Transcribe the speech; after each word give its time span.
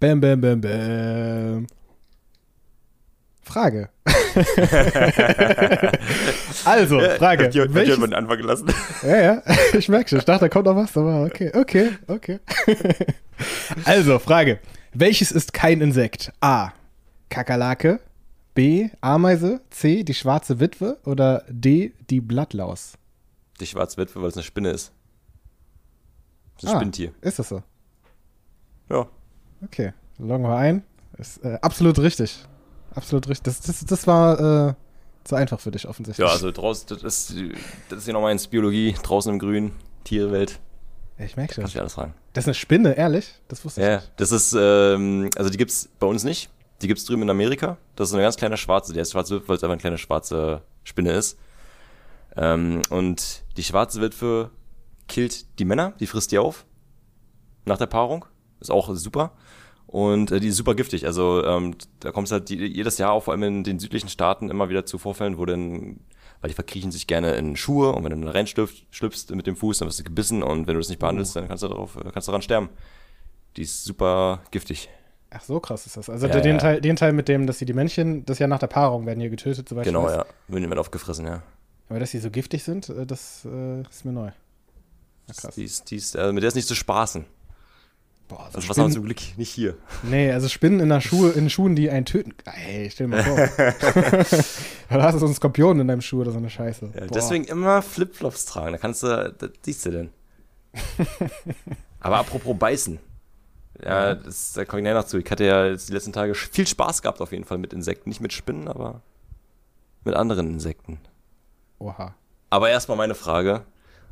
Bam, 0.00 0.20
bam, 0.20 0.40
bam, 0.40 0.60
bam. 0.60 1.66
Frage. 3.42 3.88
also, 6.64 7.00
Frage. 7.18 7.48
Jemand, 7.50 7.68
hat 7.70 7.74
Welches- 7.74 7.94
jemand 7.94 8.14
Anfang 8.14 8.36
gelassen? 8.38 8.68
ja, 9.02 9.16
ja, 9.22 9.42
ich 9.76 9.88
merke 9.88 10.10
schon. 10.10 10.18
Ich 10.18 10.24
dachte, 10.24 10.44
da 10.44 10.48
kommt 10.48 10.66
noch 10.66 10.76
was, 10.76 10.96
aber 10.96 11.24
okay, 11.24 11.50
okay, 11.54 11.90
okay. 12.06 12.38
also, 13.84 14.18
Frage. 14.18 14.60
Welches 14.92 15.32
ist 15.32 15.52
kein 15.52 15.80
Insekt? 15.80 16.32
A. 16.40 16.70
Kakerlake. 17.30 18.00
B. 18.54 18.88
Ameise. 19.00 19.60
C. 19.70 20.02
Die 20.04 20.14
schwarze 20.14 20.60
Witwe. 20.60 20.98
Oder 21.04 21.44
D. 21.48 21.92
Die 22.10 22.20
Blattlaus. 22.20 22.94
Die 23.60 23.66
Schwarzwitwe, 23.66 24.20
weil 24.20 24.28
es 24.28 24.34
eine 24.36 24.42
Spinne 24.44 24.70
ist. 24.70 24.92
Das 26.56 26.64
ist 26.64 26.70
ein 26.70 26.74
Ah. 26.76 26.78
Spinntier. 26.80 27.12
Ist 27.20 27.38
das 27.38 27.48
so? 27.48 27.62
Ja. 28.90 29.06
Okay, 29.64 29.92
loggen 30.18 30.44
wir 30.44 30.56
ein. 30.56 30.82
Ist 31.18 31.44
äh, 31.44 31.58
absolut 31.62 31.98
richtig. 31.98 32.36
Absolut 32.94 33.28
richtig. 33.28 33.44
Das, 33.44 33.60
das, 33.60 33.84
das 33.84 34.06
war 34.06 34.68
äh, 34.70 34.74
zu 35.24 35.34
einfach 35.34 35.60
für 35.60 35.70
dich 35.70 35.86
offensichtlich. 35.88 36.26
Ja, 36.26 36.32
also 36.32 36.50
draußen, 36.50 36.86
das 36.88 37.02
ist, 37.02 37.34
das 37.88 37.98
ist 37.98 38.06
ja 38.06 38.12
noch 38.12 38.22
meins. 38.22 38.46
Biologie, 38.46 38.94
draußen 39.02 39.32
im 39.32 39.38
Grün, 39.38 39.72
Tierwelt. 40.04 40.58
ich 41.18 41.36
merke 41.36 41.54
schon. 41.54 41.62
Kannst 41.62 41.74
du 41.76 41.80
alles 41.80 41.94
fragen. 41.94 42.14
Das 42.32 42.44
ist 42.44 42.48
eine 42.48 42.54
Spinne, 42.54 42.96
ehrlich? 42.96 43.34
Das 43.48 43.64
wusste 43.64 43.80
ich 43.80 43.86
Ja, 43.86 43.96
nicht. 43.96 44.12
das 44.16 44.32
ist, 44.32 44.54
ähm, 44.58 45.28
also 45.36 45.50
die 45.50 45.58
gibt's 45.58 45.88
bei 45.98 46.06
uns 46.06 46.24
nicht. 46.24 46.50
Die 46.80 46.86
gibt's 46.86 47.04
drüben 47.04 47.22
in 47.22 47.30
Amerika. 47.30 47.76
Das 47.96 48.08
ist 48.08 48.14
eine 48.14 48.22
ganz 48.22 48.36
kleine 48.36 48.56
schwarze, 48.56 48.92
die 48.92 49.00
heißt 49.00 49.10
schwarze 49.12 49.34
Witwe, 49.36 49.48
weil 49.48 49.56
es 49.56 49.62
einfach 49.64 49.72
eine 49.72 49.80
kleine 49.80 49.98
schwarze 49.98 50.62
Spinne 50.84 51.12
ist. 51.12 51.36
Ähm, 52.36 52.82
und 52.90 53.42
die 53.56 53.64
schwarze 53.64 54.00
Witwe 54.00 54.50
killt 55.08 55.58
die 55.58 55.64
Männer, 55.64 55.92
die 55.98 56.06
frisst 56.06 56.30
die 56.30 56.38
auf. 56.38 56.64
Nach 57.64 57.78
der 57.78 57.86
Paarung. 57.86 58.24
Ist 58.60 58.70
auch 58.70 58.94
super. 58.94 59.32
Und 59.86 60.30
äh, 60.32 60.40
die 60.40 60.48
ist 60.48 60.56
super 60.56 60.74
giftig. 60.74 61.06
Also 61.06 61.44
ähm, 61.44 61.74
da 62.00 62.12
kommt 62.12 62.26
es 62.28 62.32
halt 62.32 62.48
die, 62.50 62.56
jedes 62.58 62.98
Jahr 62.98 63.12
auch 63.12 63.24
vor 63.24 63.32
allem 63.32 63.42
in 63.42 63.64
den 63.64 63.78
südlichen 63.78 64.08
Staaten 64.10 64.50
immer 64.50 64.68
wieder 64.68 64.84
zu 64.84 64.98
Vorfällen, 64.98 65.38
wo 65.38 65.46
dann, 65.46 66.00
weil 66.40 66.48
die 66.48 66.54
verkriechen 66.54 66.90
sich 66.90 67.06
gerne 67.06 67.34
in 67.36 67.56
Schuhe 67.56 67.92
und 67.92 68.04
wenn 68.04 68.10
du 68.10 68.18
dann 68.20 68.28
reinschlüpfst 68.28 68.84
schlüpfst 68.90 69.30
mit 69.30 69.46
dem 69.46 69.56
Fuß, 69.56 69.78
dann 69.78 69.88
wirst 69.88 69.98
du 70.00 70.04
gebissen 70.04 70.42
und 70.42 70.66
wenn 70.66 70.74
du 70.74 70.80
das 70.80 70.90
nicht 70.90 70.98
behandelst, 70.98 71.36
dann 71.36 71.48
kannst 71.48 71.62
du 71.62 71.68
darauf, 71.68 71.96
kannst 72.12 72.28
du 72.28 72.32
daran 72.32 72.42
sterben. 72.42 72.68
Die 73.56 73.62
ist 73.62 73.84
super 73.84 74.42
giftig. 74.50 74.90
Ach, 75.30 75.42
so 75.42 75.58
krass 75.60 75.86
ist 75.86 75.96
das. 75.96 76.08
Also 76.10 76.26
Ja, 76.26 76.40
den, 76.40 76.56
ja. 76.56 76.58
Teil, 76.58 76.80
den 76.80 76.96
Teil 76.96 77.12
mit 77.12 77.28
dem, 77.28 77.46
dass 77.46 77.58
sie 77.58 77.64
die 77.66 77.72
Männchen, 77.74 78.24
das 78.26 78.38
ja 78.38 78.46
nach 78.46 78.58
der 78.58 78.66
Paarung 78.66 79.06
werden 79.06 79.20
hier 79.20 79.30
getötet, 79.30 79.68
soweit 79.68 79.84
Genau, 79.84 80.02
ich 80.02 80.06
weiß. 80.08 80.16
ja. 80.16 80.26
Würden 80.48 80.62
die 80.62 80.68
mit 80.68 80.78
aufgefressen, 80.78 81.26
ja. 81.26 81.42
Aber 81.88 81.98
dass 81.98 82.10
sie 82.10 82.18
so 82.18 82.30
giftig 82.30 82.62
sind, 82.62 82.88
äh, 82.90 83.06
das 83.06 83.46
äh, 83.46 83.80
ist 83.82 84.04
mir 84.04 84.12
neu. 84.12 84.26
Ja, 85.26 85.34
krass. 85.34 85.54
Die 85.54 85.64
ist, 85.64 85.90
die 85.90 85.96
ist, 85.96 86.14
äh, 86.14 86.32
mit 86.32 86.42
der 86.42 86.48
ist 86.48 86.54
nicht 86.54 86.68
zu 86.68 86.74
spaßen. 86.74 87.24
Boah, 88.28 88.48
so 88.50 88.56
Also 88.56 88.56
was 88.56 88.62
haben 88.62 88.66
wir 88.68 88.72
Spinnen, 88.74 88.92
zum 88.92 89.04
Glück 89.04 89.38
nicht 89.38 89.50
hier. 89.50 89.74
nee, 90.02 90.30
also 90.30 90.48
Spinnen 90.48 90.80
in, 90.80 90.90
der 90.90 91.00
Schuhe, 91.00 91.30
in 91.30 91.48
Schuhen, 91.48 91.74
die 91.74 91.90
einen 91.90 92.04
töten. 92.04 92.34
Ey, 92.44 92.90
stell 92.90 93.08
dir 93.08 93.16
mal 93.16 93.24
vor. 93.24 93.36
da 94.90 95.02
hast 95.02 95.14
du 95.14 95.18
so 95.18 95.26
einen 95.26 95.34
Skorpion 95.34 95.80
in 95.80 95.88
deinem 95.88 96.02
Schuh 96.02 96.20
oder 96.20 96.32
so 96.32 96.38
eine 96.38 96.50
Scheiße. 96.50 96.92
Ja, 96.94 97.06
deswegen 97.06 97.44
immer 97.44 97.80
Flipflops 97.80 98.44
tragen. 98.44 98.72
Da 98.72 98.78
kannst 98.78 99.02
du, 99.02 99.34
das 99.38 99.50
siehst 99.62 99.86
du 99.86 99.90
denn. 99.90 100.10
Aber 102.00 102.18
apropos 102.18 102.56
beißen. 102.58 102.98
Ja, 103.82 104.14
das, 104.14 104.52
da 104.52 104.64
komme 104.64 104.80
ich 104.80 104.84
näher 104.84 104.94
noch 104.94 105.04
zu. 105.04 105.18
Ich 105.18 105.30
hatte 105.30 105.44
ja 105.44 105.66
jetzt 105.66 105.88
die 105.88 105.92
letzten 105.92 106.12
Tage 106.12 106.34
viel 106.34 106.66
Spaß 106.66 107.00
gehabt 107.02 107.20
auf 107.20 107.32
jeden 107.32 107.44
Fall 107.44 107.58
mit 107.58 107.72
Insekten. 107.72 108.08
Nicht 108.08 108.20
mit 108.20 108.32
Spinnen, 108.32 108.68
aber 108.68 109.02
mit 110.04 110.14
anderen 110.14 110.50
Insekten. 110.50 110.98
Oha. 111.78 112.14
Aber 112.50 112.70
erstmal 112.70 112.96
meine 112.96 113.14
Frage. 113.14 113.64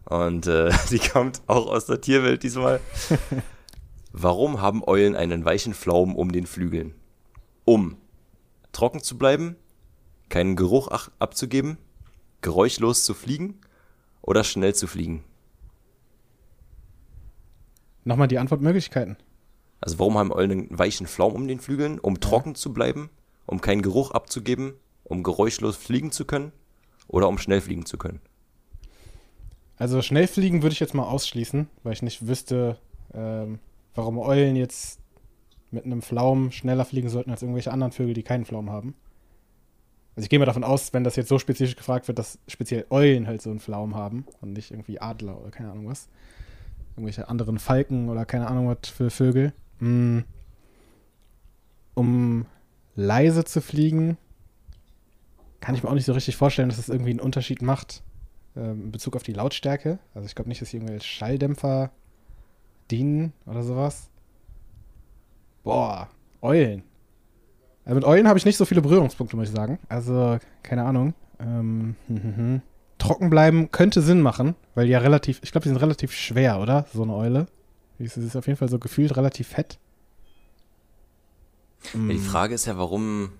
Und 0.04 0.46
äh, 0.46 0.70
die 0.90 1.00
kommt 1.00 1.42
auch 1.48 1.66
aus 1.66 1.86
der 1.86 2.00
Tierwelt 2.00 2.42
diesmal. 2.44 2.80
Warum 4.18 4.62
haben 4.62 4.82
Eulen 4.82 5.14
einen 5.14 5.44
weichen 5.44 5.74
Pflaumen 5.74 6.16
um 6.16 6.32
den 6.32 6.46
Flügeln? 6.46 6.94
Um 7.66 7.98
trocken 8.72 9.02
zu 9.02 9.18
bleiben, 9.18 9.56
keinen 10.30 10.56
Geruch 10.56 10.88
abzugeben, 11.18 11.76
geräuschlos 12.40 13.04
zu 13.04 13.12
fliegen 13.12 13.60
oder 14.22 14.42
schnell 14.42 14.74
zu 14.74 14.86
fliegen? 14.86 15.22
Nochmal 18.04 18.26
die 18.26 18.38
Antwortmöglichkeiten. 18.38 19.18
Also 19.82 19.98
warum 19.98 20.16
haben 20.16 20.32
Eulen 20.32 20.50
einen 20.50 20.78
weichen 20.78 21.06
Pflaumen 21.06 21.36
um 21.36 21.46
den 21.46 21.60
Flügeln? 21.60 21.98
Um 21.98 22.18
trocken 22.18 22.54
zu 22.54 22.72
bleiben, 22.72 23.10
um 23.44 23.60
keinen 23.60 23.82
Geruch 23.82 24.12
abzugeben, 24.12 24.72
um 25.04 25.24
geräuschlos 25.24 25.76
fliegen 25.76 26.10
zu 26.10 26.24
können 26.24 26.52
oder 27.06 27.28
um 27.28 27.36
schnell 27.36 27.60
fliegen 27.60 27.84
zu 27.84 27.98
können? 27.98 28.20
Also 29.76 30.00
schnell 30.00 30.26
fliegen 30.26 30.62
würde 30.62 30.72
ich 30.72 30.80
jetzt 30.80 30.94
mal 30.94 31.04
ausschließen, 31.04 31.68
weil 31.82 31.92
ich 31.92 32.00
nicht 32.00 32.26
wüsste, 32.26 32.78
ähm, 33.12 33.58
warum 33.96 34.18
Eulen 34.18 34.56
jetzt 34.56 35.00
mit 35.70 35.84
einem 35.84 36.02
Pflaumen 36.02 36.52
schneller 36.52 36.84
fliegen 36.84 37.08
sollten 37.08 37.30
als 37.30 37.42
irgendwelche 37.42 37.72
anderen 37.72 37.92
Vögel, 37.92 38.14
die 38.14 38.22
keinen 38.22 38.44
Pflaumen 38.44 38.70
haben. 38.70 38.94
Also 40.14 40.24
ich 40.24 40.30
gehe 40.30 40.38
mal 40.38 40.46
davon 40.46 40.64
aus, 40.64 40.94
wenn 40.94 41.04
das 41.04 41.16
jetzt 41.16 41.28
so 41.28 41.38
spezifisch 41.38 41.76
gefragt 41.76 42.08
wird, 42.08 42.18
dass 42.18 42.38
speziell 42.48 42.86
Eulen 42.88 43.26
halt 43.26 43.42
so 43.42 43.50
einen 43.50 43.60
Pflaumen 43.60 43.94
haben 43.94 44.24
und 44.40 44.52
nicht 44.52 44.70
irgendwie 44.70 45.00
Adler 45.00 45.38
oder 45.40 45.50
keine 45.50 45.70
Ahnung 45.70 45.88
was. 45.88 46.08
Irgendwelche 46.94 47.28
anderen 47.28 47.58
Falken 47.58 48.08
oder 48.08 48.24
keine 48.24 48.48
Ahnung 48.48 48.68
was 48.68 48.88
für 48.88 49.10
Vögel. 49.10 49.52
Mm. 49.80 50.20
Um 51.94 52.46
leise 52.94 53.44
zu 53.44 53.60
fliegen, 53.60 54.16
kann 55.60 55.74
ich 55.74 55.82
mir 55.82 55.90
auch 55.90 55.94
nicht 55.94 56.06
so 56.06 56.14
richtig 56.14 56.36
vorstellen, 56.36 56.68
dass 56.68 56.78
es 56.78 56.88
irgendwie 56.88 57.10
einen 57.10 57.20
Unterschied 57.20 57.60
macht 57.60 58.02
ähm, 58.56 58.84
in 58.84 58.92
Bezug 58.92 59.16
auf 59.16 59.22
die 59.22 59.32
Lautstärke. 59.32 59.98
Also 60.14 60.26
ich 60.26 60.34
glaube 60.34 60.48
nicht, 60.48 60.62
dass 60.62 60.70
hier 60.70 60.80
irgendwelche 60.80 61.06
Schalldämpfer 61.06 61.90
dienen 62.90 63.32
oder 63.46 63.62
sowas. 63.62 64.10
Boah, 65.62 66.08
Eulen. 66.42 66.82
Also 67.84 67.94
mit 67.94 68.04
Eulen 68.04 68.28
habe 68.28 68.38
ich 68.38 68.44
nicht 68.44 68.56
so 68.56 68.64
viele 68.64 68.82
Berührungspunkte, 68.82 69.36
muss 69.36 69.48
ich 69.48 69.54
sagen. 69.54 69.78
Also, 69.88 70.38
keine 70.62 70.84
Ahnung. 70.84 71.14
Ähm, 71.38 71.96
hm, 72.08 72.22
hm, 72.22 72.36
hm. 72.36 72.62
Trocken 72.98 73.30
bleiben 73.30 73.70
könnte 73.70 74.00
Sinn 74.00 74.22
machen, 74.22 74.54
weil 74.74 74.86
die 74.86 74.92
ja 74.92 74.98
relativ, 74.98 75.40
ich 75.42 75.52
glaube, 75.52 75.64
die 75.64 75.68
sind 75.68 75.78
relativ 75.78 76.12
schwer, 76.12 76.60
oder? 76.60 76.86
So 76.92 77.02
eine 77.02 77.14
Eule. 77.14 77.46
Die 77.98 78.04
ist, 78.04 78.36
auf 78.36 78.46
jeden 78.46 78.58
Fall 78.58 78.68
so 78.68 78.78
gefühlt 78.78 79.16
relativ 79.16 79.48
fett. 79.48 79.78
Die 81.94 82.18
Frage 82.18 82.54
ist 82.54 82.66
ja, 82.66 82.76
warum. 82.78 83.30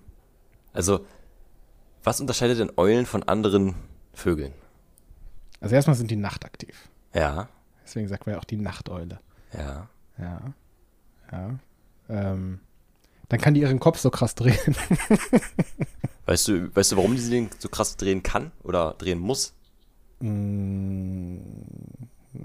Also, 0.73 1.05
was 2.03 2.21
unterscheidet 2.21 2.59
denn 2.59 2.71
Eulen 2.77 3.05
von 3.05 3.23
anderen 3.23 3.75
Vögeln? 4.13 4.53
Also 5.59 5.75
erstmal 5.75 5.95
sind 5.95 6.11
die 6.11 6.15
nachtaktiv. 6.15 6.87
Ja, 7.13 7.49
Deswegen 7.87 8.09
sagt 8.09 8.25
man 8.25 8.33
ja 8.35 8.39
auch 8.39 8.45
die 8.45 8.57
Nachteule. 8.57 9.21
Ja. 9.53 9.89
Ja. 10.17 10.41
Ja. 11.31 11.59
Ähm, 12.09 12.59
dann 13.29 13.39
kann 13.41 13.53
die 13.53 13.61
ihren 13.61 13.79
Kopf 13.79 13.99
so 13.99 14.09
krass 14.09 14.35
drehen. 14.35 14.57
Weißt 16.27 16.49
du, 16.49 16.75
weißt 16.75 16.91
du, 16.91 16.97
warum 16.97 17.15
die 17.15 17.29
den 17.29 17.49
so 17.57 17.69
krass 17.69 17.95
drehen 17.95 18.21
kann 18.21 18.51
oder 18.61 18.95
drehen 18.97 19.17
muss? 19.17 19.53
Mm, 20.19 21.37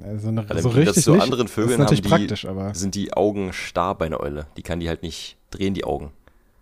also 0.05 0.29
eine, 0.29 0.49
Weil 0.49 0.63
so 0.63 0.69
richtig 0.69 1.03
zu 1.03 1.15
nicht. 1.15 1.23
anderen 1.23 1.47
das 1.47 1.53
Vögeln 1.53 1.73
ist 1.73 1.79
natürlich 1.79 2.05
haben 2.05 2.21
die, 2.21 2.27
praktisch, 2.27 2.45
aber. 2.45 2.75
sind 2.77 2.95
die 2.95 3.13
Augen 3.13 3.53
starr 3.53 3.99
bei 3.99 4.07
einer 4.07 4.21
Eule. 4.21 4.47
Die 4.57 4.63
kann 4.63 4.79
die 4.79 4.89
halt 4.89 5.03
nicht 5.03 5.37
drehen, 5.51 5.75
die 5.75 5.83
Augen. 5.83 6.13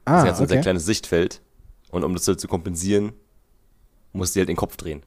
Ah, 0.07 0.13
das 0.13 0.23
ist 0.23 0.25
ganz 0.25 0.41
ein 0.41 0.49
sehr 0.49 0.57
okay. 0.57 0.63
kleines 0.63 0.87
Sichtfeld. 0.87 1.43
Und 1.91 2.05
um 2.05 2.15
das 2.15 2.27
halt 2.27 2.41
zu 2.41 2.49
kompensieren, 2.49 3.13
muss 4.15 4.33
die 4.33 4.39
halt 4.39 4.49
den 4.49 4.57
Kopf 4.57 4.79
drehen. 4.79 5.03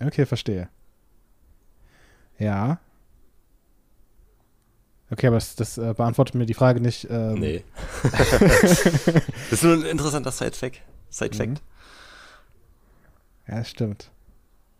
Okay, 0.00 0.26
verstehe. 0.26 0.68
Ja. 2.38 2.78
Okay, 5.10 5.28
aber 5.28 5.36
das, 5.36 5.56
das 5.56 5.78
äh, 5.78 5.94
beantwortet 5.96 6.34
mir 6.34 6.44
die 6.46 6.54
Frage 6.54 6.80
nicht. 6.80 7.06
Ähm, 7.10 7.34
Nee. 7.40 7.64
das 8.02 8.84
ist 9.52 9.64
nur 9.64 9.74
ein 9.74 9.82
interessanter 9.82 10.30
Side-Fact. 10.30 10.80
Side-Fact. 11.10 11.50
Mhm. 11.50 11.56
Ja, 13.48 13.58
das 13.58 13.70
stimmt. 13.70 14.10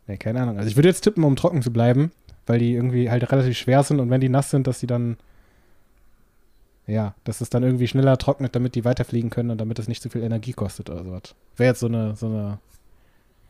Nee, 0.06 0.18
keine 0.18 0.42
Ahnung. 0.42 0.58
Also 0.58 0.68
ich 0.68 0.76
würde 0.76 0.88
jetzt 0.88 1.00
tippen, 1.00 1.24
um 1.24 1.36
trocken 1.36 1.62
zu 1.62 1.72
bleiben, 1.72 2.12
weil 2.46 2.58
die 2.58 2.74
irgendwie 2.74 3.10
halt 3.10 3.30
relativ 3.32 3.56
schwer 3.56 3.82
sind 3.82 4.00
und 4.00 4.10
wenn 4.10 4.20
die 4.20 4.28
nass 4.28 4.50
sind, 4.50 4.66
dass 4.66 4.80
die 4.80 4.86
dann. 4.86 5.16
Ja, 6.86 7.14
dass 7.24 7.42
es 7.42 7.50
dann 7.50 7.62
irgendwie 7.62 7.86
schneller 7.86 8.16
trocknet, 8.16 8.54
damit 8.56 8.74
die 8.74 8.84
weiterfliegen 8.86 9.28
können 9.28 9.50
und 9.50 9.58
damit 9.58 9.78
es 9.78 9.88
nicht 9.88 10.02
zu 10.02 10.08
viel 10.08 10.22
Energie 10.22 10.54
kostet 10.54 10.88
oder 10.88 11.04
sowas. 11.04 11.34
Wäre 11.56 11.70
jetzt 11.72 11.80
so 11.80 11.86
eine, 11.86 12.16
so 12.16 12.26
eine. 12.26 12.58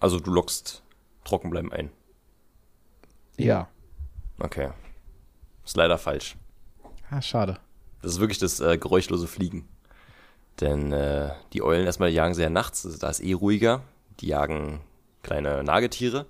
Also 0.00 0.18
du 0.18 0.32
lockst 0.32 0.82
Trockenbleiben 1.24 1.72
ein. 1.72 1.90
Ja. 3.36 3.68
Okay. 4.40 4.70
Ist 5.64 5.76
leider 5.76 5.98
falsch. 5.98 6.36
Ah, 7.10 7.22
schade. 7.22 7.58
Das 8.02 8.12
ist 8.12 8.20
wirklich 8.20 8.38
das 8.38 8.60
äh, 8.60 8.78
geräuschlose 8.78 9.26
Fliegen. 9.26 9.68
Denn 10.60 10.92
äh, 10.92 11.30
die 11.52 11.62
Eulen 11.62 11.86
erstmal 11.86 12.10
jagen 12.10 12.34
sie 12.34 12.42
ja 12.42 12.50
nachts, 12.50 12.84
also 12.84 12.98
da 12.98 13.08
ist 13.08 13.20
eh 13.20 13.32
ruhiger. 13.32 13.82
Die 14.20 14.26
jagen 14.26 14.80
kleine 15.22 15.62
Nagetiere, 15.62 16.26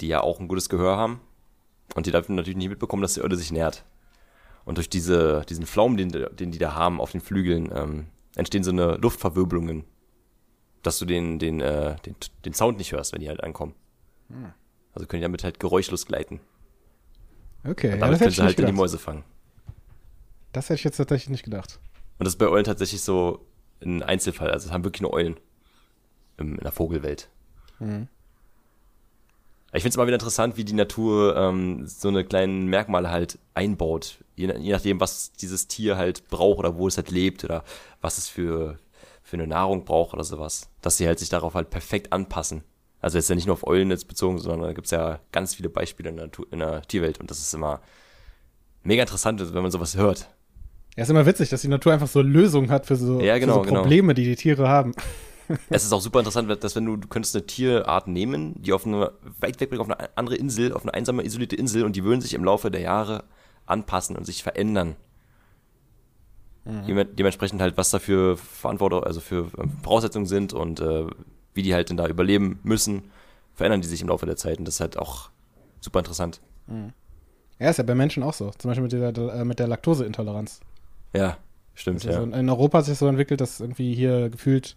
die 0.00 0.08
ja 0.08 0.20
auch 0.20 0.40
ein 0.40 0.48
gutes 0.48 0.68
Gehör 0.68 0.96
haben. 0.96 1.20
Und 1.94 2.06
die 2.06 2.10
dürfen 2.10 2.34
natürlich 2.34 2.56
nicht 2.56 2.68
mitbekommen, 2.68 3.02
dass 3.02 3.14
die 3.14 3.22
Eule 3.22 3.36
sich 3.36 3.50
nährt. 3.50 3.84
Und 4.66 4.76
durch 4.76 4.90
diese, 4.90 5.42
diesen 5.48 5.64
Pflaumen, 5.64 5.96
den, 5.96 6.10
den 6.10 6.52
die 6.52 6.58
da 6.58 6.74
haben 6.74 7.00
auf 7.00 7.12
den 7.12 7.22
Flügeln, 7.22 7.70
ähm, 7.74 8.06
entstehen 8.36 8.62
so 8.62 8.70
eine 8.70 8.96
Luftverwirbelungen, 8.96 9.84
dass 10.82 10.98
du 10.98 11.06
den, 11.06 11.38
den, 11.38 11.60
äh, 11.60 11.96
den, 12.04 12.14
den 12.44 12.52
Sound 12.52 12.76
nicht 12.76 12.92
hörst, 12.92 13.14
wenn 13.14 13.20
die 13.20 13.28
halt 13.28 13.42
ankommen. 13.42 13.74
Also 14.92 15.06
können 15.06 15.22
die 15.22 15.24
damit 15.24 15.42
halt 15.42 15.58
geräuschlos 15.58 16.04
gleiten. 16.04 16.40
Okay, 17.64 17.92
Und 17.94 17.94
ja, 17.94 18.00
damit 18.00 18.20
hätte 18.20 18.24
können 18.24 18.34
sie 18.34 18.42
halt 18.42 18.60
in 18.60 18.66
die. 18.66 18.72
Mäuse 18.72 18.98
fangen. 18.98 19.24
Das 20.52 20.66
hätte 20.66 20.74
ich 20.74 20.84
jetzt 20.84 20.96
tatsächlich 20.96 21.30
nicht 21.30 21.44
gedacht. 21.44 21.78
Und 22.18 22.24
das 22.24 22.34
ist 22.34 22.38
bei 22.38 22.48
Eulen 22.48 22.64
tatsächlich 22.64 23.02
so 23.02 23.46
ein 23.82 24.02
Einzelfall. 24.02 24.50
Also 24.50 24.68
es 24.68 24.72
haben 24.72 24.84
wirklich 24.84 25.02
nur 25.02 25.12
Eulen 25.12 25.38
in 26.38 26.56
der 26.56 26.72
Vogelwelt. 26.72 27.28
Mhm. 27.78 28.08
Ich 29.72 29.82
finde 29.82 29.90
es 29.90 29.94
immer 29.96 30.06
wieder 30.06 30.16
interessant, 30.16 30.56
wie 30.56 30.64
die 30.64 30.72
Natur 30.72 31.36
ähm, 31.36 31.86
so 31.86 32.08
eine 32.08 32.24
kleinen 32.24 32.68
Merkmale 32.68 33.10
halt 33.10 33.38
einbaut. 33.52 34.24
Je, 34.34 34.50
je, 34.58 34.72
nachdem, 34.72 34.98
was 34.98 35.32
dieses 35.32 35.68
Tier 35.68 35.98
halt 35.98 36.26
braucht 36.28 36.58
oder 36.58 36.76
wo 36.76 36.88
es 36.88 36.96
halt 36.96 37.10
lebt 37.10 37.44
oder 37.44 37.64
was 38.00 38.16
es 38.16 38.28
für, 38.28 38.78
für 39.22 39.36
eine 39.36 39.46
Nahrung 39.46 39.84
braucht 39.84 40.14
oder 40.14 40.24
sowas. 40.24 40.70
Dass 40.80 40.96
sie 40.96 41.06
halt 41.06 41.18
sich 41.18 41.28
darauf 41.28 41.54
halt 41.54 41.68
perfekt 41.68 42.12
anpassen. 42.14 42.64
Also 43.00 43.18
jetzt 43.18 43.28
ja 43.28 43.34
nicht 43.34 43.46
nur 43.46 43.52
auf 43.52 43.66
Eulen 43.66 43.90
jetzt 43.90 44.08
bezogen, 44.08 44.38
sondern 44.38 44.68
da 44.68 44.72
gibt 44.72 44.86
es 44.86 44.90
ja 44.90 45.20
ganz 45.32 45.54
viele 45.54 45.68
Beispiele 45.68 46.08
in 46.08 46.16
der, 46.16 46.30
in 46.50 46.58
der 46.60 46.82
Tierwelt 46.82 47.20
und 47.20 47.30
das 47.30 47.38
ist 47.38 47.54
immer 47.54 47.80
mega 48.82 49.02
interessant, 49.02 49.40
wenn 49.54 49.62
man 49.62 49.70
sowas 49.70 49.96
hört. 49.96 50.28
Ja, 50.98 51.04
ist 51.04 51.10
immer 51.10 51.26
witzig, 51.26 51.48
dass 51.48 51.60
die 51.60 51.68
Natur 51.68 51.92
einfach 51.92 52.08
so 52.08 52.20
Lösungen 52.22 52.72
hat 52.72 52.84
für 52.84 52.96
so, 52.96 53.20
ja, 53.20 53.38
genau, 53.38 53.62
für 53.62 53.68
so 53.68 53.74
Probleme, 53.76 54.14
genau. 54.14 54.14
die 54.14 54.24
die 54.24 54.34
Tiere 54.34 54.68
haben. 54.68 54.94
Es 55.70 55.82
ist 55.82 55.92
auch 55.94 56.02
super 56.02 56.18
interessant, 56.18 56.62
dass 56.62 56.76
wenn 56.76 56.84
du, 56.84 56.96
du 56.96 57.08
könntest 57.08 57.34
eine 57.34 57.46
Tierart 57.46 58.06
nehmen, 58.06 58.60
die 58.60 58.74
auf 58.74 58.84
eine 58.84 59.12
weit 59.40 59.58
weg 59.62 59.72
auf 59.78 59.88
eine 59.88 60.14
andere 60.14 60.36
Insel, 60.36 60.74
auf 60.74 60.82
eine 60.82 60.92
einsame, 60.92 61.24
isolierte 61.24 61.56
Insel 61.56 61.84
und 61.84 61.96
die 61.96 62.04
würden 62.04 62.20
sich 62.20 62.34
im 62.34 62.44
Laufe 62.44 62.70
der 62.70 62.82
Jahre 62.82 63.24
anpassen 63.64 64.14
und 64.14 64.26
sich 64.26 64.42
verändern. 64.42 64.96
Mhm. 66.66 67.06
Dementsprechend 67.16 67.62
halt, 67.62 67.78
was 67.78 67.88
da 67.88 67.98
für 67.98 68.36
Verantwortung, 68.36 69.04
also 69.04 69.20
für 69.20 69.50
ähm, 69.56 69.78
Voraussetzungen 69.82 70.26
sind 70.26 70.52
und 70.52 70.80
äh, 70.80 71.06
wie 71.54 71.62
die 71.62 71.72
halt 71.72 71.88
denn 71.88 71.96
da 71.96 72.08
überleben 72.08 72.60
müssen, 72.62 73.04
verändern 73.54 73.80
die 73.80 73.88
sich 73.88 74.02
im 74.02 74.08
Laufe 74.08 74.26
der 74.26 74.36
Zeit 74.36 74.58
und 74.58 74.66
das 74.66 74.74
ist 74.74 74.80
halt 74.80 74.98
auch 74.98 75.30
super 75.80 76.00
interessant. 76.00 76.42
Mhm. 76.66 76.92
Ja, 77.58 77.70
ist 77.70 77.78
ja 77.78 77.84
bei 77.84 77.94
Menschen 77.94 78.22
auch 78.22 78.34
so. 78.34 78.50
Zum 78.58 78.68
Beispiel 78.68 78.82
mit 78.82 79.16
der, 79.16 79.34
äh, 79.34 79.44
mit 79.46 79.60
der 79.60 79.68
Laktoseintoleranz. 79.68 80.60
Ja, 81.14 81.38
stimmt. 81.74 82.04
Ja. 82.04 82.12
So 82.12 82.22
in 82.22 82.48
Europa 82.48 82.78
hat 82.78 82.84
sich 82.84 82.98
so 82.98 83.06
entwickelt, 83.06 83.40
dass 83.40 83.60
irgendwie 83.60 83.94
hier 83.94 84.30
gefühlt 84.30 84.76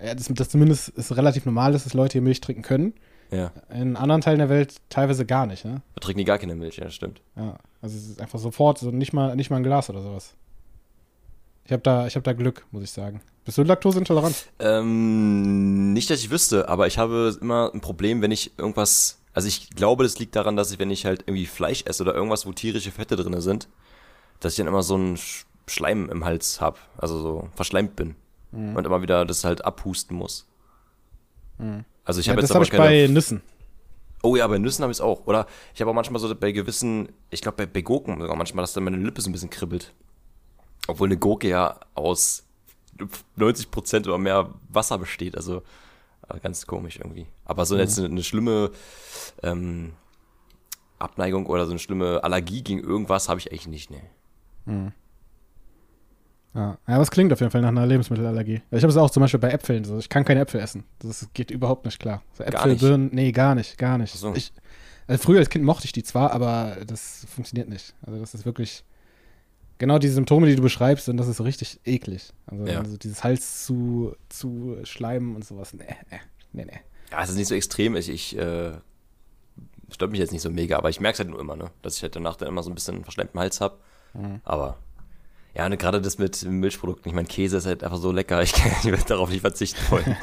ja, 0.00 0.14
das, 0.14 0.28
das 0.28 0.48
zumindest 0.48 0.90
ist 0.90 1.16
relativ 1.16 1.44
normal 1.44 1.74
ist, 1.74 1.86
dass 1.86 1.94
Leute 1.94 2.12
hier 2.12 2.22
Milch 2.22 2.40
trinken 2.40 2.62
können. 2.62 2.94
Ja. 3.30 3.52
In 3.68 3.96
anderen 3.96 4.20
Teilen 4.20 4.38
der 4.38 4.48
Welt 4.48 4.76
teilweise 4.88 5.26
gar 5.26 5.46
nicht, 5.46 5.64
ne? 5.64 5.82
Da 5.94 6.00
trinken 6.00 6.18
die 6.18 6.24
gar 6.24 6.38
keine 6.38 6.54
Milch, 6.54 6.76
ja, 6.76 6.84
das 6.84 6.94
stimmt. 6.94 7.20
Ja, 7.36 7.58
also 7.82 7.96
es 7.96 8.08
ist 8.08 8.20
einfach 8.20 8.38
sofort, 8.38 8.78
so 8.78 8.90
nicht 8.90 9.12
mal, 9.12 9.36
nicht 9.36 9.50
mal 9.50 9.56
ein 9.56 9.64
Glas 9.64 9.90
oder 9.90 10.02
sowas. 10.02 10.34
Ich 11.64 11.72
habe 11.72 11.82
da, 11.82 12.08
hab 12.08 12.24
da 12.24 12.32
Glück, 12.32 12.64
muss 12.70 12.82
ich 12.82 12.90
sagen. 12.90 13.20
Bist 13.44 13.58
du 13.58 13.62
laktoseintolerant? 13.62 14.46
Ähm, 14.58 15.92
nicht, 15.92 16.08
dass 16.08 16.20
ich 16.20 16.30
wüsste, 16.30 16.68
aber 16.68 16.86
ich 16.86 16.96
habe 16.96 17.36
immer 17.40 17.70
ein 17.74 17.82
Problem, 17.82 18.22
wenn 18.22 18.30
ich 18.30 18.52
irgendwas. 18.58 19.20
Also 19.34 19.48
ich 19.48 19.70
glaube, 19.70 20.04
das 20.04 20.18
liegt 20.18 20.34
daran, 20.34 20.56
dass 20.56 20.72
ich, 20.72 20.78
wenn 20.78 20.90
ich 20.90 21.04
halt 21.04 21.22
irgendwie 21.26 21.46
Fleisch 21.46 21.84
esse 21.84 22.02
oder 22.02 22.14
irgendwas, 22.14 22.46
wo 22.46 22.52
tierische 22.52 22.90
Fette 22.90 23.16
drin 23.16 23.38
sind, 23.40 23.68
dass 24.40 24.52
ich 24.52 24.58
dann 24.58 24.66
immer 24.66 24.82
so 24.82 24.94
einen 24.94 25.18
Schleim 25.66 26.08
im 26.10 26.24
Hals 26.24 26.60
habe. 26.60 26.78
Also 26.96 27.20
so 27.20 27.48
verschleimt 27.54 27.96
bin 27.96 28.16
mhm. 28.52 28.76
und 28.76 28.86
immer 28.86 29.02
wieder 29.02 29.24
das 29.24 29.44
halt 29.44 29.64
abhusten 29.64 30.16
muss. 30.16 30.46
Mhm. 31.58 31.84
Also 32.04 32.20
ich 32.20 32.28
habe 32.28 32.38
ja, 32.38 32.42
jetzt 32.42 32.50
das 32.50 32.54
habe 32.54 32.64
ich 32.64 32.72
bei 32.72 33.06
Nüssen. 33.06 33.42
Oh 34.22 34.34
ja, 34.34 34.46
bei 34.46 34.58
Nüssen 34.58 34.82
habe 34.82 34.90
ich 34.90 34.98
es 34.98 35.02
auch. 35.02 35.26
Oder 35.26 35.46
ich 35.74 35.80
habe 35.80 35.90
auch 35.90 35.94
manchmal 35.94 36.20
so 36.20 36.34
bei 36.34 36.52
gewissen, 36.52 37.10
ich 37.30 37.40
glaube 37.40 37.56
bei, 37.58 37.66
bei 37.66 37.82
Gurken 37.82 38.20
sogar 38.20 38.36
manchmal, 38.36 38.62
dass 38.62 38.72
dann 38.72 38.84
meine 38.84 38.96
Lippe 38.96 39.20
so 39.20 39.28
ein 39.28 39.32
bisschen 39.32 39.50
kribbelt. 39.50 39.92
Obwohl 40.88 41.08
eine 41.08 41.18
Gurke 41.18 41.48
ja 41.48 41.78
aus 41.94 42.44
90% 43.38 44.06
oder 44.06 44.18
mehr 44.18 44.54
Wasser 44.68 44.98
besteht. 44.98 45.36
Also 45.36 45.62
äh, 46.28 46.40
ganz 46.40 46.66
komisch 46.66 46.96
irgendwie. 46.96 47.26
Aber 47.44 47.66
so 47.66 47.74
mhm. 47.74 47.80
jetzt 47.80 47.98
eine, 47.98 48.08
eine 48.08 48.22
schlimme 48.24 48.70
ähm, 49.42 49.92
Abneigung 50.98 51.46
oder 51.46 51.66
so 51.66 51.70
eine 51.70 51.78
schlimme 51.78 52.24
Allergie 52.24 52.62
gegen 52.62 52.80
irgendwas 52.80 53.28
habe 53.28 53.38
ich 53.38 53.52
eigentlich 53.52 53.68
nicht, 53.68 53.90
ne. 53.90 54.00
Mhm. 54.68 54.92
Ja. 56.54 56.78
aber 56.86 57.02
es 57.02 57.10
klingt 57.10 57.32
auf 57.32 57.40
jeden 57.40 57.52
Fall 57.52 57.60
nach 57.60 57.68
einer 57.68 57.86
Lebensmittelallergie. 57.86 58.62
Ich 58.70 58.82
habe 58.82 58.90
es 58.90 58.96
auch 58.96 59.10
zum 59.10 59.20
Beispiel 59.20 59.38
bei 59.38 59.50
Äpfeln. 59.50 59.84
So. 59.84 59.98
Ich 59.98 60.08
kann 60.08 60.24
keine 60.24 60.40
Äpfel 60.40 60.60
essen. 60.60 60.84
Das 60.98 61.28
geht 61.34 61.50
überhaupt 61.50 61.84
nicht 61.84 62.00
klar. 62.00 62.22
So 62.32 62.42
Äpfel, 62.42 62.72
nicht. 62.72 62.80
Birnen, 62.80 63.10
nee, 63.12 63.32
gar 63.32 63.54
nicht, 63.54 63.78
gar 63.78 63.98
nicht. 63.98 64.14
So. 64.14 64.34
Ich, 64.34 64.52
also 65.06 65.22
früher 65.22 65.38
als 65.38 65.50
Kind 65.50 65.64
mochte 65.64 65.84
ich 65.84 65.92
die 65.92 66.02
zwar, 66.02 66.32
aber 66.32 66.78
das 66.86 67.26
funktioniert 67.28 67.68
nicht. 67.68 67.94
Also 68.02 68.18
das 68.18 68.34
ist 68.34 68.44
wirklich 68.44 68.82
genau 69.78 69.98
die 69.98 70.08
Symptome, 70.08 70.46
die 70.46 70.56
du 70.56 70.62
beschreibst, 70.62 71.08
und 71.08 71.16
das 71.16 71.28
ist 71.28 71.40
richtig 71.40 71.80
eklig. 71.84 72.32
Also, 72.46 72.66
ja. 72.66 72.80
also 72.80 72.96
dieses 72.96 73.22
Hals 73.24 73.64
zu, 73.64 74.14
zu 74.28 74.78
schleimen 74.82 75.36
und 75.36 75.44
sowas. 75.44 75.72
Nee, 75.74 75.84
nee, 76.10 76.20
nee. 76.52 76.64
nee. 76.64 76.80
Ja, 77.10 77.22
es 77.22 77.30
ist 77.30 77.36
nicht 77.36 77.48
so 77.48 77.54
extrem. 77.54 77.96
Ich, 77.96 78.08
ich 78.08 78.36
äh, 78.36 78.72
stört 79.90 80.10
mich 80.10 80.20
jetzt 80.20 80.32
nicht 80.32 80.42
so 80.42 80.50
mega, 80.50 80.76
aber 80.76 80.90
ich 80.90 81.00
merke 81.00 81.14
es 81.14 81.18
halt 81.20 81.30
nur 81.30 81.40
immer, 81.40 81.56
ne? 81.56 81.70
Dass 81.82 81.96
ich 81.96 82.02
halt 82.02 82.16
danach 82.16 82.36
dann 82.36 82.48
immer 82.48 82.62
so 82.62 82.70
ein 82.70 82.74
bisschen 82.74 83.02
verschleimten 83.02 83.40
Hals 83.40 83.60
habe. 83.60 83.78
Mhm. 84.14 84.40
Aber 84.44 84.76
ja, 85.54 85.66
und 85.66 85.76
gerade 85.78 86.00
das 86.00 86.18
mit 86.18 86.44
Milchprodukten. 86.44 87.08
Ich 87.08 87.14
meine, 87.14 87.26
Käse 87.26 87.56
ist 87.56 87.66
halt 87.66 87.82
einfach 87.82 87.98
so 87.98 88.12
lecker. 88.12 88.42
Ich, 88.42 88.54
ich 88.54 88.84
werde 88.84 89.04
darauf 89.06 89.30
nicht 89.30 89.40
verzichten 89.40 89.80
wollen. 89.90 90.16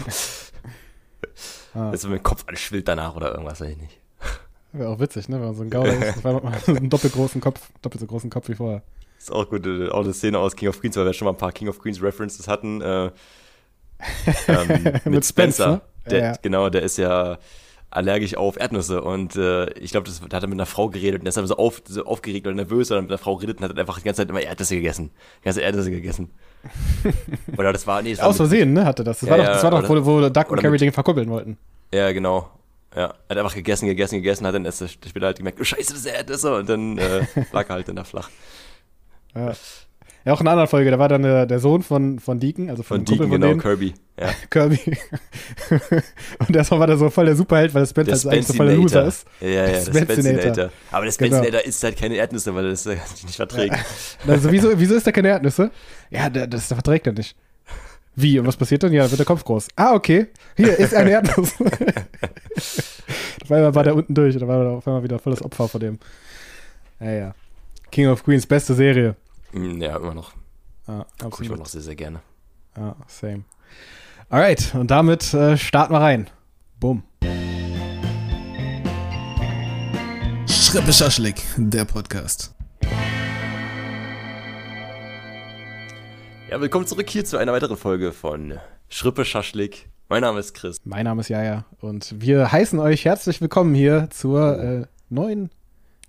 ah. 1.73 1.91
Dass 1.91 2.07
mein 2.07 2.23
Kopf 2.23 2.45
alles 2.47 2.61
schwillt 2.61 2.87
danach 2.87 3.15
oder 3.15 3.31
irgendwas, 3.31 3.59
weiß 3.59 3.71
ich 3.71 3.77
nicht. 3.77 3.99
Wäre 4.71 4.89
auch 4.89 4.99
witzig, 4.99 5.27
ne? 5.29 5.37
Wenn 5.37 5.47
man 5.47 5.55
so 5.55 5.63
ein 5.63 5.69
Gauder 5.69 5.93
ist, 6.09 6.23
man 6.23 6.53
einen 6.67 6.89
doppelt 6.89 7.13
großen 7.13 7.41
Kopf, 7.41 7.69
doppelt 7.81 7.99
so 7.99 8.07
großen 8.07 8.29
Kopf 8.29 8.47
wie 8.49 8.55
vorher. 8.55 8.81
Ist 9.17 9.31
auch 9.31 9.49
gut, 9.49 9.65
äh, 9.65 9.89
auch 9.89 10.03
eine 10.03 10.13
Szene 10.13 10.39
aus 10.39 10.55
King 10.55 10.69
of 10.69 10.79
Queens, 10.79 10.95
weil 10.95 11.05
wir 11.05 11.13
schon 11.13 11.25
mal 11.25 11.31
ein 11.31 11.37
paar 11.37 11.51
King 11.51 11.67
of 11.67 11.79
Queens 11.79 12.01
References 12.01 12.47
hatten. 12.47 12.81
Äh, 12.81 13.11
ähm, 14.47 14.83
mit, 14.83 15.05
mit 15.05 15.25
Spencer. 15.25 15.67
Ne? 15.67 15.81
Der, 16.09 16.19
ja, 16.19 16.25
ja. 16.25 16.37
Genau, 16.41 16.69
der 16.69 16.83
ist 16.83 16.97
ja 16.97 17.37
allergisch 17.95 18.35
auf 18.35 18.59
Erdnüsse 18.59 19.01
und 19.01 19.35
äh, 19.35 19.69
ich 19.79 19.91
glaube, 19.91 20.09
da 20.27 20.35
hat 20.35 20.43
er 20.43 20.49
mit 20.49 20.57
einer 20.57 20.65
Frau 20.65 20.89
geredet 20.89 21.21
und 21.21 21.25
er 21.25 21.29
ist 21.29 21.37
dann 21.37 21.47
so, 21.47 21.55
auf, 21.55 21.81
so 21.87 22.05
aufgeregt 22.05 22.45
oder 22.45 22.55
nervös 22.55 22.91
oder 22.91 23.01
mit 23.01 23.09
einer 23.09 23.17
Frau 23.17 23.33
redet 23.33 23.59
und 23.59 23.63
hat 23.63 23.77
einfach 23.79 23.99
die 23.99 24.03
ganze 24.03 24.21
Zeit 24.21 24.29
immer 24.29 24.41
Erdnüsse 24.41 24.75
gegessen. 24.75 25.11
Die 25.39 25.45
ganze 25.45 25.61
Erdnüsse 25.61 25.91
gegessen. 25.91 26.29
oder 27.57 27.71
das 27.71 27.87
war, 27.87 28.01
nee, 28.01 28.11
das 28.11 28.19
Aus 28.19 28.37
Versehen, 28.37 28.73
ne, 28.73 28.85
hatte 28.85 29.03
das. 29.03 29.19
Das 29.19 29.29
ja, 29.29 29.37
war 29.37 29.37
doch, 29.37 29.45
das 29.45 29.63
war 29.63 29.71
doch 29.71 29.89
wo, 29.89 30.05
wo 30.05 30.29
Duck 30.29 30.51
und 30.51 30.61
Carrie 30.61 30.77
Dinge 30.77 30.91
verkuppeln 30.91 31.29
wollten. 31.29 31.57
Ja, 31.93 32.11
genau. 32.11 32.49
Ja, 32.95 33.13
hat 33.29 33.37
einfach 33.37 33.55
gegessen, 33.55 33.87
gegessen, 33.87 34.15
gegessen, 34.15 34.45
hat 34.45 34.55
dann 34.55 34.65
erst 34.65 34.89
später 34.89 35.25
halt 35.27 35.37
gemerkt, 35.37 35.59
oh 35.59 35.63
scheiße, 35.63 35.93
das 35.93 35.99
ist 35.99 36.05
Erdnüsse 36.05 36.55
und 36.55 36.69
dann 36.69 36.97
äh, 36.97 37.25
lag 37.51 37.69
er 37.69 37.75
halt 37.75 37.87
dann 37.87 37.95
da 37.95 38.03
flach. 38.03 38.29
Ja. 39.35 39.53
Ja, 40.25 40.33
auch 40.33 40.41
in 40.41 40.47
einer 40.47 40.53
anderen 40.53 40.69
Folge, 40.69 40.89
da 40.89 40.97
war 40.97 41.07
dann 41.07 41.21
der, 41.21 41.45
der 41.45 41.59
Sohn 41.59 41.83
von, 41.83 42.17
von 42.17 42.39
Deacon, 42.39 42.71
also 42.71 42.81
von, 42.81 42.97
von 42.97 43.05
Deacon, 43.05 43.29
von 43.29 43.31
genau, 43.31 43.47
denen. 43.47 43.61
Kirby. 43.61 43.93
Ja. 44.19 44.29
Kirby. 44.49 44.79
und 46.39 46.55
der 46.55 46.71
war 46.71 46.87
da 46.87 46.97
so 46.97 47.11
voll 47.11 47.25
der 47.25 47.35
Superheld, 47.35 47.75
weil 47.75 47.83
der 47.83 47.87
Spencer 47.87 48.29
der 48.29 48.31
eigentlich 48.31 48.47
so 48.47 48.53
voll 48.55 48.65
der 48.65 48.75
Loser 48.75 49.05
ist. 49.05 49.27
Ja, 49.39 49.47
ja, 49.47 49.65
der 49.67 49.81
Spencinator. 49.81 50.71
Aber 50.91 51.05
der 51.05 51.11
Spencinator 51.11 51.51
genau. 51.51 51.63
isst 51.63 51.83
halt 51.83 51.95
keine 51.95 52.15
Erdnüsse, 52.15 52.55
weil 52.55 52.65
er 52.65 52.71
das 52.71 52.85
nicht 53.23 53.35
verträgt. 53.35 53.75
Also, 54.25 54.51
wieso, 54.51 54.79
wieso 54.79 54.95
isst 54.95 55.05
er 55.05 55.13
keine 55.13 55.27
Erdnüsse? 55.27 55.69
Ja, 56.09 56.27
der, 56.27 56.47
das 56.47 56.65
verträgt 56.65 57.05
er 57.05 57.13
nicht. 57.13 57.35
Wie? 58.15 58.39
Und 58.39 58.47
was 58.47 58.57
passiert 58.57 58.81
dann? 58.81 58.93
Ja, 58.93 59.03
wird 59.11 59.19
der 59.19 59.27
Kopf 59.27 59.43
groß. 59.43 59.67
Ah, 59.75 59.93
okay. 59.93 60.27
Hier 60.57 60.75
ist 60.75 60.95
eine 60.95 61.11
Erdnuss. 61.11 61.53
auf 63.43 63.51
einmal 63.51 63.75
war 63.75 63.83
der 63.83 63.93
unten 63.93 64.15
durch 64.15 64.35
da 64.35 64.47
war 64.47 64.63
er 64.63 64.71
auf 64.71 64.87
einmal 64.87 65.03
wieder 65.03 65.19
volles 65.19 65.43
Opfer 65.43 65.67
von 65.67 65.81
dem. 65.81 65.99
Ja, 66.99 67.11
ja. 67.11 67.35
King 67.91 68.07
of 68.07 68.23
Queens, 68.23 68.47
beste 68.47 68.73
Serie. 68.73 69.15
Hm, 69.55 69.81
ja, 69.81 69.95
immer 69.95 70.13
noch. 70.13 70.33
Ja, 70.85 71.05
Gucke 71.17 71.43
ich 71.43 71.49
immer 71.49 71.57
noch 71.57 71.65
sehr, 71.65 71.81
sehr 71.81 71.95
gerne. 71.95 72.19
Ja, 72.75 72.93
same. 73.07 73.45
Alright, 74.27 74.75
und 74.75 74.91
damit 74.91 75.33
äh, 75.33 75.57
starten 75.57 75.93
wir 75.93 76.01
rein. 76.01 76.29
Bumm. 76.77 77.03
Schrippe 80.45 80.91
Schaschlik, 80.91 81.41
der 81.55 81.85
Podcast. 81.85 82.53
Ja, 86.49 86.59
willkommen 86.59 86.85
zurück 86.85 87.09
hier 87.09 87.23
zu 87.23 87.37
einer 87.37 87.53
weiteren 87.53 87.77
Folge 87.77 88.11
von 88.11 88.59
Schrippe 88.89 89.23
Schaschlik. 89.23 89.87
Mein 90.09 90.19
Name 90.19 90.41
ist 90.41 90.53
Chris. 90.53 90.81
Mein 90.83 91.05
Name 91.05 91.21
ist 91.21 91.29
Jaja 91.29 91.63
und 91.79 92.13
wir 92.19 92.51
heißen 92.51 92.77
euch 92.79 93.05
herzlich 93.05 93.39
willkommen 93.39 93.73
hier 93.73 94.09
zur 94.11 94.59
äh, 94.59 94.85
neuen 95.07 95.49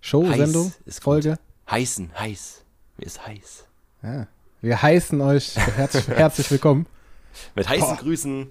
Show-Sendung, 0.00 0.72
Folge. 1.00 1.38
Heißen, 1.70 2.10
heiß. 2.18 2.65
Mir 2.96 3.06
ist 3.06 3.26
heiß. 3.26 3.66
Ja. 4.02 4.26
Wir 4.62 4.80
heißen 4.80 5.20
euch 5.20 5.56
herzlich, 5.56 6.08
herzlich 6.16 6.50
willkommen. 6.50 6.86
Mit 7.54 7.68
heißen 7.68 7.96
Boah. 7.96 7.96
Grüßen. 7.96 8.50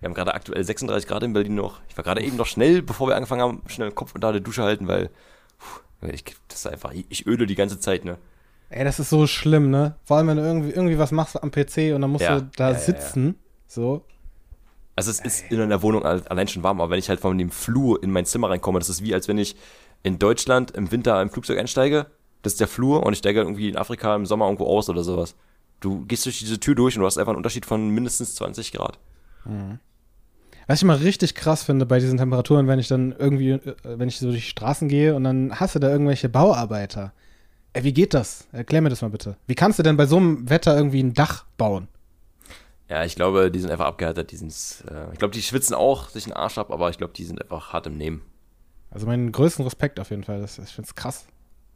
Wir 0.00 0.08
haben 0.08 0.14
gerade 0.14 0.34
aktuell 0.34 0.64
36 0.64 1.08
Grad 1.08 1.22
in 1.22 1.32
Berlin 1.32 1.54
noch. 1.54 1.80
Ich 1.88 1.96
war 1.96 2.02
gerade 2.02 2.22
eben 2.22 2.36
noch 2.36 2.46
schnell, 2.46 2.82
bevor 2.82 3.08
wir 3.08 3.14
angefangen 3.14 3.42
haben, 3.42 3.62
schnell 3.68 3.90
den 3.90 3.94
Kopf 3.94 4.14
unter 4.14 4.32
der 4.32 4.40
Dusche 4.40 4.64
halten, 4.64 4.88
weil 4.88 5.10
puh, 5.58 6.08
ich, 6.08 6.24
das 6.48 6.58
ist 6.58 6.66
einfach, 6.66 6.92
ich 6.92 7.26
öle 7.26 7.46
die 7.46 7.54
ganze 7.54 7.78
Zeit, 7.78 8.04
ne? 8.04 8.18
Ey, 8.70 8.84
das 8.84 8.98
ist 8.98 9.10
so 9.10 9.28
schlimm, 9.28 9.70
ne? 9.70 9.94
Vor 10.04 10.16
allem, 10.16 10.26
wenn 10.26 10.36
du 10.36 10.42
irgendwie, 10.42 10.70
irgendwie 10.70 10.98
was 10.98 11.12
machst 11.12 11.40
am 11.40 11.52
PC 11.52 11.94
und 11.94 12.02
dann 12.02 12.10
musst 12.10 12.24
ja, 12.24 12.40
du 12.40 12.50
da 12.56 12.72
ja, 12.72 12.78
sitzen, 12.78 13.26
ja, 13.26 13.34
so. 13.68 14.04
Also 14.96 15.12
es 15.12 15.20
ist 15.20 15.52
in 15.52 15.60
einer 15.60 15.82
Wohnung 15.82 16.04
allein 16.04 16.48
schon 16.48 16.64
warm, 16.64 16.80
aber 16.80 16.90
wenn 16.90 16.98
ich 16.98 17.08
halt 17.08 17.20
von 17.20 17.38
dem 17.38 17.50
Flur 17.50 18.02
in 18.02 18.10
mein 18.10 18.26
Zimmer 18.26 18.50
reinkomme, 18.50 18.80
das 18.80 18.88
ist 18.88 19.02
wie, 19.04 19.14
als 19.14 19.28
wenn 19.28 19.38
ich 19.38 19.54
in 20.02 20.18
Deutschland 20.18 20.72
im 20.72 20.90
Winter 20.90 21.20
im 21.22 21.30
Flugzeug 21.30 21.58
einsteige 21.58 22.06
das 22.46 22.52
ist 22.52 22.60
der 22.60 22.68
Flur 22.68 23.04
und 23.04 23.12
ich 23.12 23.18
steige 23.18 23.40
irgendwie 23.40 23.68
in 23.68 23.76
Afrika 23.76 24.14
im 24.14 24.24
Sommer 24.24 24.44
irgendwo 24.44 24.66
aus 24.66 24.88
oder 24.88 25.02
sowas. 25.02 25.34
Du 25.80 26.06
gehst 26.06 26.24
durch 26.26 26.38
diese 26.38 26.60
Tür 26.60 26.76
durch 26.76 26.94
und 26.94 27.00
du 27.00 27.06
hast 27.06 27.18
einfach 27.18 27.32
einen 27.32 27.38
Unterschied 27.38 27.66
von 27.66 27.88
mindestens 27.90 28.36
20 28.36 28.70
Grad. 28.72 29.00
Mhm. 29.44 29.80
Was 30.68 30.78
ich 30.78 30.82
immer 30.84 31.00
richtig 31.00 31.34
krass 31.34 31.64
finde 31.64 31.86
bei 31.86 31.98
diesen 31.98 32.18
Temperaturen, 32.18 32.68
wenn 32.68 32.78
ich 32.78 32.86
dann 32.86 33.12
irgendwie, 33.18 33.50
äh, 33.50 33.74
wenn 33.82 34.08
ich 34.08 34.20
so 34.20 34.26
durch 34.26 34.44
die 34.44 34.50
Straßen 34.50 34.88
gehe 34.88 35.16
und 35.16 35.24
dann 35.24 35.58
hasse 35.58 35.80
da 35.80 35.90
irgendwelche 35.90 36.28
Bauarbeiter. 36.28 37.12
Ey, 37.72 37.82
wie 37.82 37.92
geht 37.92 38.14
das? 38.14 38.46
Erklär 38.52 38.80
mir 38.80 38.90
das 38.90 39.02
mal 39.02 39.10
bitte. 39.10 39.36
Wie 39.48 39.56
kannst 39.56 39.80
du 39.80 39.82
denn 39.82 39.96
bei 39.96 40.06
so 40.06 40.16
einem 40.16 40.48
Wetter 40.48 40.76
irgendwie 40.76 41.02
ein 41.02 41.14
Dach 41.14 41.46
bauen? 41.56 41.88
Ja, 42.88 43.04
ich 43.04 43.16
glaube, 43.16 43.50
die 43.50 43.58
sind 43.58 43.72
einfach 43.72 43.86
abgehärtet. 43.86 44.30
Die 44.30 44.36
sind's, 44.36 44.84
äh, 44.88 45.12
ich 45.12 45.18
glaube, 45.18 45.34
die 45.34 45.42
schwitzen 45.42 45.74
auch 45.74 46.10
sich 46.10 46.24
den 46.24 46.32
Arsch 46.32 46.58
ab, 46.58 46.70
aber 46.70 46.90
ich 46.90 46.98
glaube, 46.98 47.12
die 47.12 47.24
sind 47.24 47.42
einfach 47.42 47.72
hart 47.72 47.88
im 47.88 47.96
Nehmen. 47.96 48.22
Also 48.90 49.06
meinen 49.06 49.32
größten 49.32 49.64
Respekt 49.64 49.98
auf 49.98 50.10
jeden 50.10 50.22
Fall. 50.22 50.40
Das, 50.40 50.58
ich 50.58 50.70
finde 50.70 50.86
es 50.86 50.94
krass. 50.94 51.26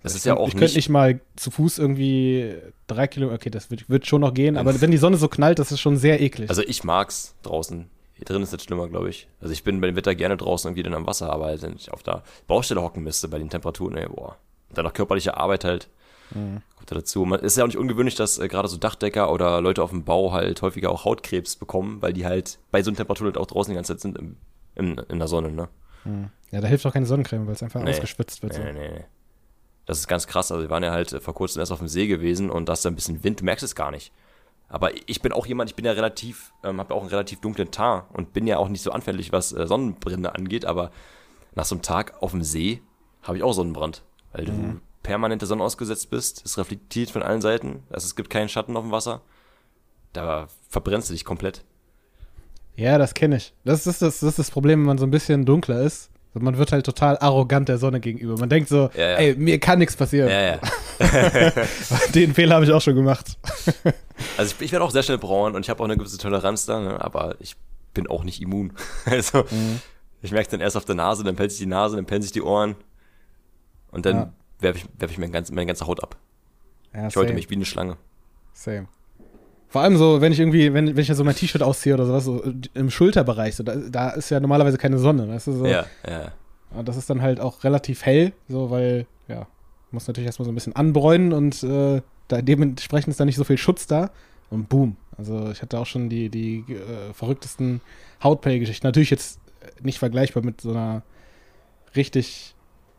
Das 0.02 0.12
ist 0.14 0.21
ich 0.21 0.25
ja 0.26 0.37
auch 0.37 0.47
Ich 0.49 0.52
könnte 0.52 0.66
nicht, 0.66 0.76
nicht 0.76 0.88
mal 0.88 1.21
zu 1.37 1.50
Fuß 1.50 1.78
irgendwie 1.78 2.54
drei 2.87 3.07
Kilometer. 3.07 3.37
Okay, 3.37 3.50
das 3.50 3.71
wird, 3.71 3.88
wird 3.90 4.07
schon 4.07 4.23
noch 4.23 4.33
gehen, 4.35 4.57
aber 4.57 4.78
wenn 4.80 4.90
die 4.90 4.97
Sonne 4.97 5.16
so 5.16 5.28
knallt, 5.28 5.59
das 5.59 5.73
ist 5.73 5.80
schon 5.80 5.97
sehr 5.97 6.21
eklig. 6.21 6.49
Also 6.49 6.62
ich 6.62 6.85
mag's 6.85 7.35
draußen. 7.42 7.88
Hier 8.14 8.25
drin 8.25 8.42
ist 8.42 8.52
das 8.52 8.62
schlimmer, 8.62 8.88
glaube 8.88 9.09
ich. 9.11 9.28
Also 9.40 9.52
ich 9.52 9.64
bin 9.64 9.80
bei 9.80 9.87
dem 9.87 9.97
Wetter 9.97 10.14
gerne 10.14 10.37
draußen 10.37 10.69
irgendwie 10.69 10.83
dann 10.83 10.95
am 10.95 11.07
Wasser, 11.07 11.33
aber 11.33 11.47
halt, 11.47 11.62
wenn 11.62 11.75
ich 11.75 11.92
auf 11.92 12.02
der 12.02 12.23
Baustelle 12.47 12.83
hocken 12.83 13.02
müsste 13.02 13.28
bei 13.28 13.38
den 13.38 13.49
Temperaturen, 13.49 13.97
ey, 13.97 14.09
boah. 14.09 14.37
Und 14.69 14.78
dann 14.78 14.85
noch 14.85 14.92
körperliche 14.92 15.37
Arbeit 15.37 15.64
halt. 15.64 15.88
Mhm. 16.35 16.62
Kommt 16.76 16.90
da 16.90 16.95
dazu. 16.95 17.25
Man 17.25 17.40
ist 17.40 17.57
ja 17.57 17.64
auch 17.64 17.69
nicht 17.69 17.78
ungewöhnlich, 17.78 18.14
dass 18.14 18.38
äh, 18.38 18.47
gerade 18.49 18.69
so 18.69 18.76
Dachdecker 18.76 19.33
oder 19.33 19.61
Leute 19.61 19.83
auf 19.83 19.90
dem 19.90 20.04
Bau 20.04 20.33
halt 20.33 20.62
häufiger 20.62 20.90
auch 20.90 21.04
Hautkrebs 21.04 21.57
bekommen, 21.57 22.02
weil 22.02 22.12
die 22.12 22.25
halt 22.25 22.59
bei 22.71 22.83
so 22.83 22.90
einer 22.90 22.99
Temperatur 22.99 23.26
halt 23.26 23.38
auch 23.38 23.47
draußen 23.47 23.71
die 23.73 23.75
ganze 23.75 23.95
Zeit 23.95 24.00
sind 24.00 24.19
im, 24.19 24.37
im, 24.76 25.00
in 25.09 25.19
der 25.19 25.28
Sonne, 25.28 25.50
ne? 25.50 25.69
ja, 26.50 26.61
da 26.61 26.69
hilft 26.69 26.87
auch 26.87 26.92
keine 26.92 27.04
Sonnencreme, 27.07 27.47
weil 27.47 27.54
es 27.54 27.62
einfach 27.62 27.83
Nee. 27.83 27.90
ausgeschwitzt 27.90 28.42
wird. 28.42 28.54
So. 28.54 28.62
Nee, 28.62 28.73
nee, 28.73 28.88
nee. 28.88 29.04
Das 29.90 29.99
ist 29.99 30.06
ganz 30.06 30.28
krass. 30.28 30.52
Also 30.52 30.62
wir 30.62 30.70
waren 30.70 30.85
ja 30.85 30.92
halt 30.92 31.12
äh, 31.12 31.20
vor 31.20 31.35
kurzem 31.35 31.59
erst 31.59 31.73
auf 31.73 31.80
dem 31.80 31.88
See 31.88 32.06
gewesen 32.06 32.49
und 32.49 32.68
da 32.68 32.75
ist 32.75 32.85
da 32.85 32.90
ein 32.90 32.94
bisschen 32.94 33.25
Wind, 33.25 33.40
du 33.40 33.44
merkst 33.44 33.64
es 33.64 33.75
gar 33.75 33.90
nicht. 33.90 34.12
Aber 34.68 34.92
ich 35.09 35.20
bin 35.20 35.32
auch 35.32 35.47
jemand, 35.47 35.68
ich 35.68 35.75
bin 35.75 35.85
ja 35.85 35.90
relativ, 35.90 36.52
ähm, 36.62 36.78
habe 36.78 36.94
auch 36.94 37.00
einen 37.00 37.11
relativ 37.11 37.40
dunklen 37.40 37.73
Teint 37.73 38.04
und 38.12 38.32
bin 38.32 38.47
ja 38.47 38.59
auch 38.59 38.68
nicht 38.68 38.82
so 38.82 38.92
anfällig, 38.92 39.32
was 39.32 39.52
äh, 39.52 39.66
Sonnenbrände 39.66 40.32
angeht, 40.32 40.64
aber 40.64 40.92
nach 41.56 41.64
so 41.64 41.75
einem 41.75 41.82
Tag 41.82 42.23
auf 42.23 42.30
dem 42.30 42.44
See 42.44 42.82
habe 43.23 43.38
ich 43.38 43.42
auch 43.42 43.52
Sonnenbrand, 43.52 44.04
weil 44.32 44.44
du 44.44 44.80
permanent 45.02 45.42
der 45.42 45.49
Sonne 45.49 45.64
ausgesetzt 45.64 46.09
bist, 46.09 46.47
es 46.47 46.56
reflektiert 46.56 47.11
von 47.11 47.25
allen 47.25 47.40
Seiten, 47.40 47.82
also 47.90 48.04
es 48.04 48.14
gibt 48.14 48.30
keinen 48.30 48.49
Schatten 48.49 48.76
auf 48.76 48.85
dem 48.85 48.92
Wasser, 48.92 49.23
da 50.12 50.47
verbrennst 50.68 51.09
du 51.09 51.14
dich 51.14 51.25
komplett. 51.25 51.64
Ja, 52.76 52.97
das 52.97 53.12
kenne 53.12 53.38
ich. 53.38 53.54
Das 53.64 53.88
ist 53.88 54.02
das, 54.02 54.20
das 54.20 54.23
ist 54.23 54.38
das 54.38 54.50
Problem, 54.52 54.82
wenn 54.82 54.87
man 54.87 54.99
so 54.99 55.04
ein 55.04 55.11
bisschen 55.11 55.44
dunkler 55.44 55.82
ist. 55.82 56.09
So, 56.32 56.40
Man 56.40 56.56
wird 56.58 56.70
halt 56.72 56.87
total 56.87 57.18
arrogant 57.18 57.68
der 57.68 57.78
Sonne 57.78 57.99
gegenüber. 58.00 58.37
Man 58.38 58.49
denkt 58.49 58.68
so, 58.68 58.88
Ja, 58.94 59.10
ja. 59.10 59.16
ey, 59.16 59.34
mir 59.34 59.58
kann 59.58 59.78
nichts 59.80 59.96
passieren. 59.96 60.28
Ja. 60.30 60.58
Den 62.14 62.34
Fehler 62.34 62.54
habe 62.56 62.64
ich 62.64 62.72
auch 62.72 62.80
schon 62.82 62.94
gemacht. 62.94 63.37
Also 64.37 64.54
ich, 64.58 64.66
ich 64.66 64.72
werde 64.72 64.84
auch 64.84 64.90
sehr 64.90 65.02
schnell 65.02 65.16
braun 65.16 65.54
und 65.54 65.62
ich 65.64 65.70
habe 65.70 65.80
auch 65.80 65.87
eine 65.87 65.96
gewisse 65.96 66.18
Toleranz 66.18 66.66
da, 66.66 66.78
ne? 66.78 67.00
aber 67.02 67.37
ich 67.40 67.56
bin 67.94 68.06
auch 68.06 68.22
nicht 68.22 68.42
immun. 68.42 68.75
Also 69.06 69.44
Mhm. 69.50 69.80
ich 70.20 70.30
merke 70.30 70.50
dann 70.50 70.60
erst 70.60 70.76
auf 70.76 70.84
der 70.84 70.94
Nase, 70.94 71.25
dann 71.25 71.37
pellt 71.37 71.50
sich 71.52 71.60
die 71.60 71.66
Nase, 71.66 71.96
dann 71.96 72.04
pellen 72.04 72.20
sich 72.20 72.30
die 72.30 72.42
Ohren 72.42 72.76
und 73.90 74.04
dann 74.04 74.34
werfe 74.58 74.78
ich, 74.80 74.84
werf 74.99 75.10
ich 75.10 75.16
mir 75.16 75.30
ganz, 75.30 75.50
meine 75.50 75.64
ganze 75.66 75.87
Haut 75.87 76.02
ab. 76.02 76.16
Ich 77.08 77.16
wollte 77.16 77.32
mich 77.32 77.49
wie 77.49 77.54
eine 77.54 77.64
Schlange. 77.64 77.96
same. 78.52 78.88
Vor 79.70 79.80
allem 79.82 79.96
so, 79.96 80.20
wenn 80.20 80.32
ich 80.32 80.40
irgendwie, 80.40 80.74
wenn, 80.74 80.88
wenn 80.88 80.98
ich 80.98 81.08
ja 81.08 81.14
so 81.14 81.24
mein 81.24 81.34
T-Shirt 81.36 81.62
ausziehe 81.62 81.94
oder 81.94 82.04
sowas, 82.04 82.24
so 82.24 82.42
im 82.74 82.90
Schulterbereich, 82.90 83.54
so, 83.56 83.62
da, 83.62 83.76
da 83.76 84.10
ist 84.10 84.28
ja 84.30 84.40
normalerweise 84.40 84.76
keine 84.76 84.98
Sonne, 84.98 85.28
weißt 85.28 85.46
du, 85.46 85.52
so. 85.52 85.66
Ja, 85.66 85.86
ja. 86.06 86.32
Und 86.72 86.88
das 86.88 86.96
ist 86.96 87.08
dann 87.08 87.22
halt 87.22 87.40
auch 87.40 87.64
relativ 87.64 88.04
hell, 88.04 88.32
so, 88.48 88.70
weil, 88.70 89.06
ja, 89.28 89.46
muss 89.92 90.06
natürlich 90.06 90.26
erstmal 90.26 90.44
so 90.44 90.52
ein 90.52 90.54
bisschen 90.54 90.76
anbräunen 90.76 91.32
und 91.32 91.62
äh, 91.62 92.02
da 92.28 92.42
dementsprechend 92.42 93.08
ist 93.12 93.20
da 93.20 93.24
nicht 93.24 93.36
so 93.36 93.44
viel 93.44 93.58
Schutz 93.58 93.86
da. 93.86 94.10
Und 94.50 94.68
boom. 94.68 94.96
Also 95.16 95.50
ich 95.52 95.62
hatte 95.62 95.78
auch 95.78 95.86
schon 95.86 96.08
die, 96.08 96.28
die 96.28 96.64
äh, 96.68 97.12
verrücktesten 97.12 97.80
Hautpell-Geschichten. 98.22 98.84
Natürlich 98.86 99.10
jetzt 99.10 99.38
nicht 99.80 99.98
vergleichbar 100.00 100.44
mit 100.44 100.60
so 100.60 100.70
einer 100.70 101.02
richtig 101.96 102.54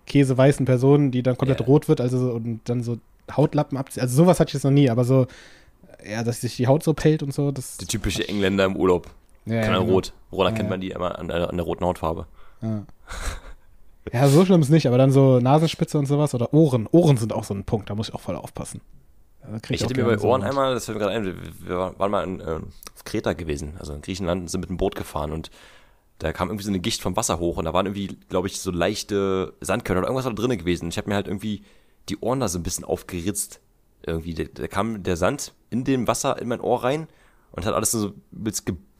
käseweißen 0.08 0.66
Person, 0.66 1.12
die 1.12 1.24
dann 1.24 1.38
komplett 1.38 1.60
Ja. 1.60 1.66
rot 1.66 1.88
wird, 1.88 2.02
also 2.02 2.18
so, 2.18 2.32
und 2.32 2.62
dann 2.66 2.84
so 2.84 2.98
Hautlappen 3.36 3.78
abzieht. 3.78 4.02
Also 4.04 4.16
sowas 4.16 4.40
hatte 4.40 4.50
ich 4.50 4.54
jetzt 4.56 4.64
noch 4.64 4.72
nie, 4.72 4.90
aber 4.90 5.04
so, 5.06 5.28
ja, 6.06 6.24
dass 6.24 6.42
sich 6.42 6.56
die 6.56 6.68
Haut 6.68 6.84
so 6.84 6.94
pellt 6.94 7.24
und 7.24 7.34
so, 7.34 7.52
das. 7.52 7.78
Die 7.78 7.86
typische 7.86 8.28
Engländer 8.28 8.66
im 8.66 8.76
Urlaub. 8.76 9.08
ja, 9.46 9.62
Kann 9.62 9.74
ja, 9.74 9.80
genau. 9.80 9.92
rot. 9.92 10.14
Woran 10.30 10.54
Ja, 10.54 10.58
kennt 10.58 10.70
man 10.70 10.82
die 10.82 10.92
immer 10.92 11.18
an 11.18 11.28
der, 11.28 11.50
an 11.50 11.58
der 11.58 11.66
roten 11.66 11.86
Hautfarbe? 11.86 12.26
Ja. 12.62 12.86
ja, 14.14 14.28
so 14.28 14.46
schlimm 14.46 14.62
ist 14.62 14.70
nicht, 14.70 14.88
aber 14.88 14.98
dann 14.98 15.12
so 15.12 15.40
Nasenspitze 15.40 15.98
und 15.98 16.06
sowas 16.06 16.34
oder 16.34 16.54
Ohren. 16.54 16.88
Ohren 16.92 17.18
sind 17.18 17.34
auch 17.34 17.44
so 17.44 17.54
ein 17.54 17.64
Punkt, 17.64 17.90
da 17.90 17.96
muss 17.96 18.10
ich 18.10 18.16
auch 18.16 18.22
voll 18.22 18.36
aufpassen. 18.36 18.82
Ich 19.70 19.84
hatte 19.84 19.96
mir 19.96 20.06
bei 20.06 20.20
Ohren 20.20 20.44
einmal, 20.44 20.76
das 20.76 20.86
fällt 20.86 21.00
mir 21.00 21.06
gerade 21.06 21.16
ein, 21.16 21.36
wir, 21.60 21.96
waren 21.98 22.12
mal 22.12 22.24
in, 22.24 22.40
äh, 22.42 22.60
auf 22.94 23.04
Kreta 23.04 23.34
gewesen, 23.34 23.74
also 23.80 23.94
in 23.94 24.02
Griechenland, 24.02 24.42
und 24.42 24.48
sind 24.50 24.62
mit 24.62 24.70
einem 24.70 24.78
Boot 24.78 24.96
gefahren 24.96 25.32
und 25.32 25.50
da 26.20 26.32
kam 26.32 26.50
irgendwie 26.50 26.66
so 26.66 26.70
eine 26.70 26.80
Gicht 26.80 27.02
vom 27.02 27.16
Wasser 27.16 27.40
hoch 27.40 27.58
und 27.58 27.66
da 27.66 27.74
waren 27.74 27.88
irgendwie, 27.88 28.20
glaube 28.30 28.48
ich, 28.48 28.62
so 28.62 28.70
leichte 28.70 29.54
Sandkörner 29.60 30.02
oder 30.02 30.08
irgendwas 30.10 30.26
war 30.26 30.34
da 30.34 30.42
drin 30.42 30.56
gewesen. 30.56 30.90
Ich 30.90 30.98
habe 30.98 31.10
mir 31.10 31.16
halt 31.16 31.28
irgendwie 31.28 31.64
die 32.10 32.20
Ohren 32.20 32.40
da 32.40 32.48
so 32.48 32.60
ein 32.60 32.64
bisschen 32.64 32.84
aufgeritzt. 32.84 33.60
Irgendwie, 34.06 34.34
da, 34.34 34.44
da 34.46 34.68
kam 34.68 35.04
der 35.04 35.18
Sand 35.18 35.54
in 35.70 35.84
dem 35.84 36.08
Wasser 36.08 36.40
in 36.42 36.48
mein 36.48 36.62
Ohr 36.62 36.84
rein 36.84 37.08
und 37.52 37.66
hat 37.66 37.74
alles 37.74 37.92
so, 37.92 38.14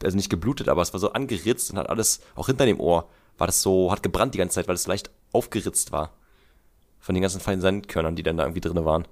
also 0.02 0.16
nicht 0.16 0.30
geblutet, 0.30 0.68
aber 0.68 0.82
es 0.82 0.92
war 0.92 1.00
so 1.00 1.12
angeritzt 1.12 1.70
und 1.70 1.78
hat 1.78 1.88
alles, 1.88 2.20
auch 2.34 2.46
hinter 2.46 2.66
dem 2.66 2.80
Ohr, 2.80 3.08
war 3.38 3.46
das 3.46 3.62
so, 3.62 3.90
hat 3.90 4.02
gebrannt 4.02 4.34
die 4.34 4.38
ganze 4.38 4.56
Zeit, 4.56 4.68
weil 4.68 4.74
es 4.74 4.86
leicht 4.86 5.10
aufgeritzt 5.32 5.92
war. 5.92 6.12
Von 7.00 7.14
den 7.14 7.22
ganzen 7.22 7.40
feinen 7.40 7.60
Sandkörnern, 7.60 8.14
die 8.14 8.22
dann 8.22 8.36
da 8.36 8.44
irgendwie 8.44 8.60
drin 8.60 8.84
waren. 8.84 9.08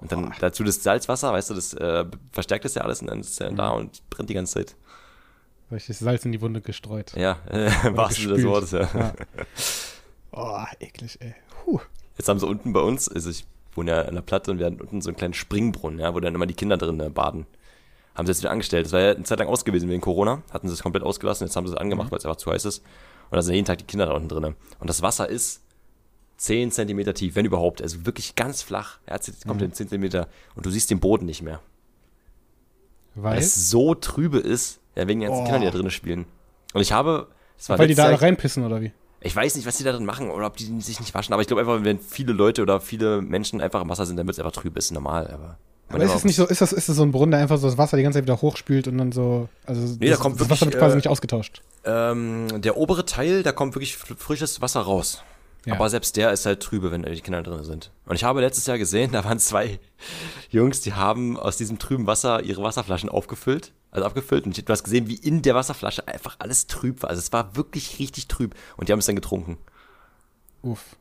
Und 0.00 0.12
dann 0.12 0.26
Boah. 0.26 0.34
dazu 0.40 0.62
das 0.62 0.82
Salzwasser, 0.82 1.32
weißt 1.32 1.50
du, 1.50 1.54
das 1.54 1.74
äh, 1.74 2.04
verstärkt 2.30 2.64
das 2.64 2.74
ja 2.74 2.82
alles 2.82 3.00
und 3.00 3.08
dann 3.08 3.20
ist 3.20 3.30
es 3.30 3.38
ja 3.38 3.50
da 3.50 3.70
und 3.70 4.08
brennt 4.10 4.28
die 4.28 4.34
ganze 4.34 4.54
Zeit. 4.54 4.76
Richtig 5.70 5.98
Salz 5.98 6.24
in 6.24 6.32
die 6.32 6.40
Wunde 6.40 6.60
gestreut. 6.60 7.12
Ja, 7.16 7.38
äh, 7.48 7.70
Sinne 7.70 7.94
des 7.94 8.08
gespült. 8.16 8.44
Wortes, 8.44 8.70
ja. 8.72 8.88
Ja. 8.92 9.14
Oh, 10.32 10.64
eklig, 10.80 11.18
ey. 11.20 11.34
Puh. 11.64 11.80
Jetzt 12.18 12.28
haben 12.28 12.38
sie 12.38 12.46
unten 12.46 12.72
bei 12.72 12.80
uns, 12.80 13.08
also 13.08 13.30
ich 13.30 13.46
wohne 13.76 13.90
ja 13.92 14.02
an 14.02 14.14
der 14.14 14.22
Platte 14.22 14.50
und 14.50 14.58
wir 14.58 14.66
hatten 14.66 14.80
unten 14.80 15.00
so 15.02 15.08
einen 15.10 15.16
kleinen 15.16 15.34
Springbrunnen, 15.34 15.98
ja, 16.00 16.14
wo 16.14 16.20
dann 16.20 16.34
immer 16.34 16.46
die 16.46 16.54
Kinder 16.54 16.76
drin 16.76 17.00
äh, 17.00 17.10
baden. 17.10 17.46
Haben 18.14 18.26
sie 18.26 18.30
jetzt 18.32 18.40
wieder 18.42 18.50
angestellt. 18.52 18.86
Das 18.86 18.92
war 18.92 19.00
ja 19.00 19.10
eine 19.12 19.24
Zeit 19.24 19.38
lang 19.40 19.48
aus 19.48 19.64
gewesen 19.64 19.88
wegen 19.90 20.00
Corona. 20.00 20.42
Hatten 20.52 20.68
sie 20.68 20.74
es 20.74 20.82
komplett 20.82 21.02
ausgelassen, 21.02 21.46
jetzt 21.46 21.56
haben 21.56 21.66
sie 21.66 21.72
es 21.72 21.78
angemacht, 21.78 22.10
weil 22.12 22.18
es 22.18 22.24
einfach 22.24 22.36
zu 22.36 22.50
heiß 22.52 22.64
ist. 22.64 22.78
Und 23.30 23.36
da 23.36 23.42
sind 23.42 23.54
jeden 23.54 23.66
Tag 23.66 23.78
die 23.78 23.84
Kinder 23.84 24.06
da 24.06 24.12
unten 24.12 24.28
drin. 24.28 24.54
Und 24.78 24.88
das 24.88 25.02
Wasser 25.02 25.28
ist 25.28 25.62
10 26.36 26.70
Zentimeter 26.70 27.14
tief, 27.14 27.34
wenn 27.34 27.44
überhaupt. 27.46 27.82
Also 27.82 28.06
wirklich 28.06 28.36
ganz 28.36 28.62
flach. 28.62 28.98
Er 29.06 29.14
hat 29.14 29.28
kommt 29.46 29.62
in 29.62 29.72
10 29.72 29.88
Zentimeter 29.88 30.28
und 30.54 30.64
du 30.66 30.70
siehst 30.70 30.90
den 30.90 31.00
Boden 31.00 31.26
nicht 31.26 31.42
mehr. 31.42 31.60
Weil 33.14 33.32
Weil, 33.32 33.38
es 33.38 33.70
so 33.70 33.94
trübe 33.94 34.38
ist, 34.38 34.80
ja, 34.96 35.06
wegen 35.08 35.20
den 35.20 35.28
ganzen 35.30 35.42
Oh. 35.42 35.44
Kindern, 35.44 35.60
die 35.62 35.66
da 35.66 35.72
drinnen 35.72 35.90
spielen. 35.90 36.26
Und 36.72 36.82
ich 36.82 36.92
habe, 36.92 37.28
es 37.58 37.68
war 37.68 37.78
weil 37.78 37.88
die 37.88 37.94
da 37.94 38.10
Jahr- 38.10 38.20
reinpissen 38.22 38.64
oder 38.64 38.80
wie? 38.80 38.92
Ich 39.24 39.34
weiß 39.34 39.56
nicht, 39.56 39.66
was 39.66 39.76
die 39.78 39.84
da 39.84 39.92
drin 39.92 40.04
machen 40.04 40.30
oder 40.30 40.46
ob 40.46 40.56
die 40.56 40.80
sich 40.80 41.00
nicht 41.00 41.14
waschen, 41.14 41.32
aber 41.32 41.40
ich 41.42 41.48
glaube 41.48 41.60
einfach, 41.62 41.82
wenn 41.82 41.98
viele 41.98 42.32
Leute 42.32 42.62
oder 42.62 42.80
viele 42.80 43.20
Menschen 43.22 43.60
einfach 43.60 43.82
im 43.82 43.88
Wasser 43.88 44.06
sind, 44.06 44.16
dann 44.16 44.26
wird 44.26 44.36
es 44.36 44.44
einfach 44.44 44.52
trüb, 44.60 44.76
ist 44.76 44.92
normal, 44.92 45.26
aber. 45.32 45.58
Aber 45.90 46.02
ist 46.02 46.14
es 46.14 46.24
nicht 46.24 46.36
so, 46.36 46.46
ist 46.46 46.60
das, 46.60 46.72
ist 46.72 46.88
das 46.88 46.96
so 46.96 47.02
ein 47.02 47.12
Brunnen, 47.12 47.30
der 47.32 47.40
einfach 47.40 47.58
so 47.58 47.66
das 47.68 47.76
Wasser 47.78 47.96
die 47.96 48.02
ganze 48.02 48.16
Zeit 48.18 48.24
wieder 48.24 48.40
hochspült 48.40 48.88
und 48.88 48.98
dann 48.98 49.12
so, 49.12 49.48
also 49.66 49.80
Nee, 50.00 50.08
das, 50.08 50.18
da 50.18 50.22
kommt 50.22 50.40
das 50.40 50.48
Wasser 50.50 50.66
wird 50.66 50.78
quasi 50.78 50.94
äh, 50.94 50.96
nicht 50.96 51.08
ausgetauscht. 51.08 51.62
Ähm, 51.84 52.48
der 52.62 52.76
obere 52.76 53.04
Teil, 53.04 53.42
da 53.42 53.52
kommt 53.52 53.74
wirklich 53.74 53.94
fr- 53.94 54.16
frisches 54.16 54.60
Wasser 54.60 54.80
raus. 54.80 55.22
Ja. 55.66 55.74
Aber 55.74 55.88
selbst 55.88 56.16
der 56.16 56.32
ist 56.32 56.46
halt 56.46 56.62
trübe, 56.62 56.90
wenn 56.90 57.02
da 57.02 57.10
die 57.10 57.20
Kinder 57.20 57.42
drin 57.42 57.64
sind. 57.64 57.90
Und 58.06 58.16
ich 58.16 58.24
habe 58.24 58.40
letztes 58.40 58.66
Jahr 58.66 58.78
gesehen, 58.78 59.12
da 59.12 59.24
waren 59.24 59.38
zwei 59.38 59.78
Jungs, 60.50 60.80
die 60.80 60.92
haben 60.94 61.38
aus 61.38 61.56
diesem 61.56 61.78
trüben 61.78 62.06
Wasser 62.06 62.42
ihre 62.42 62.62
Wasserflaschen 62.62 63.08
aufgefüllt. 63.08 63.72
Also 63.90 64.06
abgefüllt. 64.06 64.44
Und 64.44 64.56
du 64.68 64.72
hast 64.72 64.82
gesehen, 64.82 65.08
wie 65.08 65.14
in 65.14 65.42
der 65.42 65.54
Wasserflasche 65.54 66.08
einfach 66.08 66.36
alles 66.40 66.66
trüb 66.66 67.02
war. 67.02 67.10
Also 67.10 67.20
es 67.20 67.32
war 67.32 67.54
wirklich 67.56 68.00
richtig 68.00 68.26
trüb. 68.26 68.54
Und 68.76 68.88
die 68.88 68.92
haben 68.92 68.98
es 68.98 69.06
dann 69.06 69.14
getrunken. 69.14 69.56
Uff. 70.62 70.96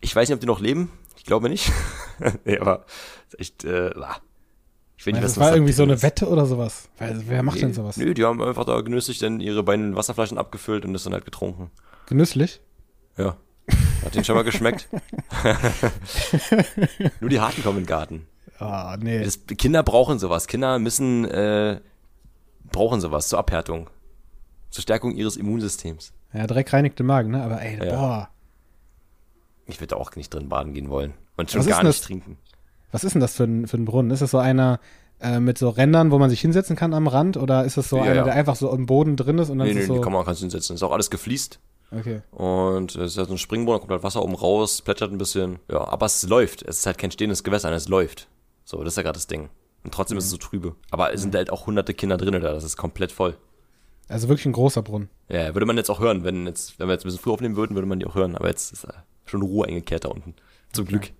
Ich 0.00 0.14
weiß 0.14 0.28
nicht, 0.28 0.34
ob 0.34 0.40
die 0.40 0.46
noch 0.48 0.60
leben. 0.60 0.90
Ich 1.16 1.24
glaube 1.24 1.48
nicht. 1.48 1.70
nee, 2.44 2.58
aber 2.58 2.84
echt, 3.38 3.62
äh, 3.62 3.90
ich 4.96 5.06
will 5.06 5.14
nicht 5.14 5.22
wissen, 5.22 5.34
das 5.34 5.38
war 5.38 5.54
irgendwie 5.54 5.72
so 5.72 5.82
eine. 5.84 6.02
Wette 6.02 6.28
oder 6.28 6.46
sowas. 6.46 6.88
Weil, 6.98 7.22
wer 7.26 7.42
macht 7.42 7.56
Nee, 7.56 7.62
denn 7.62 7.74
sowas? 7.74 7.96
Nö, 7.96 8.14
die 8.14 8.24
haben 8.24 8.42
einfach 8.42 8.64
da 8.64 8.80
genüsslich 8.80 9.18
dann 9.18 9.40
ihre 9.40 9.62
beiden 9.62 9.94
Wasserflaschen 9.96 10.38
abgefüllt 10.38 10.84
und 10.84 10.92
das 10.92 11.04
dann 11.04 11.12
halt 11.12 11.24
getrunken. 11.24 11.70
Genüsslich? 12.06 12.60
Ja. 13.16 13.36
Hat 14.04 14.14
ihnen 14.14 14.24
schon 14.24 14.34
mal 14.36 14.42
geschmeckt. 14.44 14.88
Nur 17.20 17.30
die 17.30 17.40
Harten 17.40 17.62
kommen 17.62 17.78
in 17.78 17.84
den 17.84 17.88
Garten. 17.88 18.26
Ah, 18.58 18.96
nee. 19.00 19.22
Das, 19.24 19.40
Kinder 19.58 19.82
brauchen 19.82 20.18
sowas. 20.18 20.46
Kinder 20.46 20.78
müssen, 20.78 21.24
äh, 21.24 21.80
brauchen 22.70 23.00
sowas 23.00 23.28
zur 23.28 23.38
Abhärtung. 23.38 23.90
Zur 24.70 24.82
Stärkung 24.82 25.12
ihres 25.14 25.36
Immunsystems. 25.36 26.12
Ja, 26.32 26.46
Dreck 26.46 26.72
reinigt 26.72 26.98
den 26.98 27.06
Magen, 27.06 27.30
ne? 27.30 27.42
Aber 27.42 27.60
ey, 27.60 27.78
Ja. 27.84 27.94
boah. 27.96 28.28
Ich 29.66 29.80
würde 29.80 29.88
da 29.88 29.96
auch 29.96 30.14
nicht 30.16 30.32
drin 30.32 30.48
baden 30.48 30.72
gehen 30.74 30.88
wollen. 30.90 31.14
Und 31.36 31.50
schon 31.50 31.60
Was 31.60 31.66
ist 31.66 31.72
gar 31.72 31.82
nicht 31.82 31.88
das? 31.98 32.00
trinken. 32.06 32.38
Was 32.90 33.04
ist 33.04 33.12
denn 33.14 33.20
das 33.20 33.34
für 33.34 33.44
ein, 33.44 33.66
für 33.66 33.76
ein 33.76 33.84
Brunnen? 33.84 34.10
Ist 34.10 34.20
das 34.22 34.30
so 34.32 34.38
einer 34.38 34.80
äh, 35.20 35.38
mit 35.40 35.56
so 35.56 35.68
Rändern, 35.70 36.10
wo 36.10 36.18
man 36.18 36.30
sich 36.30 36.40
hinsetzen 36.40 36.74
kann 36.76 36.94
am 36.94 37.06
Rand? 37.06 37.36
Oder 37.36 37.64
ist 37.64 37.76
das 37.76 37.88
so 37.88 37.96
Ja, 37.98 38.02
einer, 38.04 38.14
ja. 38.16 38.24
der 38.24 38.34
einfach 38.34 38.56
so 38.56 38.72
im 38.74 38.86
Boden 38.86 39.16
drin 39.16 39.38
ist 39.38 39.50
und 39.50 39.58
dann 39.58 39.66
Nee, 39.68 39.72
ist 39.74 39.78
nee, 39.80 39.86
so. 39.86 39.94
die 39.94 40.00
kann 40.00 40.12
man 40.12 40.24
kannst 40.24 40.40
du 40.40 40.44
hinsetzen. 40.44 40.74
Ist 40.74 40.82
auch 40.82 40.92
alles 40.92 41.10
gefliest. 41.10 41.60
Okay. 41.92 42.22
Und 42.30 42.94
es 42.96 43.12
ist 43.12 43.18
halt 43.18 43.28
so 43.28 43.34
ein 43.34 43.38
Springbrunnen, 43.38 43.78
da 43.78 43.80
kommt 43.80 43.92
halt 43.92 44.02
Wasser 44.02 44.22
oben 44.22 44.34
raus, 44.34 44.82
plätschert 44.82 45.12
ein 45.12 45.18
bisschen. 45.18 45.58
Ja, 45.70 45.86
aber 45.88 46.06
es 46.06 46.22
läuft. 46.24 46.62
Es 46.62 46.78
ist 46.78 46.86
halt 46.86 46.98
kein 46.98 47.10
stehendes 47.10 47.44
Gewässer, 47.44 47.70
es 47.72 47.88
läuft. 47.88 48.28
So, 48.64 48.82
das 48.82 48.94
ist 48.94 48.96
ja 48.96 49.02
gerade 49.02 49.16
das 49.16 49.26
Ding. 49.26 49.48
Und 49.84 49.92
trotzdem 49.92 50.18
ist 50.18 50.24
es 50.24 50.30
so 50.30 50.36
trübe. 50.36 50.76
Aber 50.90 51.12
es 51.12 51.22
sind 51.22 51.34
halt 51.34 51.50
auch 51.50 51.66
hunderte 51.66 51.94
Kinder 51.94 52.16
drinnen 52.16 52.42
da, 52.42 52.52
das 52.52 52.64
ist 52.64 52.76
komplett 52.76 53.12
voll. 53.12 53.36
Also 54.08 54.28
wirklich 54.28 54.46
ein 54.46 54.52
großer 54.52 54.82
Brunnen. 54.82 55.08
Ja, 55.28 55.54
würde 55.54 55.66
man 55.66 55.76
jetzt 55.76 55.90
auch 55.90 56.00
hören, 56.00 56.24
wenn 56.24 56.46
jetzt, 56.46 56.78
wenn 56.78 56.86
wir 56.86 56.92
jetzt 56.92 57.04
ein 57.04 57.08
bisschen 57.08 57.22
früh 57.22 57.32
aufnehmen 57.32 57.56
würden, 57.56 57.74
würde 57.74 57.88
man 57.88 57.98
die 57.98 58.06
auch 58.06 58.14
hören. 58.14 58.36
Aber 58.36 58.48
jetzt 58.48 58.72
ist 58.72 58.84
äh, 58.84 58.92
schon 59.24 59.42
Ruhe 59.42 59.66
eingekehrt 59.66 60.04
da 60.04 60.08
unten. 60.08 60.34
Zum 60.72 60.86
Glück. 60.86 61.12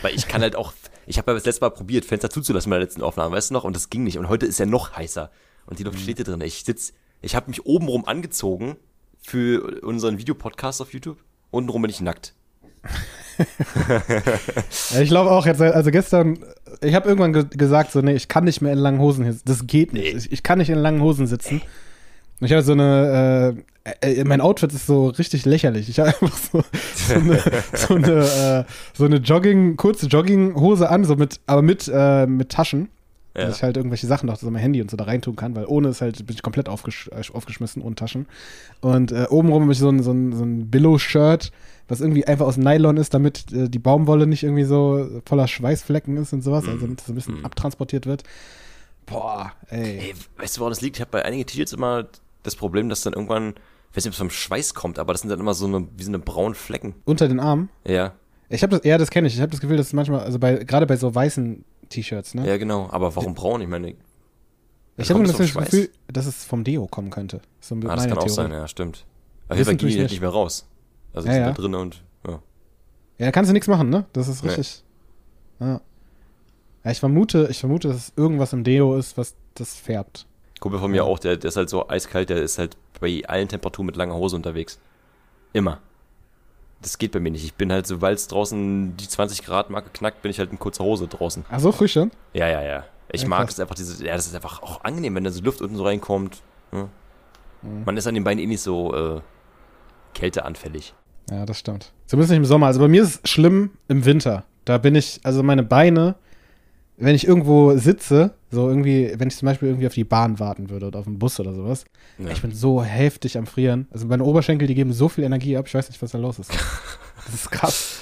Weil 0.00 0.14
ich 0.14 0.26
kann 0.28 0.40
halt 0.40 0.56
auch, 0.56 0.72
ich 1.06 1.18
habe 1.18 1.30
ja 1.30 1.34
das 1.34 1.44
letzte 1.44 1.60
Mal 1.60 1.70
probiert, 1.70 2.04
Fenster 2.04 2.30
zuzulassen 2.30 2.70
bei 2.70 2.76
der 2.76 2.86
letzten 2.86 3.02
Aufnahme, 3.02 3.36
weißt 3.36 3.50
du 3.50 3.54
noch? 3.54 3.64
Und 3.64 3.76
das 3.76 3.90
ging 3.90 4.04
nicht. 4.04 4.18
Und 4.18 4.28
heute 4.28 4.46
ist 4.46 4.58
ja 4.58 4.66
noch 4.66 4.96
heißer. 4.96 5.30
Und 5.66 5.78
die 5.78 5.84
Luft 5.84 6.00
steht 6.00 6.16
hier 6.16 6.24
drin. 6.24 6.40
Ich 6.40 6.64
sitz, 6.64 6.92
ich 7.20 7.36
habe 7.36 7.48
mich 7.50 7.66
obenrum 7.66 8.06
angezogen 8.06 8.76
für 9.22 9.80
unseren 9.82 10.18
Videopodcast 10.18 10.80
auf 10.80 10.92
YouTube. 10.92 11.18
Untenrum 11.50 11.82
bin 11.82 11.90
ich 11.90 12.00
nackt. 12.00 12.34
Ich 15.00 15.08
glaube 15.08 15.30
auch 15.30 15.46
jetzt, 15.46 15.60
also 15.60 15.90
gestern, 15.90 16.38
ich 16.80 16.94
habe 16.94 17.08
irgendwann 17.08 17.32
ge 17.32 17.44
gesagt, 17.50 17.92
so, 17.92 18.00
nee, 18.00 18.14
ich 18.14 18.28
kann 18.28 18.44
nicht 18.44 18.60
mehr 18.60 18.72
in 18.72 18.78
langen 18.78 19.00
Hosen 19.00 19.24
sitzen. 19.24 19.42
Das 19.46 19.66
geht 19.66 19.92
nicht. 19.92 20.14
Ich, 20.14 20.32
ich 20.32 20.42
kann 20.42 20.58
nicht 20.58 20.70
in 20.70 20.78
langen 20.78 21.00
Hosen 21.00 21.26
sitzen. 21.26 21.62
Und 22.40 22.46
ich 22.46 22.52
habe 22.52 22.62
so 22.62 22.72
eine, 22.72 23.56
äh, 23.84 24.20
äh, 24.20 24.24
mein 24.24 24.40
Outfit 24.40 24.72
ist 24.72 24.86
so 24.86 25.08
richtig 25.08 25.44
lächerlich. 25.44 25.88
Ich 25.88 25.98
habe 25.98 26.08
einfach 26.20 26.36
so, 26.36 26.64
so 26.94 27.14
eine, 27.14 27.42
so 27.74 27.94
eine, 27.94 28.64
äh, 28.66 28.72
so 28.94 29.04
eine 29.04 29.16
Jogging, 29.16 29.76
kurze 29.76 30.06
Jogginghose 30.06 30.88
an, 30.88 31.04
so 31.04 31.16
mit, 31.16 31.40
aber 31.46 31.62
mit, 31.62 31.90
äh, 31.92 32.26
mit 32.26 32.50
Taschen. 32.50 32.88
Ja. 33.36 33.46
Dass 33.46 33.56
ich 33.56 33.62
halt 33.62 33.76
irgendwelche 33.78 34.06
Sachen 34.06 34.26
noch 34.26 34.36
so 34.36 34.50
mein 34.50 34.60
Handy 34.60 34.82
und 34.82 34.90
so 34.90 34.96
da 34.98 35.04
reintun 35.04 35.36
kann, 35.36 35.56
weil 35.56 35.64
ohne 35.66 35.88
ist 35.88 36.02
halt, 36.02 36.26
bin 36.26 36.36
ich 36.36 36.42
komplett 36.42 36.68
aufgesch 36.68 37.08
äh, 37.08 37.22
aufgeschmissen, 37.32 37.80
ohne 37.82 37.94
Taschen. 37.94 38.26
Und 38.82 39.10
äh, 39.10 39.26
obenrum 39.30 39.62
habe 39.62 39.72
ich 39.72 39.78
so 39.78 39.88
ein, 39.88 40.02
so 40.02 40.12
ein, 40.12 40.32
so 40.34 40.44
ein 40.44 40.68
Billo-Shirt, 40.70 41.50
was 41.88 42.00
irgendwie 42.02 42.26
einfach 42.26 42.44
aus 42.46 42.58
Nylon 42.58 42.98
ist, 42.98 43.14
damit 43.14 43.50
äh, 43.52 43.70
die 43.70 43.78
Baumwolle 43.78 44.26
nicht 44.26 44.42
irgendwie 44.42 44.64
so 44.64 45.22
voller 45.24 45.48
Schweißflecken 45.48 46.16
ist 46.18 46.32
und 46.34 46.42
sowas, 46.42 46.66
also 46.68 46.80
damit 46.80 46.98
das 46.98 47.06
so 47.06 47.12
ein 47.12 47.16
bisschen 47.16 47.38
Mhm. 47.38 47.44
abtransportiert 47.46 48.04
wird. 48.06 48.22
Boah, 49.06 49.52
ey. 49.68 49.98
Ey, 49.98 50.14
weißt 50.38 50.56
du, 50.56 50.60
woran 50.60 50.72
das 50.72 50.80
liegt? 50.80 50.96
Ich 50.96 51.00
habe 51.00 51.10
bei 51.10 51.24
einigen 51.24 51.44
T-Shirts 51.46 51.72
immer 51.72 52.06
das 52.42 52.54
Problem, 52.56 52.88
dass 52.88 53.00
dann 53.02 53.12
irgendwann, 53.14 53.54
ich 53.90 53.96
weiß 53.96 54.04
nicht, 54.04 54.08
ob 54.08 54.12
es 54.12 54.18
vom 54.18 54.30
Schweiß 54.30 54.74
kommt, 54.74 54.98
aber 54.98 55.12
das 55.12 55.22
sind 55.22 55.30
dann 55.30 55.40
immer 55.40 55.54
so 55.54 55.66
eine, 55.66 55.86
wie 55.96 56.02
so 56.02 56.10
eine 56.10 56.18
braunen 56.18 56.54
Flecken. 56.54 56.94
Unter 57.04 57.28
den 57.28 57.40
Armen. 57.40 57.68
Ja, 57.86 58.12
Ich 58.48 58.62
habe 58.62 58.76
das, 58.76 58.84
ja, 58.84 58.98
das 58.98 59.10
kenne 59.10 59.26
ich. 59.26 59.34
Ich 59.34 59.40
habe 59.40 59.50
das 59.50 59.60
Gefühl, 59.60 59.76
dass 59.76 59.86
es 59.88 59.92
manchmal, 59.92 60.20
also 60.20 60.38
bei, 60.38 60.56
gerade 60.64 60.86
bei 60.86 60.96
so 60.96 61.14
weißen 61.14 61.64
T-Shirts, 61.92 62.34
ne? 62.34 62.46
ja, 62.46 62.56
genau. 62.56 62.88
Aber 62.90 63.14
warum 63.16 63.34
braun? 63.34 63.60
Ich 63.60 63.68
meine, 63.68 63.94
ich 64.96 65.10
habe 65.10 65.22
das? 65.24 65.36
Gefühl, 65.36 65.90
dass 66.08 66.26
es 66.26 66.44
vom 66.44 66.64
Deo 66.64 66.86
kommen 66.86 67.10
könnte. 67.10 67.40
So 67.60 67.74
ah, 67.74 67.78
das 67.96 68.04
kann 68.08 68.12
auch 68.18 68.24
Theorie. 68.24 68.28
sein, 68.30 68.52
ja, 68.52 68.68
stimmt. 68.68 69.04
Aber 69.48 69.56
gehen 69.62 69.88
ich 69.88 69.98
halt 69.98 70.10
nicht. 70.10 70.20
mehr 70.20 70.30
raus. 70.30 70.66
Also 71.14 71.28
Ja, 71.28 71.34
sind 71.34 71.42
ja. 71.42 71.48
da 71.48 71.54
drin 71.54 71.74
und, 71.74 72.02
ja. 72.26 72.32
Ja, 73.18 73.26
da 73.26 73.32
kannst 73.32 73.48
du 73.50 73.52
nichts 73.52 73.68
machen, 73.68 73.90
ne? 73.90 74.06
Das 74.12 74.28
ist 74.28 74.42
Nee. 74.42 74.48
richtig. 74.50 74.82
Ja. 75.60 75.80
ja. 76.84 76.90
Ich 76.90 77.00
vermute, 77.00 77.48
ich 77.50 77.60
vermute, 77.60 77.88
dass 77.88 77.96
es 77.96 78.12
irgendwas 78.16 78.52
im 78.52 78.64
Deo 78.64 78.96
ist, 78.96 79.16
was 79.16 79.34
das 79.54 79.74
färbt. 79.74 80.26
Kumpel 80.60 80.80
von 80.80 80.90
mir 80.90 81.04
auch, 81.04 81.18
der, 81.18 81.36
der 81.36 81.48
ist 81.48 81.56
halt 81.56 81.68
so 81.68 81.88
eiskalt, 81.88 82.30
der 82.30 82.38
ist 82.42 82.58
halt 82.58 82.76
bei 83.00 83.22
allen 83.26 83.48
Temperaturen 83.48 83.86
mit 83.86 83.96
langer 83.96 84.14
Hose 84.14 84.36
unterwegs. 84.36 84.78
Immer. 85.52 85.80
Das 86.82 86.98
geht 86.98 87.12
bei 87.12 87.20
mir 87.20 87.30
nicht. 87.30 87.44
Ich 87.44 87.54
bin 87.54 87.72
halt, 87.72 87.86
sobald 87.86 88.18
es 88.18 88.26
draußen 88.28 88.96
die 88.96 89.08
20 89.08 89.44
Grad 89.44 89.70
Marke 89.70 89.90
knackt, 89.92 90.20
bin 90.22 90.30
ich 90.30 90.38
halt 90.38 90.50
in 90.52 90.58
kurzer 90.58 90.84
Hose 90.84 91.06
draußen. 91.08 91.44
Ach 91.50 91.60
so, 91.60 91.72
früh 91.72 91.88
schon? 91.88 92.10
Ja, 92.34 92.48
ja, 92.48 92.60
ja. 92.62 92.84
Ich 93.12 93.22
Ja, 93.22 93.28
mag 93.28 93.48
es 93.48 93.60
einfach, 93.60 93.74
diese, 93.74 94.04
ja, 94.04 94.14
das 94.14 94.26
ist 94.26 94.34
einfach 94.34 94.62
auch 94.62 94.82
angenehm, 94.84 95.14
wenn 95.14 95.24
da 95.24 95.30
so 95.30 95.42
Luft 95.42 95.60
unten 95.62 95.76
so 95.76 95.84
reinkommt. 95.84 96.42
Ne? 96.72 96.88
Mhm. 97.62 97.84
Man 97.84 97.96
ist 97.96 98.06
an 98.06 98.14
den 98.14 98.24
Beinen 98.24 98.40
eh 98.42 98.46
nicht 98.46 98.62
so 98.62 98.94
äh, 98.94 99.20
kälteanfällig. 100.14 100.94
Ja, 101.30 101.46
das 101.46 101.58
stimmt. 101.58 101.92
Zumindest 102.06 102.30
nicht 102.30 102.38
im 102.38 102.44
Sommer. 102.44 102.66
Also 102.66 102.80
bei 102.80 102.88
mir 102.88 103.02
ist 103.02 103.20
es 103.24 103.30
schlimm 103.30 103.70
im 103.88 104.04
Winter. 104.04 104.44
Da 104.64 104.78
bin 104.78 104.94
ich, 104.94 105.20
also 105.22 105.42
meine 105.42 105.62
Beine, 105.62 106.16
wenn 106.96 107.14
ich 107.14 107.26
irgendwo 107.26 107.76
sitze, 107.76 108.34
so 108.50 108.68
irgendwie, 108.68 109.12
wenn 109.16 109.28
ich 109.28 109.36
zum 109.36 109.46
Beispiel 109.46 109.68
irgendwie 109.68 109.86
auf 109.86 109.94
die 109.94 110.04
Bahn 110.04 110.38
warten 110.38 110.70
würde 110.70 110.86
oder 110.86 110.98
auf 111.00 111.06
den 111.06 111.18
Bus 111.18 111.40
oder 111.40 111.54
sowas, 111.54 111.84
Ja. 112.18 112.30
ich 112.30 112.42
bin 112.42 112.52
so 112.54 112.82
heftig 112.82 113.36
am 113.38 113.46
Frieren. 113.46 113.88
Also 113.90 114.06
meine 114.06 114.24
Oberschenkel, 114.24 114.68
die 114.68 114.74
geben 114.74 114.92
so 114.92 115.08
viel 115.08 115.24
Energie 115.24 115.56
ab, 115.56 115.66
ich 115.66 115.74
weiß 115.74 115.88
nicht, 115.88 116.00
was 116.02 116.10
da 116.12 116.18
los 116.18 116.38
ist. 116.38 116.50
Das 117.24 117.34
ist 117.34 117.50
krass. 117.52 117.98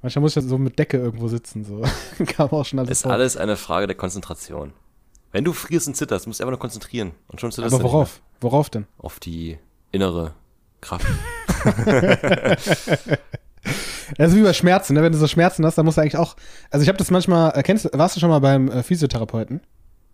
Manchmal 0.00 0.22
muss 0.22 0.34
ich 0.34 0.42
so 0.44 0.56
mit 0.56 0.78
Decke 0.78 0.96
irgendwo 0.96 1.28
sitzen, 1.28 1.62
so. 1.62 1.82
Kam 2.24 2.48
auch 2.50 2.64
schon 2.64 2.78
alles 2.78 2.90
ist 2.90 3.02
vor. 3.02 3.12
alles 3.12 3.36
eine 3.36 3.56
Frage 3.56 3.86
der 3.86 3.96
Konzentration. 3.96 4.72
Wenn 5.30 5.44
du 5.44 5.52
frierst 5.52 5.86
und 5.88 5.94
zitterst, 5.94 6.26
musst 6.26 6.40
du 6.40 6.44
einfach 6.44 6.52
nur 6.52 6.58
konzentrieren. 6.58 7.12
Und 7.28 7.38
schon 7.40 7.52
zitterst 7.52 7.74
Aber 7.74 7.84
worauf? 7.84 8.22
Worauf 8.40 8.70
denn? 8.70 8.86
Auf 8.96 9.20
die 9.20 9.58
innere 9.92 10.32
Kraft. 10.80 11.06
Das 14.16 14.32
ist 14.32 14.38
wie 14.38 14.42
bei 14.42 14.52
Schmerzen, 14.52 14.94
ne? 14.94 15.02
Wenn 15.02 15.12
du 15.12 15.18
so 15.18 15.26
Schmerzen 15.26 15.64
hast, 15.66 15.76
dann 15.78 15.84
musst 15.84 15.96
du 15.98 16.02
eigentlich 16.02 16.16
auch. 16.16 16.36
Also 16.70 16.82
ich 16.82 16.88
habe 16.88 16.98
das 16.98 17.10
manchmal, 17.10 17.52
äh, 17.56 17.62
kennst 17.62 17.84
du, 17.84 17.90
warst 17.92 18.16
du 18.16 18.20
schon 18.20 18.30
mal 18.30 18.38
beim 18.40 18.68
äh, 18.70 18.82
Physiotherapeuten? 18.82 19.60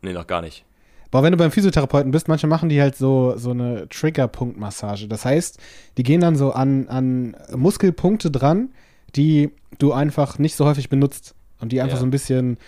nee, 0.02 0.12
noch 0.12 0.26
gar 0.26 0.42
nicht. 0.42 0.64
Boah, 1.10 1.22
wenn 1.22 1.32
du 1.32 1.38
beim 1.38 1.50
Physiotherapeuten 1.50 2.10
bist, 2.10 2.28
manche 2.28 2.46
machen 2.46 2.68
die 2.68 2.80
halt 2.80 2.96
so, 2.96 3.34
so 3.36 3.50
eine 3.50 3.88
Triggerpunktmassage. 3.88 5.08
Das 5.08 5.24
heißt, 5.24 5.58
die 5.96 6.02
gehen 6.02 6.20
dann 6.20 6.36
so 6.36 6.52
an, 6.52 6.88
an 6.88 7.36
Muskelpunkte 7.54 8.30
dran, 8.30 8.70
die 9.14 9.50
du 9.78 9.92
einfach 9.92 10.38
nicht 10.38 10.56
so 10.56 10.64
häufig 10.66 10.88
benutzt. 10.88 11.34
Und 11.60 11.72
die 11.72 11.80
einfach 11.80 11.96
Ja. 11.96 12.00
so 12.00 12.06
ein 12.06 12.10
bisschen, 12.10 12.58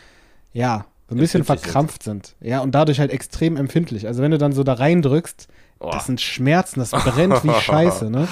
ja, 0.53 0.87
so 1.09 1.15
ein 1.15 1.19
bisschen 1.19 1.45
verkrampft 1.45 2.03
sind. 2.03 2.37
Ja, 2.41 2.61
und 2.61 2.75
dadurch 2.75 3.01
halt 3.01 3.11
extrem 3.11 3.57
empfindlich. 3.57 4.07
Also 4.07 4.23
wenn 4.23 4.31
du 4.31 4.39
dann 4.39 4.53
so 4.53 4.63
da 4.65 4.75
reindrückst, 4.75 5.49
Oh. 5.81 5.91
das 5.93 6.07
sind 6.07 6.21
Schmerzen, 6.21 6.81
das 6.81 6.91
brennt 6.91 7.45
wie 7.45 7.53
Scheiße, 7.61 8.11
ne? 8.11 8.27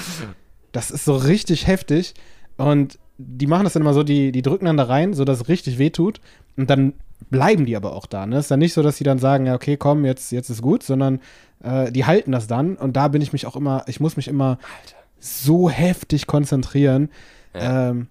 Das 0.73 0.91
ist 0.91 1.05
so 1.05 1.15
richtig 1.15 1.65
heftig. 1.67 2.13
Und 2.57 2.99
die 3.17 3.47
machen 3.47 3.63
das 3.63 3.73
dann 3.73 3.81
immer 3.81 3.93
so, 3.93 4.03
die, 4.03 4.31
die 4.31 4.41
drücken 4.41 4.65
dann 4.65 4.77
da 4.77 4.83
rein, 4.83 5.13
sodass 5.13 5.41
es 5.41 5.47
richtig 5.47 5.77
weh 5.79 5.89
tut. 5.89 6.21
Und 6.55 6.69
dann 6.69 6.93
bleiben 7.29 7.65
die 7.65 7.75
aber 7.75 7.93
auch 7.93 8.05
da. 8.05 8.25
Ne? 8.25 8.37
Ist 8.37 8.51
dann 8.51 8.59
nicht 8.59 8.73
so, 8.73 8.83
dass 8.83 8.97
die 8.97 9.03
dann 9.03 9.17
sagen, 9.19 9.45
ja, 9.45 9.55
okay, 9.55 9.77
komm, 9.77 10.05
jetzt, 10.05 10.31
jetzt 10.31 10.49
ist 10.49 10.61
gut, 10.61 10.83
sondern 10.83 11.19
äh, 11.63 11.91
die 11.91 12.05
halten 12.05 12.31
das 12.31 12.47
dann. 12.47 12.75
Und 12.75 12.95
da 12.95 13.07
bin 13.07 13.21
ich 13.21 13.33
mich 13.33 13.45
auch 13.47 13.55
immer, 13.55 13.83
ich 13.87 13.99
muss 13.99 14.17
mich 14.17 14.27
immer 14.27 14.59
so 15.19 15.69
heftig 15.69 16.27
konzentrieren, 16.27 17.09
Ja. 17.55 17.89
ähm, 17.89 18.07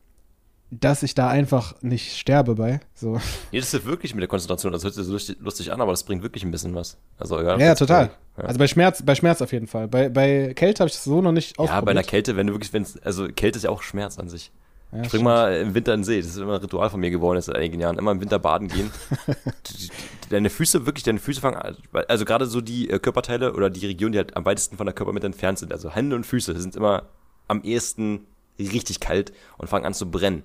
dass 0.70 1.02
ich 1.02 1.14
da 1.14 1.29
einfach 1.29 1.81
nicht 1.83 2.16
sterbe 2.18 2.57
bei. 2.57 2.81
So. 2.94 3.20
Nee, 3.52 3.61
das 3.61 3.72
ist 3.72 3.87
wirklich 3.87 4.14
mit 4.14 4.22
der 4.22 4.29
Konzentration. 4.29 4.72
Das 4.72 4.83
hört 4.83 4.94
sich 4.94 5.05
so 5.05 5.12
lustig, 5.12 5.37
lustig 5.40 5.72
an, 5.72 5.81
aber 5.81 5.92
das 5.92 6.02
bringt 6.02 6.22
wirklich 6.22 6.44
ein 6.44 6.50
bisschen 6.50 6.74
was. 6.74 6.96
Also, 7.18 7.38
egal. 7.38 7.61
Ja, 7.61 7.74
total. 7.74 8.11
Ja. 8.37 8.44
Also 8.44 8.59
bei 8.59 8.66
Schmerz, 8.66 9.02
bei 9.02 9.14
Schmerz 9.14 9.40
auf 9.40 9.52
jeden 9.52 9.68
Fall. 9.68 9.88
Bei, 9.88 10.09
bei 10.09 10.52
Kälte 10.55 10.81
habe 10.81 10.88
ich 10.88 10.94
das 10.94 11.05
so 11.05 11.22
noch 11.22 11.33
nicht 11.33 11.59
ja, 11.59 11.64
bei 11.64 11.70
einer 11.70 11.79
ausprobiert. 11.79 12.07
Kälte, 12.09 12.37
wenn 12.37 12.48
du 12.48 12.55
wirklich, 12.55 12.72
wenn's, 12.72 12.98
also 13.02 13.29
Kälte 13.29 13.59
ist 13.59 13.62
ja 13.62 13.70
auch 13.70 13.83
Schmerz 13.83 14.18
an 14.18 14.29
sich. 14.29 14.50
Ja, 14.92 14.98
Spring 14.98 15.09
stimmt. 15.09 15.24
mal 15.24 15.57
im 15.57 15.74
Winter 15.74 15.94
in 15.94 16.00
den 16.00 16.05
See. 16.05 16.20
Das 16.20 16.31
ist 16.31 16.37
immer 16.37 16.55
ein 16.55 16.61
Ritual 16.61 16.90
von 16.90 17.00
mir 17.00 17.11
geworden 17.11 17.37
jetzt 17.37 17.46
seit 17.46 17.57
einigen 17.57 17.81
Jahren. 17.81 17.98
Immer 17.98 18.12
im 18.12 18.20
Winter 18.20 18.38
baden 18.38 18.68
gehen. 18.68 18.90
Deine 20.31 20.50
Füße, 20.50 20.87
wirklich, 20.87 21.05
deine 21.05 21.20
Füße 21.20 21.40
fangen 21.40 21.57
an, 21.57 21.76
also 22.09 22.24
gerade 22.24 22.46
so 22.46 22.61
die 22.61 22.90
äh, 22.90 22.98
Körperteile 22.98 23.52
oder 23.52 23.70
die 23.70 23.87
Regionen, 23.87 24.11
die 24.11 24.18
halt 24.18 24.37
am 24.37 24.44
weitesten 24.44 24.76
von 24.76 24.87
der 24.87 24.94
Körpermitte 24.94 25.26
entfernt 25.26 25.61
sind, 25.61 25.72
also 25.72 25.88
Hände 25.88 26.16
und 26.16 26.26
Füße, 26.26 26.59
sind 26.61 26.74
immer 26.74 27.05
am 27.46 27.62
ehesten 27.62 28.26
richtig 28.59 28.98
kalt 28.98 29.33
und 29.57 29.68
fangen 29.68 29.87
an 29.87 29.94
zu 29.94 30.11
brennen. 30.11 30.42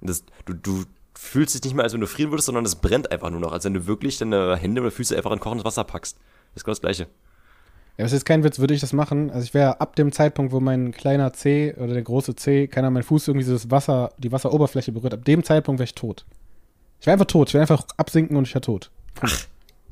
Das, 0.00 0.24
du, 0.44 0.54
du 0.54 0.84
fühlst 1.16 1.54
dich 1.54 1.62
nicht 1.62 1.74
mehr, 1.74 1.84
als 1.84 1.92
wenn 1.92 2.00
du 2.00 2.06
frieren 2.06 2.30
würdest, 2.30 2.46
sondern 2.46 2.64
es 2.64 2.76
brennt 2.76 3.10
einfach 3.10 3.30
nur 3.30 3.40
noch, 3.40 3.52
als 3.52 3.64
wenn 3.64 3.74
du 3.74 3.86
wirklich 3.86 4.18
deine 4.18 4.56
Hände 4.56 4.80
oder 4.80 4.90
Füße 4.90 5.16
einfach 5.16 5.32
in 5.32 5.40
kochendes 5.40 5.64
Wasser 5.64 5.84
packst. 5.84 6.16
Das 6.52 6.60
ist 6.60 6.64
genau 6.64 6.72
das 6.72 6.80
Gleiche. 6.80 7.06
Ja, 7.96 8.04
das 8.04 8.12
ist 8.12 8.24
kein 8.24 8.42
Witz, 8.42 8.58
würde 8.58 8.74
ich 8.74 8.80
das 8.80 8.92
machen. 8.92 9.30
Also 9.30 9.44
ich 9.44 9.54
wäre 9.54 9.80
ab 9.80 9.94
dem 9.94 10.10
Zeitpunkt, 10.10 10.52
wo 10.52 10.58
mein 10.58 10.90
kleiner 10.90 11.32
C 11.32 11.74
oder 11.76 11.94
der 11.94 12.02
große 12.02 12.34
C, 12.34 12.66
keiner 12.66 12.90
mein 12.90 13.04
Fuß 13.04 13.28
irgendwie 13.28 13.46
so 13.46 13.52
das 13.52 13.70
Wasser, 13.70 14.12
die 14.18 14.32
Wasseroberfläche 14.32 14.90
berührt, 14.90 15.14
ab 15.14 15.24
dem 15.24 15.44
Zeitpunkt 15.44 15.78
wäre 15.78 15.84
ich 15.84 15.94
tot. 15.94 16.26
Ich 17.00 17.06
wäre 17.06 17.12
einfach 17.12 17.26
tot. 17.26 17.48
Ich 17.48 17.54
wäre 17.54 17.62
einfach 17.62 17.86
absinken 17.96 18.36
und 18.36 18.48
ich 18.48 18.54
wäre 18.54 18.62
tot. 18.62 18.90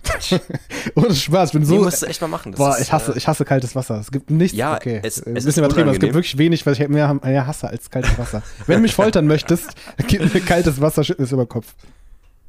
Ohne 0.97 1.15
Spaß, 1.15 1.51
ich 1.51 1.53
bin 1.53 1.65
So 1.65 1.79
so. 1.79 1.85
musst 1.85 2.03
du 2.03 2.07
echt 2.07 2.21
mal 2.21 2.29
machen. 2.29 2.53
Das 2.53 2.59
boah, 2.59 2.77
ist, 2.77 2.83
ich 2.83 2.93
hasse, 2.93 3.13
äh, 3.13 3.19
ich 3.19 3.29
hasse 3.29 3.45
kaltes 3.45 3.75
Wasser. 3.75 4.01
Es 4.01 4.11
gibt 4.11 4.31
nichts. 4.31 4.57
Ja, 4.57 4.75
okay. 4.77 5.01
es- 5.03 5.19
Ein 5.25 5.37
es 5.37 5.45
bisschen 5.45 5.49
ist 5.51 5.57
übertrieben, 5.59 5.89
es 5.91 5.99
gibt 6.01 6.15
wirklich 6.15 6.37
wenig, 6.39 6.65
was 6.67 6.79
ich 6.79 6.89
mehr, 6.89 7.13
mehr 7.15 7.47
hasse 7.47 7.69
als 7.69 7.91
kaltes 7.91 8.19
Wasser. 8.19 8.43
Wenn 8.67 8.77
du 8.77 8.83
mich 8.83 8.95
foltern 8.95 9.27
möchtest, 9.27 9.71
gib 10.09 10.21
mir 10.33 10.41
kaltes 10.41 10.81
Wasser, 10.81 11.05
schütt 11.05 11.19
über 11.19 11.45
den 11.45 11.49
Kopf. 11.49 11.75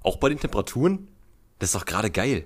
Auch 0.01 0.17
bei 0.17 0.29
den 0.29 0.39
Temperaturen? 0.39 1.07
Das 1.59 1.69
ist 1.69 1.75
doch 1.75 1.85
gerade 1.85 2.09
geil. 2.09 2.45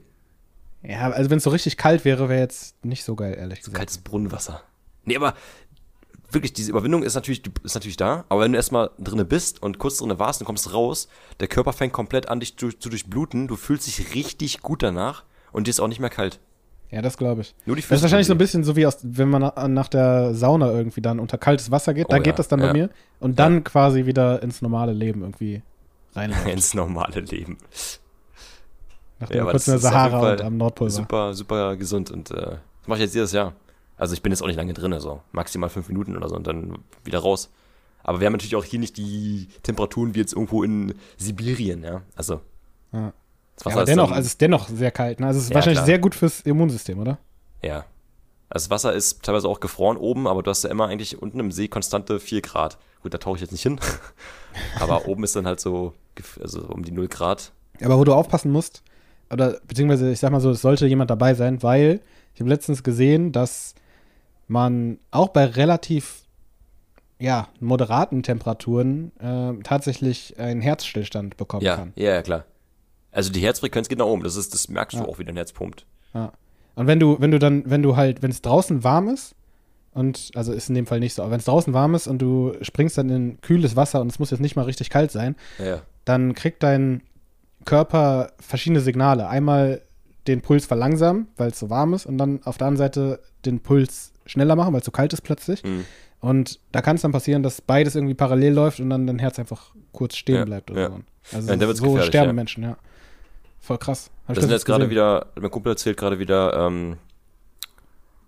Ja, 0.83 1.09
also 1.09 1.29
wenn 1.29 1.37
es 1.37 1.43
so 1.43 1.49
richtig 1.49 1.77
kalt 1.77 2.05
wäre, 2.05 2.29
wäre 2.29 2.39
jetzt 2.41 2.83
nicht 2.85 3.03
so 3.03 3.15
geil, 3.15 3.35
ehrlich 3.37 3.59
gesagt. 3.59 3.75
Kaltes 3.75 3.97
Brunnenwasser. 3.97 4.61
Nee, 5.05 5.15
aber 5.15 5.33
wirklich, 6.31 6.53
diese 6.53 6.71
Überwindung 6.71 7.03
ist 7.03 7.15
natürlich, 7.15 7.41
ist 7.63 7.75
natürlich 7.75 7.97
da, 7.97 8.25
aber 8.29 8.41
wenn 8.41 8.51
du 8.51 8.57
erstmal 8.57 8.91
drinne 8.99 9.25
bist 9.25 9.61
und 9.61 9.79
kurz 9.79 9.97
drinne 9.97 10.19
warst 10.19 10.41
und 10.41 10.45
kommst 10.45 10.73
raus, 10.73 11.07
der 11.39 11.47
Körper 11.47 11.73
fängt 11.73 11.93
komplett 11.93 12.29
an, 12.29 12.39
dich 12.39 12.57
zu, 12.57 12.69
zu 12.69 12.89
durchbluten, 12.89 13.47
du 13.47 13.55
fühlst 13.55 13.87
dich 13.87 14.13
richtig 14.15 14.61
gut 14.61 14.83
danach 14.83 15.23
und 15.51 15.67
dir 15.67 15.71
ist 15.71 15.79
auch 15.79 15.87
nicht 15.87 15.99
mehr 15.99 16.09
kalt. 16.09 16.39
Ja, 16.89 17.01
das 17.01 17.17
glaube 17.17 17.41
ich. 17.41 17.53
Nur 17.65 17.75
die 17.75 17.81
Das 17.81 17.91
ist 17.91 18.01
wahrscheinlich 18.01 18.27
so 18.27 18.33
ein 18.33 18.37
bisschen 18.37 18.63
so 18.63 18.75
wie 18.77 18.85
aus, 18.85 18.99
wenn 19.01 19.29
man 19.29 19.41
na- 19.41 19.67
nach 19.67 19.89
der 19.89 20.33
Sauna 20.33 20.71
irgendwie 20.71 21.01
dann 21.01 21.19
unter 21.19 21.37
kaltes 21.37 21.69
Wasser 21.69 21.93
geht. 21.93 22.05
Oh 22.05 22.09
da 22.11 22.17
ja, 22.17 22.23
geht 22.23 22.39
das 22.39 22.47
dann 22.47 22.61
bei 22.61 22.67
ja. 22.67 22.73
mir. 22.73 22.89
Und 23.19 23.39
dann 23.39 23.63
quasi 23.65 24.05
wieder 24.05 24.41
ins 24.41 24.61
normale 24.61 24.93
Leben 24.93 25.21
irgendwie 25.21 25.63
reinläuft. 26.15 26.47
ins 26.47 26.73
normale 26.73 27.19
Leben. 27.19 27.57
Nachdem 29.19 29.37
Ja, 29.45 29.51
kurz 29.51 29.67
in 29.67 29.73
der 29.73 29.79
Sahara 29.79 30.31
und 30.31 30.41
am 30.41 30.57
Nordpol 30.57 30.87
war. 30.87 30.91
Super, 30.91 31.33
super 31.33 31.75
gesund 31.75 32.09
und 32.11 32.31
äh, 32.31 32.35
das 32.35 32.87
mache 32.87 32.99
ich 32.99 33.05
jetzt 33.05 33.15
jedes 33.15 33.31
Jahr. 33.33 33.53
Also 33.97 34.13
ich 34.13 34.21
bin 34.21 34.31
jetzt 34.31 34.41
auch 34.41 34.47
nicht 34.47 34.55
lange 34.57 34.73
drin, 34.73 34.97
so 34.99 35.21
maximal 35.31 35.69
fünf 35.69 35.87
Minuten 35.89 36.15
oder 36.15 36.29
so 36.29 36.35
und 36.35 36.45
dann 36.47 36.77
wieder 37.03 37.19
raus. 37.19 37.49
Aber 38.03 38.19
wir 38.19 38.27
haben 38.27 38.33
natürlich 38.33 38.55
auch 38.55 38.63
hier 38.63 38.79
nicht 38.79 38.95
die 38.97 39.47
Temperaturen 39.63 40.15
wie 40.15 40.19
jetzt 40.19 40.33
irgendwo 40.33 40.63
in 40.63 40.93
Sibirien, 41.17 41.83
ja. 41.83 42.01
Also 42.15 42.41
Ja. 42.93 43.11
das 43.55 43.65
Ja, 43.65 43.65
Wasser 43.65 43.71
aber 43.73 43.81
ist 43.81 43.87
dennoch, 43.89 44.03
dann- 44.07 44.13
also 44.13 44.25
es 44.27 44.31
ist 44.33 44.41
dennoch 44.41 44.67
sehr 44.69 44.91
kalt. 44.91 45.19
Ne? 45.19 45.27
Also 45.27 45.39
es 45.39 45.45
ist 45.45 45.49
Ja, 45.49 45.55
wahrscheinlich 45.55 45.79
klar. 45.79 45.85
sehr 45.87 45.99
gut 45.99 46.15
fürs 46.15 46.41
Immunsystem, 46.41 46.99
oder? 46.99 47.17
Ja. 47.63 47.85
Also 48.49 48.65
das 48.65 48.69
Wasser 48.69 48.93
ist 48.93 49.23
teilweise 49.23 49.49
auch 49.49 49.59
gefroren 49.59 49.97
oben, 49.97 50.25
aber 50.27 50.41
du 50.43 50.49
hast 50.51 50.63
ja 50.63 50.69
immer 50.69 50.87
eigentlich 50.87 51.21
unten 51.21 51.39
im 51.39 51.51
See 51.51 51.67
konstante 51.67 52.19
4 52.19 52.41
Grad. 52.41 52.77
Gut, 53.03 53.13
da 53.13 53.17
tauche 53.17 53.35
ich 53.35 53.41
jetzt 53.41 53.51
nicht 53.51 53.63
hin. 53.63 53.79
Aber 54.79 55.07
oben 55.07 55.23
ist 55.23 55.35
dann 55.35 55.45
halt 55.45 55.59
so, 55.59 55.93
also 56.41 56.61
um 56.61 56.83
die 56.83 56.91
0 56.91 57.07
Grad. 57.07 57.51
Aber 57.83 57.97
wo 57.99 58.03
du 58.03 58.13
aufpassen 58.13 58.51
musst, 58.51 58.81
oder 59.31 59.59
beziehungsweise 59.67 60.11
ich 60.11 60.19
sag 60.19 60.31
mal 60.31 60.39
so, 60.39 60.49
es 60.51 60.61
sollte 60.61 60.87
jemand 60.87 61.09
dabei 61.11 61.33
sein, 61.35 61.61
weil 61.61 61.99
ich 62.33 62.39
habe 62.39 62.49
letztens 62.49 62.81
gesehen, 62.83 63.31
dass 63.31 63.75
man 64.47 64.99
auch 65.11 65.29
bei 65.29 65.45
relativ 65.45 66.23
ja, 67.19 67.47
moderaten 67.59 68.21
Temperaturen 68.23 69.11
äh, 69.19 69.61
tatsächlich 69.63 70.39
einen 70.39 70.61
Herzstillstand 70.61 71.35
bekommen 71.37 71.63
Ja, 71.65 71.75
kann. 71.75 71.93
ja, 71.95 72.11
ja, 72.13 72.21
klar. 72.21 72.45
Also 73.11 73.31
die 73.31 73.39
Herzfrequenz 73.41 73.87
geht 73.89 73.97
nach 73.97 74.05
oben, 74.05 74.23
das 74.23 74.35
ist, 74.35 74.53
das 74.53 74.69
merkst 74.69 74.97
Ja. 74.97 75.03
du 75.03 75.09
auch, 75.09 75.17
wie 75.17 75.25
dein 75.25 75.35
Herz 75.35 75.51
pumpt. 75.51 75.85
Ja. 76.13 76.31
Und 76.75 76.85
wenn 76.85 76.99
du, 76.99 77.19
wenn 77.19 77.31
du 77.31 77.39
dann, 77.39 77.63
wenn 77.69 77.81
du 77.81 77.95
halt, 77.95 78.21
wenn 78.21 78.29
es 78.29 78.41
draußen 78.43 78.83
warm 78.83 79.09
ist, 79.09 79.33
und 79.93 80.29
also 80.35 80.53
ist 80.53 80.69
in 80.69 80.75
dem 80.75 80.85
Fall 80.85 80.99
nicht 80.99 81.15
so, 81.15 81.23
aber 81.23 81.31
wenn 81.31 81.39
es 81.39 81.45
draußen 81.45 81.73
warm 81.73 81.95
ist 81.95 82.05
und 82.05 82.19
du 82.19 82.53
springst 82.61 82.99
dann 82.99 83.09
in 83.09 83.41
kühles 83.41 83.75
Wasser 83.75 83.99
und 84.01 84.11
es 84.11 84.19
muss 84.19 84.29
jetzt 84.29 84.41
nicht 84.41 84.55
mal 84.55 84.65
richtig 84.65 84.91
kalt 84.91 85.11
sein, 85.11 85.35
Ja, 85.57 85.81
dann 86.05 86.35
kriegt 86.35 86.61
dein 86.61 87.01
Körper 87.65 88.31
verschiedene 88.39 88.79
Signale. 88.81 89.27
Einmal 89.27 89.81
den 90.27 90.41
Puls 90.41 90.67
verlangsamen, 90.67 91.27
weil 91.37 91.49
es 91.49 91.57
so 91.59 91.71
warm 91.71 91.93
ist, 91.95 92.05
und 92.05 92.19
dann 92.19 92.43
auf 92.43 92.57
der 92.59 92.67
anderen 92.67 92.77
Seite 92.91 93.19
den 93.45 93.59
Puls 93.61 94.11
schneller 94.27 94.55
machen, 94.55 94.73
weil 94.73 94.79
es 94.81 94.85
so 94.85 94.91
kalt 94.91 95.13
ist 95.13 95.21
plötzlich. 95.21 95.63
Mhm. 95.63 95.85
Und 96.19 96.59
da 96.71 96.81
kann 96.81 96.95
es 96.95 97.01
dann 97.03 97.11
passieren, 97.11 97.43
dass 97.43 97.61
beides 97.61 97.95
irgendwie 97.95 98.15
parallel 98.15 98.53
läuft 98.53 98.79
und 98.79 98.89
dann 98.89 99.05
dein 99.07 99.19
Herz 99.19 99.37
einfach 99.39 99.71
kurz 99.91 100.15
stehen 100.15 100.35
Ja, 100.35 100.45
bleibt 100.45 100.71
oder 100.71 100.81
ja. 100.81 100.89
so. 100.89 100.99
Also 101.35 101.53
Ja, 101.53 101.73
so 101.75 102.01
sterben 102.01 102.29
ja. 102.29 102.33
Menschen, 102.33 102.63
ja. 102.63 102.77
Voll 103.59 103.77
krass. 103.77 104.09
Hab 104.27 104.27
Da 104.27 104.33
ich 104.33 104.39
sind 104.41 104.51
jetzt 104.51 104.65
gerade 104.65 104.89
wieder, 104.89 105.27
mein 105.39 105.51
Kumpel 105.51 105.71
erzählt 105.73 105.97
gerade 105.97 106.19
wieder, 106.19 106.53
ähm, 106.67 106.97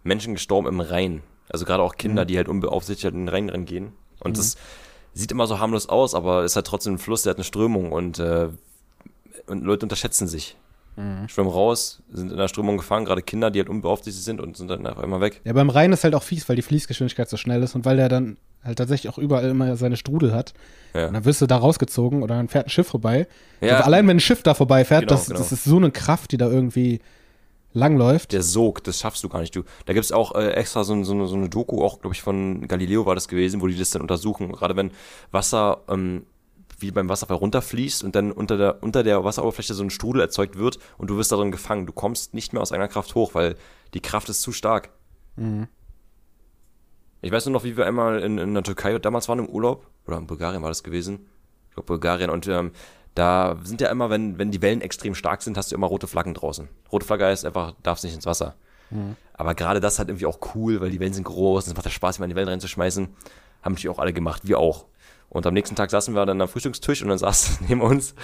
Menschen 0.03 0.33
gestorben 0.33 0.67
im 0.67 0.79
Rhein. 0.79 1.21
Also 1.49 1.65
gerade 1.65 1.81
auch 1.83 1.95
Kinder, 1.95 2.23
Mhm. 2.23 2.27
die 2.27 2.37
halt 2.37 2.47
unbeaufsichtigt 2.47 3.13
in 3.13 3.21
den 3.21 3.29
Rhein 3.29 3.49
reingehen. 3.49 3.93
Und 4.19 4.37
das 4.37 4.57
sieht 5.13 5.31
immer 5.31 5.47
so 5.47 5.59
harmlos 5.59 5.89
aus, 5.89 6.13
aber 6.13 6.43
ist 6.43 6.55
halt 6.55 6.67
trotzdem 6.67 6.93
ein 6.95 6.97
Fluss, 6.99 7.23
der 7.23 7.31
hat 7.31 7.37
eine 7.37 7.43
Strömung 7.43 7.91
und, 7.91 8.19
äh, 8.19 8.49
und 9.47 9.63
Leute 9.63 9.85
unterschätzen 9.85 10.27
sich. 10.27 10.55
Mhm. 10.99 11.29
Schwimmen 11.29 11.49
raus, 11.49 12.01
sind 12.11 12.29
in 12.29 12.37
der 12.37 12.49
Strömung 12.49 12.75
gefangen, 12.75 13.05
gerade 13.05 13.21
Kinder, 13.21 13.49
die 13.51 13.59
halt 13.59 13.69
unbeaufsichtigt 13.69 14.25
sind 14.25 14.41
und 14.41 14.57
sind 14.57 14.67
dann 14.67 14.85
einfach 14.85 15.03
immer 15.03 15.21
weg. 15.21 15.39
Ja, 15.45 15.53
beim 15.53 15.69
Rhein 15.69 15.93
ist 15.93 16.03
halt 16.03 16.13
auch 16.13 16.23
fies, 16.23 16.49
weil 16.49 16.57
die 16.57 16.61
Fließgeschwindigkeit 16.61 17.29
so 17.29 17.37
schnell 17.37 17.63
ist 17.63 17.73
und 17.73 17.85
weil 17.85 17.95
der 17.95 18.09
dann 18.09 18.35
halt 18.65 18.77
tatsächlich 18.77 19.09
auch 19.09 19.17
überall 19.17 19.49
immer 19.49 19.77
seine 19.77 19.95
Strudel 19.95 20.33
hat. 20.33 20.53
Ja. 20.93 21.07
Und 21.07 21.13
dann 21.13 21.23
wirst 21.23 21.41
du 21.41 21.47
da 21.47 21.55
rausgezogen 21.55 22.21
oder 22.21 22.35
dann 22.35 22.49
fährt 22.49 22.67
ein 22.67 22.69
Schiff 22.69 22.87
vorbei. 22.87 23.27
Ja. 23.61 23.75
Also 23.75 23.83
allein 23.85 24.07
wenn 24.09 24.17
ein 24.17 24.19
Schiff 24.19 24.43
da 24.43 24.53
vorbeifährt, 24.53 25.03
Genau, 25.07 25.13
das, 25.13 25.27
genau. 25.27 25.39
das 25.39 25.53
ist 25.53 25.63
so 25.63 25.77
eine 25.77 25.91
Kraft, 25.91 26.33
die 26.33 26.37
da 26.37 26.49
irgendwie 26.49 26.99
langläuft. 27.71 28.33
Der 28.33 28.43
Sog, 28.43 28.83
das 28.83 28.99
schaffst 28.99 29.23
du 29.23 29.29
gar 29.29 29.39
nicht. 29.39 29.55
Du, 29.55 29.63
da 29.85 29.93
gibt's 29.93 30.11
auch 30.11 30.35
äh, 30.35 30.49
extra 30.51 30.83
so, 30.83 31.01
so, 31.05 31.13
eine, 31.13 31.27
so 31.27 31.35
eine 31.35 31.47
Doku, 31.47 31.81
auch 31.81 32.01
glaube 32.01 32.13
ich 32.13 32.21
von 32.21 32.67
Galileo 32.67 33.05
war 33.05 33.15
das 33.15 33.29
gewesen, 33.29 33.61
wo 33.61 33.67
die 33.67 33.77
das 33.77 33.91
dann 33.91 34.01
untersuchen. 34.01 34.51
Gerade 34.51 34.75
wenn 34.75 34.91
Wasser 35.31 35.81
ähm, 35.87 36.25
wie 36.81 36.91
beim 36.91 37.09
Wasserfall 37.09 37.37
runterfließt 37.37 38.03
und 38.03 38.15
dann 38.15 38.31
unter 38.31 38.57
der, 38.57 38.83
unter 38.83 39.03
der 39.03 39.23
Wasseroberfläche 39.23 39.73
so 39.73 39.83
ein 39.83 39.89
Strudel 39.89 40.21
erzeugt 40.21 40.57
wird 40.57 40.79
und 40.97 41.09
du 41.09 41.17
wirst 41.17 41.31
darin 41.31 41.51
gefangen. 41.51 41.85
Du 41.85 41.93
kommst 41.93 42.33
nicht 42.33 42.53
mehr 42.53 42.61
aus 42.61 42.71
eigener 42.71 42.87
Kraft 42.87 43.15
hoch, 43.15 43.33
weil 43.33 43.55
die 43.93 44.01
Kraft 44.01 44.29
ist 44.29 44.41
zu 44.41 44.51
stark. 44.51 44.89
Mhm. 45.35 45.67
Ich 47.21 47.31
weiß 47.31 47.45
nur 47.45 47.53
noch, 47.53 47.63
wie 47.63 47.75
wir 47.75 47.85
einmal 47.85 48.21
in, 48.21 48.37
in 48.37 48.53
der 48.53 48.63
Türkei 48.63 48.97
damals 48.99 49.27
waren 49.27 49.39
im 49.39 49.49
Urlaub, 49.49 49.87
oder 50.07 50.17
in 50.17 50.27
Bulgarien 50.27 50.61
war 50.61 50.69
das 50.69 50.83
gewesen. 50.83 51.27
Ich 51.69 51.75
glaube 51.75 51.87
Bulgarien 51.87 52.29
und 52.29 52.47
ähm, 52.47 52.71
da 53.15 53.57
sind 53.63 53.81
ja 53.81 53.89
immer, 53.89 54.09
wenn, 54.09 54.37
wenn 54.37 54.51
die 54.51 54.61
Wellen 54.61 54.81
extrem 54.81 55.15
stark 55.15 55.41
sind, 55.41 55.57
hast 55.57 55.71
du 55.71 55.75
immer 55.75 55.87
rote 55.87 56.07
Flaggen 56.07 56.33
draußen. 56.33 56.69
Rote 56.91 57.05
Flagge 57.05 57.25
heißt 57.25 57.45
einfach, 57.45 57.73
darfst 57.83 58.03
nicht 58.03 58.15
ins 58.15 58.25
Wasser. 58.25 58.55
Aber 59.33 59.55
gerade 59.55 59.79
das 59.79 59.99
halt 59.99 60.09
irgendwie 60.09 60.25
auch 60.25 60.39
cool, 60.55 60.81
weil 60.81 60.89
die 60.89 60.99
Wellen 60.99 61.13
sind 61.13 61.25
groß, 61.25 61.65
und 61.65 61.71
es 61.71 61.75
macht 61.75 61.85
ja 61.85 61.91
Spaß, 61.91 62.17
immer 62.17 62.25
in 62.25 62.29
die 62.29 62.35
Wellen 62.35 62.49
reinzuschmeißen. 62.49 63.07
Haben 63.61 63.73
natürlich 63.73 63.89
auch 63.95 63.99
alle 63.99 64.13
gemacht, 64.13 64.43
wir 64.45 64.57
auch. 64.57 64.85
Und 65.29 65.45
am 65.45 65.53
nächsten 65.53 65.75
Tag 65.75 65.91
saßen 65.91 66.15
wir 66.15 66.25
dann 66.25 66.41
am 66.41 66.47
Frühstückstisch 66.47 67.03
und 67.03 67.09
dann 67.09 67.17
saß 67.17 67.59
neben 67.67 67.81
uns 67.81 68.15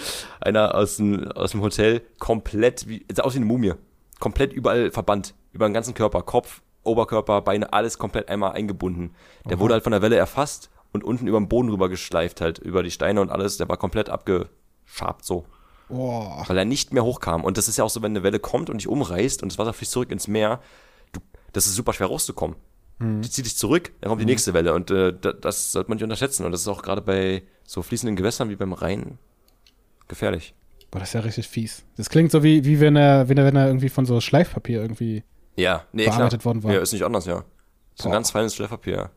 einer 0.42 0.76
aus 0.76 0.98
dem, 0.98 1.32
aus 1.32 1.52
dem 1.52 1.62
Hotel 1.62 2.02
komplett, 2.20 2.88
wie, 2.88 3.06
sah 3.14 3.24
aus 3.24 3.34
wie 3.34 3.38
eine 3.38 3.46
Mumie. 3.46 3.74
Komplett 4.20 4.54
überall 4.54 4.92
verbannt. 4.92 5.36
Über 5.52 5.68
den 5.68 5.74
ganzen 5.74 5.94
Körper. 5.94 6.22
Kopf, 6.24 6.62
Oberkörper, 6.84 7.42
Beine, 7.42 7.72
alles 7.74 7.98
komplett 7.98 8.30
einmal 8.30 8.54
eingebunden. 8.54 9.16
Der 9.50 9.60
wurde 9.60 9.74
halt 9.74 9.84
von 9.84 9.92
der 9.92 10.02
Welle 10.02 10.16
erfasst 10.16 10.70
und 10.92 11.04
unten 11.04 11.28
über 11.28 11.40
den 11.40 11.50
Boden 11.50 11.70
rüber 11.70 11.90
geschleift 11.90 12.42
halt, 12.42 12.60
über 12.60 12.84
die 12.84 12.92
Steine 12.92 13.22
und 13.22 13.30
alles. 13.30 13.58
Der 13.58 13.70
war 13.70 13.78
komplett 13.78 14.10
abgeschabt 14.10 15.24
so 15.24 15.46
Boah. 15.88 16.44
weil 16.48 16.58
er 16.58 16.66
nicht 16.66 16.94
mehr 16.94 17.04
hochkam. 17.04 17.44
Und 17.44 17.58
das 17.58 17.68
ist 17.68 17.78
ja 17.78 17.84
auch 17.84 17.90
so, 17.90 18.02
wenn 18.02 18.12
eine 18.12 18.24
Welle 18.24 18.40
kommt 18.40 18.70
und 18.70 18.78
dich 18.78 18.88
umreißt 18.88 19.44
und 19.44 19.52
das 19.52 19.58
Wasser 19.58 19.74
fließt 19.74 19.92
zurück 19.92 20.12
ins 20.12 20.28
Meer, 20.28 20.62
du, 21.12 21.20
das 21.54 21.68
ist 21.68 21.76
super 21.76 21.94
schwer 21.94 22.08
rauszukommen. 22.08 22.56
Die 23.00 23.30
zieht 23.30 23.46
dich 23.46 23.58
zurück, 23.58 23.92
dann 24.00 24.10
kommt 24.10 24.22
die 24.22 24.26
nächste 24.26 24.54
Welle 24.54 24.74
und 24.74 24.90
äh, 24.90 25.14
da, 25.20 25.34
das 25.34 25.74
sollte 25.74 25.90
man 25.90 25.98
nicht 25.98 26.04
unterschätzen. 26.04 26.46
Und 26.46 26.54
das 26.54 26.62
ist 26.62 26.68
auch 26.70 26.82
gerade 26.82 27.02
bei 27.02 27.44
so 27.64 27.82
fließenden 27.82 28.16
Gewässern 28.16 28.50
wie 28.50 28.56
beim 28.56 28.72
Rhein 28.72 29.18
gefährlich. 30.08 30.54
Boah, 30.92 31.00
das 31.00 31.10
ist 31.10 31.14
ja 31.14 31.20
richtig 31.22 31.50
fies. 31.50 31.84
Das 31.98 32.10
klingt 32.10 32.32
so 32.32 32.42
wie, 32.42 32.64
wie 32.64 32.80
wenn 32.80 32.96
er, 32.96 33.28
wenn 33.28 33.38
er, 33.38 33.46
wenn 33.46 33.56
er 33.58 33.68
irgendwie 33.68 33.90
von 33.90 34.06
so 34.06 34.22
Schleifpapier 34.22 34.82
irgendwie. 34.82 35.24
Ja, 35.58 35.84
nee, 35.92 36.06
Bearbeitet 36.06 36.42
klar. 36.42 36.54
worden 36.54 36.64
war. 36.64 36.74
Ja, 36.74 36.80
ist 36.80 36.94
nicht 36.94 37.04
anders, 37.04 37.26
ja. 37.26 37.44
So 37.96 38.08
ein 38.08 38.12
ganz 38.14 38.32
feines 38.32 38.56
Schleifpapier. 38.56 39.12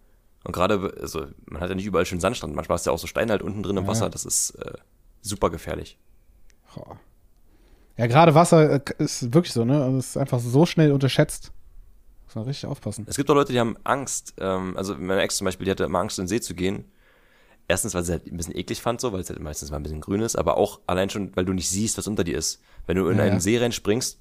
Und 0.45 0.53
gerade, 0.53 0.95
also 1.01 1.27
man 1.47 1.61
hat 1.61 1.69
ja 1.69 1.75
nicht 1.77 1.87
überall 1.87 2.07
schön 2.07 2.21
Sandstrand, 2.21 2.55
manchmal 2.55 2.77
ist 2.77 2.87
ja 2.87 2.93
auch 2.93 2.99
so 2.99 3.07
Stein 3.07 3.31
halt 3.31 3.43
unten 3.43 3.62
drin 3.62 3.77
im 3.77 3.85
Ja. 3.85 3.91
Wasser, 3.91 4.11
das 4.11 4.25
ist 4.25 4.51
äh, 4.57 4.73
super 5.21 5.51
gefährlich. 5.51 5.99
Ja, 7.97 8.07
gerade 8.07 8.35
Wasser 8.35 8.75
äh, 8.75 8.81
ist 8.99 9.35
wirklich 9.35 9.53
so, 9.53 9.64
ne? 9.64 9.83
Also 9.83 9.99
es 9.99 10.11
ist 10.11 10.17
einfach 10.17 10.38
so 10.41 10.67
schnell 10.67 10.93
unterschätzt. 10.93 11.53
Muss 12.29 12.35
man 12.35 12.45
richtig 12.45 12.69
aufpassen. 12.69 13.07
Es 13.09 13.17
gibt 13.17 13.31
auch 13.31 13.35
Leute, 13.35 13.55
die 13.55 13.59
haben 13.59 13.77
Angst. 13.85 14.35
Ähm, 14.38 14.77
also 14.77 14.95
meine 14.95 15.23
Ex 15.23 15.38
zum 15.38 15.47
Beispiel, 15.47 15.64
die 15.64 15.71
hatte 15.71 15.85
immer 15.85 16.01
Angst, 16.01 16.19
in 16.19 16.25
den 16.25 16.29
See 16.29 16.43
zu 16.43 16.55
gehen. 16.55 16.85
Erstens, 17.69 17.95
weil 17.95 18.05
sie 18.05 18.12
halt 18.12 18.27
ein 18.27 18.37
bisschen 18.37 18.55
eklig 18.55 18.83
fand, 18.83 19.01
so, 19.01 19.12
weil 19.14 19.21
es 19.21 19.31
halt 19.31 19.41
meistens 19.41 19.71
mal 19.71 19.79
ein 19.79 19.83
bisschen 19.83 20.03
grün 20.03 20.21
ist, 20.21 20.37
aber 20.37 20.59
auch 20.59 20.81
allein 20.87 21.09
schon, 21.09 21.35
weil 21.37 21.47
du 21.47 21.55
nicht 21.55 21.71
siehst, 21.71 21.97
was 21.97 22.07
unter 22.07 22.25
dir 22.25 22.37
ist. 22.37 22.61
Wenn 22.87 22.97
du 22.99 23.09
in 23.09 23.17
Ja, 23.17 23.25
einen 23.25 23.35
ja. 23.35 23.41
See 23.41 23.59
reinspringst, 23.59 24.19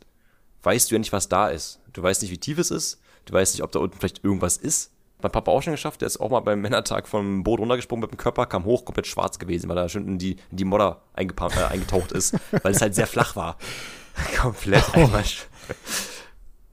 weißt 0.63 0.89
du 0.89 0.96
ja 0.96 1.00
nicht, 1.00 1.12
was 1.12 1.28
da 1.28 1.50
ist. 1.50 1.82
Du 1.91 2.02
weißt 2.02 2.22
nicht, 2.22 2.32
wie 2.32 2.38
tief 2.38 2.60
es 2.60 2.72
ist. 2.72 3.02
Du 3.26 3.34
weißt 3.34 3.56
nicht, 3.56 3.63
ob 3.63 3.74
da 3.74 3.80
unten 3.80 3.98
vielleicht 3.98 4.24
irgendwas 4.24 4.56
ist. 4.56 4.91
Mein 5.22 5.32
Papa 5.32 5.52
auch 5.52 5.62
schon 5.62 5.74
geschafft, 5.74 6.00
der 6.02 6.06
ist 6.08 6.17
auch 6.20 6.30
mal 6.30 6.39
beim 6.41 6.62
Männertag 6.62 7.08
vom 7.10 7.43
Boot 7.43 7.60
runtergesprungen 7.60 8.04
mit 8.04 8.12
dem 8.12 8.17
Körper, 8.17 8.46
kam 8.46 8.63
hoch, 8.65 8.86
komplett 8.86 9.08
schwarz 9.08 9.38
gewesen, 9.38 9.67
weil 9.67 9.78
er 9.78 9.89
schön 9.89 10.08
in 10.08 10.17
die, 10.17 10.38
in 10.52 10.58
die 10.58 10.65
Modder 10.65 11.02
äh, 11.15 11.22
eingetaucht 11.22 12.12
ist, 12.13 12.36
weil 12.63 12.72
es 12.74 12.82
halt 12.82 12.96
sehr 12.96 13.08
flach 13.08 13.36
war. 13.36 13.58
komplett 14.39 14.93
einmal. 14.93 15.26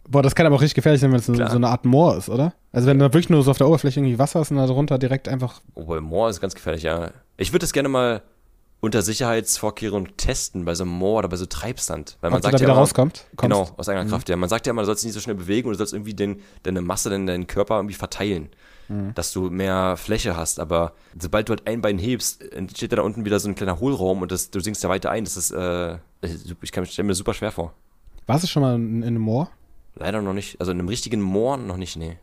Boah, 0.09 0.23
das 0.23 0.35
kann 0.35 0.47
aber 0.47 0.57
auch 0.57 0.61
richtig 0.61 0.75
gefährlich 0.75 1.01
sein, 1.01 1.11
wenn 1.13 1.19
es 1.19 1.27
so, 1.27 1.35
so 1.35 1.43
eine 1.43 1.69
Art 1.69 1.85
Moor 1.85 2.17
ist, 2.17 2.29
oder? 2.29 2.53
Also 2.73 2.89
wenn 2.89 2.99
da 2.99 3.07
wirklich 3.07 3.31
nur 3.31 3.43
so 3.43 3.51
auf 3.51 3.59
der 3.59 3.69
Oberfläche 3.69 4.01
irgendwie 4.01 4.19
Wasser 4.19 4.41
ist 4.41 4.51
und 4.51 4.59
da 4.59 4.67
drunter 4.67 4.99
direkt 4.99 5.29
einfach. 5.29 5.63
Oh, 5.75 5.85
bei 5.85 6.01
Moor 6.01 6.29
ist 6.29 6.41
ganz 6.41 6.55
gefährlich, 6.55 6.83
ja. 6.83 7.11
Ich 7.37 7.53
würde 7.53 7.61
das 7.61 7.73
gerne 7.73 7.89
mal 7.89 8.23
unter 8.81 9.01
Sicherheitsvorkehrungen 9.01 10.17
testen, 10.19 10.67
bei 10.67 10.75
so 10.75 10.85
einem 10.85 10.93
Moor 10.93 11.21
oder 11.21 11.29
bei 11.29 11.37
so 11.37 11.47
Treibsand. 11.47 12.19
Weil 12.21 12.31
man 12.31 12.39
ob 12.39 12.45
sagt 12.45 12.61
ja 12.61 12.67
immer, 12.67 12.77
rauskommt. 12.77 13.25
kommst. 13.37 13.55
Genau, 13.55 13.71
aus 13.79 13.89
eigener 13.89 14.05
Kraft, 14.05 14.29
ja. 14.29 14.37
Man 14.37 14.51
sagt 14.51 14.67
ja 14.67 14.73
immer, 14.73 14.83
du 14.83 14.87
sollst 14.87 15.03
dich 15.03 15.09
nicht 15.09 15.15
so 15.15 15.21
schnell 15.21 15.37
bewegen 15.37 15.69
und 15.69 15.73
du 15.73 15.79
sollst 15.79 15.95
irgendwie 15.95 16.13
den, 16.15 16.41
deine 16.65 16.83
Masse, 16.83 17.09
deinen, 17.09 17.27
deinen 17.27 17.47
Körper 17.47 17.77
irgendwie 17.77 17.95
verteilen. 17.95 18.51
Dass 19.15 19.33
du 19.33 19.49
mehr 19.49 19.97
Fläche 19.97 20.37
hast, 20.37 20.61
aber 20.61 20.93
sobald 21.19 21.49
du 21.49 21.53
halt 21.53 21.67
ein 21.67 21.81
Bein 21.81 21.97
hebst, 21.97 22.43
entsteht 22.53 22.93
da 22.93 23.01
unten 23.01 23.25
wieder 23.25 23.41
so 23.41 23.49
ein 23.49 23.55
kleiner 23.55 23.81
Hohlraum 23.81 24.21
und 24.21 24.31
das, 24.31 24.51
du 24.51 24.61
sinkst 24.61 24.83
ja 24.83 24.91
weiter 24.91 25.11
ein. 25.11 25.25
Das 25.25 25.39
ist, 25.39 25.53
äh, 25.53 25.97
ich 26.61 26.71
kann 26.71 26.85
stelle 26.85 27.07
mir 27.07 27.13
das 27.13 27.19
super 27.19 27.33
schwer 27.33 27.51
vor. 27.51 27.73
Warst 28.27 28.45
du 28.45 28.49
schon 28.49 28.61
mal 28.61 28.75
in, 28.75 28.99
in 28.99 29.05
einem 29.05 29.23
Moor? 29.23 29.49
Leider 29.97 30.23
noch 30.23 30.33
nicht. 30.33 30.61
Also 30.61 30.73
in 30.73 30.79
einem 30.79 30.89
richtigen 30.89 31.21
Moor 31.21 31.57
noch 31.57 31.77
nicht, 31.77 31.97
nee. 31.97 32.17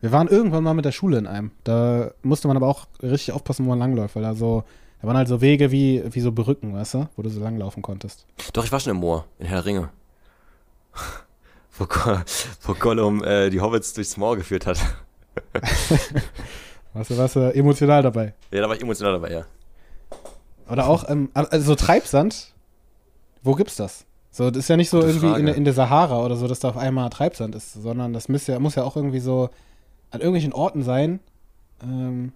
Wir 0.00 0.12
waren 0.12 0.28
irgendwann 0.28 0.62
mal 0.62 0.74
mit 0.74 0.84
der 0.84 0.92
Schule 0.92 1.18
in 1.18 1.26
einem. 1.26 1.50
Da 1.64 2.12
musste 2.22 2.48
man 2.48 2.56
aber 2.56 2.68
auch 2.68 2.86
richtig 3.02 3.32
aufpassen, 3.32 3.64
wo 3.64 3.70
man 3.70 3.78
langläuft, 3.78 4.14
weil 4.14 4.22
da 4.22 4.34
so, 4.34 4.62
da 5.00 5.08
waren 5.08 5.16
halt 5.16 5.28
so 5.28 5.40
Wege 5.40 5.72
wie, 5.72 6.02
wie 6.10 6.20
so 6.20 6.30
Berücken, 6.30 6.74
weißt 6.74 6.94
du, 6.94 7.08
wo 7.16 7.22
du 7.22 7.30
so 7.30 7.40
langlaufen 7.40 7.82
konntest. 7.82 8.26
Doch, 8.52 8.64
ich 8.64 8.70
war 8.70 8.78
schon 8.78 8.92
im 8.92 8.98
Moor, 8.98 9.24
in 9.38 9.46
Herr 9.46 9.58
der 9.58 9.64
Ringe. 9.66 9.88
wo, 11.78 11.86
wo 12.62 12.74
Gollum 12.74 13.24
äh, 13.24 13.50
die 13.50 13.60
Hobbits 13.60 13.92
durchs 13.94 14.16
Moor 14.16 14.36
geführt 14.36 14.66
hat. 14.66 14.78
Weißt 16.94 17.10
du, 17.10 17.18
warst 17.18 17.36
du 17.36 17.54
emotional 17.54 18.02
dabei. 18.02 18.34
Ja, 18.50 18.60
da 18.60 18.68
war 18.68 18.76
ich 18.76 18.82
emotional 18.82 19.14
dabei, 19.14 19.32
ja. 19.32 19.46
Oder 20.68 20.88
auch, 20.88 21.08
ähm, 21.08 21.30
also 21.34 21.64
so 21.64 21.74
Treibsand, 21.74 22.52
wo 23.42 23.54
gibt's 23.54 23.76
das? 23.76 24.04
So, 24.30 24.50
das 24.50 24.64
ist 24.64 24.68
ja 24.68 24.76
nicht 24.76 24.90
so 24.90 25.00
Gute 25.00 25.10
irgendwie 25.10 25.40
in, 25.40 25.48
in 25.48 25.64
der 25.64 25.72
Sahara 25.72 26.24
oder 26.24 26.36
so, 26.36 26.46
dass 26.46 26.60
da 26.60 26.68
auf 26.68 26.76
einmal 26.76 27.08
Treibsand 27.10 27.54
ist, 27.54 27.72
sondern 27.72 28.12
das 28.12 28.28
muss 28.28 28.46
ja, 28.46 28.58
muss 28.58 28.74
ja 28.74 28.84
auch 28.84 28.96
irgendwie 28.96 29.20
so 29.20 29.50
an 30.10 30.20
irgendwelchen 30.20 30.52
Orten 30.52 30.82
sein. 30.82 31.20
Ähm, 31.82 32.32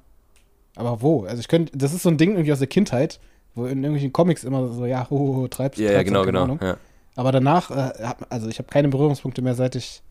aber 0.75 1.03
wo? 1.03 1.25
Also 1.25 1.41
ich 1.41 1.49
könnte, 1.49 1.77
das 1.77 1.93
ist 1.93 2.03
so 2.03 2.09
ein 2.09 2.17
Ding 2.17 2.33
irgendwie 2.33 2.53
aus 2.53 2.59
der 2.59 2.69
Kindheit, 2.69 3.21
wo 3.55 3.65
in 3.65 3.79
irgendwelchen 3.79 4.13
Comics 4.13 4.45
immer 4.45 4.73
so, 4.73 4.87
ja, 4.87 5.09
ho, 5.11 5.19
ho, 5.19 5.37
ho, 5.37 5.49
Treibs, 5.49 5.79
Ja, 5.79 5.93
ja, 5.93 6.03
Treibsand, 6.03 6.27
genau, 6.27 6.47
genau. 6.47 6.65
Ja. 6.65 6.77
Aber 7.15 7.33
danach, 7.33 7.71
äh, 7.71 7.93
hab, 8.03 8.27
also 8.31 8.49
ich 8.49 8.59
habe 8.59 8.69
keine 8.69 8.89
Berührungspunkte 8.89 9.43
mehr, 9.43 9.55
seit 9.55 9.77
ich, 9.77 10.03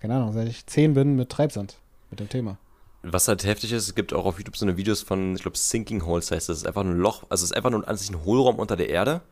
keine 0.00 0.16
Ahnung, 0.16 0.32
seit 0.34 0.48
ich 0.48 0.66
zehn 0.66 0.92
bin 0.92 1.16
mit 1.16 1.30
Treibsand, 1.30 1.78
mit 2.10 2.20
dem 2.20 2.28
Thema. 2.28 2.58
Was 3.02 3.28
halt 3.28 3.44
heftig 3.44 3.72
ist, 3.72 3.84
es 3.84 3.94
gibt 3.94 4.12
auch 4.12 4.26
auf 4.26 4.38
YouTube 4.38 4.56
so 4.56 4.66
eine 4.66 4.76
Videos 4.76 5.00
von, 5.00 5.36
ich 5.36 5.42
glaube, 5.42 5.56
Sinking 5.56 6.04
Holes 6.04 6.30
heißt 6.30 6.48
das. 6.48 6.58
Es 6.58 6.62
ist 6.62 6.68
einfach 6.68 6.82
nur 6.82 6.94
ein 6.94 6.98
Loch, 6.98 7.22
also 7.30 7.44
es 7.44 7.50
ist 7.50 7.56
einfach 7.56 7.70
nur 7.70 7.86
an 7.88 7.96
sich 7.96 8.10
ein 8.10 8.24
Hohlraum 8.24 8.56
unter 8.56 8.76
der 8.76 8.90
Erde. 8.90 9.22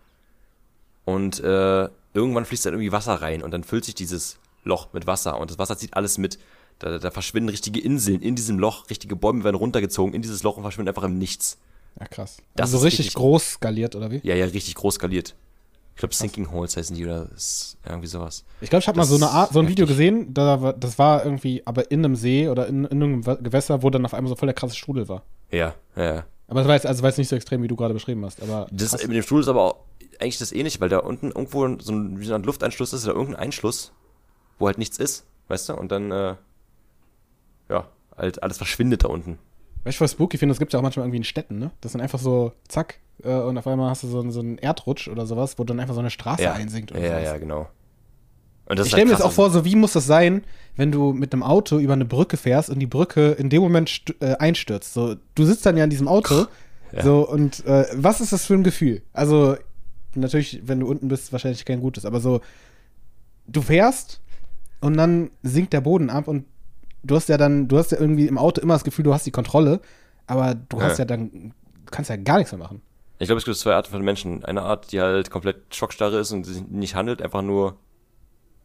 Und 1.05 1.41
äh, 1.41 1.89
irgendwann 2.15 2.45
fließt 2.45 2.67
dann 2.67 2.75
irgendwie 2.75 2.93
Wasser 2.93 3.15
rein 3.15 3.43
und 3.43 3.51
dann 3.51 3.65
füllt 3.65 3.85
sich 3.85 3.95
dieses 3.95 4.39
Loch 4.65 4.93
mit 4.93 5.07
Wasser 5.07 5.39
und 5.39 5.51
das 5.51 5.59
Wasser 5.59 5.77
zieht 5.77 5.95
alles 5.95 6.19
mit. 6.19 6.39
Da, 6.79 6.99
da 6.99 7.11
verschwinden 7.11 7.51
richtige 7.51 7.81
Inseln 7.81 8.21
in 8.21 8.35
diesem 8.35 8.59
Loch, 8.59 8.91
richtige 8.91 9.15
Bäume 9.15 9.45
werden 9.45 9.57
runtergezogen 9.57 10.13
in 10.15 10.23
dieses 10.23 10.43
Loch 10.43 10.57
und 10.57 10.63
verschwinden 10.63 10.89
einfach 10.89 11.05
im 11.05 11.19
Nichts. 11.19 11.59
Ja, 12.01 12.07
krass. 12.07 12.39
Das 12.57 12.69
also 12.69 12.79
so 12.79 12.85
richtig, 12.85 13.07
richtig- 13.07 13.15
groß 13.15 13.53
skaliert, 13.53 13.95
oder 13.95 14.11
wie? 14.11 14.21
Ja, 14.25 14.35
ja, 14.35 14.47
richtig 14.47 14.75
groß 14.75 14.95
skaliert. 14.95 15.35
Ich 15.95 16.01
glaube, 16.01 16.13
Sinking 16.13 16.51
Holes 16.51 16.77
heißen 16.77 16.97
die 16.97 17.05
oder 17.05 17.29
irgendwie 17.87 18.09
sowas. 18.09 18.45
Ich 18.61 18.69
glaube, 18.69 18.81
ich 18.81 18.89
habe 18.89 18.99
mal 18.99 19.05
so, 19.05 19.15
eine 19.15 19.29
Art, 19.29 19.53
so 19.53 19.61
ein 19.61 19.69
Video 19.69 19.85
heftig. 19.85 19.99
gesehen, 19.99 20.35
da, 20.35 20.73
das 20.73 20.99
war 20.99 21.25
irgendwie 21.25 21.63
aber 21.65 21.89
in 21.93 22.05
einem 22.05 22.17
See 22.17 22.49
oder 22.49 22.67
in, 22.67 22.85
in 22.87 23.01
einem 23.01 23.23
Gewässer, 23.23 23.85
wo 23.85 23.91
dann 23.91 24.05
auf 24.05 24.13
einmal 24.13 24.29
so 24.29 24.35
voll 24.35 24.49
der 24.49 24.55
krasse 24.55 24.75
Strudel 24.75 25.09
war. 25.09 25.23
Ja, 25.53 25.77
ja, 25.95 26.05
ja. 26.05 26.25
Aber 26.55 26.61
das 26.61 26.69
war 26.69 26.75
jetzt, 26.77 26.87
also 26.87 27.03
war 27.03 27.11
jetzt 27.11 27.19
nicht 27.19 27.29
so 27.29 27.35
extrem, 27.37 27.63
wie 27.63 27.69
du 27.69 27.75
gerade 27.77 27.95
beschrieben 27.95 28.25
hast. 28.25 28.41
Aber 28.43 28.67
Das 28.71 28.91
krass. 28.91 29.03
mit 29.07 29.17
dem 29.17 29.23
Stuhl 29.23 29.41
ist 29.41 29.49
aber 29.49 29.63
auch 29.63 29.77
eigentlich 30.21 30.39
das 30.39 30.53
ähnliche, 30.53 30.81
weil 30.81 30.89
da 30.89 30.99
unten 30.99 31.33
irgendwo 31.33 31.67
so 31.81 31.93
ein, 31.93 32.21
wie 32.21 32.25
so 32.27 32.35
ein 32.35 32.45
Lufteinschluss 32.45 32.93
ist 32.93 33.05
oder 33.07 33.15
irgendein 33.15 33.43
Einschluss, 33.43 33.93
wo 34.61 34.67
halt 34.67 34.79
nichts 34.79 34.99
ist, 34.99 35.25
weißt 35.49 35.71
du? 35.71 35.75
Und 35.75 35.91
dann, 35.91 36.13
äh, 36.13 36.37
ja, 37.69 37.89
halt 38.17 38.43
alles 38.43 38.57
verschwindet 38.59 39.03
da 39.05 39.09
unten. 39.09 39.39
Weißt 39.83 39.99
du, 40.01 40.05
was 40.05 40.13
spooky 40.13 40.39
finde? 40.39 40.53
Das 40.53 40.59
gibt 40.61 40.73
ja 40.73 40.79
auch 40.79 40.83
manchmal 40.83 41.05
irgendwie 41.07 41.19
in 41.19 41.25
Städten, 41.25 41.59
ne? 41.59 41.73
Das 41.81 41.93
sind 41.93 42.01
einfach 42.01 42.19
so, 42.21 42.53
zack, 42.69 43.01
äh, 43.23 43.35
und 43.35 43.59
auf 43.59 43.67
einmal 43.67 43.91
hast 43.91 44.03
du 44.05 44.09
so, 44.09 44.21
einen- 44.21 44.31
so 44.31 44.41
einen 44.41 44.57
Erdrutsch 44.59 45.09
oder 45.09 45.27
sowas, 45.27 45.59
wo 45.59 45.65
dann 45.65 45.81
einfach 45.81 45.95
so 45.95 46.01
eine 46.01 46.11
Straße 46.11 46.43
ja, 46.45 46.53
einsinkt 46.53 46.93
oder 46.93 47.01
ja, 47.01 47.09
sowas. 47.09 47.25
ja, 47.25 47.39
genau. 47.39 47.69
Ich 48.67 48.73
ist 48.73 48.79
halt 48.79 48.89
stelle 48.89 49.05
mir 49.07 49.11
jetzt 49.13 49.23
auch 49.23 49.33
vor, 49.33 49.51
so 49.51 49.65
wie 49.65 49.77
muss 49.77 49.93
das 49.93 50.07
sein, 50.07 50.43
wenn 50.77 50.91
du 50.91 51.13
mit 51.13 51.33
einem 51.33 51.43
Auto 51.43 51.79
über 51.79 51.93
eine 51.93 52.05
Brücke 52.05 52.37
fährst 52.37 52.71
und 52.71 52.79
die 52.81 52.87
Brücke 52.87 53.33
in 53.33 53.51
dem 53.51 53.63
Moment 53.63 54.05
äh, 54.21 54.35
einstürzt. 54.37 54.95
So, 54.95 55.17
du 55.35 55.45
sitzt 55.45 55.67
dann 55.67 55.77
ja 55.77 55.85
in 55.85 55.91
diesem 55.91 56.09
Auto, 56.09 56.47
Ja. 56.93 57.03
so 57.03 57.29
und 57.29 57.65
äh, 57.67 57.87
was 57.95 58.21
ist 58.21 58.33
das 58.33 58.45
für 58.47 58.55
ein 58.55 58.63
Gefühl? 58.63 59.03
Also 59.13 59.57
natürlich, 60.15 60.61
wenn 60.65 60.79
du 60.81 60.87
unten 60.87 61.09
bist, 61.09 61.33
wahrscheinlich 61.33 61.65
kein 61.65 61.81
gutes, 61.81 62.05
aber 62.07 62.21
so 62.21 62.41
du 63.49 63.63
fährst 63.63 64.21
und 64.81 64.97
dann 64.97 65.31
sinkt 65.43 65.73
der 65.73 65.81
Boden 65.81 66.09
ab 66.09 66.29
und 66.29 66.45
du 67.03 67.17
hast 67.17 67.29
ja 67.29 67.37
dann, 67.37 67.69
du 67.69 67.79
hast 67.79 67.91
ja 67.93 67.99
irgendwie 67.99 68.27
im 68.27 68.39
Auto 68.39 68.61
immer 68.61 68.75
das 68.75 68.85
Gefühl, 68.85 69.03
du 69.05 69.13
hast 69.13 69.27
die 69.27 69.31
Kontrolle, 69.33 69.81
aber 70.27 70.55
du 70.55 70.81
hast 70.81 70.99
Ja. 70.99 71.03
ja 71.03 71.05
dann, 71.05 71.31
du 71.85 71.91
kannst 71.91 72.11
ja 72.11 72.17
gar 72.17 72.39
nichts 72.39 72.53
mehr 72.53 72.61
machen. 72.61 72.81
Ich 73.19 73.27
glaube, 73.27 73.39
es 73.39 73.45
gibt 73.45 73.57
zwei 73.57 73.75
Arten 73.75 73.91
von 73.91 74.03
Menschen. 74.03 74.45
Eine 74.45 74.63
Art, 74.63 74.91
die 74.93 75.01
halt 75.01 75.31
komplett 75.31 75.75
schockstarre 75.75 76.19
ist 76.19 76.33
und 76.33 76.45
sich 76.45 76.67
nicht 76.69 76.95
handelt, 76.95 77.23
einfach 77.23 77.43
nur, 77.43 77.77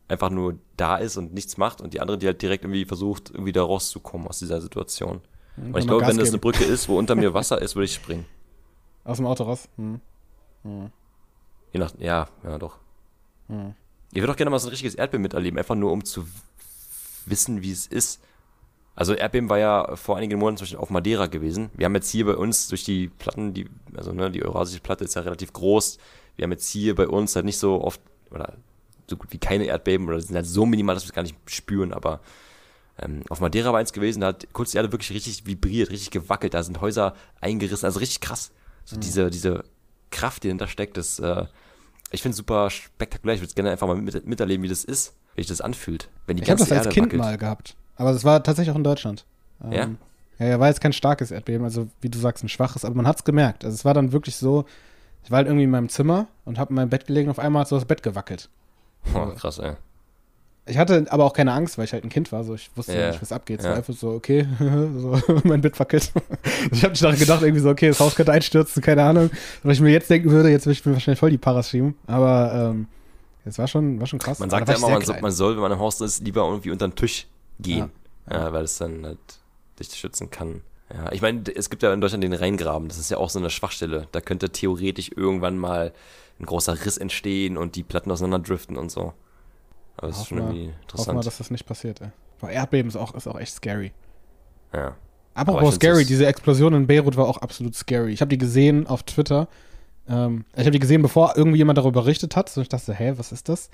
einfach 0.10 0.30
nur 0.30 0.58
da 0.76 0.98
ist 0.98 1.15
und 1.17 1.34
nichts 1.34 1.58
macht. 1.58 1.82
Und 1.82 1.93
die 1.93 2.02
andere, 2.02 2.17
die 2.17 2.26
halt 2.26 2.41
direkt 2.41 2.65
irgendwie 2.65 2.86
versucht, 2.86 3.30
irgendwie 3.30 3.54
da 3.54 3.63
rauszukommen 3.63 4.28
aus 4.28 4.39
dieser 4.39 4.60
Situation. 4.60 5.22
Und 5.56 5.78
ich 5.78 5.86
glaube, 5.86 6.02
Gas 6.02 6.10
wenn 6.10 6.17
das 6.17 6.26
geben. 6.26 6.36
eine 6.36 6.39
Brücke 6.39 6.63
ist, 6.63 6.89
wo 6.89 6.98
unter 6.98 7.15
mir 7.15 7.34
Wasser 7.34 7.62
ist, 7.62 7.76
würde 7.76 7.86
ich 7.86 7.93
springen. 7.93 8.26
Aus 9.04 9.17
dem 9.17 9.28
Auto 9.28 9.43
raus. 9.43 9.69
Hm. 9.78 10.02
Je 11.72 11.80
nach, 11.80 11.93
ja, 12.00 12.28
ja, 12.43 12.58
doch. 12.58 12.78
Hm. 13.48 13.76
Ich 14.12 14.22
würde 14.22 14.34
auch 14.34 14.38
gerne 14.38 14.50
mal 14.50 14.60
so 14.60 14.67
ein 14.67 14.72
richtiges 14.72 14.95
Erdbeben 14.95 15.22
miterleben, 15.22 15.60
einfach 15.60 15.76
nur 15.76 15.91
um 15.91 16.04
zu 16.04 16.26
wissen, 17.26 17.62
wie 17.62 17.72
es 17.72 17.86
ist. 17.88 18.22
Also 18.95 19.13
Erdbeben 19.13 19.50
war 19.50 19.60
ja 19.60 19.95
vor 19.95 20.17
einigen 20.17 20.39
Monaten 20.39 20.58
zum 20.58 20.65
Beispiel 20.65 20.80
auf 20.80 20.89
Madeira 20.89 21.28
gewesen. 21.28 21.69
Wir 21.76 21.86
haben 21.86 21.95
jetzt 21.95 22.10
hier 22.10 22.26
bei 22.26 22.36
uns 22.36 22.67
durch 22.67 22.84
die 22.84 23.08
Platten, 23.08 23.54
die, 23.54 23.69
also 23.95 24.12
ne, 24.12 24.32
die 24.32 24.43
Eurasische 24.43 24.82
Platte 24.82 25.06
ist 25.06 25.15
ja 25.15 25.22
relativ 25.22 25.54
groß. 25.54 26.00
Wir 26.36 26.43
haben 26.43 26.52
jetzt 26.52 26.69
hier 26.69 26.95
bei 26.95 27.08
uns 27.08 27.36
halt 27.36 27.45
nicht 27.45 27.60
so 27.60 27.82
oft, 27.82 28.02
oder 28.32 28.58
so 29.10 29.17
gut 29.17 29.32
wie 29.32 29.38
keine 29.38 29.65
Erdbeben, 29.65 30.08
oder 30.08 30.19
sind 30.22 30.36
halt 30.36 30.45
so 30.45 30.65
minimal, 30.65 30.95
dass 30.95 31.04
wir 31.04 31.10
es 31.10 31.13
gar 31.13 31.24
nicht 31.24 31.36
spüren, 31.45 31.93
aber 31.93 32.19
ähm, 33.02 33.24
auf 33.30 33.39
Madeira 33.39 33.72
war 33.72 33.80
eins 33.80 33.93
gewesen, 33.93 34.22
da 34.22 34.28
hat 34.28 34.48
kurz 34.54 34.72
die 34.72 34.78
Erde 34.78 34.91
wirklich 34.91 35.12
richtig 35.12 35.45
vibriert, 35.45 35.89
richtig 35.89 36.12
gewackelt, 36.12 36.54
da 36.54 36.63
sind 36.63 36.82
Häuser 36.82 37.15
eingerissen, 37.41 37.86
also 37.86 38.00
richtig 38.00 38.22
krass. 38.22 38.52
So 38.86 38.98
diese, 38.98 39.30
diese 39.30 39.63
Kraft, 40.12 40.43
die 40.43 40.48
dahinter 40.48 40.67
steckt, 40.67 40.98
das, 40.98 41.19
äh, 41.19 41.45
ich 42.12 42.22
finde 42.22 42.32
es 42.32 42.38
super 42.38 42.69
spektakulär. 42.69 43.36
Ich 43.36 43.41
würde 43.41 43.54
gerne 43.54 43.72
einfach 43.72 43.88
mal 43.88 43.95
mit, 43.95 44.26
miterleben, 44.26 44.63
wie 44.63 44.67
das 44.67 44.84
ist, 44.84 45.13
wie 45.36 45.41
sich 45.41 45.48
das 45.48 45.62
anfühlt. 45.62 46.10
Wenn 46.26 46.38
die 46.38 46.43
Ich 46.43 46.50
habe 46.50 46.60
das 46.60 46.72
als 46.72 46.86
Erde 46.86 46.93
Kind 46.93 47.06
wackelt. 47.08 47.22
mal 47.22 47.38
gehabt. 47.38 47.76
Aber 47.95 48.12
das 48.12 48.24
war 48.24 48.41
tatsächlich 48.43 48.72
auch 48.72 48.78
in 48.78 48.84
Deutschland. 48.84 49.26
Ähm, 49.63 49.72
Ja? 49.72 49.89
Ja, 50.39 50.45
ja, 50.48 50.60
war 50.60 50.69
jetzt 50.69 50.82
kein 50.82 50.93
starkes 50.93 51.32
Erdbeben, 51.32 51.65
also 51.65 51.88
wie 52.02 52.10
du 52.10 52.17
sagst, 52.17 52.43
ein 52.43 52.50
schwaches, 52.50 52.86
aber 52.86 52.95
man 52.95 53.06
hat 53.06 53.17
es 53.17 53.24
gemerkt. 53.26 53.65
Also 53.65 53.76
es 53.76 53.84
war 53.84 53.93
dann 53.93 54.13
wirklich 54.13 54.38
so, 54.38 54.65
ich 55.24 55.32
war 55.32 55.38
halt 55.38 55.48
irgendwie 55.48 55.65
in 55.65 55.69
meinem 55.69 55.89
Zimmer 55.89 56.28
und 56.45 56.58
habe 56.58 56.69
in 56.69 56.76
meinem 56.76 56.89
Bett 56.89 57.08
gelegen, 57.08 57.30
auf 57.30 57.39
einmal 57.39 57.62
hat 57.62 57.67
so 57.67 57.76
das 57.76 57.86
Bett 57.86 58.02
gewackelt. 58.04 58.50
Oh, 59.14 59.26
krass, 59.36 59.60
ey. 59.60 59.74
Ich 60.66 60.78
hatte 60.78 61.08
aber 61.10 61.26
auch 61.26 61.34
keine 61.34 61.52
Angst, 61.52 61.78
weil 61.78 61.86
ich 61.86 61.94
halt 61.94 62.04
ein 62.04 62.10
Kind 62.10 62.32
war, 62.32 62.44
so 62.44 62.54
ich 62.54 62.70
wusste 62.76 62.96
Ja. 62.96 63.10
nicht, 63.10 63.22
was 63.22 63.32
abgeht. 63.32 63.60
Es 63.60 63.66
war 63.66 63.76
einfach 63.76 63.94
so, 63.94 64.12
okay, 64.12 64.46
so, 64.60 65.20
mein 65.44 65.62
Bett 65.62 65.80
wackelt. 65.80 66.12
ich 66.72 66.84
habe 66.84 66.94
nicht 66.94 67.20
gedacht, 67.20 67.42
irgendwie 67.42 67.62
so, 67.62 67.70
okay, 67.70 67.88
das 67.88 68.00
Haus 68.00 68.16
könnte 68.16 68.32
einstürzen, 68.32 68.84
keine 68.84 69.04
Ahnung. 69.04 69.32
Was 69.64 69.78
ich 69.78 69.82
mir 69.82 69.92
jetzt 69.92 70.10
denken 70.10 70.30
würde, 70.30 70.50
jetzt 70.50 70.66
würde 70.68 70.74
ich 70.74 70.86
mir 70.86 70.94
wahrscheinlich 70.94 71.20
voll 71.20 71.32
die 71.32 71.40
Paras 71.40 71.70
schieben. 71.70 71.96
Aber 72.06 72.54
ähm, 72.54 72.88
es 73.46 73.58
war 73.58 73.68
schon, 73.68 74.00
war 74.00 74.06
schon 74.06 74.20
krass. 74.20 74.38
Man 74.40 74.50
sagt 74.52 74.70
ja 74.70 74.76
immer, 74.76 74.90
man 74.90 75.02
soll, 75.02 75.22
man 75.22 75.32
soll, 75.32 75.56
wenn 75.56 75.62
man 75.62 75.72
im 75.72 75.80
Haus 75.80 76.02
ist, 76.02 76.24
lieber 76.24 76.48
irgendwie 76.48 76.70
unter 76.70 76.88
den 76.88 76.96
Tisch 76.96 77.26
gehen. 77.60 77.90
Ja. 78.30 78.46
Ja, 78.46 78.54
weil 78.54 78.64
es 78.64 78.78
dann 78.78 79.06
halt 79.06 79.18
dich 79.80 79.90
schützen 79.90 80.30
kann. 80.30 80.62
Ja, 80.94 81.12
ich 81.12 81.22
meine, 81.22 81.42
es 81.56 81.70
gibt 81.72 81.82
ja 81.82 81.94
in 81.94 82.02
Deutschland 82.02 82.24
den 82.24 82.34
Rheingraben, 82.34 82.88
das 82.90 82.98
ist 82.98 83.10
ja 83.10 83.18
auch 83.18 83.30
so 83.30 83.40
eine 83.40 83.50
Schwachstelle. 83.50 84.08
Da 84.12 84.22
könnte 84.22 84.50
theoretisch 84.50 85.12
irgendwann 85.16 85.58
mal 85.58 85.94
ein 86.39 86.45
großer 86.45 86.86
Riss 86.86 86.97
entstehen 86.97 87.58
und 87.58 87.75
die 87.75 87.84
Platten 87.84 88.12
auseinanderdriften 88.12 88.78
und 88.78 88.91
so. 88.91 89.13
Aber 89.97 90.08
das 90.08 90.19
ist 90.19 90.28
schon 90.28 90.38
wir- 90.38 90.43
irgendwie 90.45 90.60
Hoffen 90.62 90.73
wir, 90.75 90.82
interessant. 90.82 91.25
dass 91.25 91.38
das 91.38 91.52
nicht 91.52 91.65
passiert, 91.65 92.02
ey. 92.02 92.10
Boah, 92.39 92.49
Erdbeben 92.49 92.88
ist 92.89 92.95
auch, 92.95 93.13
ist 93.15 93.28
auch 93.28 93.39
echt 93.39 93.54
scary. 93.54 93.91
ja. 94.73 94.95
Apropos 95.36 95.62
ich 95.62 95.67
find's 95.69 95.75
scary, 95.78 96.06
diese 96.06 96.25
Explosion 96.25 96.73
in 96.73 96.88
Beirut 96.88 97.15
war 97.15 97.25
auch 97.28 97.38
absolut 97.38 97.73
scary. 97.75 98.12
Ich 98.12 98.19
habe 98.19 98.30
die 98.30 98.38
gesehen 98.38 98.88
auf 98.88 99.04
Twitter. 99.04 99.47
Ähm, 100.10 100.43
ich 100.54 100.62
habe 100.62 100.71
die 100.71 100.80
gesehen, 100.80 101.02
bevor 101.02 101.34
irgendwie 101.38 101.60
jemand 101.60 101.78
darüber 101.78 102.02
berichtet 102.02 102.36
hat. 102.36 102.49
So 102.49 102.60
ich 102.62 102.67
dachte, 102.67 102.93
hä, 102.93 103.13
was 103.15 103.32
ist 103.32 103.47
das? 103.47 103.69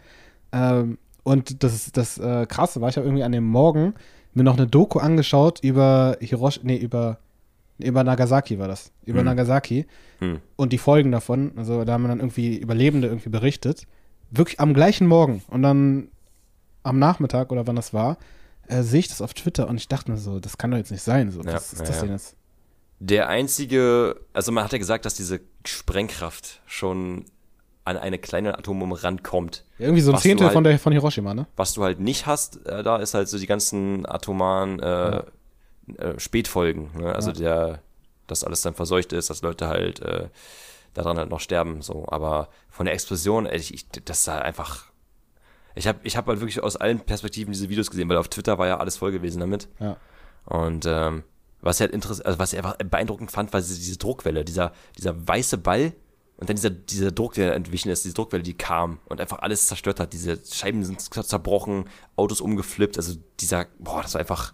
Ähm, 0.51 0.99
und 1.23 1.63
das, 1.63 1.91
das 1.91 2.19
äh, 2.19 2.45
Krasse 2.47 2.81
war, 2.81 2.89
ich 2.89 2.97
habe 2.97 3.07
irgendwie 3.07 3.23
an 3.23 3.31
dem 3.31 3.45
Morgen 3.45 3.95
mir 4.33 4.43
noch 4.43 4.57
eine 4.57 4.67
Doku 4.67 4.99
angeschaut 4.99 5.59
über 5.63 6.17
Hiroshima, 6.19 6.65
nee, 6.67 6.77
über, 6.77 7.17
über 7.77 8.03
Nagasaki 8.03 8.57
war 8.59 8.67
das. 8.67 8.91
Über 9.05 9.19
Hm. 9.19 9.25
Nagasaki 9.25 9.85
Hm. 10.19 10.39
und 10.55 10.71
die 10.73 10.77
Folgen 10.77 11.11
davon. 11.11 11.51
Also 11.57 11.83
da 11.85 11.93
haben 11.93 12.07
dann 12.07 12.19
irgendwie 12.19 12.57
Überlebende 12.57 13.07
irgendwie 13.07 13.29
berichtet. 13.29 13.83
Wirklich 14.31 14.59
am 14.59 14.73
gleichen 14.73 15.07
Morgen. 15.07 15.43
Und 15.49 15.61
dann 15.61 16.09
am 16.83 16.99
Nachmittag 16.99 17.51
oder 17.51 17.67
wann 17.67 17.75
das 17.75 17.93
war, 17.93 18.17
äh, 18.67 18.81
sehe 18.83 18.99
ich 18.99 19.07
das 19.07 19.21
auf 19.21 19.33
Twitter 19.33 19.67
und 19.67 19.77
ich 19.77 19.87
dachte 19.87 20.11
mir 20.11 20.17
so, 20.17 20.39
das 20.39 20.57
kann 20.57 20.71
doch 20.71 20.77
jetzt 20.77 20.91
nicht 20.91 21.03
sein. 21.03 21.31
So, 21.31 21.41
Ja, 21.41 21.53
was 21.53 21.73
ist 21.73 21.79
ja, 21.79 21.85
das 21.85 21.95
ja. 21.97 22.01
denn 22.03 22.11
jetzt? 22.11 22.35
Der 22.99 23.27
einzige, 23.27 24.15
also 24.33 24.51
man 24.51 24.63
hat 24.63 24.71
ja 24.71 24.77
gesagt, 24.77 25.05
dass 25.05 25.15
diese 25.15 25.41
Sprengkraft 25.65 26.61
schon 26.65 27.25
an 27.83 27.97
eine 27.97 28.17
kleine 28.17 28.57
Atombombe 28.57 29.03
rankommt. 29.03 29.63
Ja, 29.77 29.85
irgendwie 29.85 30.01
so 30.01 30.11
ein 30.11 30.15
Was 30.15 30.23
Zehntel 30.23 30.45
halt- 30.47 30.53
von, 30.53 30.63
der, 30.63 30.79
von 30.79 30.91
Hiroshima, 30.93 31.33
ne? 31.35 31.45
Was 31.55 31.73
du 31.73 31.83
halt 31.83 31.99
nicht 31.99 32.25
hast, 32.25 32.65
äh, 32.65 32.81
da 32.81 32.97
ist 32.97 33.13
halt 33.13 33.27
so 33.27 33.37
die 33.37 33.45
ganzen 33.45 34.05
atomaren 34.07 34.79
äh, 34.79 35.21
äh, 35.97 36.19
Spätfolgen. 36.19 36.91
Ne? 36.99 37.13
Also 37.13 37.29
Ja. 37.31 37.35
der, 37.35 37.81
dass 38.27 38.43
alles 38.43 38.61
dann 38.61 38.73
verseucht 38.73 39.13
ist, 39.13 39.29
dass 39.29 39.41
Leute 39.41 39.67
halt 39.67 39.99
äh, 40.01 40.29
daran 40.93 41.17
halt 41.17 41.29
noch 41.29 41.39
sterben. 41.39 41.81
So, 41.81 42.05
aber 42.07 42.49
von 42.69 42.85
der 42.85 42.93
Explosion, 42.93 43.45
ey, 43.45 43.57
ich, 43.59 43.87
das 44.05 44.25
war 44.27 44.41
einfach. 44.41 44.85
Ich 45.75 45.87
habe 45.87 45.99
ich 46.03 46.15
hab 46.15 46.25
halt 46.27 46.39
wirklich 46.39 46.63
aus 46.63 46.77
allen 46.77 47.01
Perspektiven 47.01 47.51
diese 47.51 47.67
Videos 47.69 47.89
gesehen, 47.89 48.07
weil 48.07 48.17
auf 48.17 48.29
Twitter 48.29 48.57
war 48.57 48.67
ja 48.67 48.77
alles 48.77 48.97
voll 48.97 49.11
gewesen 49.11 49.41
damit. 49.41 49.67
Ja. 49.79 49.97
Und 50.45 50.85
ähm, 50.85 51.23
was 51.61 51.77
ich 51.77 51.81
halt 51.81 51.91
interessant, 51.91 52.25
also 52.25 52.39
was 52.39 52.53
ich 52.53 52.59
einfach 52.59 52.77
beeindruckend 52.77 53.31
fand, 53.31 53.51
war 53.51 53.59
diese, 53.59 53.75
diese 53.75 53.97
Druckwelle, 53.97 54.45
dieser, 54.45 54.71
dieser 54.97 55.27
weiße 55.27 55.57
Ball 55.57 55.93
und 56.37 56.47
dann 56.49 56.55
dieser, 56.55 56.69
dieser 56.69 57.11
Druck, 57.11 57.33
der 57.33 57.55
entwichen 57.55 57.89
ist, 57.89 58.05
diese 58.05 58.13
Druckwelle, 58.13 58.43
die 58.43 58.53
kam 58.53 58.99
und 59.05 59.19
einfach 59.19 59.39
alles 59.39 59.67
zerstört 59.67 59.99
hat. 59.99 60.13
Diese 60.13 60.39
Scheiben 60.45 60.83
sind 60.85 61.01
zerbrochen, 61.01 61.89
Autos 62.15 62.39
umgeflippt, 62.39 62.97
also 62.97 63.15
dieser, 63.39 63.65
boah, 63.79 64.01
das 64.01 64.13
war 64.13 64.21
einfach, 64.21 64.53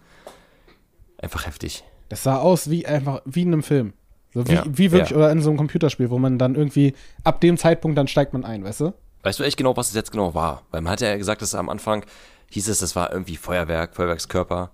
einfach 1.22 1.46
heftig. 1.46 1.84
Das 2.08 2.22
sah 2.22 2.38
aus 2.38 2.68
wie 2.68 2.86
einfach, 2.86 3.22
wie 3.24 3.42
in 3.42 3.52
einem 3.52 3.62
Film. 3.62 3.94
So 4.34 4.46
wie, 4.46 4.52
Ja, 4.54 4.64
wie 4.66 4.92
wirklich, 4.92 5.10
ja. 5.10 5.16
oder 5.16 5.30
in 5.30 5.40
so 5.40 5.50
einem 5.50 5.56
Computerspiel, 5.58 6.10
wo 6.10 6.18
man 6.18 6.38
dann 6.38 6.54
irgendwie, 6.54 6.94
ab 7.24 7.40
dem 7.40 7.56
Zeitpunkt, 7.56 7.96
dann 7.96 8.08
steigt 8.08 8.32
man 8.32 8.44
ein, 8.44 8.64
weißt 8.64 8.80
du? 8.80 8.94
Weißt 9.22 9.38
du 9.38 9.44
echt 9.44 9.56
genau, 9.56 9.76
was 9.76 9.88
es 9.88 9.94
jetzt 9.94 10.10
genau 10.10 10.34
war? 10.34 10.62
Weil 10.70 10.80
man 10.80 10.92
hat 10.92 11.00
ja 11.00 11.16
gesagt, 11.16 11.42
dass 11.42 11.54
am 11.54 11.68
Anfang 11.68 12.04
hieß 12.50 12.68
es, 12.68 12.80
das 12.80 12.96
war 12.96 13.12
irgendwie 13.12 13.36
Feuerwerk, 13.36 13.94
Feuerwerkskörper. 13.94 14.70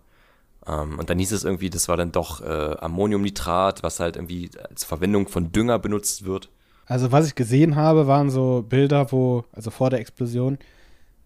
Ähm, 0.67 0.99
und 0.99 1.11
dann 1.11 1.19
hieß 1.19 1.33
es 1.33 1.45
irgendwie, 1.45 1.71
das 1.71 1.89
war 1.89 1.97
dann 1.97 2.13
doch 2.13 2.41
äh, 2.41 2.77
Ammoniumnitrat, 2.81 3.83
was 3.83 4.01
halt 4.01 4.17
irgendwie 4.17 4.51
zur 4.75 4.89
Verwendung 4.89 5.29
von 5.29 5.53
Dünger 5.53 5.79
benutzt 5.79 6.25
wird. 6.25 6.49
Also, 6.87 7.13
was 7.13 7.27
ich 7.27 7.35
gesehen 7.35 7.77
habe, 7.77 8.07
waren 8.07 8.31
so 8.31 8.65
Bilder, 8.67 9.13
wo, 9.13 9.45
also 9.53 9.71
vor 9.71 9.91
der 9.91 10.01
Explosion, 10.01 10.59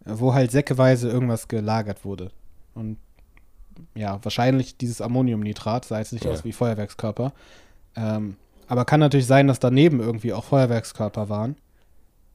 wo 0.05 0.35
halt 0.35 0.51
säckeweise 0.51 1.09
irgendwas 1.09 1.47
gelagert 1.47 2.05
wurde. 2.05 2.33
Und 2.75 2.99
ja, 3.95 4.19
wahrscheinlich 4.23 4.77
dieses 4.77 5.01
Ammoniumnitrat 5.01 5.85
sah 5.85 5.99
jetzt 5.99 6.13
nicht 6.13 6.25
Ja. 6.25 6.31
aus 6.33 6.45
wie 6.45 6.53
Feuerwerkskörper. 6.53 7.33
Ähm, 7.97 8.37
aber 8.69 8.85
kann 8.85 9.01
natürlich 9.01 9.27
sein, 9.27 9.49
dass 9.49 9.59
daneben 9.61 10.01
irgendwie 10.01 10.33
auch 10.33 10.45
Feuerwerkskörper 10.45 11.29
waren. 11.29 11.57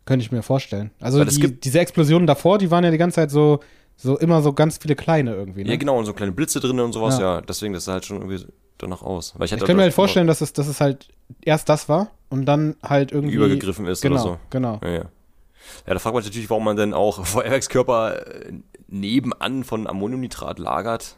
Könnte 0.06 0.24
ich 0.24 0.32
mir 0.32 0.44
vorstellen. 0.44 0.92
Also 1.02 1.24
die, 1.26 1.60
diese 1.60 1.80
Explosionen 1.80 2.28
davor, 2.28 2.58
die 2.60 2.72
waren 2.72 2.84
ja 2.84 2.92
die 2.92 2.98
ganze 2.98 3.16
Zeit 3.16 3.32
so, 3.32 3.60
so 3.98 4.18
immer 4.18 4.42
so 4.42 4.54
ganz 4.54 4.78
viele 4.78 4.96
kleine 4.96 5.34
irgendwie. 5.34 5.64
Ne? 5.64 5.72
Ja, 5.72 5.76
genau, 5.76 5.98
und 5.98 6.06
so 6.06 6.14
kleine 6.14 6.32
Blitze 6.32 6.60
drin 6.60 6.80
und 6.80 6.94
sowas, 6.94 7.20
Ja. 7.20 7.36
ja. 7.38 7.42
Deswegen, 7.42 7.74
das 7.74 7.86
sah 7.86 7.94
halt 7.94 8.06
schon 8.06 8.18
irgendwie 8.22 8.46
danach 8.78 9.02
aus. 9.02 9.34
Weil 9.38 9.46
ich, 9.48 9.52
Ich 9.54 9.64
kann 9.66 9.76
mir 9.76 9.82
halt 9.84 9.92
auch 9.92 9.96
vorstellen, 9.96 10.28
dass 10.28 10.42
es, 10.42 10.54
dass 10.54 10.68
es 10.68 10.80
halt 10.80 11.10
erst 11.44 11.68
das 11.70 11.90
war 11.90 12.12
und 12.30 12.46
dann 12.46 12.76
halt 12.84 13.12
irgendwie. 13.12 13.36
übergegriffen 13.36 13.86
ist 13.88 14.02
genau, 14.02 14.16
oder 14.16 14.24
so. 14.24 14.38
Genau. 14.52 14.80
Ja, 14.84 14.90
ja. 14.90 15.06
Ja, 15.86 15.94
da 15.94 16.00
fragt 16.00 16.14
man 16.14 16.24
sich 16.24 16.32
natürlich, 16.32 16.50
warum 16.50 16.64
man 16.64 16.78
denn 16.78 16.94
auch 16.94 17.26
Feuerwerkskörper 17.26 18.46
äh, 18.46 18.54
nebenan 18.88 19.64
von 19.66 19.88
Ammoniumnitrat 19.88 20.60
lagert. 20.60 21.18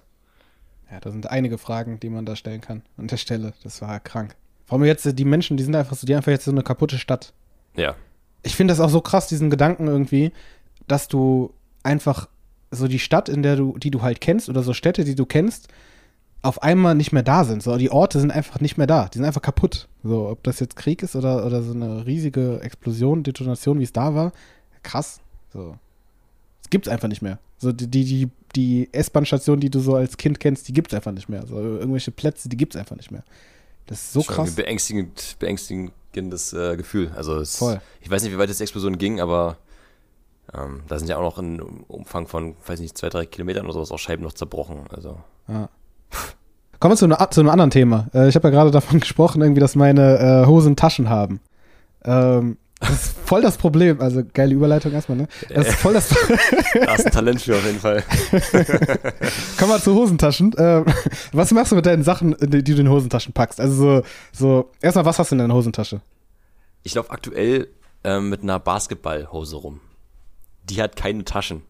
Ja, 0.91 0.99
da 0.99 1.11
sind 1.11 1.29
einige 1.29 1.57
Fragen, 1.57 1.99
die 1.99 2.09
man 2.09 2.25
da 2.25 2.35
stellen 2.35 2.61
kann 2.61 2.81
an 2.97 3.07
der 3.07 3.17
Stelle. 3.17 3.53
Das 3.63 3.81
war 3.81 3.99
krank. 3.99 4.35
Vor 4.65 4.77
allem 4.77 4.85
jetzt, 4.85 5.05
äh, 5.05 5.13
die 5.13 5.25
Menschen, 5.25 5.57
die 5.57 5.63
sind 5.63 5.75
einfach 5.75 5.95
so, 5.95 6.07
die 6.07 6.15
einfach 6.15 6.31
jetzt 6.31 6.45
so 6.45 6.51
eine 6.51 6.63
kaputte 6.63 6.97
Stadt. 6.97 7.33
Ja. 7.75 7.95
Ich 8.43 8.55
finde 8.55 8.71
das 8.71 8.79
auch 8.79 8.89
so 8.89 9.01
krass, 9.01 9.27
diesen 9.27 9.49
Gedanken 9.49 9.87
irgendwie, 9.87 10.31
dass 10.87 11.07
du 11.07 11.53
einfach 11.83 12.29
so 12.71 12.87
die 12.87 12.99
Stadt, 12.99 13.29
in 13.29 13.43
der 13.43 13.55
du, 13.55 13.77
die 13.77 13.91
du 13.91 14.01
halt 14.01 14.21
kennst, 14.21 14.49
oder 14.49 14.63
so 14.63 14.73
Städte, 14.73 15.03
die 15.03 15.15
du 15.15 15.25
kennst, 15.25 15.67
auf 16.41 16.63
einmal 16.63 16.95
nicht 16.95 17.11
mehr 17.11 17.23
da 17.23 17.43
sind. 17.43 17.61
So, 17.63 17.77
die 17.77 17.91
Orte 17.91 18.19
sind 18.19 18.31
einfach 18.31 18.59
nicht 18.59 18.77
mehr 18.77 18.87
da. 18.87 19.07
Die 19.09 19.17
sind 19.17 19.25
einfach 19.25 19.41
kaputt. 19.41 19.89
So, 20.03 20.29
ob 20.29 20.43
das 20.43 20.59
jetzt 20.59 20.75
Krieg 20.75 21.03
ist 21.03 21.15
oder, 21.15 21.45
oder 21.45 21.61
so 21.61 21.73
eine 21.73 22.05
riesige 22.05 22.61
Explosion, 22.61 23.23
Detonation, 23.23 23.79
wie 23.79 23.83
es 23.83 23.93
da 23.93 24.15
war. 24.15 24.31
Krass. 24.83 25.19
So. 25.51 25.75
Es 26.63 26.69
gibt's 26.69 26.87
einfach 26.87 27.09
nicht 27.09 27.21
mehr. 27.21 27.39
So, 27.59 27.71
die, 27.71 27.87
die, 27.87 28.03
die, 28.05 28.29
die 28.55 28.89
S-Bahn-Station, 28.93 29.59
die 29.59 29.69
du 29.69 29.79
so 29.79 29.95
als 29.95 30.17
Kind 30.17 30.39
kennst, 30.39 30.67
die 30.67 30.73
gibt's 30.73 30.93
einfach 30.93 31.11
nicht 31.11 31.29
mehr. 31.29 31.45
So, 31.45 31.55
irgendwelche 31.57 32.11
Plätze, 32.11 32.49
die 32.49 32.57
gibt's 32.57 32.75
einfach 32.75 32.95
nicht 32.95 33.11
mehr. 33.11 33.23
Das 33.85 33.99
ist 33.99 34.13
so 34.13 34.21
Schon 34.23 34.35
krass. 34.35 34.49
Ein 34.49 34.55
beängstigend, 34.55 35.35
beängstigendes 35.39 36.53
äh, 36.53 36.75
Gefühl. 36.77 37.11
Also 37.15 37.35
es, 37.37 37.61
ich 38.01 38.09
weiß 38.09 38.23
nicht, 38.23 38.31
wie 38.33 38.37
weit 38.37 38.49
das 38.49 38.61
Explosion 38.61 38.97
ging, 38.97 39.19
aber 39.19 39.57
ähm, 40.53 40.81
da 40.87 40.97
sind 40.97 41.09
ja 41.09 41.17
auch 41.17 41.21
noch 41.23 41.37
in 41.39 41.59
einem 41.59 41.83
Umfang 41.87 42.27
von, 42.27 42.55
weiß 42.65 42.79
nicht, 42.79 42.97
zwei, 42.97 43.09
drei 43.09 43.25
Kilometern 43.25 43.65
oder 43.65 43.73
sowas 43.73 43.91
auch 43.91 43.99
Scheiben 43.99 44.23
noch 44.23 44.33
zerbrochen. 44.33 44.85
Also 44.91 45.17
Ja. 45.47 45.69
Kommen 46.79 46.93
wir 46.93 46.97
zu, 46.97 47.05
einer- 47.05 47.29
zu 47.31 47.41
einem 47.41 47.49
anderen 47.49 47.71
Thema. 47.71 48.07
Äh, 48.13 48.29
ich 48.29 48.35
habe 48.35 48.47
ja 48.47 48.51
gerade 48.51 48.71
davon 48.71 48.99
gesprochen, 49.01 49.41
irgendwie, 49.41 49.59
dass 49.59 49.75
meine 49.75 50.17
äh, 50.17 50.47
Hosen 50.47 50.75
Taschen 50.77 51.09
haben. 51.09 51.41
Ähm, 52.05 52.57
das 52.79 52.91
ist 52.91 53.15
voll 53.25 53.41
das 53.41 53.57
Problem. 53.57 53.99
Also 53.99 54.23
geile 54.33 54.53
Überleitung 54.53 54.93
erstmal, 54.93 55.17
ne? 55.17 55.27
Das 55.49 55.67
ist 55.67 55.75
voll 55.75 55.93
das. 55.93 56.09
da 56.73 56.87
hast 56.87 57.03
du 57.03 57.05
ein 57.07 57.11
Talent 57.11 57.41
für 57.41 57.55
auf 57.55 57.65
jeden 57.65 57.79
Fall. 57.79 58.03
Kommen 59.57 59.71
wir 59.71 59.81
zu 59.81 59.93
Hosentaschen. 59.95 60.53
Ähm, 60.57 60.85
was 61.33 61.51
machst 61.51 61.71
du 61.71 61.75
mit 61.75 61.85
deinen 61.85 62.03
Sachen, 62.03 62.35
die 62.39 62.63
die 62.63 62.73
du 62.73 62.79
in 62.79 62.85
den 62.85 62.89
Hosentaschen 62.89 63.33
packst? 63.33 63.59
Also 63.59 63.75
so, 63.75 64.03
so 64.31 64.71
erstmal, 64.81 65.05
was 65.05 65.19
hast 65.19 65.31
du 65.31 65.35
in 65.35 65.39
deiner 65.39 65.53
Hosentasche? 65.53 66.01
Ich 66.83 66.95
laufe 66.95 67.11
aktuell 67.11 67.67
ähm, 68.03 68.29
mit 68.29 68.43
einer 68.43 68.59
Basketballhose 68.59 69.57
rum. 69.57 69.81
Die 70.63 70.81
hat 70.81 70.95
keine 70.95 71.25
Taschen. 71.25 71.63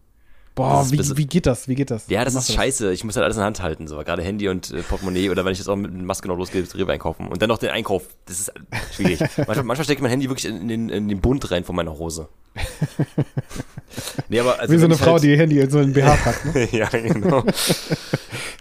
Boah, 0.60 0.80
Das 0.80 0.92
wie, 0.92 0.96
bisschen- 0.96 1.16
wie 1.16 1.26
geht 1.26 1.46
das? 1.46 1.68
Wie 1.68 1.74
geht 1.74 1.90
das? 1.90 2.06
Ja, 2.08 2.24
das 2.24 2.34
ist 2.34 2.52
scheiße. 2.52 2.92
Ich 2.92 3.02
muss 3.04 3.16
halt 3.16 3.24
alles 3.24 3.36
in 3.36 3.40
der 3.40 3.46
Hand 3.46 3.62
halten. 3.62 3.88
So. 3.88 3.96
Gerade 3.98 4.22
Handy 4.22 4.48
und 4.48 4.70
äh, 4.72 4.82
Portemonnaie 4.82 5.30
oder 5.30 5.44
wenn 5.44 5.52
ich 5.52 5.58
jetzt 5.58 5.68
auch 5.68 5.76
mit 5.76 5.92
Maske 5.92 6.28
noch 6.28 6.36
losgehe, 6.36 6.62
Rewe 6.74 6.92
einkaufen. 6.92 7.28
Und 7.28 7.40
dann 7.40 7.48
noch 7.48 7.58
den 7.58 7.70
Einkauf. 7.70 8.02
Das 8.26 8.40
ist 8.40 8.52
schwierig. 8.94 9.20
manchmal, 9.36 9.62
manchmal 9.64 9.84
stecke 9.84 9.98
ich 9.98 10.02
mein 10.02 10.10
Handy 10.10 10.28
wirklich 10.28 10.46
in 10.46 10.68
den, 10.68 10.88
in 10.90 11.08
den 11.08 11.20
Bund 11.20 11.50
rein 11.50 11.64
von 11.64 11.74
meiner 11.76 11.96
Hose. 11.98 12.28
nee, 14.28 14.40
aber 14.40 14.58
also 14.60 14.74
Wie 14.74 14.78
so 14.78 14.84
eine 14.86 14.96
Frau, 14.96 15.12
halt, 15.12 15.22
die 15.22 15.30
ihr 15.30 15.36
Handy 15.38 15.60
in 15.60 15.70
so 15.70 15.78
einen 15.78 15.92
BH 15.92 16.16
packt. 16.16 16.54
Ne? 16.54 16.68
ja, 16.72 16.88
genau. 16.88 17.44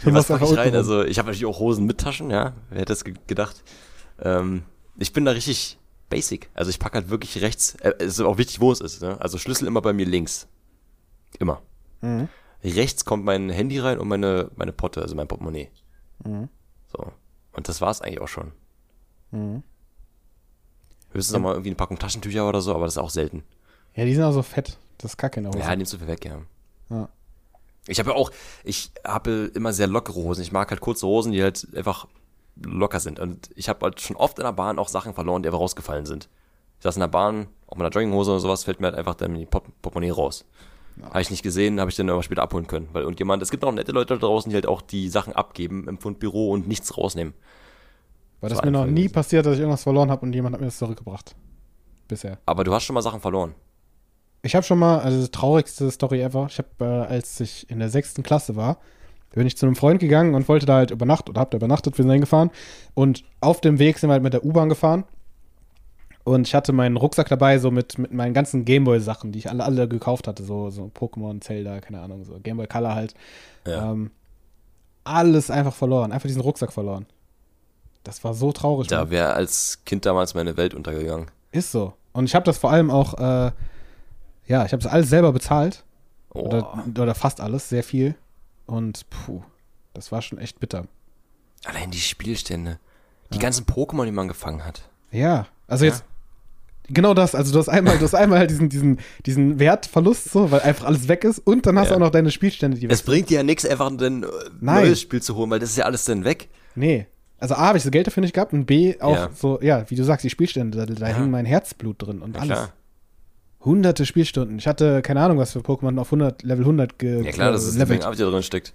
Ja, 0.06 0.14
was 0.14 0.28
packe 0.28 0.46
ich 0.46 0.58
rein? 0.58 0.76
Also 0.76 1.04
ich 1.04 1.18
habe 1.20 1.28
natürlich 1.28 1.46
auch 1.46 1.60
Hosen 1.60 1.86
mit 1.86 1.98
Taschen, 2.00 2.30
ja. 2.32 2.54
Wer 2.70 2.80
hätte 2.82 2.94
das 2.94 3.04
ge 3.04 3.14
gedacht? 3.28 3.64
Ähm, 4.22 4.64
ich 4.98 5.12
bin 5.14 5.26
da 5.26 5.32
richtig 5.32 5.78
basic. 6.10 6.50
Also 6.54 6.70
ich 6.70 6.80
packe 6.80 6.96
halt 6.96 7.10
wirklich 7.10 7.42
rechts. 7.42 7.76
Äh, 7.82 7.94
es 8.00 8.14
ist 8.14 8.22
auch 8.22 8.38
wichtig, 8.38 8.60
wo 8.62 8.72
es 8.72 8.82
ist. 8.82 9.02
Ne? 9.02 9.20
Also 9.20 9.38
Schlüssel 9.38 9.68
immer 9.68 9.82
bei 9.82 9.94
mir 9.94 10.06
links. 10.06 10.48
Immer. 11.40 11.62
Mhm. 12.02 12.28
Rechts 12.64 13.06
kommt 13.06 13.24
mein 13.26 13.50
Handy 13.50 13.80
rein 13.80 14.00
und 14.00 14.08
meine, 14.08 14.52
meine 14.56 14.74
Potte, 14.74 15.02
also 15.02 15.16
mein 15.16 15.28
Portemonnaie. 15.28 15.70
Mhm. 16.26 16.50
So. 16.92 17.12
Und 17.54 17.68
das 17.68 17.82
war's 17.82 18.02
eigentlich 18.02 18.22
auch 18.22 18.28
schon. 18.28 18.52
Mhm. 19.32 19.64
Höchstens 21.12 21.34
noch 21.34 21.42
mal 21.42 21.54
irgendwie 21.54 21.70
eine 21.70 21.76
Packung 21.76 21.98
Taschentücher 21.98 22.48
oder 22.48 22.62
so, 22.62 22.76
aber 22.76 22.86
das 22.86 22.94
ist 22.94 23.00
auch 23.00 23.10
selten. 23.10 23.44
Ja, 23.96 24.06
die 24.06 24.14
sind 24.14 24.24
auch 24.24 24.32
so 24.32 24.44
fett. 24.44 24.78
Das 24.98 25.12
ist 25.12 25.18
kacke 25.18 25.40
in 25.40 25.46
der 25.46 25.54
Hose. 25.54 25.64
Ja, 25.64 25.76
nimmst 25.76 25.94
du 25.94 25.98
viel 25.98 26.08
weg, 26.08 26.26
ja. 26.26 26.42
Ja. 26.90 27.10
Ich 27.88 28.00
habe 28.00 28.12
ja 28.12 28.16
auch, 28.16 28.32
ich 28.64 28.92
habe 29.06 29.52
immer 29.56 29.74
sehr 29.74 29.88
lockere 29.88 30.16
Hosen. 30.16 30.42
Ich 30.42 30.52
mag 30.52 30.70
halt 30.70 30.82
kurze 30.82 31.08
Hosen, 31.08 31.32
die 31.32 31.42
halt 31.42 31.68
einfach 31.76 32.08
locker 32.62 33.00
sind. 33.00 33.20
Und 33.20 33.50
ich 33.56 33.70
habe 33.70 33.86
halt 33.86 34.02
schon 34.02 34.16
oft 34.16 34.38
in 34.38 34.46
der 34.46 34.52
Bahn 34.52 34.78
auch 34.78 34.90
Sachen 34.90 35.14
verloren, 35.14 35.42
die 35.42 35.50
einfach 35.50 35.62
rausgefallen 35.62 36.06
sind. 36.06 36.30
Ich 36.78 36.84
saß 36.84 36.98
in 36.98 37.02
der 37.02 37.08
Bahn, 37.08 37.48
auch 37.68 37.76
mit 37.78 37.86
einer 37.86 37.90
Jogginghose 37.94 38.32
oder 38.32 38.40
sowas, 38.40 38.64
fällt 38.64 38.80
mir 38.80 38.88
halt 38.88 38.96
einfach 38.96 39.16
dann 39.16 39.34
die 39.34 39.46
Pop 39.46 39.68
Portemonnaie 39.82 40.12
raus. 40.12 40.46
Habe 41.04 41.22
ich 41.22 41.32
nicht 41.32 41.44
gesehen, 41.44 41.80
habe 41.80 41.90
ich 41.90 41.96
dann 41.96 42.10
aber 42.10 42.24
später 42.24 42.42
abholen 42.42 42.68
können. 42.68 42.90
Weil 42.92 43.04
irgendjemand, 43.04 43.42
es 43.42 43.52
gibt 43.52 43.64
auch 43.64 43.72
nette 43.72 43.92
Leute 43.92 44.16
da 44.16 44.20
draußen, 44.20 44.50
die 44.50 44.56
halt 44.56 44.68
auch 44.68 44.82
die 44.82 45.10
Sachen 45.10 45.34
abgeben 45.34 45.88
im 45.88 45.98
Fundbüro 45.98 46.52
und 46.52 46.68
nichts 46.68 46.98
rausnehmen. 46.98 47.34
Weil 48.42 48.50
das 48.50 48.60
So 48.60 48.66
mir 48.66 48.72
noch 48.72 48.86
nie 48.86 49.10
passiert, 49.10 49.46
dass 49.46 49.54
ich 49.54 49.60
irgendwas 49.60 49.84
verloren 49.84 50.12
habe 50.12 50.26
und 50.26 50.34
jemand 50.34 50.54
hat 50.54 50.62
mir 50.62 50.68
das 50.68 50.78
zurückgebracht. 50.78 51.36
Bisher. 52.08 52.40
Aber 52.46 52.64
du 52.64 52.74
hast 52.74 52.84
schon 52.84 52.94
mal 52.94 53.02
Sachen 53.02 53.22
verloren. 53.22 53.56
Ich 54.42 54.56
habe 54.56 54.64
schon 54.64 54.80
mal, 54.80 55.00
also 55.00 55.22
die 55.22 55.32
traurigste 55.32 55.92
Story 55.92 56.22
ever, 56.22 56.48
ich 56.50 56.58
habe, 56.58 56.70
äh, 56.80 57.12
als 57.12 57.40
ich 57.40 57.70
in 57.70 57.80
der 57.80 57.90
sechsten 57.90 58.24
Klasse 58.24 58.56
war, 58.56 58.78
bin 59.34 59.46
ich 59.46 59.58
zu 59.58 59.66
einem 59.66 59.76
Freund 59.76 60.00
gegangen 60.00 60.34
und 60.34 60.48
wollte 60.48 60.66
da 60.66 60.76
halt 60.76 60.92
übernachten 60.92 61.30
oder 61.30 61.42
hab 61.42 61.52
da 61.52 61.58
übernachtet, 61.58 61.98
wir 61.98 62.04
sind 62.04 62.12
hingefahren 62.12 62.50
und 62.94 63.24
auf 63.42 63.62
dem 63.62 63.78
Weg 63.80 64.00
sind 64.00 64.10
wir 64.10 64.14
halt 64.14 64.24
mit 64.24 64.34
der 64.34 64.46
U-Bahn 64.46 64.70
gefahren 64.70 65.04
und 66.30 66.48
ich 66.48 66.54
hatte 66.56 66.74
meinen 66.74 66.98
Rucksack 66.98 67.28
dabei, 67.30 67.58
so 67.60 67.72
mit, 67.72 67.98
mit 67.98 68.14
meinen 68.14 68.34
ganzen 68.34 68.64
Gameboy-Sachen, 68.66 69.32
die 69.32 69.40
ich 69.40 69.50
alle, 69.50 69.64
alle 69.64 69.88
gekauft 69.88 70.28
hatte, 70.28 70.44
so, 70.44 70.70
so 70.70 70.92
Pokémon, 70.94 71.42
Zelda, 71.42 71.80
keine 71.82 72.02
Ahnung, 72.02 72.24
so 72.24 72.40
Gameboy 72.42 72.68
Color 72.68 72.94
halt. 72.96 73.14
Ja. 73.66 73.92
Ähm, 73.92 74.12
alles 75.04 75.50
einfach 75.50 75.74
verloren, 75.74 76.12
einfach 76.12 76.28
diesen 76.28 76.42
Rucksack 76.42 76.72
verloren. 76.72 77.08
Das 78.04 78.24
war 78.24 78.34
so 78.34 78.52
traurig. 78.52 78.88
Da 78.88 79.10
wäre 79.10 79.34
als 79.34 79.80
Kind 79.86 80.06
damals 80.06 80.36
meine 80.36 80.56
Welt 80.56 80.74
untergegangen. 80.74 81.32
Ist 81.52 81.72
so. 81.72 81.94
Und 82.14 82.26
ich 82.26 82.36
habe 82.36 82.46
das 82.46 82.58
vor 82.58 82.72
allem 82.72 82.92
auch, 82.92 83.16
äh, 83.16 83.52
ja, 84.48 84.66
ich 84.66 84.72
habe 84.72 84.84
das 84.84 84.88
alles 84.92 85.10
selber 85.10 85.32
bezahlt. 85.34 85.84
Oh. 86.34 86.42
Oder, 86.42 86.84
oder 86.98 87.16
fast 87.16 87.42
alles, 87.42 87.70
sehr 87.70 87.84
viel. 87.84 88.16
Und 88.68 89.10
puh, 89.10 89.42
das 89.94 90.12
war 90.12 90.22
schon 90.22 90.38
echt 90.38 90.60
bitter. 90.60 90.86
Allein 91.66 91.90
die 91.92 91.98
Spielstände. 92.00 92.80
Die 93.34 93.40
ganzen 93.40 93.66
Pokémon, 93.66 94.06
die 94.06 94.12
man 94.12 94.28
gefangen 94.28 94.64
hat. 94.66 94.90
Ja, 95.12 95.48
also 95.68 95.86
Ja. 95.86 95.92
jetzt, 95.92 96.04
genau 96.92 97.14
das, 97.14 97.36
also 97.36 97.52
du 97.54 97.60
hast 97.60 97.70
einmal, 97.70 97.98
du 97.98 98.04
hast 98.04 98.14
einmal 98.16 98.40
halt 98.40 98.50
diesen, 98.52 98.70
diesen, 98.70 99.00
diesen 99.26 99.60
Wertverlust 99.60 100.32
so, 100.32 100.52
weil 100.52 100.62
einfach 100.62 100.86
alles 100.86 101.08
weg 101.08 101.24
ist 101.24 101.40
und 101.40 101.66
dann 101.66 101.78
hast 101.80 101.88
du 101.88 101.92
Ja. 101.92 101.96
auch 101.98 102.00
noch 102.02 102.10
deine 102.12 102.32
Spielstände, 102.32 102.78
die 102.78 102.84
weg 102.88 102.92
Es 102.92 103.02
bringt 103.04 103.30
dir 103.30 103.36
ja 103.38 103.44
nichts, 103.44 103.66
einfach 103.66 103.90
ein 103.92 104.26
neues 104.62 105.02
Spiel 105.02 105.22
zu 105.22 105.36
holen, 105.36 105.50
weil 105.50 105.60
das 105.60 105.70
ist 105.72 105.78
ja 105.78 105.86
alles 105.86 106.06
dann 106.06 106.24
weg. 106.26 106.50
Nee. 106.76 107.08
Also 107.38 107.56
A, 107.56 107.68
habe 107.68 107.78
ich 107.78 107.84
so 107.86 107.90
Geld 107.92 108.06
dafür 108.08 108.22
nicht 108.22 108.34
gehabt 108.34 108.52
und 108.54 108.66
B, 108.66 108.96
auch 109.00 109.16
Ja. 109.16 109.30
so, 109.34 109.60
ja, 109.62 109.90
wie 109.90 109.96
du 109.96 110.04
sagst, 110.04 110.24
die 110.26 110.30
Spielstände, 110.30 110.78
da, 110.78 110.86
da 110.94 111.10
Ja. 111.10 111.16
hing 111.16 111.32
mein 111.32 111.46
Herzblut 111.46 112.02
drin 112.06 112.22
und 112.22 112.36
alles. 112.36 112.48
klar. 112.50 112.74
Hunderte 113.64 114.06
Spielstunden. 114.06 114.58
Ich 114.58 114.68
hatte 114.68 115.02
keine 115.02 115.22
Ahnung, 115.22 115.38
was 115.38 115.52
für 115.54 115.60
Pokémon 115.60 115.98
auf 116.00 116.08
100, 116.08 116.44
Level 116.44 116.64
100 116.66 116.98
ge 116.98 117.26
Ja 117.26 117.32
klar, 117.32 117.52
das 117.52 117.66
ist. 117.66 117.78
Menge 117.78 118.04
Arbeit, 118.06 118.20
die 118.20 118.24
da 118.24 118.30
drin 118.30 118.44
steckt. 118.44 118.74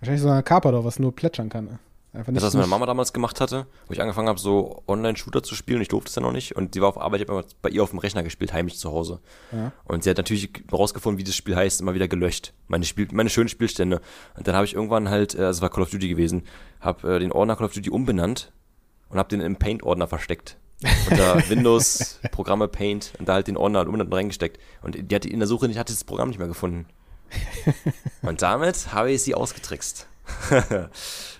Wahrscheinlich 0.00 0.22
so 0.22 0.28
ein 0.30 0.42
Carpador, 0.42 0.84
was 0.84 0.98
nur 0.98 1.14
plätschern 1.14 1.48
kann. 1.50 1.78
Einfach 2.14 2.30
nicht, 2.30 2.42
Das, 2.42 2.48
was 2.48 2.54
meine 2.54 2.66
Mama 2.66 2.84
damals 2.84 3.14
gemacht 3.14 3.40
hatte, 3.40 3.66
wo 3.86 3.92
ich 3.94 4.00
angefangen 4.02 4.28
habe, 4.28 4.38
so 4.38 4.82
Online-Shooter 4.86 5.42
zu 5.42 5.54
spielen. 5.54 5.80
Ich 5.80 5.88
durfte 5.88 6.10
es 6.10 6.14
ja 6.14 6.20
noch 6.20 6.32
nicht. 6.32 6.54
Und 6.54 6.74
die 6.74 6.82
war 6.82 6.88
auf 6.88 7.00
Arbeit, 7.00 7.22
ich 7.22 7.28
habe 7.28 7.44
bei 7.62 7.70
ihr 7.70 7.82
auf 7.82 7.90
dem 7.90 8.00
Rechner 8.00 8.22
gespielt, 8.22 8.52
heimisch 8.52 8.76
zu 8.76 8.92
Hause. 8.92 9.20
Ja. 9.50 9.72
Und 9.84 10.04
sie 10.04 10.10
hat 10.10 10.18
natürlich 10.18 10.50
rausgefunden, 10.70 11.18
wie 11.18 11.24
das 11.24 11.34
Spiel 11.34 11.56
heißt, 11.56 11.80
immer 11.80 11.94
wieder 11.94 12.08
gelöscht. 12.08 12.52
Meine, 12.68 12.84
Spiel, 12.84 13.08
meine 13.12 13.30
schönen 13.30 13.48
Spielstände. 13.48 14.02
Und 14.36 14.46
dann 14.46 14.54
habe 14.54 14.66
ich 14.66 14.74
irgendwann 14.74 15.08
halt, 15.08 15.34
äh, 15.34 15.44
es 15.48 15.62
war 15.62 15.70
Call 15.70 15.84
of 15.84 15.90
Duty 15.90 16.08
gewesen, 16.08 16.42
habe 16.80 17.16
äh, 17.16 17.18
den 17.18 17.32
Ordner 17.32 17.56
Call 17.56 17.66
of 17.66 17.72
Duty 17.72 17.88
umbenannt 17.88 18.52
und 19.08 19.18
habe 19.18 19.30
den 19.30 19.40
im 19.40 19.56
Paint-Ordner 19.56 20.06
versteckt. 20.06 20.58
Unter 21.08 21.36
Windows, 21.48 22.20
Programme 22.30 22.68
Paint 22.68 23.14
und 23.18 23.28
da 23.28 23.34
halt 23.34 23.46
den 23.46 23.56
Ordner 23.56 23.78
halt 23.78 23.88
umbenannt 23.88 24.12
reingesteckt. 24.12 24.60
Und 24.82 25.10
die 25.10 25.14
hatte 25.14 25.30
in 25.30 25.38
der 25.38 25.48
Suche 25.48 25.66
nicht, 25.66 25.78
hatte 25.78 25.94
das 25.94 26.04
Programm 26.04 26.28
nicht 26.28 26.38
mehr 26.38 26.48
gefunden. 26.48 26.86
Und 28.22 28.42
damit 28.42 28.92
habe 28.92 29.10
ich 29.10 29.22
sie 29.22 29.34
ausgetrickst. 29.34 30.06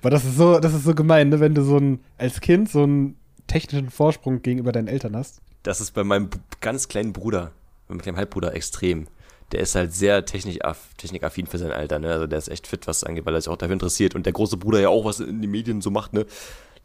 Aber 0.01 0.11
das 0.11 0.25
ist 0.25 0.37
so, 0.37 0.59
das 0.59 0.75
ist 0.75 0.85
so 0.85 0.95
gemein, 0.95 1.29
ne? 1.29 1.41
wenn 1.41 1.55
du 1.55 1.63
so 1.63 1.77
ein, 1.77 2.01
als 2.19 2.41
Kind 2.41 2.71
so 2.71 2.83
einen 2.83 3.17
technischen 3.47 3.91
Vorsprung 3.91 4.43
gegenüber 4.43 4.73
deinen 4.73 4.89
Eltern 4.89 5.17
hast. 5.17 5.41
Das 5.63 5.81
ist 5.81 5.93
bei 5.93 6.05
meinem 6.05 6.31
ganz 6.61 6.89
kleinen 6.89 7.13
Bruder, 7.13 7.53
meinem 7.89 8.01
kleinen 8.01 8.17
Halbbruder 8.17 8.55
extrem. 8.55 9.07
Der 9.53 9.61
ist 9.61 9.75
halt 9.75 9.93
sehr 9.93 10.25
technikaff, 10.25 10.89
technikaffin 10.97 11.47
für 11.47 11.59
sein 11.59 11.73
Alter, 11.73 11.99
ne? 11.99 12.11
Also 12.11 12.27
der 12.27 12.39
ist 12.39 12.49
echt 12.49 12.67
fit, 12.67 12.87
was 12.87 13.05
angeht, 13.05 13.27
weil 13.27 13.35
er 13.35 13.41
sich 13.41 13.51
auch 13.51 13.57
dafür 13.57 13.75
interessiert. 13.75 14.15
Und 14.15 14.25
der 14.25 14.33
große 14.33 14.57
Bruder 14.57 14.81
ja 14.81 14.89
auch, 14.89 15.05
was 15.05 15.21
in 15.21 15.43
den 15.43 15.51
Medien 15.51 15.83
so 15.83 15.91
macht, 15.91 16.15
ne? 16.15 16.25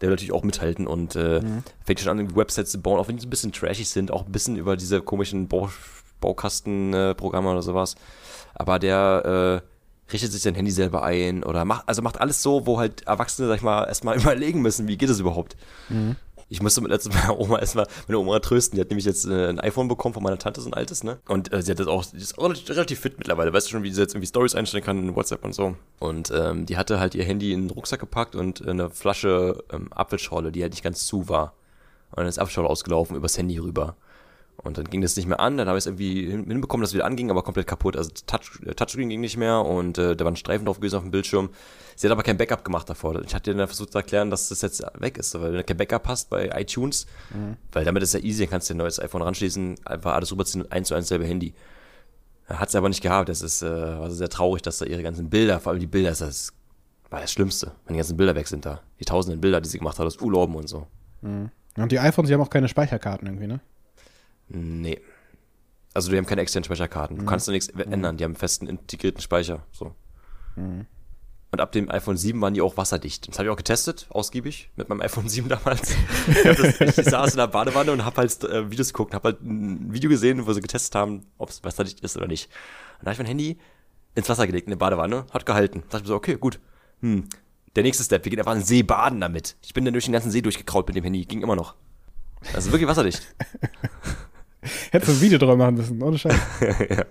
Der 0.01 0.09
will 0.09 0.13
natürlich 0.13 0.33
auch 0.33 0.43
mithalten 0.43 0.85
und 0.85 1.15
äh, 1.15 1.41
fängt 1.83 1.99
schon 2.01 2.19
an, 2.19 2.35
Websites 2.35 2.71
zu 2.71 2.81
bauen, 2.81 2.99
auch 2.99 3.07
wenn 3.07 3.15
die 3.15 3.21
so 3.21 3.27
ein 3.27 3.31
bisschen 3.31 3.51
trashig 3.51 3.89
sind, 3.89 4.11
auch 4.11 4.25
ein 4.25 4.31
bisschen 4.31 4.57
über 4.57 4.75
diese 4.75 5.01
komischen 5.01 5.47
Bau, 5.47 5.71
Baukastenprogramme 6.19 7.49
oder 7.49 7.63
sowas. 7.63 7.95
Aber 8.53 8.77
der 8.77 9.63
äh, 9.63 9.76
richtet 10.11 10.31
sich 10.31 10.41
sein 10.41 10.55
Handy 10.55 10.71
selber 10.71 11.03
ein 11.03 11.43
oder 11.43 11.65
macht, 11.65 11.87
also 11.87 12.01
macht 12.01 12.19
alles 12.19 12.41
so, 12.41 12.65
wo 12.65 12.79
halt 12.79 13.05
Erwachsene, 13.07 13.47
sag 13.47 13.57
ich 13.57 13.61
mal, 13.61 13.85
erstmal 13.85 14.17
überlegen 14.21 14.61
müssen, 14.61 14.87
wie 14.87 14.97
geht 14.97 15.09
es 15.09 15.19
überhaupt. 15.19 15.55
Ich 16.49 16.61
musste 16.61 16.79
mit 16.79 16.91
letztes 16.91 17.13
Mal 17.13 17.21
meiner 17.21 17.39
Oma 17.39 17.59
erstmal 17.59 17.87
meine 18.07 18.19
Oma 18.19 18.39
trösten. 18.39 18.77
Die 18.77 18.81
hat 18.81 18.89
nämlich 18.89 19.05
jetzt 19.05 19.25
äh, 19.25 19.49
ein 19.49 19.59
iPhone 19.59 19.87
bekommen 19.87 20.13
von 20.13 20.23
meiner 20.23 20.37
Tante, 20.37 20.61
so 20.61 20.69
ein 20.69 20.73
altes, 20.73 21.03
ne? 21.03 21.19
Und 21.27 21.51
äh, 21.51 21.61
sie 21.61 21.71
hat 21.71 21.79
das 21.79 21.87
auch, 21.87 22.05
die 22.05 22.17
ist 22.17 22.37
auch 22.37 22.43
relativ, 22.43 22.69
relativ 22.69 22.99
fit 22.99 23.17
mittlerweile. 23.17 23.51
Weißt 23.51 23.67
du 23.67 23.71
schon, 23.71 23.83
wie 23.83 23.91
sie 23.91 24.01
jetzt 24.01 24.13
irgendwie 24.13 24.27
Stories 24.27 24.55
einstellen 24.55 24.83
kann 24.83 24.97
in 24.97 25.15
WhatsApp 25.15 25.43
und 25.43 25.53
so. 25.53 25.75
Und 25.99 26.31
ähm, 26.33 26.65
die 26.65 26.77
hatte 26.77 26.99
halt 26.99 27.15
ihr 27.15 27.25
Handy 27.25 27.51
in 27.51 27.67
den 27.67 27.71
Rucksack 27.71 27.99
gepackt 27.99 28.35
und 28.35 28.65
eine 28.65 28.89
Flasche 28.89 29.63
ähm, 29.73 29.91
Apfelschorle, 29.91 30.51
die 30.51 30.61
halt 30.61 30.71
nicht 30.71 30.83
ganz 30.83 31.05
zu 31.05 31.27
war. 31.27 31.53
Und 32.11 32.19
dann 32.19 32.27
ist 32.27 32.39
Apfelschorle 32.39 32.69
ausgelaufen 32.69 33.17
übers 33.17 33.37
Handy 33.37 33.57
rüber. 33.57 33.97
Und 34.63 34.77
dann 34.77 34.85
ging 34.85 35.01
das 35.01 35.15
nicht 35.15 35.27
mehr 35.27 35.39
an, 35.39 35.55
dann 35.57 35.67
habe 35.67 35.77
ich 35.77 35.83
es 35.83 35.85
irgendwie 35.85 36.29
hin- 36.29 36.45
hinbekommen, 36.47 36.81
dass 36.81 36.89
es 36.89 36.93
wieder 36.95 37.05
anging, 37.05 37.29
aber 37.29 37.43
komplett 37.43 37.67
kaputt. 37.67 37.95
Also 37.95 38.09
Touch, 38.25 38.59
äh, 38.65 38.73
Touchscreen 38.73 39.07
ging 39.07 39.21
nicht 39.21 39.37
mehr 39.37 39.59
und 39.61 39.97
äh, 39.99 40.15
da 40.15 40.25
waren 40.25 40.35
Streifen 40.35 40.65
drauf 40.65 40.77
gewesen 40.77 40.95
auf 40.95 41.03
dem 41.03 41.11
Bildschirm. 41.11 41.49
Sie 41.95 42.07
hat 42.07 42.11
aber 42.11 42.23
kein 42.23 42.37
Backup 42.37 42.65
gemacht 42.65 42.89
davor. 42.89 43.21
Ich 43.23 43.35
hatte 43.35 43.53
dann 43.55 43.67
versucht 43.67 43.91
zu 43.91 43.97
erklären, 43.99 44.29
dass 44.31 44.49
das 44.49 44.61
jetzt 44.63 44.83
weg 44.99 45.17
ist, 45.19 45.33
weil 45.35 45.51
wenn 45.51 45.53
du 45.57 45.63
kein 45.63 45.77
Backup 45.77 46.07
hast 46.07 46.29
bei 46.31 46.49
iTunes, 46.59 47.05
weil 47.71 47.85
damit 47.85 48.01
ist 48.03 48.13
ja 48.15 48.19
easy, 48.19 48.43
dann 48.43 48.49
kannst 48.51 48.69
du 48.69 48.73
dir 48.73 48.77
ein 48.77 48.79
neues 48.79 48.99
iPhone 48.99 49.21
ranschließen, 49.21 49.75
einfach 49.85 50.13
alles 50.15 50.31
rüberziehen 50.31 50.63
und 50.63 50.71
eins 50.71 50.87
zu 50.87 50.95
eins 50.95 51.07
selber 51.07 51.25
Handy. 51.25 51.53
Hat 52.47 52.71
sie 52.71 52.77
aber 52.77 52.89
nicht 52.89 53.01
gehabt. 53.01 53.29
Das 53.29 53.41
ist 53.41 53.61
äh, 53.61 53.69
war 53.69 54.09
sehr 54.09 54.29
traurig, 54.29 54.61
dass 54.63 54.77
da 54.79 54.85
ihre 54.85 55.03
ganzen 55.03 55.29
Bilder, 55.29 55.59
vor 55.59 55.71
allem 55.71 55.79
die 55.81 55.87
Bilder, 55.87 56.09
das, 56.09 56.21
ist- 56.21 56.53
war 57.09 57.21
das 57.21 57.31
Schlimmste, 57.31 57.71
wenn 57.85 57.93
die 57.93 57.97
ganzen 57.99 58.17
Bilder 58.17 58.35
weg 58.35 58.47
sind 58.47 58.65
da. 58.65 58.81
Die 58.99 59.05
tausenden 59.05 59.39
Bilder, 59.39 59.61
die 59.61 59.69
sie 59.69 59.77
gemacht 59.77 59.99
hat 59.99 60.05
aus 60.05 60.17
Urlauben 60.19 60.55
und 60.55 60.67
so. 60.67 60.87
Und 61.77 61.91
die 61.91 61.99
iPhones, 61.99 62.27
die 62.27 62.33
haben 62.33 62.41
auch 62.41 62.49
keine 62.49 62.67
Speicherkarten 62.67 63.27
irgendwie, 63.27 63.47
ne? 63.47 63.59
Nee. 64.49 64.99
Also 65.93 66.11
die 66.11 66.17
haben 66.17 66.25
keine 66.25 66.41
externen 66.41 66.65
Speicherkarten. 66.65 67.17
Du 67.17 67.25
kannst 67.25 67.47
da 67.47 67.51
nichts 67.51 67.69
ändern. 67.69 68.17
Die 68.17 68.23
haben 68.23 68.31
einen 68.31 68.37
festen 68.37 68.67
integrierten 68.67 69.21
Speicher. 69.21 69.65
So. 69.71 69.95
Und 71.49 71.61
ab 71.61 71.71
dem 71.71 71.89
iPhone 71.89 72.17
7 72.17 72.39
waren 72.41 72.53
die 72.53 72.61
auch 72.61 72.75
wasserdicht. 72.75 73.27
Das 73.27 73.39
habe 73.39 73.47
ich 73.47 73.51
auch 73.51 73.57
getestet, 73.57 74.07
ausgiebig, 74.09 74.69
mit 74.75 74.89
meinem 74.89 75.01
iPhone 75.01 75.29
7 75.29 75.47
damals. 75.47 75.91
ich, 76.27 76.43
das, 76.43 76.97
ich 76.97 77.05
saß 77.05 77.31
in 77.31 77.37
der 77.37 77.47
Badewanne 77.47 77.91
und 77.93 78.03
habe 78.03 78.17
halt 78.17 78.43
äh, 78.43 78.69
Videos 78.69 78.91
geguckt, 78.93 79.13
habe 79.13 79.29
halt 79.29 79.41
ein 79.41 79.93
Video 79.93 80.09
gesehen, 80.09 80.45
wo 80.45 80.53
sie 80.53 80.61
getestet 80.61 80.93
haben, 80.95 81.25
ob 81.37 81.49
es 81.49 81.63
wasserdicht 81.63 82.01
ist 82.01 82.17
oder 82.17 82.27
nicht. 82.27 82.49
Und 82.99 83.05
da 83.05 83.11
habe 83.11 83.13
ich 83.13 83.19
mein 83.19 83.27
Handy 83.27 83.57
ins 84.15 84.27
Wasser 84.27 84.45
gelegt, 84.45 84.67
in 84.67 84.73
eine 84.73 84.77
Badewanne, 84.77 85.25
hat 85.31 85.45
gehalten. 85.45 85.83
Da 85.89 85.97
dachte 85.97 85.97
ich 85.97 86.03
mir 86.03 86.07
so, 86.09 86.15
okay, 86.15 86.35
gut. 86.35 86.59
Hm. 87.01 87.29
Der 87.75 87.83
nächste 87.83 88.03
Step, 88.03 88.25
wir 88.25 88.29
gehen 88.29 88.39
einfach 88.39 88.53
in 88.53 88.59
den 88.59 88.65
See 88.65 88.83
baden 88.83 89.21
damit. 89.21 89.55
Ich 89.61 89.73
bin 89.73 89.85
dann 89.85 89.93
durch 89.93 90.05
den 90.05 90.13
ganzen 90.13 90.31
See 90.31 90.41
durchgekraut 90.41 90.87
mit 90.87 90.95
dem 90.95 91.03
Handy, 91.03 91.25
ging 91.25 91.41
immer 91.41 91.55
noch. 91.55 91.75
Also 92.53 92.71
wirklich 92.71 92.89
wasserdicht. 92.89 93.21
Hättest 94.91 95.11
du 95.11 95.15
ein 95.15 95.21
Video 95.21 95.37
drüber 95.37 95.55
machen 95.55 95.75
müssen, 95.75 96.01
ohne 96.01 96.17
Scheiß. 96.17 96.35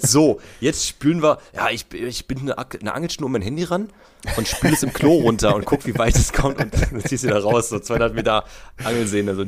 So, 0.00 0.40
jetzt 0.58 0.86
spülen 0.86 1.22
wir. 1.22 1.38
Ja, 1.54 1.68
ich, 1.68 1.84
ich 1.92 2.26
bin 2.26 2.38
eine, 2.38 2.56
eine 2.56 2.94
Angelschnur 2.94 3.26
um 3.26 3.32
mein 3.32 3.42
Handy 3.42 3.64
ran 3.64 3.90
und 4.38 4.48
spüle 4.48 4.72
es 4.72 4.82
im 4.82 4.92
Klo 4.94 5.12
runter 5.20 5.54
und 5.54 5.66
guck, 5.66 5.86
wie 5.86 5.98
weit 5.98 6.16
es 6.16 6.32
kommt 6.32 6.58
und 6.58 6.72
dann 6.72 7.00
ziehst 7.02 7.24
du 7.24 7.28
da 7.28 7.38
raus, 7.38 7.68
so 7.68 7.78
200 7.78 8.14
Meter 8.14 8.44
Angelsehne. 8.82 9.34
So. 9.34 9.44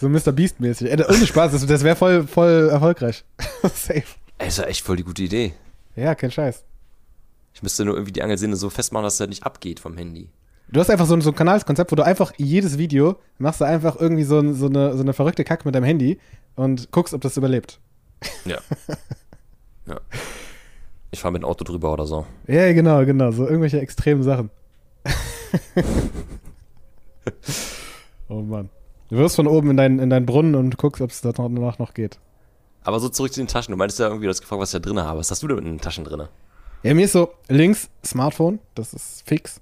So 0.00 0.08
Mr. 0.08 0.32
Beast-mäßig. 0.32 0.90
Äh, 0.90 1.04
ohne 1.08 1.26
Spaß, 1.26 1.52
das, 1.52 1.66
das 1.66 1.84
wäre 1.84 1.96
voll, 1.96 2.26
voll 2.26 2.68
erfolgreich. 2.70 3.24
Safe. 3.62 4.02
Ey, 4.38 4.48
ist 4.48 4.58
ja 4.58 4.64
echt 4.64 4.84
voll 4.84 4.96
die 4.96 5.04
gute 5.04 5.22
Idee. 5.22 5.54
Ja, 5.96 6.14
kein 6.14 6.30
Scheiß. 6.30 6.64
Ich 7.52 7.62
müsste 7.62 7.84
nur 7.84 7.94
irgendwie 7.94 8.12
die 8.12 8.22
Angelsehne 8.22 8.56
so 8.56 8.70
festmachen, 8.70 9.04
dass 9.04 9.14
es 9.14 9.20
halt 9.20 9.30
nicht 9.30 9.44
abgeht 9.44 9.80
vom 9.80 9.96
Handy. 9.96 10.30
Du 10.72 10.78
hast 10.80 10.90
einfach 10.90 11.06
so, 11.06 11.14
ein- 11.14 11.20
so 11.20 11.30
ein 11.30 11.34
Kanalskonzept, 11.34 11.90
wo 11.90 11.96
du 11.96 12.04
einfach 12.04 12.32
jedes 12.36 12.78
Video 12.78 13.16
machst 13.38 13.60
du 13.60 13.64
einfach 13.64 13.96
irgendwie 14.00 14.22
so, 14.24 14.38
ein- 14.38 14.54
so, 14.54 14.66
eine, 14.66 14.94
so 14.96 15.02
eine 15.02 15.12
verrückte 15.12 15.42
Kacke 15.44 15.66
mit 15.66 15.74
deinem 15.74 15.84
Handy 15.84 16.18
und 16.54 16.90
guckst, 16.92 17.12
ob 17.14 17.20
das 17.22 17.36
überlebt. 17.36 17.80
Ja. 18.44 18.58
ja. 19.86 20.00
Ich 21.10 21.20
fahre 21.20 21.32
mit 21.32 21.42
dem 21.42 21.48
Auto 21.48 21.64
drüber 21.64 21.92
oder 21.92 22.06
so. 22.06 22.24
Ja, 22.46 22.72
genau, 22.72 23.04
genau. 23.04 23.32
So 23.32 23.44
irgendwelche 23.46 23.80
extremen 23.80 24.22
Sachen. 24.22 24.50
oh 28.28 28.42
Mann. 28.42 28.70
Du 29.08 29.16
wirst 29.16 29.34
von 29.36 29.48
oben 29.48 29.70
in 29.70 29.76
deinen, 29.76 29.98
in 29.98 30.08
deinen 30.10 30.26
Brunnen 30.26 30.54
und 30.54 30.76
guckst, 30.78 31.02
ob 31.02 31.10
es 31.10 31.20
danach 31.20 31.78
noch 31.80 31.94
geht. 31.94 32.20
Aber 32.84 33.00
so 33.00 33.08
zurück 33.08 33.32
zu 33.32 33.40
den 33.40 33.48
Taschen. 33.48 33.72
Du 33.72 33.76
meinst 33.78 33.98
ja 33.98 34.06
irgendwie, 34.06 34.26
du 34.26 34.30
hast 34.30 34.40
gefragt, 34.40 34.62
was 34.62 34.72
ich 34.72 34.80
da 34.80 34.88
drin 34.88 35.00
habe. 35.00 35.18
Was 35.18 35.32
hast 35.32 35.42
du 35.42 35.48
denn 35.48 35.58
in 35.58 35.64
den 35.64 35.80
Taschen 35.80 36.04
drin? 36.04 36.28
Ja, 36.84 36.94
mir 36.94 37.06
ist 37.06 37.12
so 37.12 37.32
links 37.48 37.88
Smartphone, 38.06 38.60
das 38.76 38.94
ist 38.94 39.24
fix. 39.26 39.60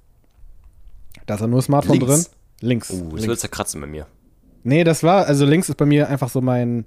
Da 1.29 1.35
ist 1.35 1.41
ja 1.43 1.47
nur 1.47 1.62
Smartphone 1.62 2.01
Links? 2.01 2.24
drin. 2.24 2.35
Links. 2.68 2.91
Uh, 2.91 2.95
das 2.97 3.12
links. 3.12 3.26
wird 3.29 3.39
zerkratzen 3.41 3.81
bei 3.81 3.87
mir. 3.87 4.07
Nee, 4.64 4.83
das 4.83 5.03
war, 5.03 5.26
also 5.26 5.45
links 5.45 5.68
ist 5.68 5.76
bei 5.76 5.87
mir 5.87 6.09
einfach 6.09 6.29
so 6.29 6.41
mein, 6.41 6.87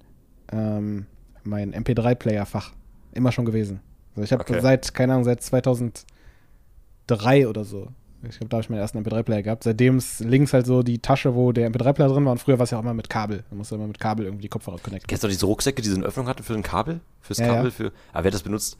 ähm, 0.51 1.05
mein 1.43 1.73
MP3-Player-Fach. 1.73 2.71
Immer 3.13 3.31
schon 3.31 3.45
gewesen. 3.45 3.79
Also 4.15 4.23
ich 4.23 4.31
habe 4.33 4.41
Okay. 4.41 4.59
seit, 4.61 4.93
keine 4.93 5.13
Ahnung, 5.13 5.23
seit 5.25 5.41
2003 5.41 7.47
oder 7.47 7.63
so. 7.63 7.87
Ich 8.23 8.37
glaube, 8.37 8.49
da 8.49 8.57
habe 8.57 8.63
ich 8.63 8.69
meinen 8.69 8.79
ersten 8.79 8.99
MP3-Player 8.99 9.41
gehabt. 9.41 9.63
Seitdem 9.63 9.97
ist 9.97 10.19
links 10.19 10.53
halt 10.53 10.67
so 10.67 10.83
die 10.83 10.99
Tasche, 10.99 11.33
wo 11.33 11.51
der 11.51 11.71
MP3-Player 11.71 12.09
drin 12.09 12.25
war. 12.25 12.33
Und 12.33 12.37
früher 12.39 12.59
war 12.59 12.65
es 12.65 12.71
ja 12.71 12.77
auch 12.77 12.83
immer 12.83 12.93
mit 12.93 13.09
Kabel. 13.09 13.43
Da 13.49 13.55
musste 13.55 13.75
immer 13.75 13.87
mit 13.87 13.99
Kabel 13.99 14.25
irgendwie 14.25 14.43
die 14.43 14.49
Kopfhörer 14.49 14.77
connecten. 14.77 15.07
Kennst 15.07 15.23
du 15.23 15.27
diese 15.27 15.45
Rucksäcke, 15.47 15.81
die 15.81 15.89
so 15.89 15.95
eine 15.95 16.05
Öffnung 16.05 16.27
hatten 16.27 16.43
für 16.43 16.53
ein 16.53 16.61
Kabel? 16.61 16.99
Fürs 17.21 17.39
Ja, 17.39 17.47
Kabel? 17.47 17.65
ja. 17.65 17.71
Für, 17.71 17.85
aber 18.13 18.23
wer 18.23 18.25
hat 18.25 18.33
das 18.33 18.43
benutzt? 18.43 18.77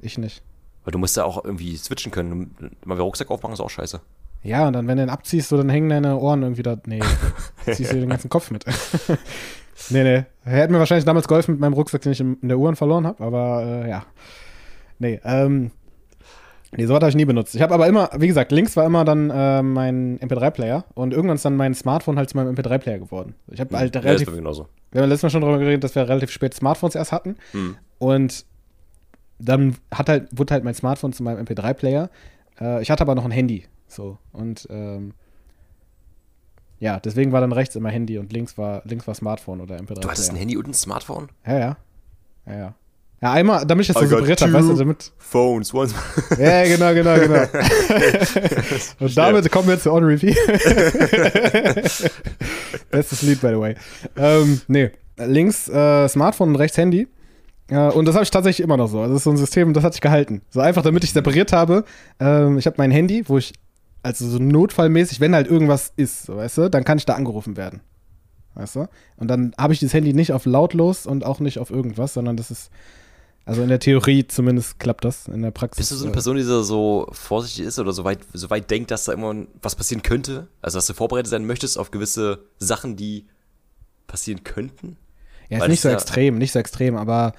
Ich 0.00 0.16
nicht. 0.16 0.42
Weil 0.84 0.92
du 0.92 0.98
musst 0.98 1.16
ja 1.18 1.24
auch 1.24 1.44
irgendwie 1.44 1.76
switchen 1.76 2.12
können. 2.12 2.54
Mal 2.84 2.94
wieder 2.94 3.04
Rucksack 3.04 3.30
aufmachen 3.30 3.52
ist 3.52 3.60
auch 3.60 3.68
scheiße. 3.68 4.00
Ja, 4.42 4.66
und 4.68 4.72
dann, 4.72 4.86
wenn 4.86 4.96
du 4.96 5.04
den 5.04 5.10
abziehst, 5.10 5.48
so, 5.48 5.56
dann 5.56 5.68
hängen 5.68 5.88
deine 5.88 6.16
Ohren 6.16 6.42
irgendwie 6.42 6.62
da. 6.62 6.76
Nee, 6.86 7.00
ziehst 7.72 7.92
du 7.92 8.00
den 8.00 8.08
ganzen 8.08 8.30
Kopf 8.30 8.50
mit. 8.50 8.64
nee, 9.90 10.02
nee. 10.02 10.24
Er 10.44 10.52
hätte 10.52 10.72
mir 10.72 10.78
wahrscheinlich 10.78 11.04
damals 11.04 11.26
geholfen 11.28 11.52
mit 11.52 11.60
meinem 11.60 11.72
Rucksack, 11.72 12.02
den 12.02 12.12
ich 12.12 12.20
in, 12.20 12.36
der 12.42 12.58
Uhren 12.58 12.76
verloren 12.76 13.06
habe, 13.06 13.22
aber 13.22 13.84
äh, 13.84 13.90
ja. 13.90 14.04
Nee, 14.98 15.20
ähm. 15.24 15.70
Nee, 16.76 16.84
sowas 16.84 17.00
habe 17.00 17.08
ich 17.08 17.16
nie 17.16 17.24
benutzt. 17.24 17.54
Ich 17.54 17.62
habe 17.62 17.72
aber 17.72 17.86
immer, 17.86 18.10
wie 18.18 18.28
gesagt, 18.28 18.52
links 18.52 18.76
war 18.76 18.84
immer 18.84 19.02
dann 19.04 19.30
äh, 19.30 19.62
mein 19.62 20.18
MP3-Player 20.20 20.84
und 20.94 21.14
irgendwann 21.14 21.36
ist 21.36 21.44
dann 21.46 21.56
mein 21.56 21.72
Smartphone 21.72 22.18
halt 22.18 22.28
zu 22.28 22.36
meinem 22.36 22.54
MP3-Player 22.54 22.98
geworden. 22.98 23.34
Ich 23.50 23.58
habe 23.58 23.74
halt 23.74 23.94
Ja, 23.94 24.02
relativ, 24.02 24.30
genauso. 24.34 24.68
wir 24.92 25.00
haben 25.00 25.08
letztes 25.08 25.22
Mal 25.22 25.30
schon 25.30 25.40
darüber 25.40 25.58
geredet, 25.58 25.82
dass 25.82 25.94
wir 25.94 26.06
relativ 26.06 26.30
spät 26.30 26.52
Smartphones 26.52 26.94
erst 26.94 27.10
hatten. 27.10 27.36
Hm. 27.52 27.76
Und 27.98 28.44
dann 29.38 29.76
hat 29.90 30.10
halt, 30.10 30.28
wurde 30.30 30.52
halt 30.52 30.64
mein 30.64 30.74
Smartphone 30.74 31.14
zu 31.14 31.22
meinem 31.22 31.42
MP3-Player. 31.42 32.10
Äh, 32.60 32.82
ich 32.82 32.90
hatte 32.90 33.02
aber 33.02 33.14
noch 33.14 33.24
ein 33.24 33.30
Handy. 33.30 33.64
So. 33.88 34.18
Und 34.32 34.66
ähm, 34.70 35.14
ja, 36.78 37.00
deswegen 37.00 37.32
war 37.32 37.40
dann 37.40 37.52
rechts 37.52 37.74
immer 37.74 37.90
Handy 37.90 38.18
und 38.18 38.32
links 38.32 38.56
war, 38.56 38.82
links 38.84 39.06
war 39.06 39.14
Smartphone 39.14 39.60
oder 39.60 39.76
MP3-Player. 39.76 40.00
Du 40.00 40.08
hattest 40.08 40.30
ein 40.30 40.36
Handy 40.36 40.56
und 40.56 40.68
ein 40.68 40.74
Smartphone? 40.74 41.28
Ja, 41.44 41.58
ja. 41.58 41.76
Ja, 42.46 42.56
ja. 42.56 42.74
Ja, 43.20 43.32
einmal, 43.32 43.66
damit 43.66 43.88
ich 43.88 43.92
das 43.92 44.00
so 44.00 44.06
separiert 44.08 44.40
habe, 44.42 44.52
weißt 44.52 44.68
du, 44.68 44.74
damit. 44.74 45.12
Phones, 45.18 45.74
one. 45.74 45.90
Ja, 46.38 46.62
genau, 46.64 46.94
genau, 46.94 47.18
genau. 47.18 47.42
und 49.00 49.16
damit 49.16 49.50
kommen 49.50 49.66
wir 49.66 49.80
zu 49.80 49.92
On 49.92 50.04
Repeat. 50.04 50.36
Bestes 52.90 53.22
Lied, 53.22 53.40
by 53.40 53.48
the 53.48 53.58
way. 53.58 53.74
Ähm, 54.16 54.60
nee, 54.68 54.92
links 55.16 55.68
äh, 55.68 56.08
Smartphone 56.08 56.50
und 56.50 56.56
rechts 56.56 56.78
Handy. 56.78 57.08
Äh, 57.70 57.88
und 57.88 58.04
das 58.06 58.14
habe 58.14 58.22
ich 58.22 58.30
tatsächlich 58.30 58.62
immer 58.62 58.76
noch 58.76 58.86
so. 58.86 59.00
Also 59.00 59.14
das 59.14 59.20
ist 59.20 59.24
so 59.24 59.30
ein 59.30 59.36
System, 59.36 59.72
das 59.74 59.82
hat 59.82 59.94
sich 59.94 60.00
gehalten. 60.00 60.42
So 60.50 60.60
einfach, 60.60 60.82
damit 60.82 61.02
ich 61.02 61.12
separiert 61.12 61.52
habe. 61.52 61.84
Ähm, 62.20 62.56
ich 62.56 62.66
habe 62.66 62.76
mein 62.78 62.92
Handy, 62.92 63.24
wo 63.26 63.36
ich, 63.36 63.52
also 64.02 64.28
so 64.28 64.38
notfallmäßig, 64.38 65.20
wenn 65.20 65.34
halt 65.34 65.46
irgendwas 65.48 65.92
ist, 65.96 66.24
so, 66.24 66.36
weißt 66.36 66.58
du, 66.58 66.70
dann 66.70 66.84
kann 66.84 66.98
ich 66.98 67.06
da 67.06 67.14
angerufen 67.14 67.56
werden. 67.56 67.80
Weißt 68.54 68.76
du? 68.76 68.88
Und 69.16 69.28
dann 69.28 69.52
habe 69.58 69.72
ich 69.72 69.80
das 69.80 69.92
Handy 69.94 70.12
nicht 70.14 70.32
auf 70.32 70.44
lautlos 70.46 71.06
und 71.06 71.24
auch 71.24 71.40
nicht 71.40 71.58
auf 71.58 71.70
irgendwas, 71.70 72.14
sondern 72.14 72.36
das 72.36 72.50
ist, 72.50 72.70
also 73.44 73.62
in 73.62 73.68
der 73.68 73.78
Theorie 73.78 74.26
zumindest 74.26 74.78
klappt 74.78 75.04
das, 75.04 75.28
in 75.28 75.42
der 75.42 75.50
Praxis. 75.52 75.78
Bist 75.78 75.90
du 75.92 75.96
so 75.96 76.04
eine 76.04 76.12
äh, 76.12 76.14
Person, 76.14 76.36
die 76.36 76.42
so- 76.42 77.08
vorsichtig 77.12 77.66
ist 77.66 77.78
oder 77.78 77.92
so 77.92 78.04
weit, 78.04 78.18
so 78.32 78.50
weit 78.50 78.70
denkt, 78.70 78.90
dass 78.90 79.04
da 79.04 79.12
immer 79.12 79.34
was 79.62 79.74
passieren 79.76 80.02
könnte? 80.02 80.48
Also, 80.60 80.78
dass 80.78 80.86
du 80.86 80.94
vorbereitet 80.94 81.30
sein 81.30 81.44
möchtest 81.46 81.78
auf 81.78 81.90
gewisse 81.90 82.40
Sachen, 82.58 82.96
die 82.96 83.26
passieren 84.06 84.42
könnten? 84.44 84.96
Ja, 85.48 85.58
ist 85.58 85.68
nicht 85.68 85.80
so 85.80 85.88
ja- 85.88 85.94
extrem, 85.94 86.36
nicht 86.38 86.52
so 86.52 86.58
extrem, 86.58 86.96
aber 86.96 87.32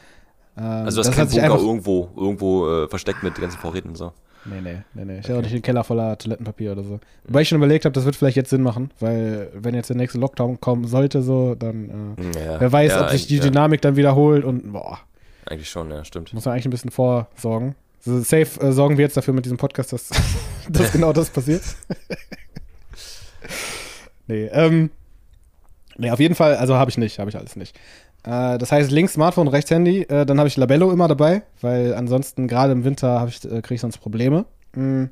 ähm, 0.58 0.64
Also, 0.64 0.96
du 0.98 1.00
hast 1.02 1.08
das 1.10 1.16
keinen 1.16 1.30
Bunker 1.30 1.44
einfach, 1.44 1.60
irgendwo, 1.60 2.10
irgendwo 2.16 2.70
äh, 2.70 2.88
versteckt 2.88 3.24
mit 3.24 3.36
ganzen 3.36 3.60
Vorräten 3.60 3.90
und 3.90 3.96
so. 3.98 4.14
Nee, 4.46 4.62
nee, 4.62 4.78
nee, 4.94 5.06
nee. 5.06 5.20
Ich 5.20 5.30
habe 5.30 5.40
auch 5.40 5.44
nicht 5.44 5.54
einen 5.54 5.62
Keller 5.62 5.84
voller 5.84 6.18
Toilettenpapier 6.18 6.72
oder 6.72 6.84
so. 6.84 7.00
Wobei 7.26 7.42
ich 7.42 7.50
schon 7.50 7.58
überlegt 7.58 7.86
habe, 7.86 7.94
das 7.94 8.06
wird 8.06 8.16
vielleicht 8.16 8.38
jetzt 8.38 8.50
Sinn 8.50 8.62
machen, 8.62 8.92
weil 9.00 9.50
wenn 9.54 9.76
jetzt 9.76 9.90
der 9.90 9.98
nächste 9.98 10.18
Lockdown 10.18 10.62
kommen 10.62 10.88
sollte, 10.88 11.22
so, 11.22 11.56
dann 11.56 12.16
äh, 12.18 12.46
Ja, 12.46 12.60
wer 12.60 12.72
weiß, 12.72 12.92
ja, 12.92 13.04
ob 13.04 13.10
sich 13.10 13.28
die 13.28 13.40
Dynamik 13.40 13.82
dann 13.82 13.96
wiederholt 13.96 14.46
und 14.46 14.72
boah, 14.72 15.00
eigentlich 15.46 15.70
schon, 15.70 15.92
ja, 15.92 16.06
stimmt. 16.06 16.34
muss 16.34 16.46
man 16.46 16.54
eigentlich 16.54 16.68
ein 16.68 16.72
bisschen 16.72 16.92
vorsorgen. 16.92 17.76
Also 18.06 18.20
safe 18.20 18.62
äh, 18.62 18.72
sorgen 18.72 18.98
wir 18.98 19.04
jetzt 19.04 19.18
dafür 19.18 19.34
mit 19.34 19.46
diesem 19.46 19.58
Podcast, 19.58 19.92
dass, 19.92 20.10
dass 20.70 20.92
genau 20.92 21.12
das 21.12 21.30
passiert. 21.30 21.64
nee, 24.28 24.46
ähm, 24.46 24.90
nee, 25.98 26.12
auf 26.12 26.20
jeden 26.20 26.36
Fall, 26.36 26.56
also 26.56 26.76
habe 26.76 26.90
ich 26.90 26.98
nicht, 26.98 27.20
habe 27.20 27.30
ich 27.30 27.38
alles 27.38 27.56
nicht. 27.56 27.78
Äh, 28.24 28.58
das 28.58 28.72
heißt, 28.72 28.92
links 28.92 29.14
Smartphone, 29.14 29.48
rechts 29.48 29.72
Handy, 29.72 30.02
äh, 30.04 30.26
dann 30.26 30.40
habe 30.40 30.48
ich 30.48 30.58
Labello 30.58 30.92
immer 30.92 31.08
dabei, 31.08 31.44
weil 31.62 31.94
ansonsten 31.94 32.48
gerade 32.48 32.74
im 32.74 32.84
Winter 32.84 33.26
ich, 33.28 33.44
äh, 33.46 33.62
kriege 33.62 33.76
ich 33.76 33.82
sonst 33.82 33.98
Probleme. 34.00 34.46
Mm. 34.74 35.06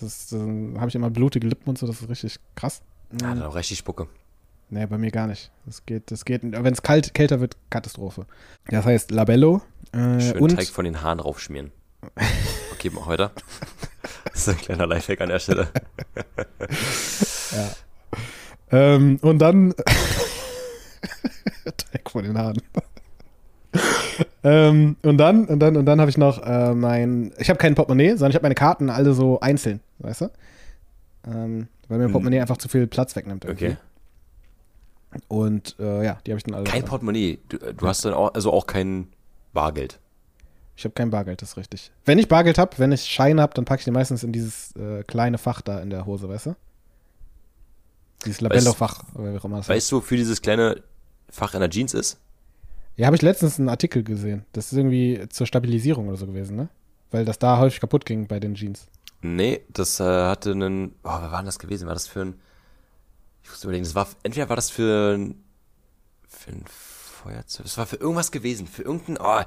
Das 0.00 0.32
habe 0.32 0.88
ich 0.88 0.94
immer 0.94 1.10
blutige 1.10 1.48
Lippen 1.48 1.68
und 1.70 1.78
so, 1.78 1.86
das 1.86 2.00
ist 2.00 2.08
richtig 2.08 2.38
krass. 2.54 2.82
Mm. 3.10 3.16
Ja, 3.22 3.34
dann 3.34 3.42
auch 3.42 3.54
richtig 3.54 3.78
Spucke. 3.78 4.06
Nee, 4.70 4.86
bei 4.86 4.98
mir 4.98 5.10
gar 5.10 5.26
nicht. 5.26 5.50
Das 5.64 5.84
geht, 5.86 6.10
das 6.10 6.24
geht, 6.24 6.42
wenn 6.42 6.72
es 6.72 6.82
kalt, 6.82 7.14
kälter 7.14 7.40
wird, 7.40 7.56
Katastrophe. 7.70 8.26
Das 8.68 8.84
heißt 8.84 9.10
Labello 9.10 9.62
äh, 9.92 10.20
Schön 10.20 10.38
und 10.38 10.56
Teig 10.56 10.68
von 10.68 10.84
den 10.84 11.02
Haaren 11.02 11.20
raufschmieren. 11.20 11.72
Okay, 12.72 12.90
mal 12.90 13.06
heute. 13.06 13.30
Das 14.32 14.46
ist 14.46 14.48
ein 14.50 14.58
kleiner 14.58 14.86
Lifehack 14.86 15.20
an 15.20 15.30
der 15.30 15.40
Stelle. 15.40 15.68
Ähm, 18.70 19.18
und 19.22 19.38
dann. 19.38 19.74
Teig 21.76 22.10
von 22.10 22.24
den 22.24 22.38
Haaren. 22.38 22.60
ähm, 24.44 24.96
und 25.02 25.18
dann, 25.18 25.46
und 25.46 25.58
dann, 25.60 25.76
und 25.76 25.86
dann 25.86 26.00
habe 26.00 26.10
ich 26.10 26.16
noch 26.18 26.42
äh, 26.44 26.74
mein. 26.74 27.32
Ich 27.38 27.48
habe 27.50 27.58
kein 27.58 27.74
Portemonnaie, 27.74 28.10
sondern 28.10 28.30
ich 28.30 28.34
habe 28.36 28.44
meine 28.44 28.54
Karten 28.54 28.90
alle 28.90 29.12
so 29.14 29.40
einzeln, 29.40 29.80
weißt 29.98 30.22
du? 30.22 30.30
Ähm, 31.26 31.68
weil 31.88 31.98
mir 31.98 32.04
ein 32.04 32.06
Hm. 32.08 32.12
Portemonnaie 32.12 32.40
einfach 32.40 32.56
zu 32.56 32.68
viel 32.68 32.86
Platz 32.86 33.14
wegnimmt. 33.16 33.44
irgendwie. 33.44 33.66
Okay. 33.66 33.76
Und 35.28 35.76
äh, 35.78 36.04
ja, 36.04 36.18
die 36.26 36.32
habe 36.32 36.38
ich 36.38 36.44
dann 36.44 36.54
alle. 36.54 36.64
Kein 36.64 36.80
dabei. 36.80 36.90
Portemonnaie. 36.90 37.38
Du, 37.48 37.58
du 37.58 37.86
hast 37.86 38.04
dann 38.04 38.14
auch, 38.14 38.34
also 38.34 38.52
auch 38.52 38.66
kein 38.66 39.08
Bargeld. 39.52 39.98
Ich 40.76 40.84
habe 40.84 40.92
kein 40.94 41.10
Bargeld, 41.10 41.42
das 41.42 41.50
ist 41.50 41.56
richtig. 41.56 41.90
Wenn 42.04 42.18
ich 42.18 42.28
Bargeld 42.28 42.56
habe, 42.56 42.78
wenn 42.78 42.92
ich 42.92 43.04
Scheine 43.04 43.42
habe, 43.42 43.52
dann 43.54 43.64
packe 43.64 43.80
ich 43.80 43.84
die 43.84 43.90
meistens 43.90 44.22
in 44.22 44.32
dieses 44.32 44.76
äh, 44.76 45.02
kleine 45.02 45.36
Fach 45.38 45.60
da 45.60 45.80
in 45.80 45.90
der 45.90 46.06
Hose, 46.06 46.28
weißt 46.28 46.46
du? 46.46 46.56
Dieses 48.24 48.40
Labello-Fach, 48.40 49.02
oder 49.14 49.32
wie 49.32 49.38
auch 49.38 49.44
immer 49.44 49.56
das 49.56 49.68
heißt. 49.68 49.76
Weißt 49.76 49.92
du, 49.92 49.96
wofür 49.96 50.16
dieses 50.16 50.40
kleine 50.40 50.82
Fach 51.30 51.54
in 51.54 51.60
der 51.60 51.70
Jeans 51.70 51.94
ist? 51.94 52.18
Ja, 52.96 53.06
habe 53.06 53.16
ich 53.16 53.22
letztens 53.22 53.58
einen 53.58 53.68
Artikel 53.68 54.02
gesehen. 54.02 54.44
Das 54.52 54.72
ist 54.72 54.78
irgendwie 54.78 55.24
zur 55.28 55.46
Stabilisierung 55.46 56.08
oder 56.08 56.16
so 56.16 56.26
gewesen, 56.26 56.56
ne? 56.56 56.68
Weil 57.10 57.24
das 57.24 57.38
da 57.38 57.58
häufig 57.58 57.80
kaputt 57.80 58.04
ging 58.04 58.26
bei 58.26 58.40
den 58.40 58.54
Jeans. 58.54 58.86
Nee, 59.22 59.60
das 59.72 60.00
äh, 60.00 60.04
hatte 60.04 60.50
einen. 60.52 60.92
Oh, 61.04 61.08
wer 61.20 61.30
war 61.30 61.38
denn 61.38 61.46
das 61.46 61.58
gewesen? 61.58 61.86
War 61.86 61.94
das 61.94 62.06
für 62.06 62.20
ein. 62.22 62.34
Ich 63.42 63.50
muss 63.50 63.62
überlegen, 63.64 63.84
das 63.84 63.94
war. 63.94 64.08
Entweder 64.22 64.48
war 64.48 64.56
das 64.56 64.70
für 64.70 65.14
ein. 65.16 65.34
Für 66.28 66.50
ein 66.50 66.64
Feuerzeug. 66.66 67.64
Das 67.64 67.78
war 67.78 67.86
für 67.86 67.96
irgendwas 67.96 68.30
gewesen. 68.30 68.66
Für 68.66 68.82
irgendein. 68.82 69.16
Oh, 69.18 69.42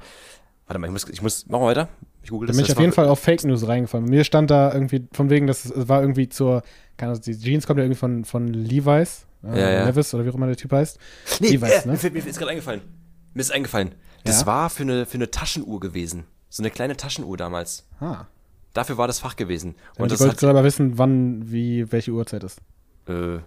warte 0.66 0.78
mal, 0.78 0.86
ich 0.86 0.92
muss. 0.92 1.08
Ich 1.08 1.22
muss. 1.22 1.46
Machen 1.46 1.62
wir 1.62 1.66
weiter. 1.68 1.88
Ich 2.22 2.30
google 2.30 2.46
Da 2.46 2.52
das. 2.52 2.56
bin 2.56 2.66
ich 2.66 2.72
auf 2.72 2.80
jeden 2.80 2.92
Fall 2.92 3.08
auf 3.08 3.18
Fake 3.20 3.44
News 3.44 3.66
reingefallen. 3.66 4.06
Mir 4.06 4.24
stand 4.24 4.50
da 4.50 4.72
irgendwie 4.72 5.06
von 5.12 5.30
wegen, 5.30 5.46
das 5.46 5.72
war 5.88 6.00
irgendwie 6.00 6.28
zur. 6.28 6.62
Keine 6.96 7.12
Ahnung, 7.12 7.22
die 7.22 7.38
Jeans 7.38 7.66
kommt 7.66 7.78
ja 7.78 7.84
irgendwie 7.84 7.98
von, 7.98 8.24
von 8.24 8.48
Levi's. 8.48 9.26
Äh, 9.44 9.60
Ja, 9.60 9.70
ja. 9.70 9.84
Levis 9.86 10.12
oder 10.14 10.24
wie 10.24 10.30
auch 10.30 10.34
immer 10.34 10.46
der 10.46 10.56
Typ 10.56 10.72
heißt. 10.72 10.98
Nee, 11.40 11.48
Levi's, 11.50 11.84
äh, 11.84 11.88
ne? 11.88 11.98
mir, 12.02 12.10
mir 12.10 12.26
ist 12.26 12.38
gerade 12.38 12.50
eingefallen. 12.52 12.80
Mir 13.34 13.40
ist 13.40 13.52
eingefallen. 13.52 13.94
Das 14.24 14.40
Ja? 14.42 14.46
war 14.46 14.70
für 14.70 14.82
eine, 14.82 15.06
für 15.06 15.14
eine 15.14 15.30
Taschenuhr 15.30 15.80
gewesen. 15.80 16.24
So 16.48 16.62
eine 16.62 16.70
kleine 16.70 16.96
Taschenuhr 16.96 17.36
damals. 17.36 17.86
Ah. 18.00 18.26
Dafür 18.74 18.98
war 18.98 19.06
das 19.06 19.18
Fach 19.18 19.36
gewesen. 19.36 19.74
Und 19.96 20.04
Und 20.04 20.12
ich 20.12 20.20
wollte 20.20 20.48
aber 20.48 20.64
wissen, 20.64 20.96
wann, 20.98 21.50
wie, 21.50 21.90
welche 21.92 22.12
Uhrzeit 22.12 22.44
ist. 22.44 22.60
Äh, 23.08 23.38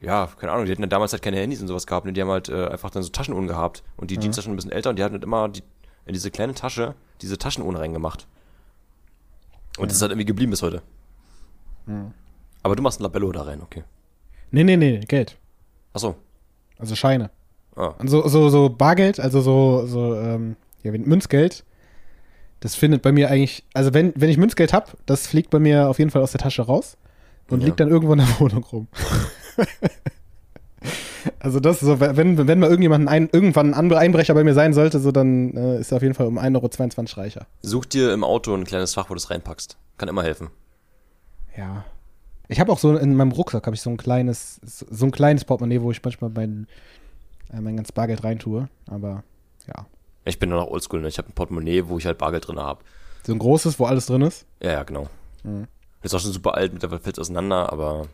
ja, 0.00 0.28
keine 0.38 0.52
Ahnung, 0.52 0.66
die 0.66 0.72
hatten 0.72 0.82
ja 0.82 0.88
damals 0.88 1.12
halt 1.12 1.22
keine 1.22 1.38
Handys 1.38 1.60
und 1.62 1.68
sowas 1.68 1.86
gehabt. 1.86 2.06
Und 2.06 2.14
die 2.14 2.20
haben 2.20 2.28
halt 2.30 2.48
äh, 2.48 2.66
einfach 2.68 2.90
dann 2.90 3.02
so 3.02 3.08
Taschenuhren 3.10 3.46
gehabt. 3.46 3.82
Und 3.96 4.10
die 4.10 4.18
Jeans 4.18 4.36
sind 4.36 4.44
schon 4.44 4.52
ein 4.52 4.56
bisschen 4.56 4.72
älter 4.72 4.90
und 4.90 4.98
die 4.98 5.04
hatten 5.04 5.14
halt 5.14 5.24
immer 5.24 5.48
die, 5.48 5.62
in 6.06 6.12
diese 6.12 6.30
kleine 6.30 6.54
Tasche 6.54 6.94
diese 7.22 7.38
Taschenuhren 7.38 7.76
reingemacht. 7.76 8.26
Und 9.78 9.90
das 9.90 9.96
ist 9.96 10.02
halt 10.02 10.12
irgendwie 10.12 10.26
geblieben 10.26 10.50
bis 10.50 10.62
heute. 10.62 10.82
Aber 12.62 12.74
du 12.76 12.82
machst 12.82 13.00
ein 13.00 13.04
Labello 13.04 13.30
da 13.32 13.42
rein, 13.42 13.62
okay. 13.62 13.84
Nee, 14.50 14.64
nee, 14.64 14.76
nee, 14.76 15.00
Geld. 15.00 15.36
Achso. 15.92 16.14
Also 16.78 16.94
Scheine. 16.94 17.30
Ah. 17.74 17.94
Und 17.98 18.08
so, 18.08 18.26
so, 18.28 18.48
so 18.48 18.68
Bargeld, 18.70 19.20
also 19.20 19.40
so, 19.40 19.86
so, 19.86 20.14
ähm, 20.14 20.56
ja, 20.82 20.92
Münzgeld, 20.92 21.64
das 22.60 22.74
findet 22.74 23.02
bei 23.02 23.12
mir 23.12 23.30
eigentlich, 23.30 23.64
also 23.74 23.92
wenn, 23.92 24.12
wenn 24.16 24.30
ich 24.30 24.38
Münzgeld 24.38 24.72
habe, 24.72 24.92
das 25.04 25.26
fliegt 25.26 25.50
bei 25.50 25.58
mir 25.58 25.88
auf 25.88 25.98
jeden 25.98 26.10
Fall 26.10 26.22
aus 26.22 26.32
der 26.32 26.40
Tasche 26.40 26.62
raus 26.62 26.96
und 27.50 27.60
Ja. 27.60 27.66
liegt 27.66 27.80
dann 27.80 27.90
irgendwo 27.90 28.12
in 28.14 28.18
der 28.20 28.28
Wohnung 28.40 28.64
rum. 28.64 28.88
also 31.38 31.60
das 31.60 31.76
ist 31.82 31.86
so, 31.86 32.00
wenn, 32.00 32.46
wenn 32.48 32.58
mal 32.58 32.68
irgendjemand 32.68 33.08
ein, 33.08 33.28
irgendwann 33.32 33.74
ein 33.74 33.92
Einbrecher 33.92 34.34
bei 34.34 34.44
mir 34.44 34.54
sein 34.54 34.72
sollte, 34.72 35.00
so 35.00 35.12
dann 35.12 35.54
äh, 35.56 35.78
ist 35.80 35.92
er 35.92 35.96
auf 35.96 36.02
jeden 36.02 36.14
Fall 36.14 36.26
um 36.26 36.38
1,22 36.38 36.96
Euro 37.16 37.20
reicher. 37.20 37.46
Such 37.62 37.84
dir 37.86 38.12
im 38.12 38.24
Auto 38.24 38.54
ein 38.54 38.64
kleines 38.64 38.94
Fach, 38.94 39.10
wo 39.10 39.14
du 39.14 39.18
es 39.18 39.30
reinpackst. 39.30 39.76
Kann 39.98 40.08
immer 40.08 40.22
helfen. 40.22 40.48
Ja. 41.56 41.84
Ich 42.48 42.60
habe 42.60 42.70
auch 42.72 42.78
so 42.78 42.96
in 42.96 43.14
meinem 43.14 43.32
Rucksack 43.32 43.66
habe 43.66 43.74
ich 43.74 43.82
so 43.82 43.90
ein 43.90 43.96
kleines, 43.96 44.60
so 44.62 45.06
ein 45.06 45.10
kleines 45.10 45.44
Portemonnaie, 45.44 45.80
wo 45.80 45.90
ich 45.90 46.02
manchmal 46.02 46.30
mein, 46.30 46.66
äh, 47.52 47.60
mein 47.60 47.76
ganzes 47.76 47.92
Bargeld 47.92 48.24
reintue. 48.24 48.68
Aber 48.86 49.24
ja. 49.66 49.86
Ich 50.24 50.38
bin 50.38 50.50
noch 50.50 50.68
oldschool, 50.68 51.00
ne? 51.00 51.08
Ich 51.08 51.18
habe 51.18 51.28
ein 51.28 51.32
Portemonnaie, 51.32 51.84
wo 51.86 51.98
ich 51.98 52.06
halt 52.06 52.18
Bargeld 52.18 52.46
drin 52.46 52.58
habe. 52.58 52.82
So 53.24 53.32
ein 53.32 53.38
großes, 53.38 53.78
wo 53.78 53.84
alles 53.86 54.06
drin 54.06 54.22
ist. 54.22 54.46
Ja, 54.62 54.72
ja, 54.72 54.82
genau. 54.84 55.08
Mhm. 55.42 55.66
Ist 56.02 56.14
auch 56.14 56.20
schon 56.20 56.32
super 56.32 56.54
alt, 56.54 56.72
mittlerweile 56.72 57.00
fällt 57.00 57.16
es 57.16 57.22
auseinander, 57.22 57.72
aber. 57.72 58.06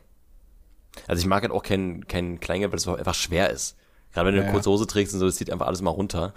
Also 1.06 1.20
ich 1.20 1.26
mag 1.26 1.42
halt 1.42 1.52
auch 1.52 1.62
kein, 1.62 2.06
kein 2.06 2.40
Kleingeld, 2.40 2.70
weil 2.72 2.78
es 2.78 2.88
einfach 2.88 3.14
schwer 3.14 3.50
ist. 3.50 3.76
Gerade 4.12 4.28
wenn 4.28 4.34
du 4.34 4.40
Ja, 4.40 4.44
eine 4.46 4.52
kurze 4.52 4.70
Hose 4.70 4.86
trägst 4.86 5.14
und 5.14 5.20
so, 5.20 5.26
das 5.26 5.36
zieht 5.36 5.50
einfach 5.50 5.66
alles 5.66 5.80
mal 5.80 5.90
runter. 5.90 6.34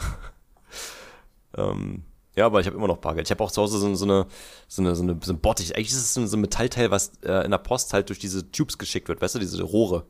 ähm, 1.57 2.03
ja, 2.35 2.45
aber 2.45 2.59
ich 2.59 2.67
habe 2.67 2.75
immer 2.75 2.87
noch 2.87 2.97
Bargeld. 2.97 3.27
Ich 3.27 3.31
habe 3.31 3.43
auch 3.43 3.51
zu 3.51 3.61
Hause 3.61 3.77
so, 3.77 3.95
so, 3.95 4.05
eine, 4.05 4.25
so, 4.67 4.81
eine, 4.81 4.95
so, 4.95 5.03
eine, 5.03 5.17
so 5.21 5.33
ein 5.33 5.39
Bottich. 5.39 5.75
Eigentlich 5.75 5.89
ist 5.89 5.95
es 5.95 6.13
so, 6.13 6.21
ein 6.37 6.41
Metallteil, 6.41 6.91
was 6.91 7.13
äh, 7.23 7.45
in 7.45 7.51
der 7.51 7.57
Post 7.57 7.93
halt 7.93 8.09
durch 8.09 8.19
diese 8.19 8.51
Tubes 8.51 8.77
geschickt 8.77 9.07
wird, 9.07 9.21
weißt 9.21 9.35
du, 9.35 9.39
diese 9.39 9.63
Rohre. 9.63 10.05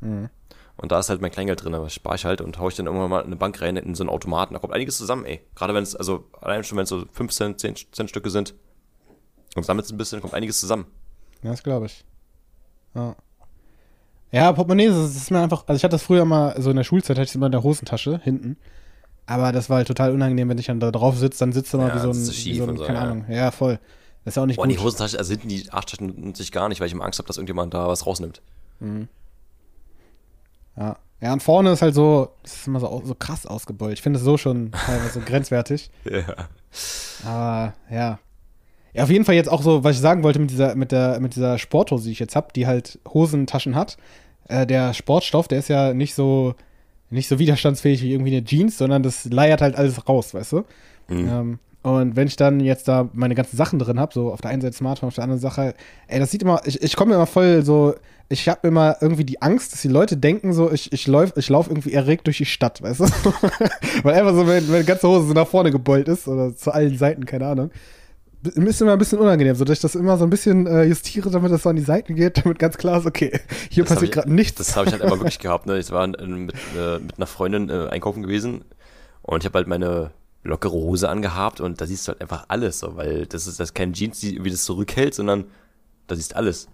Mhm. 0.00 0.30
Und 0.76 0.92
da 0.92 0.98
ist 0.98 1.08
halt 1.08 1.22
mein 1.22 1.30
Kleingeld 1.30 1.64
drin, 1.64 1.74
aber 1.74 1.88
spare 1.88 2.16
ich 2.16 2.24
halt 2.24 2.40
und 2.40 2.58
haue 2.58 2.70
ich 2.70 2.76
dann 2.76 2.86
irgendwann 2.86 3.10
mal 3.10 3.20
in 3.20 3.26
eine 3.26 3.36
Bank 3.36 3.60
rein, 3.62 3.76
in 3.76 3.94
so 3.94 4.02
einen 4.02 4.10
Automaten. 4.10 4.54
Da 4.54 4.60
kommt 4.60 4.74
einiges 4.74 4.98
zusammen, 4.98 5.24
ey. 5.24 5.40
Gerade 5.54 5.74
wenn 5.74 5.82
es, 5.82 5.96
also 5.96 6.24
allein 6.40 6.64
schon, 6.64 6.76
wenn 6.76 6.84
es 6.84 6.90
so 6.90 7.04
5 7.10 7.32
Cent, 7.32 7.60
10 7.60 7.76
Cent 7.92 8.10
Stücke 8.10 8.30
sind 8.30 8.54
und 9.56 9.64
sammelt 9.64 9.90
ein 9.90 9.96
bisschen, 9.96 10.20
kommt 10.20 10.34
einiges 10.34 10.60
zusammen. 10.60 10.86
Ja, 11.42 11.50
das 11.50 11.62
glaube 11.62 11.86
ich. 11.86 12.04
Ja. 12.94 13.16
Ja, 14.32 14.52
Portemonnaie, 14.52 14.88
das 14.88 15.16
ist 15.16 15.30
mir 15.30 15.40
einfach, 15.40 15.64
also 15.66 15.76
ich 15.76 15.84
hatte 15.84 15.92
das 15.92 16.02
früher 16.02 16.24
mal, 16.26 16.60
so 16.60 16.70
in 16.70 16.76
der 16.76 16.84
Schulzeit 16.84 17.16
hatte 17.16 17.24
ich 17.24 17.30
es 17.30 17.34
immer 17.34 17.46
in 17.46 17.52
der 17.52 17.62
Hosentasche 17.62 18.20
hinten. 18.22 18.58
Aber 19.26 19.52
das 19.52 19.68
war 19.68 19.78
halt 19.78 19.88
total 19.88 20.12
unangenehm, 20.12 20.48
wenn 20.48 20.58
ich 20.58 20.66
dann 20.66 20.80
da 20.80 20.90
drauf 20.92 21.18
sitze, 21.18 21.40
dann 21.40 21.52
sitzt 21.52 21.72
du 21.74 21.78
mal 21.78 21.88
Ja, 21.88 21.94
wie 21.96 21.98
so 21.98 22.10
ein, 22.10 22.14
wie 22.16 22.58
so 22.58 22.66
ein 22.66 22.76
so, 22.76 22.84
keine 22.84 22.98
ja. 22.98 23.04
Ahnung. 23.04 23.24
Ja, 23.28 23.50
voll. 23.50 23.78
Das 24.24 24.32
ist 24.32 24.36
ja 24.36 24.42
auch 24.42 24.46
nicht 24.46 24.56
Boah, 24.56 24.66
die 24.66 24.76
gut. 24.76 24.84
Hosentasche, 24.84 25.18
also 25.18 25.32
hinten 25.32 25.48
die 25.48 25.70
Arschtaschen 25.70 26.14
nutze 26.20 26.42
ich 26.42 26.52
gar 26.52 26.68
nicht, 26.68 26.80
weil 26.80 26.86
ich 26.86 26.92
immer 26.92 27.04
Angst 27.04 27.18
habe, 27.18 27.26
dass 27.26 27.36
irgendjemand 27.36 27.74
da 27.74 27.88
was 27.88 28.06
rausnimmt. 28.06 28.40
Ja. 30.76 30.96
ja, 31.20 31.32
und 31.32 31.42
vorne 31.42 31.72
ist 31.72 31.82
halt 31.82 31.94
so, 31.94 32.30
das 32.42 32.54
ist 32.56 32.66
immer 32.66 32.80
so, 32.80 33.02
so 33.04 33.14
krass 33.14 33.46
ausgebeult. 33.46 33.94
Ich 33.94 34.02
finde 34.02 34.18
es 34.18 34.24
so 34.24 34.36
schon 34.36 34.72
teilweise 34.86 35.20
grenzwertig. 35.20 35.90
Ja. 36.04 36.48
Aber 37.24 37.74
ja. 37.90 38.18
Ja, 38.92 39.02
auf 39.02 39.10
jeden 39.10 39.24
Fall 39.24 39.34
jetzt 39.34 39.50
auch 39.50 39.62
so, 39.62 39.84
was 39.84 39.96
ich 39.96 40.02
sagen 40.02 40.22
wollte 40.22 40.38
mit 40.38 40.50
dieser, 40.50 40.74
mit 40.74 40.90
der, 40.90 41.20
mit 41.20 41.36
dieser 41.36 41.58
Sporthose, 41.58 42.04
die 42.04 42.12
ich 42.12 42.18
jetzt 42.18 42.34
habe, 42.34 42.48
die 42.54 42.66
halt 42.66 42.98
Hosentaschen 43.06 43.74
hat. 43.74 43.96
Äh, 44.48 44.66
der 44.66 44.94
Sportstoff, 44.94 45.48
der 45.48 45.58
ist 45.58 45.68
ja 45.68 45.92
nicht 45.92 46.14
so, 46.14 46.54
nicht 47.10 47.28
so 47.28 47.38
widerstandsfähig 47.38 48.02
wie 48.02 48.12
irgendwie 48.12 48.36
eine 48.36 48.44
Jeans, 48.44 48.78
sondern 48.78 49.02
das 49.02 49.24
leiert 49.26 49.60
halt 49.60 49.76
alles 49.76 50.08
raus, 50.08 50.34
weißt 50.34 50.52
du? 50.52 50.64
Mhm. 51.08 51.28
Ähm, 51.28 51.58
und 51.82 52.16
wenn 52.16 52.26
ich 52.26 52.34
dann 52.34 52.58
jetzt 52.58 52.88
da 52.88 53.08
meine 53.12 53.36
ganzen 53.36 53.56
Sachen 53.56 53.78
drin 53.78 54.00
habe, 54.00 54.12
so 54.12 54.32
auf 54.32 54.40
der 54.40 54.50
einen 54.50 54.60
Seite 54.60 54.76
Smartphone, 54.76 55.06
auf 55.06 55.14
der 55.14 55.22
anderen 55.22 55.40
Sache, 55.40 55.74
ey, 56.08 56.18
das 56.18 56.32
sieht 56.32 56.42
immer, 56.42 56.60
ich, 56.64 56.82
ich 56.82 56.96
komme 56.96 57.14
immer 57.14 57.26
voll 57.26 57.64
so, 57.64 57.94
ich 58.28 58.48
habe 58.48 58.66
immer 58.66 58.96
irgendwie 59.00 59.24
die 59.24 59.40
Angst, 59.40 59.72
dass 59.72 59.82
die 59.82 59.88
Leute 59.88 60.16
denken 60.16 60.52
so, 60.52 60.72
ich, 60.72 60.92
ich 60.92 61.06
laufe 61.06 61.34
ich 61.36 61.48
lauf 61.48 61.68
irgendwie 61.68 61.92
erregt 61.92 62.26
durch 62.26 62.38
die 62.38 62.44
Stadt, 62.44 62.82
weißt 62.82 63.00
du? 63.00 63.04
Weil 64.02 64.14
einfach 64.14 64.34
so, 64.34 64.48
wenn 64.48 64.68
meine 64.68 64.82
ganze 64.82 65.06
Hose 65.06 65.28
so 65.28 65.32
nach 65.32 65.46
vorne 65.46 65.70
gebeult 65.70 66.08
ist 66.08 66.26
oder 66.26 66.56
zu 66.56 66.72
allen 66.72 66.98
Seiten, 66.98 67.24
keine 67.24 67.46
Ahnung. 67.46 67.70
Ist 68.42 68.80
immer 68.80 68.92
ein 68.92 68.98
bisschen 68.98 69.18
unangenehm, 69.18 69.56
so 69.56 69.64
dass 69.64 69.78
ich 69.78 69.82
das 69.82 69.94
immer 69.94 70.16
so 70.18 70.24
ein 70.24 70.30
bisschen 70.30 70.66
äh, 70.66 70.84
justiere, 70.84 71.30
damit 71.30 71.50
das 71.50 71.62
so 71.62 71.70
an 71.70 71.76
die 71.76 71.82
Seiten 71.82 72.14
geht, 72.14 72.38
damit 72.44 72.58
ganz 72.58 72.76
klar 72.76 72.98
ist, 72.98 73.06
okay, 73.06 73.40
hier 73.70 73.84
Das 73.84 73.94
passiert 73.94 74.12
gerade 74.12 74.32
nichts. 74.32 74.58
Das 74.58 74.76
habe 74.76 74.86
ich 74.86 74.92
halt 74.92 75.02
immer 75.02 75.18
wirklich 75.18 75.38
gehabt. 75.40 75.66
Ne? 75.66 75.78
Ich 75.78 75.90
war 75.90 76.04
äh, 76.04 76.26
mit, 76.26 76.54
äh, 76.76 76.98
mit 76.98 77.16
einer 77.16 77.26
Freundin 77.26 77.68
äh, 77.68 77.88
einkaufen 77.88 78.22
gewesen 78.22 78.64
und 79.22 79.42
ich 79.42 79.46
habe 79.46 79.58
halt 79.58 79.66
meine 79.66 80.12
lockere 80.44 80.72
Hose 80.72 81.08
angehabt 81.08 81.60
und 81.60 81.80
da 81.80 81.86
siehst 81.86 82.06
du 82.06 82.12
halt 82.12 82.20
einfach 82.20 82.44
alles, 82.48 82.78
so, 82.78 82.96
weil 82.96 83.26
das 83.26 83.46
ist 83.46 83.58
das 83.58 83.70
ist 83.70 83.74
kein 83.74 83.92
Jeans, 83.92 84.20
die 84.20 84.34
irgendwie 84.34 84.50
das 84.50 84.64
zurückhält, 84.64 85.14
sondern 85.14 85.44
da 86.06 86.14
siehst 86.14 86.36
alles. 86.36 86.68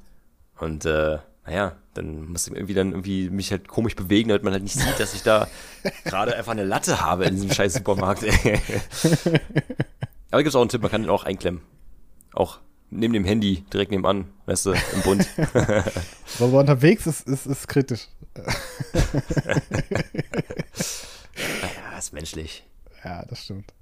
Und 0.59 0.85
äh, 0.85 1.19
naja, 1.47 1.77
dann 1.95 2.27
muss 2.29 2.47
ich 2.47 2.55
irgendwie 2.55 2.75
dann 2.75 2.91
irgendwie 2.93 3.29
mich 3.31 3.51
halt 3.51 3.67
komisch 3.67 3.97
bewegen, 3.97 4.29
damit 4.29 4.45
man 4.45 4.53
halt 4.53 4.63
nicht 4.63 4.79
sieht, 4.79 5.01
dass 5.01 5.15
ich 5.15 5.23
da 5.23 5.49
gerade 6.05 6.37
einfach 6.37 6.53
eine 6.53 6.65
Latte 6.65 7.01
habe 7.01 7.25
in 7.25 7.35
diesem 7.35 7.51
scheiß 7.51 7.75
Supermarkt. 7.75 8.25
Aber 10.33 10.43
gibt's 10.43 10.57
auch 10.57 10.61
einen 10.63 10.71
Tipp, 10.71 10.83
man 10.83 10.91
kann 10.91 11.03
den 11.03 11.11
auch 11.11 11.25
einklemmen. 11.25 11.61
Auch 12.33 12.59
neben 12.91 13.13
dem 13.13 13.25
Handy, 13.25 13.65
direkt 13.73 13.91
nebenan, 13.91 14.27
weißt 14.47 14.67
du, 14.67 14.73
im 14.73 15.03
Bund. 15.05 15.29
So, 16.27 16.45
aber 16.47 16.61
unterwegs 16.61 17.07
ist, 17.07 17.29
ist, 17.29 17.47
ist 17.47 17.69
kritisch. 17.69 18.09
ja, 21.55 21.99
ist 21.99 22.13
menschlich. 22.15 22.65
Ja, 23.05 23.25
das 23.27 23.45
stimmt. 23.45 23.75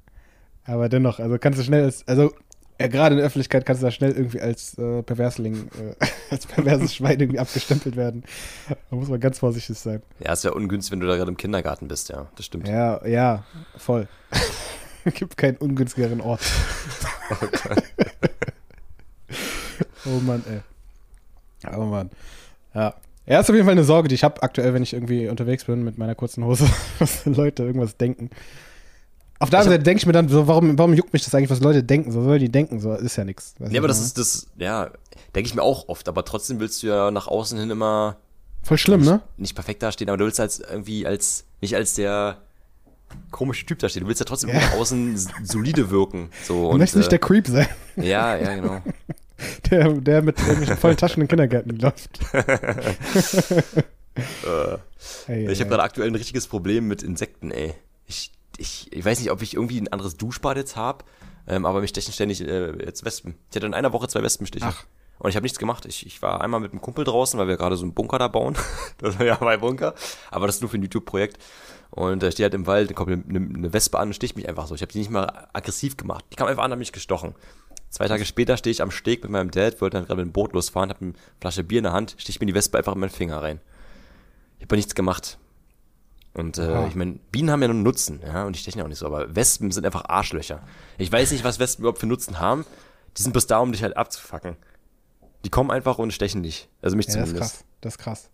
Aber 0.64 0.88
dennoch, 0.88 1.20
also 1.20 1.38
kannst 1.38 1.60
du 1.60 1.64
schnell 1.64 1.84
als, 1.84 2.06
also 2.08 2.32
ja, 2.80 2.88
gerade 2.88 3.14
in 3.14 3.18
der 3.18 3.26
Öffentlichkeit 3.26 3.64
kannst 3.64 3.82
du 3.82 3.86
da 3.86 3.92
schnell 3.92 4.12
irgendwie 4.12 4.40
als 4.40 4.76
äh, 4.76 5.02
Perversling, 5.04 5.68
äh, 5.78 5.94
als 6.30 6.46
perverses 6.46 6.96
Schwein 6.96 7.20
irgendwie 7.20 7.38
abgestempelt 7.38 7.94
werden. 7.94 8.24
Da 8.68 8.96
muss 8.96 9.08
man 9.08 9.20
ganz 9.20 9.38
vorsichtig 9.38 9.78
sein. 9.78 10.02
Ja, 10.18 10.32
ist 10.32 10.42
ja 10.42 10.50
ungünstig, 10.50 10.90
wenn 10.90 11.00
du 11.00 11.06
da 11.06 11.16
gerade 11.16 11.30
im 11.30 11.36
Kindergarten 11.36 11.86
bist, 11.86 12.08
ja, 12.08 12.26
das 12.34 12.46
stimmt. 12.46 12.66
Ja, 12.66 13.06
ja, 13.06 13.44
voll. 13.76 14.08
Gibt 15.14 15.36
keinen 15.36 15.56
ungünstigeren 15.56 16.20
Ort. 16.20 16.40
oh 20.06 20.20
Mann, 20.20 20.42
ey. 20.48 20.60
Oh 21.76 21.84
Mann. 21.84 22.10
Ja. 22.74 22.94
Ja, 23.26 23.40
ist 23.40 23.48
auf 23.48 23.54
jeden 23.54 23.66
Fall 23.66 23.72
eine 23.72 23.84
Sorge, 23.84 24.08
die 24.08 24.14
ich 24.14 24.24
habe 24.24 24.42
aktuell, 24.42 24.74
wenn 24.74 24.82
ich 24.82 24.92
irgendwie 24.92 25.28
unterwegs 25.28 25.64
bin 25.64 25.84
mit 25.84 25.98
meiner 25.98 26.14
kurzen 26.14 26.44
Hose, 26.44 26.68
was 26.98 27.24
Leute 27.26 27.62
irgendwas 27.62 27.96
denken. 27.96 28.30
Auf 29.38 29.50
der 29.50 29.60
anderen 29.60 29.74
Seite 29.74 29.84
denke 29.84 30.00
ich 30.00 30.06
mir 30.06 30.12
dann, 30.12 30.28
so, 30.28 30.48
warum, 30.48 30.76
warum 30.76 30.92
juckt 30.94 31.12
mich 31.12 31.24
das 31.24 31.34
eigentlich, 31.34 31.48
was 31.48 31.60
Leute 31.60 31.82
denken? 31.82 32.12
So 32.12 32.22
soll 32.22 32.38
die 32.38 32.50
denken, 32.50 32.80
so 32.80 32.92
ist 32.94 33.16
ja 33.16 33.24
nichts. 33.24 33.54
Nee, 33.58 33.78
aber 33.78 33.88
das 33.88 34.00
ist 34.00 34.18
das, 34.18 34.48
ja, 34.58 34.90
denke 35.34 35.46
ich 35.46 35.54
mir 35.54 35.62
auch 35.62 35.88
oft, 35.88 36.08
aber 36.08 36.24
trotzdem 36.24 36.60
willst 36.60 36.82
du 36.82 36.88
ja 36.88 37.10
nach 37.10 37.26
außen 37.26 37.58
hin 37.58 37.70
immer 37.70 38.16
voll 38.62 38.76
schlimm, 38.76 39.02
ne? 39.02 39.22
nicht 39.38 39.54
perfekt 39.54 39.82
dastehen, 39.82 40.10
aber 40.10 40.18
du 40.18 40.24
willst 40.24 40.40
als 40.40 40.60
irgendwie 40.60 41.06
als, 41.06 41.44
nicht 41.62 41.74
als 41.74 41.94
der 41.94 42.38
komische 43.30 43.64
Typ 43.66 43.78
dastehen, 43.78 44.02
du 44.04 44.08
willst 44.08 44.20
ja 44.20 44.26
trotzdem 44.26 44.50
Ja. 44.50 44.56
nach 44.56 44.72
außen 44.74 45.16
solide 45.44 45.90
wirken. 45.90 46.30
So, 46.44 46.54
Du 46.54 46.68
und, 46.70 46.78
möchtest 46.78 46.96
nicht 46.98 47.12
der 47.12 47.18
äh, 47.18 47.26
Creep 47.26 47.46
sein, 47.46 47.68
Ja, 47.96 48.36
ja, 48.36 48.54
genau. 48.56 48.82
der, 49.70 49.92
der 49.94 50.22
mit 50.22 50.38
vollen 50.40 50.96
Taschen 50.96 51.22
in 51.22 51.26
den 51.26 51.28
Kindergärten 51.28 51.78
läuft. 51.78 52.20
äh, 54.14 54.78
Hey, 55.26 55.50
ich 55.50 55.60
habe 55.60 55.70
gerade 55.70 55.82
aktuell 55.82 56.08
ein 56.08 56.14
richtiges 56.14 56.46
Problem 56.46 56.86
mit 56.88 57.02
Insekten, 57.02 57.50
ey. 57.50 57.74
Ich, 58.06 58.32
ich, 58.58 58.92
ich 58.92 59.04
weiß 59.04 59.18
nicht, 59.20 59.30
ob 59.30 59.40
ich 59.42 59.54
irgendwie 59.54 59.80
ein 59.80 59.88
anderes 59.88 60.16
Duschbad 60.16 60.56
jetzt 60.56 60.76
habe, 60.76 61.04
ähm, 61.46 61.64
aber 61.64 61.80
mich 61.80 61.90
stechen 61.90 62.12
ständig 62.12 62.42
äh, 62.46 62.72
jetzt 62.84 63.04
Wespen. 63.04 63.34
Ich 63.50 63.56
hatte 63.56 63.66
in 63.66 63.74
einer 63.74 63.92
Woche 63.92 64.08
zwei 64.08 64.22
Wespenstiche. 64.22 64.66
Ach. 64.68 64.84
Und 65.18 65.30
ich 65.30 65.36
habe 65.36 65.44
nichts 65.44 65.58
gemacht. 65.58 65.84
Ich, 65.86 66.06
ich 66.06 66.22
war 66.22 66.40
einmal 66.40 66.60
mit 66.60 66.72
einem 66.72 66.80
Kumpel 66.80 67.04
draußen, 67.04 67.38
weil 67.38 67.48
wir 67.48 67.56
gerade 67.56 67.76
so 67.76 67.82
einen 67.84 67.94
Bunker 67.94 68.18
da 68.18 68.28
bauen. 68.28 68.56
das 68.98 69.18
war 69.18 69.26
ja 69.26 69.38
mein 69.40 69.60
Bunker. 69.60 69.94
Aber 70.30 70.46
das 70.46 70.56
ist 70.56 70.60
nur 70.62 70.70
für 70.70 70.78
ein 70.78 70.82
YouTube-Projekt. 70.82 71.38
Und 71.90 72.22
da 72.22 72.30
steht 72.30 72.44
halt 72.44 72.54
im 72.54 72.66
Wald, 72.66 72.90
da 72.90 72.94
kommt 72.94 73.10
eine, 73.10 73.38
eine 73.38 73.72
Wespe 73.72 73.98
an 73.98 74.08
und 74.08 74.14
sticht 74.14 74.36
mich 74.36 74.48
einfach 74.48 74.66
so. 74.66 74.74
Ich 74.74 74.82
habe 74.82 74.92
die 74.92 74.98
nicht 74.98 75.10
mal 75.10 75.48
aggressiv 75.52 75.96
gemacht. 75.96 76.24
Die 76.32 76.36
kam 76.36 76.46
einfach 76.46 76.62
an, 76.62 76.70
hat 76.70 76.78
mich 76.78 76.92
gestochen. 76.92 77.34
Zwei 77.88 78.06
Tage 78.06 78.24
später 78.24 78.56
stehe 78.56 78.70
ich 78.70 78.82
am 78.82 78.92
Steg 78.92 79.22
mit 79.24 79.32
meinem 79.32 79.50
Dad, 79.50 79.80
wollte 79.80 79.96
dann 79.96 80.06
gerade 80.06 80.22
mit 80.22 80.30
dem 80.30 80.32
Boot 80.32 80.52
losfahren, 80.52 80.90
habe 80.90 81.00
eine 81.00 81.14
Flasche 81.40 81.64
Bier 81.64 81.78
in 81.78 81.84
der 81.84 81.92
Hand, 81.92 82.14
sticht 82.18 82.38
mir 82.38 82.46
die 82.46 82.54
Wespe 82.54 82.78
einfach 82.78 82.94
in 82.94 83.00
meinen 83.00 83.10
Finger 83.10 83.42
rein. 83.42 83.60
Ich 84.58 84.66
habe 84.66 84.76
nichts 84.76 84.94
gemacht. 84.94 85.38
Und 86.32 86.58
äh, 86.58 86.86
ich 86.86 86.94
meine, 86.94 87.18
Bienen 87.32 87.50
haben 87.50 87.60
ja 87.60 87.66
nur 87.66 87.74
einen 87.74 87.82
Nutzen, 87.82 88.20
ja, 88.24 88.44
und 88.44 88.54
die 88.54 88.60
stechen 88.60 88.78
ja 88.78 88.84
auch 88.84 88.88
nicht 88.88 88.98
so, 88.98 89.06
aber 89.06 89.34
Wespen 89.34 89.72
sind 89.72 89.84
einfach 89.84 90.04
Arschlöcher. 90.08 90.62
Ich 90.98 91.10
weiß 91.10 91.32
nicht, 91.32 91.42
was 91.42 91.58
Wespen 91.58 91.82
überhaupt 91.82 91.98
für 91.98 92.06
Nutzen 92.06 92.38
haben. 92.38 92.64
Die 93.16 93.22
sind 93.22 93.32
bloß 93.32 93.48
da, 93.48 93.58
um 93.58 93.72
dich 93.72 93.82
halt 93.82 93.96
abzufacken. 93.96 94.56
Die 95.44 95.50
kommen 95.50 95.72
einfach 95.72 95.98
und 95.98 96.12
stechen 96.12 96.44
dich. 96.44 96.68
Also 96.82 96.96
mich 96.96 97.06
Ja, 97.06 97.14
das 97.14 97.22
ist 97.22 97.28
zumindest. 97.30 97.54
krass. 97.54 97.64
Das 97.80 97.94
ist 97.94 97.98
krass. 97.98 98.30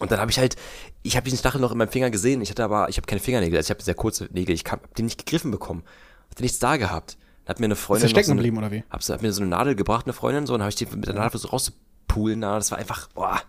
Und 0.00 0.12
dann 0.12 0.20
habe 0.20 0.30
ich 0.30 0.38
halt, 0.38 0.56
ich 1.02 1.16
habe 1.16 1.24
diesen 1.24 1.38
Stachel 1.38 1.60
noch 1.60 1.72
in 1.72 1.78
meinem 1.78 1.88
Finger 1.88 2.10
gesehen. 2.10 2.40
Ich 2.40 2.50
hatte 2.50 2.64
aber, 2.64 2.88
ich 2.88 2.96
habe 2.96 3.06
keine 3.06 3.20
Fingernägel, 3.20 3.56
also 3.56 3.66
ich 3.66 3.70
habe 3.70 3.82
sehr 3.82 3.94
kurze 3.94 4.28
Nägel. 4.32 4.54
Ich 4.54 4.64
habe 4.70 4.82
den 4.96 5.06
nicht 5.06 5.24
gegriffen 5.24 5.50
bekommen. 5.50 5.82
Hatte 6.30 6.42
nichts 6.42 6.58
da 6.58 6.76
gehabt. 6.76 7.16
Dann 7.44 7.54
hat 7.54 7.60
mir 7.60 7.66
eine 7.66 7.74
Ist 7.74 7.80
Freundin 7.80 8.06
noch 8.06 8.10
stecken 8.10 8.28
so 8.28 8.34
geblieben, 8.34 8.58
oder 8.58 8.70
wie? 8.70 8.84
hab, 8.90 9.02
hat 9.02 9.22
mir 9.22 9.32
so 9.32 9.40
eine 9.40 9.50
Nadel 9.50 9.74
gebracht, 9.74 10.06
eine 10.06 10.12
Freundin, 10.12 10.46
so, 10.46 10.54
und 10.54 10.60
habe 10.60 10.70
ich 10.70 10.76
die 10.76 10.86
mit 10.86 11.06
der 11.06 11.14
Nadel 11.14 11.30
versucht 11.30 11.52
rauszupulen. 11.52 12.40
Da, 12.40 12.56
das 12.56 12.70
war 12.70 12.78
einfach, 12.78 13.08
boah, 13.08 13.40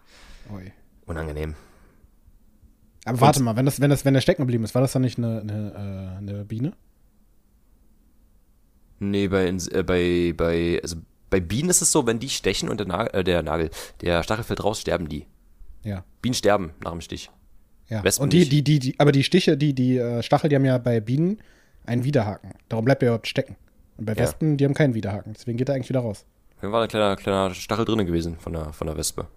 Ui. 0.51 0.71
unangenehm. 1.05 1.55
Aber 3.05 3.21
warte 3.21 3.41
mal, 3.41 3.55
wenn, 3.55 3.65
das, 3.65 3.79
wenn, 3.79 3.89
das, 3.89 4.05
wenn 4.05 4.13
der 4.13 4.21
stecken 4.21 4.43
geblieben 4.43 4.63
ist, 4.63 4.75
war 4.75 4.81
das 4.81 4.91
dann 4.91 5.01
nicht 5.01 5.17
eine, 5.17 5.41
eine, 5.41 5.73
äh, 5.73 6.17
eine 6.17 6.45
Biene? 6.45 6.73
Nee, 8.99 9.27
bei, 9.29 9.47
äh, 9.47 9.83
bei, 9.83 10.33
bei, 10.35 10.79
also 10.81 10.97
bei 11.29 11.39
Bienen 11.39 11.69
ist 11.69 11.81
es 11.81 11.91
so, 11.91 12.05
wenn 12.05 12.19
die 12.19 12.29
stechen 12.29 12.69
und 12.69 12.79
der, 12.79 12.87
Nagel, 12.87 13.19
äh, 13.19 13.23
der 13.23 13.43
Nagel, 13.43 13.69
der 14.01 14.23
Stachel 14.23 14.43
fällt 14.43 14.63
raus, 14.63 14.81
sterben 14.81 15.07
die. 15.07 15.25
Ja. 15.89 16.03
Bienen 16.21 16.35
sterben 16.35 16.71
nach 16.83 16.91
dem 16.91 17.01
Stich. 17.01 17.29
ja. 17.87 18.03
Wespen 18.03 18.23
Und 18.23 18.33
die, 18.33 18.47
die, 18.47 18.63
die, 18.63 18.79
die, 18.79 18.99
aber 18.99 19.11
die 19.11 19.23
Stiche, 19.23 19.57
die, 19.57 19.73
die 19.73 19.97
äh, 19.97 20.21
Stachel, 20.23 20.49
die 20.49 20.55
haben 20.55 20.65
ja 20.65 20.77
bei 20.77 20.99
Bienen 20.99 21.39
einen 21.85 22.03
Widerhaken. 22.03 22.51
Darum 22.69 22.85
bleibt 22.85 23.01
er 23.03 23.07
überhaupt 23.09 23.27
stecken. 23.27 23.55
Und 23.97 24.05
bei 24.05 24.13
Ja. 24.13 24.19
Wespen, 24.19 24.57
die 24.57 24.65
haben 24.65 24.73
keinen 24.73 24.93
Widerhaken. 24.93 25.33
Deswegen 25.33 25.57
geht 25.57 25.67
er 25.69 25.75
eigentlich 25.75 25.89
wieder 25.89 26.01
raus. 26.01 26.25
Da 26.61 26.71
war 26.71 26.81
ein 26.83 26.87
kleiner, 26.89 27.15
kleiner 27.15 27.53
Stachel 27.53 27.85
drinnen 27.85 28.05
gewesen 28.05 28.37
von 28.37 28.53
der, 28.53 28.71
von 28.73 28.87
der 28.87 28.95
Wespe. 28.97 29.27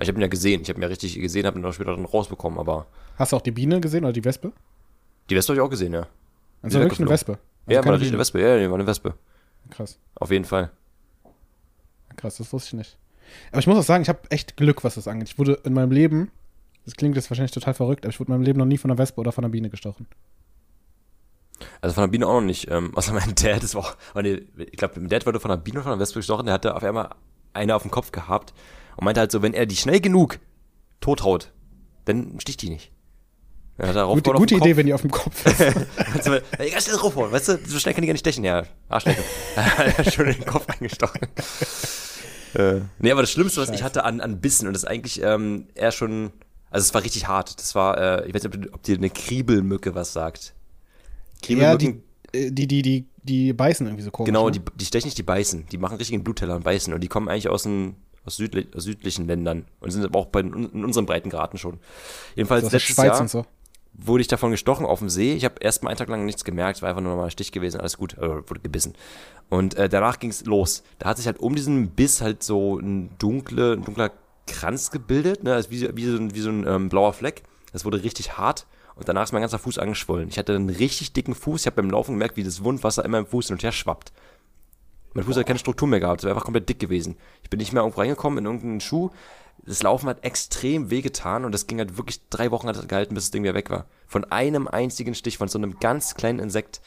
Ich 0.00 0.08
habe 0.08 0.18
ihn 0.18 0.22
ja 0.22 0.28
gesehen. 0.28 0.62
Ich 0.62 0.68
habe 0.68 0.78
ihn 0.78 0.82
ja 0.82 0.88
richtig 0.88 1.14
gesehen, 1.18 1.46
habe 1.46 1.58
ihn 1.58 1.64
auch 1.64 1.72
später 1.72 1.94
dann 1.94 2.04
rausbekommen, 2.04 2.58
aber 2.58 2.86
Hast 3.16 3.32
du 3.32 3.36
auch 3.36 3.40
die 3.42 3.50
Biene 3.50 3.80
gesehen 3.80 4.04
oder 4.04 4.12
die 4.12 4.24
Wespe? 4.24 4.52
die 5.28 5.36
Wespe 5.36 5.52
habe 5.52 5.60
ich 5.60 5.66
auch 5.66 5.70
gesehen, 5.70 5.92
ja. 5.92 6.06
Also 6.62 6.80
wirklich 6.80 7.00
eine. 7.00 7.10
Wespe. 7.10 7.32
Also 7.32 7.40
ja, 7.80 7.84
war 7.84 7.94
eine. 7.94 8.18
Wespe. 8.18 8.40
Ja, 8.40 8.58
die 8.58 8.68
war 8.68 8.74
eine 8.78 8.86
Wespe. 8.86 9.14
Krass. 9.70 9.98
Auf 10.14 10.30
jeden 10.30 10.44
Fall. 10.44 10.70
Krass, 12.16 12.36
das 12.38 12.52
wusste 12.52 12.68
ich 12.68 12.74
nicht. 12.74 12.98
Aber 13.50 13.60
ich 13.60 13.66
muss 13.66 13.78
auch 13.78 13.82
sagen, 13.82 14.02
ich 14.02 14.08
habe 14.08 14.20
echt 14.30 14.56
Glück, 14.56 14.84
was 14.84 14.94
das 14.94 15.08
angeht. 15.08 15.28
Ich 15.28 15.38
wurde 15.38 15.60
in 15.64 15.74
meinem 15.74 15.90
Leben, 15.90 16.30
das 16.84 16.94
klingt 16.94 17.16
jetzt 17.16 17.30
wahrscheinlich 17.30 17.52
total 17.52 17.74
verrückt, 17.74 18.04
aber 18.04 18.12
ich 18.12 18.20
wurde 18.20 18.28
in 18.32 18.38
meinem 18.38 18.44
Leben 18.44 18.58
noch 18.58 18.66
nie 18.66 18.78
von 18.78 18.90
einer 18.90 18.98
Wespe 18.98 19.20
oder 19.20 19.32
von 19.32 19.44
einer 19.44 19.52
Biene 19.52 19.70
gestochen. 19.70 20.06
Also 21.80 21.94
von 21.94 22.02
der 22.02 22.08
Biene 22.08 22.26
auch 22.26 22.40
noch 22.40 22.46
nicht. 22.46 22.70
Ähm, 22.70 22.96
außer 22.96 23.12
mein 23.12 23.34
Dad, 23.34 23.62
das 23.62 23.74
war 23.74 23.82
auch, 23.82 23.96
ich 24.24 24.72
glaube, 24.72 25.00
mein 25.00 25.08
Dad 25.08 25.26
wurde 25.26 25.40
von 25.40 25.50
einer 25.50 25.60
Biene 25.60 25.78
oder 25.78 25.84
von 25.84 25.92
einer 25.92 26.00
Wespe 26.00 26.18
gestochen, 26.18 26.46
der 26.46 26.54
hatte 26.54 26.74
auf 26.74 26.82
einmal 26.82 27.10
eine 27.52 27.74
auf 27.74 27.82
dem 27.82 27.90
Kopf 27.90 28.12
gehabt 28.12 28.52
und 28.96 29.04
meinte 29.04 29.20
halt 29.20 29.32
so, 29.32 29.42
wenn 29.42 29.54
er 29.54 29.66
die 29.66 29.76
schnell 29.76 30.00
genug 30.00 30.38
tothaut, 31.00 31.52
dann 32.04 32.38
sticht 32.40 32.62
die 32.62 32.70
nicht. 32.70 32.92
Er 33.78 34.06
Gute, 34.06 34.32
gute 34.32 34.56
Idee, 34.56 34.70
Kopf. 34.70 34.76
wenn 34.76 34.86
die 34.86 34.94
auf 34.94 35.02
dem 35.02 35.10
Kopf 35.12 35.46
ist. 35.46 35.60
Also, 36.14 36.34
ey, 36.58 36.70
ganz 36.70 36.84
schnell 36.84 36.96
draufhauen, 36.96 37.30
weißt 37.30 37.48
du, 37.48 37.58
so 37.64 37.78
schnell 37.78 37.94
kann 37.94 38.02
die 38.02 38.08
gar 38.08 38.12
nicht 38.12 38.20
stechen, 38.20 38.42
ja. 38.42 38.64
Arschlecke. 38.88 39.22
Er 39.56 39.98
hat 39.98 40.12
schon 40.12 40.26
in 40.26 40.34
den 40.34 40.46
Kopf 40.46 40.66
eingestochen. 40.68 41.20
Äh, 42.54 42.80
nee, 42.98 43.10
aber 43.10 43.22
das 43.22 43.30
Schlimmste, 43.30 43.60
was 43.60 43.68
ich 43.68 43.76
Scheiße. 43.76 43.84
hatte 43.84 44.04
an, 44.04 44.20
an 44.20 44.40
Bissen, 44.40 44.66
und 44.66 44.74
das 44.74 44.84
ist 44.84 44.88
eigentlich 44.88 45.22
ähm, 45.22 45.66
eher 45.74 45.92
schon, 45.92 46.32
also 46.70 46.84
es 46.84 46.94
war 46.94 47.02
richtig 47.02 47.28
hart. 47.28 47.58
Das 47.58 47.74
war, 47.74 47.98
äh, 47.98 48.28
ich 48.28 48.34
weiß 48.34 48.44
nicht, 48.44 48.66
ob, 48.66 48.74
ob 48.74 48.82
dir 48.82 48.96
eine 48.96 49.10
Kriebelmücke 49.10 49.94
was 49.94 50.12
sagt. 50.12 50.54
ja, 51.42 51.46
Kriebelmücken, 51.46 52.02
die, 52.34 52.38
äh, 52.38 52.50
die, 52.50 52.66
die, 52.66 52.82
die, 52.82 53.06
die 53.22 53.52
beißen 53.52 53.86
irgendwie 53.86 54.04
so 54.04 54.10
komisch. 54.10 54.28
genau, 54.28 54.46
ne? 54.46 54.52
die, 54.52 54.60
die 54.74 54.84
stechen 54.84 55.08
nicht, 55.08 55.18
die 55.18 55.22
beißen. 55.22 55.66
Die 55.70 55.78
machen 55.78 55.96
richtig 55.96 56.14
einen 56.14 56.24
Blutteller 56.24 56.56
und 56.56 56.64
beißen. 56.64 56.92
Und 56.92 57.00
die 57.00 57.08
kommen 57.08 57.28
eigentlich 57.28 57.48
aus, 57.48 57.64
den, 57.64 57.96
aus, 58.24 58.36
südli 58.36 58.68
aus 58.74 58.84
südlichen 58.84 59.26
Ländern 59.26 59.66
und 59.80 59.90
sind 59.90 60.04
aber 60.04 60.18
auch 60.18 60.26
bei, 60.26 60.40
in 60.40 60.84
unseren 60.84 61.06
Breitengraden 61.06 61.58
schon. 61.58 61.78
Jedenfalls 62.34 62.64
letztes 62.64 62.82
Schweiz 62.82 63.12
Jahr 63.12 63.20
und 63.20 63.30
so. 63.30 63.46
Wurde 63.92 64.20
ich 64.20 64.28
davon 64.28 64.50
gestochen 64.50 64.86
auf 64.86 65.00
dem 65.00 65.08
See. 65.08 65.34
Ich 65.34 65.44
habe 65.44 65.56
erst 65.60 65.82
mal 65.82 65.90
einen 65.90 65.98
Tag 65.98 66.08
lang 66.08 66.24
nichts 66.24 66.44
gemerkt, 66.44 66.82
war 66.82 66.88
einfach 66.88 67.02
nur 67.02 67.16
mal 67.16 67.24
ein 67.24 67.30
Stich 67.30 67.52
gewesen, 67.52 67.80
alles 67.80 67.98
gut, 67.98 68.14
äh, 68.14 68.48
wurde 68.48 68.60
gebissen. 68.60 68.94
Und 69.48 69.74
äh, 69.74 69.88
danach 69.88 70.18
ging 70.18 70.30
es 70.30 70.44
los. 70.44 70.82
Da 70.98 71.08
hat 71.08 71.16
sich 71.16 71.26
halt 71.26 71.38
um 71.38 71.54
diesen 71.54 71.90
Biss 71.90 72.20
halt 72.20 72.42
so 72.42 72.78
ein, 72.78 73.10
dunkle, 73.18 73.72
ein 73.72 73.84
dunkler 73.84 74.12
Kranz 74.46 74.90
gebildet, 74.90 75.42
ne? 75.42 75.54
also 75.54 75.70
wie, 75.70 75.96
wie 75.96 76.04
so 76.04 76.16
ein, 76.16 76.34
wie 76.34 76.40
so 76.40 76.50
ein 76.50 76.66
ähm, 76.66 76.88
blauer 76.88 77.12
Fleck. 77.12 77.42
Das 77.72 77.84
wurde 77.84 78.02
richtig 78.02 78.38
hart 78.38 78.66
und 78.94 79.08
danach 79.08 79.24
ist 79.24 79.32
mein 79.32 79.42
ganzer 79.42 79.58
Fuß 79.58 79.78
angeschwollen. 79.78 80.28
Ich 80.28 80.38
hatte 80.38 80.54
einen 80.54 80.70
richtig 80.70 81.12
dicken 81.12 81.34
Fuß, 81.34 81.62
ich 81.62 81.66
habe 81.66 81.76
beim 81.76 81.90
Laufen 81.90 82.12
gemerkt, 82.12 82.36
wie 82.36 82.44
das 82.44 82.64
Wundwasser 82.64 83.04
immer 83.04 83.18
im 83.18 83.26
Fuß 83.26 83.48
hin 83.48 83.54
und 83.54 83.62
her 83.62 83.72
schwappt. 83.72 84.12
Mein 85.14 85.24
Fuß 85.24 85.36
hat 85.36 85.46
keine 85.46 85.58
Struktur 85.58 85.88
mehr 85.88 86.00
gehabt, 86.00 86.20
es 86.20 86.24
war 86.24 86.32
einfach 86.32 86.44
komplett 86.44 86.68
dick 86.68 86.78
gewesen. 86.78 87.16
Ich 87.42 87.50
bin 87.50 87.58
nicht 87.58 87.72
mehr 87.72 87.82
irgendwo 87.82 88.00
reingekommen 88.00 88.38
in 88.38 88.44
irgendeinen 88.46 88.80
Schuh. 88.80 89.10
Das 89.64 89.82
Laufen 89.82 90.08
hat 90.08 90.24
extrem 90.24 90.90
wehgetan 90.90 91.44
und 91.44 91.52
das 91.52 91.66
ging 91.66 91.78
halt 91.78 91.96
wirklich 91.98 92.20
drei 92.30 92.50
Wochen 92.50 92.68
hat 92.68 92.88
gehalten, 92.88 93.14
bis 93.14 93.24
das 93.24 93.30
Ding 93.30 93.42
wieder 93.42 93.54
weg 93.54 93.70
war. 93.70 93.86
Von 94.06 94.24
einem 94.24 94.66
einzigen 94.66 95.14
Stich, 95.14 95.38
von 95.38 95.48
so 95.48 95.58
einem 95.58 95.78
ganz 95.78 96.14
kleinen 96.14 96.38
Insekt. 96.38 96.80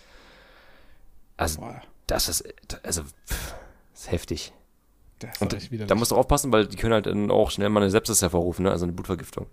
Also, 1.38 1.61
Boah, 1.61 1.82
das 2.07 2.30
ist, 2.30 2.43
also, 2.84 3.03
pff, 3.03 3.53
das 3.93 4.01
ist 4.01 4.11
heftig. 4.11 4.53
das 5.19 5.32
ist 5.34 5.41
Und 5.41 5.53
widerlich. 5.53 5.88
da 5.88 5.95
musst 5.95 6.11
du 6.11 6.15
aufpassen, 6.15 6.51
weil 6.51 6.67
die 6.67 6.76
können 6.78 6.93
halt 6.93 7.05
dann 7.05 7.30
auch 7.30 7.51
schnell 7.51 7.69
mal 7.69 7.82
eine 7.82 7.91
Sepsis 7.91 8.22
hervorrufen, 8.22 8.63
ne? 8.63 8.72
also 8.72 8.86
eine 8.86 8.93
Blutvergiftung. 8.93 9.47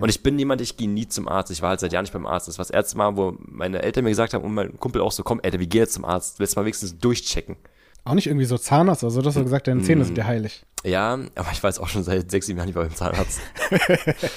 Und 0.00 0.10
ich 0.10 0.22
bin 0.22 0.38
jemand, 0.38 0.60
ich 0.60 0.76
gehe 0.76 0.86
nie 0.88 1.08
zum 1.08 1.28
Arzt. 1.28 1.50
Ich 1.50 1.62
war 1.62 1.70
halt 1.70 1.80
seit 1.80 1.94
Jahren 1.94 2.02
nicht 2.02 2.12
beim 2.12 2.26
Arzt. 2.26 2.46
Das 2.46 2.58
war 2.58 2.62
das 2.62 2.70
erste 2.70 2.98
Mal, 2.98 3.16
wo 3.16 3.36
meine 3.38 3.80
Eltern 3.80 4.04
mir 4.04 4.10
gesagt 4.10 4.34
haben 4.34 4.44
und 4.44 4.52
mein 4.52 4.78
Kumpel 4.78 5.00
auch 5.00 5.12
so, 5.12 5.22
komm, 5.22 5.40
Alter, 5.42 5.58
wir 5.60 5.66
gehen 5.66 5.80
jetzt 5.80 5.94
zum 5.94 6.04
Arzt. 6.04 6.38
Willst 6.38 6.54
du 6.54 6.60
mal 6.60 6.64
wenigstens 6.66 6.98
durchchecken? 6.98 7.56
Auch 8.04 8.14
nicht 8.14 8.26
irgendwie 8.26 8.46
so 8.46 8.56
Zahnarzt 8.56 9.02
oder 9.04 9.10
so, 9.10 9.20
dass 9.22 9.34
du 9.34 9.44
gesagt 9.44 9.66
deine 9.66 9.80
Mm. 9.80 9.84
Zähne 9.84 10.04
sind 10.04 10.16
dir 10.16 10.26
heilig. 10.26 10.64
Ja, 10.84 11.18
aber 11.34 11.48
ich 11.52 11.62
jetzt 11.62 11.78
auch 11.80 11.88
schon 11.88 12.04
seit 12.04 12.30
sechs, 12.30 12.46
sieben 12.46 12.58
Jahren 12.58 12.66
nicht 12.68 12.74
bei 12.76 12.82
beim 12.84 12.94
Zahnarzt. 12.94 13.40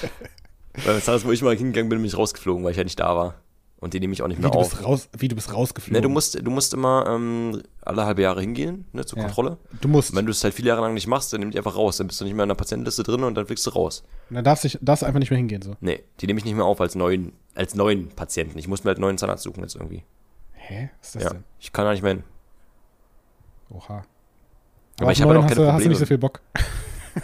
Beim 0.86 1.02
Zahnarzt, 1.02 1.26
wo 1.26 1.32
ich 1.32 1.42
mal 1.42 1.56
hingegangen 1.56 1.90
bin, 1.90 2.00
bin 2.00 2.06
ich 2.06 2.18
rausgeflogen, 2.18 2.64
weil 2.64 2.72
ich 2.72 2.78
ja 2.78 2.84
nicht 2.84 3.00
da 3.00 3.16
war. 3.16 3.36
Und 3.82 3.94
die 3.96 4.00
nehme 4.00 4.14
ich 4.14 4.22
auch 4.22 4.28
nicht 4.28 4.38
Wie 4.38 4.44
mehr 4.44 4.52
du, 4.52 4.60
auf. 4.60 4.70
bist 4.70 4.86
raus, 4.86 5.10
wie 5.18 5.28
du 5.28 5.36
bist 5.36 5.52
rausgeflogen. 5.54 5.96
Ne, 5.98 6.02
du 6.02 6.08
musst, 6.10 6.36
du 6.40 6.52
musst 6.52 6.74
immer 6.74 7.06
ähm, 7.10 7.62
alle 7.82 8.06
halbe 8.06 8.22
Jahre 8.22 8.40
hingehen, 8.40 8.86
ne, 8.94 9.04
zur 9.06 9.18
Ja. 9.18 9.26
Kontrolle. 9.26 9.58
Du 9.82 9.88
musst. 9.88 10.12
Und 10.12 10.18
wenn 10.18 10.26
du 10.28 10.32
es 10.32 10.44
halt 10.44 10.54
viele 10.54 10.68
Jahre 10.70 10.82
lang 10.82 10.94
nicht 10.94 11.08
machst, 11.08 11.34
dann 11.34 11.40
nimm 11.42 11.50
die 11.52 11.58
einfach 11.58 11.76
raus. 11.76 11.98
Dann 11.98 12.06
bist 12.08 12.22
du 12.22 12.26
nicht 12.26 12.36
mehr 12.36 12.44
in 12.44 12.50
der 12.50 12.56
Patientenliste 12.56 13.02
drin 13.04 13.24
und 13.24 13.34
dann 13.36 13.48
fliegst 13.48 13.66
du 13.66 13.72
raus. 13.72 14.04
Und 14.30 14.36
dann 14.36 14.44
darfst 14.46 14.64
du 14.64 14.70
darfst 14.82 15.02
du 15.02 15.08
einfach 15.08 15.20
nicht 15.20 15.32
mehr 15.32 15.38
hingehen. 15.40 15.62
So. 15.64 15.76
Nee, 15.82 16.04
die 16.20 16.28
nehme 16.28 16.38
ich 16.40 16.46
nicht 16.46 16.56
mehr 16.56 16.66
auf 16.66 16.80
als 16.80 16.94
neuen, 16.96 17.34
als 17.56 17.74
neuen 17.74 18.10
Patienten. 18.10 18.58
Ich 18.60 18.68
muss 18.68 18.84
mir 18.84 18.90
halt 18.90 18.98
einen 18.98 19.02
neuen 19.06 19.18
Zahnarzt 19.18 19.44
suchen 19.44 19.62
jetzt 19.62 19.76
irgendwie. 19.76 20.04
Hä? 20.54 20.92
Was 21.00 21.08
ist 21.08 21.16
das 21.16 21.24
Ja, 21.24 21.30
denn? 21.32 21.44
ich 21.60 21.74
kann 21.74 21.86
da 21.86 21.92
nicht 21.92 22.04
mehr 22.04 22.14
hin. 22.14 22.24
Oha. 23.74 24.04
Aber 25.00 25.08
auf 25.08 25.12
ich 25.14 25.22
habe 25.22 25.34
neuen 25.34 25.44
auch 25.44 25.50
hast, 25.50 25.56
keine 25.56 25.66
du, 25.66 25.74
hast 25.74 25.86
du 25.86 25.90
nicht 25.90 25.98
Probleme. 25.98 26.00
so 26.00 26.06
viel 26.06 26.18
Bock. 26.18 26.42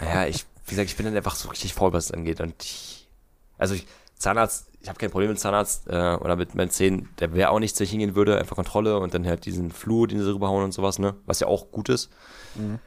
Naja, 0.02 0.26
ich, 0.26 0.44
wie 0.66 0.70
gesagt, 0.72 0.90
ich 0.90 0.96
bin 0.98 1.06
dann 1.06 1.16
einfach 1.16 1.34
so 1.34 1.48
richtig 1.48 1.72
faul, 1.72 1.94
was 1.94 2.08
das 2.08 2.14
angeht. 2.14 2.42
Und 2.42 2.62
ich, 2.62 3.08
also 3.56 3.74
ich, 3.74 3.86
Zahnarzt, 4.16 4.68
ich 4.82 4.88
habe 4.90 4.98
kein 4.98 5.10
Problem 5.10 5.30
mit 5.30 5.40
Zahnarzt 5.40 5.86
äh, 5.88 6.16
oder 6.16 6.36
mit 6.36 6.54
meinen 6.54 6.68
Zähnen. 6.68 7.08
Der 7.20 7.32
wäre 7.32 7.48
auch 7.48 7.58
nichts, 7.58 7.80
wenn 7.80 7.84
ich 7.84 7.90
hingehen 7.90 8.14
würde. 8.14 8.38
Einfach 8.38 8.54
Kontrolle 8.54 8.98
und 8.98 9.14
dann 9.14 9.26
halt 9.26 9.46
diesen 9.46 9.70
Fluor, 9.70 10.06
den 10.06 10.22
sie 10.22 10.30
rüberhauen 10.30 10.64
und 10.64 10.72
sowas, 10.72 10.98
ne? 10.98 11.14
Was 11.24 11.40
ja 11.40 11.46
auch 11.46 11.70
gut 11.70 11.88
ist. 11.88 12.10
Mhm. 12.54 12.80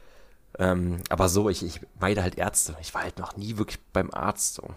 Ähm, 0.60 0.98
aber 1.10 1.28
so, 1.28 1.50
ich, 1.50 1.66
ich 1.66 1.82
meide 2.00 2.22
halt 2.22 2.38
Ärzte. 2.38 2.76
Ich 2.82 2.94
war 2.94 3.02
halt 3.02 3.18
noch 3.18 3.36
nie 3.36 3.58
wirklich 3.58 3.80
beim 3.94 4.12
Arzt 4.12 4.54
so. 4.54 4.68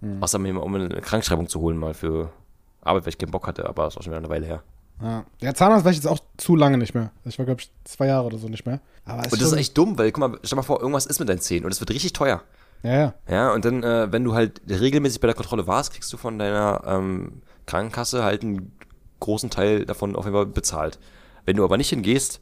Mhm. 0.00 0.20
Außer 0.20 0.40
mir 0.40 0.60
um 0.60 0.74
eine 0.74 1.00
Krankschreibung 1.00 1.48
zu 1.48 1.60
holen, 1.60 1.76
mal 1.76 1.94
für 1.94 2.32
Arbeit, 2.80 3.04
weil 3.04 3.10
ich 3.10 3.18
keinen 3.18 3.30
Bock 3.30 3.46
hatte, 3.46 3.68
aber 3.68 3.84
das 3.84 3.94
ist 3.94 3.98
auch 3.98 4.02
schon 4.02 4.12
wieder 4.12 4.18
eine 4.18 4.30
Weile 4.30 4.46
her. 4.46 4.62
Ja. 5.02 5.24
Der 5.40 5.54
Zahnarzt 5.54 5.84
war 5.84 5.90
ich 5.92 5.98
jetzt 5.98 6.06
auch 6.06 6.18
zu 6.36 6.56
lange 6.56 6.76
nicht 6.78 6.94
mehr. 6.94 7.10
Ich 7.24 7.38
war, 7.38 7.46
glaube 7.46 7.60
ich, 7.60 7.70
zwei 7.84 8.06
Jahre 8.06 8.26
oder 8.26 8.38
so 8.38 8.48
nicht 8.48 8.66
mehr. 8.66 8.80
Aber 9.04 9.22
Und 9.24 9.32
das 9.32 9.40
ist 9.42 9.52
echt 9.54 9.76
dumm, 9.78 9.96
weil, 9.98 10.12
guck 10.12 10.20
mal, 10.30 10.38
stell 10.44 10.56
mal 10.56 10.62
vor, 10.62 10.80
irgendwas 10.80 11.06
ist 11.06 11.18
mit 11.20 11.28
deinen 11.28 11.40
Zähnen 11.40 11.64
und 11.64 11.72
es 11.72 11.80
wird 11.80 11.90
richtig 11.90 12.12
teuer. 12.12 12.42
Ja, 12.82 12.92
ja. 12.94 13.14
Ja, 13.28 13.52
und 13.52 13.64
dann, 13.64 13.82
äh, 13.82 14.10
wenn 14.12 14.24
du 14.24 14.34
halt 14.34 14.60
regelmäßig 14.68 15.20
bei 15.20 15.26
der 15.26 15.34
Kontrolle 15.34 15.66
warst, 15.66 15.92
kriegst 15.92 16.12
du 16.12 16.16
von 16.16 16.38
deiner 16.38 16.82
ähm, 16.86 17.42
Krankenkasse 17.66 18.24
halt 18.24 18.42
einen 18.42 18.72
großen 19.20 19.50
Teil 19.50 19.84
davon 19.84 20.16
auf 20.16 20.24
jeden 20.24 20.36
Fall 20.36 20.46
bezahlt. 20.46 20.98
Wenn 21.44 21.56
du 21.56 21.64
aber 21.64 21.76
nicht 21.76 21.90
hingehst, 21.90 22.40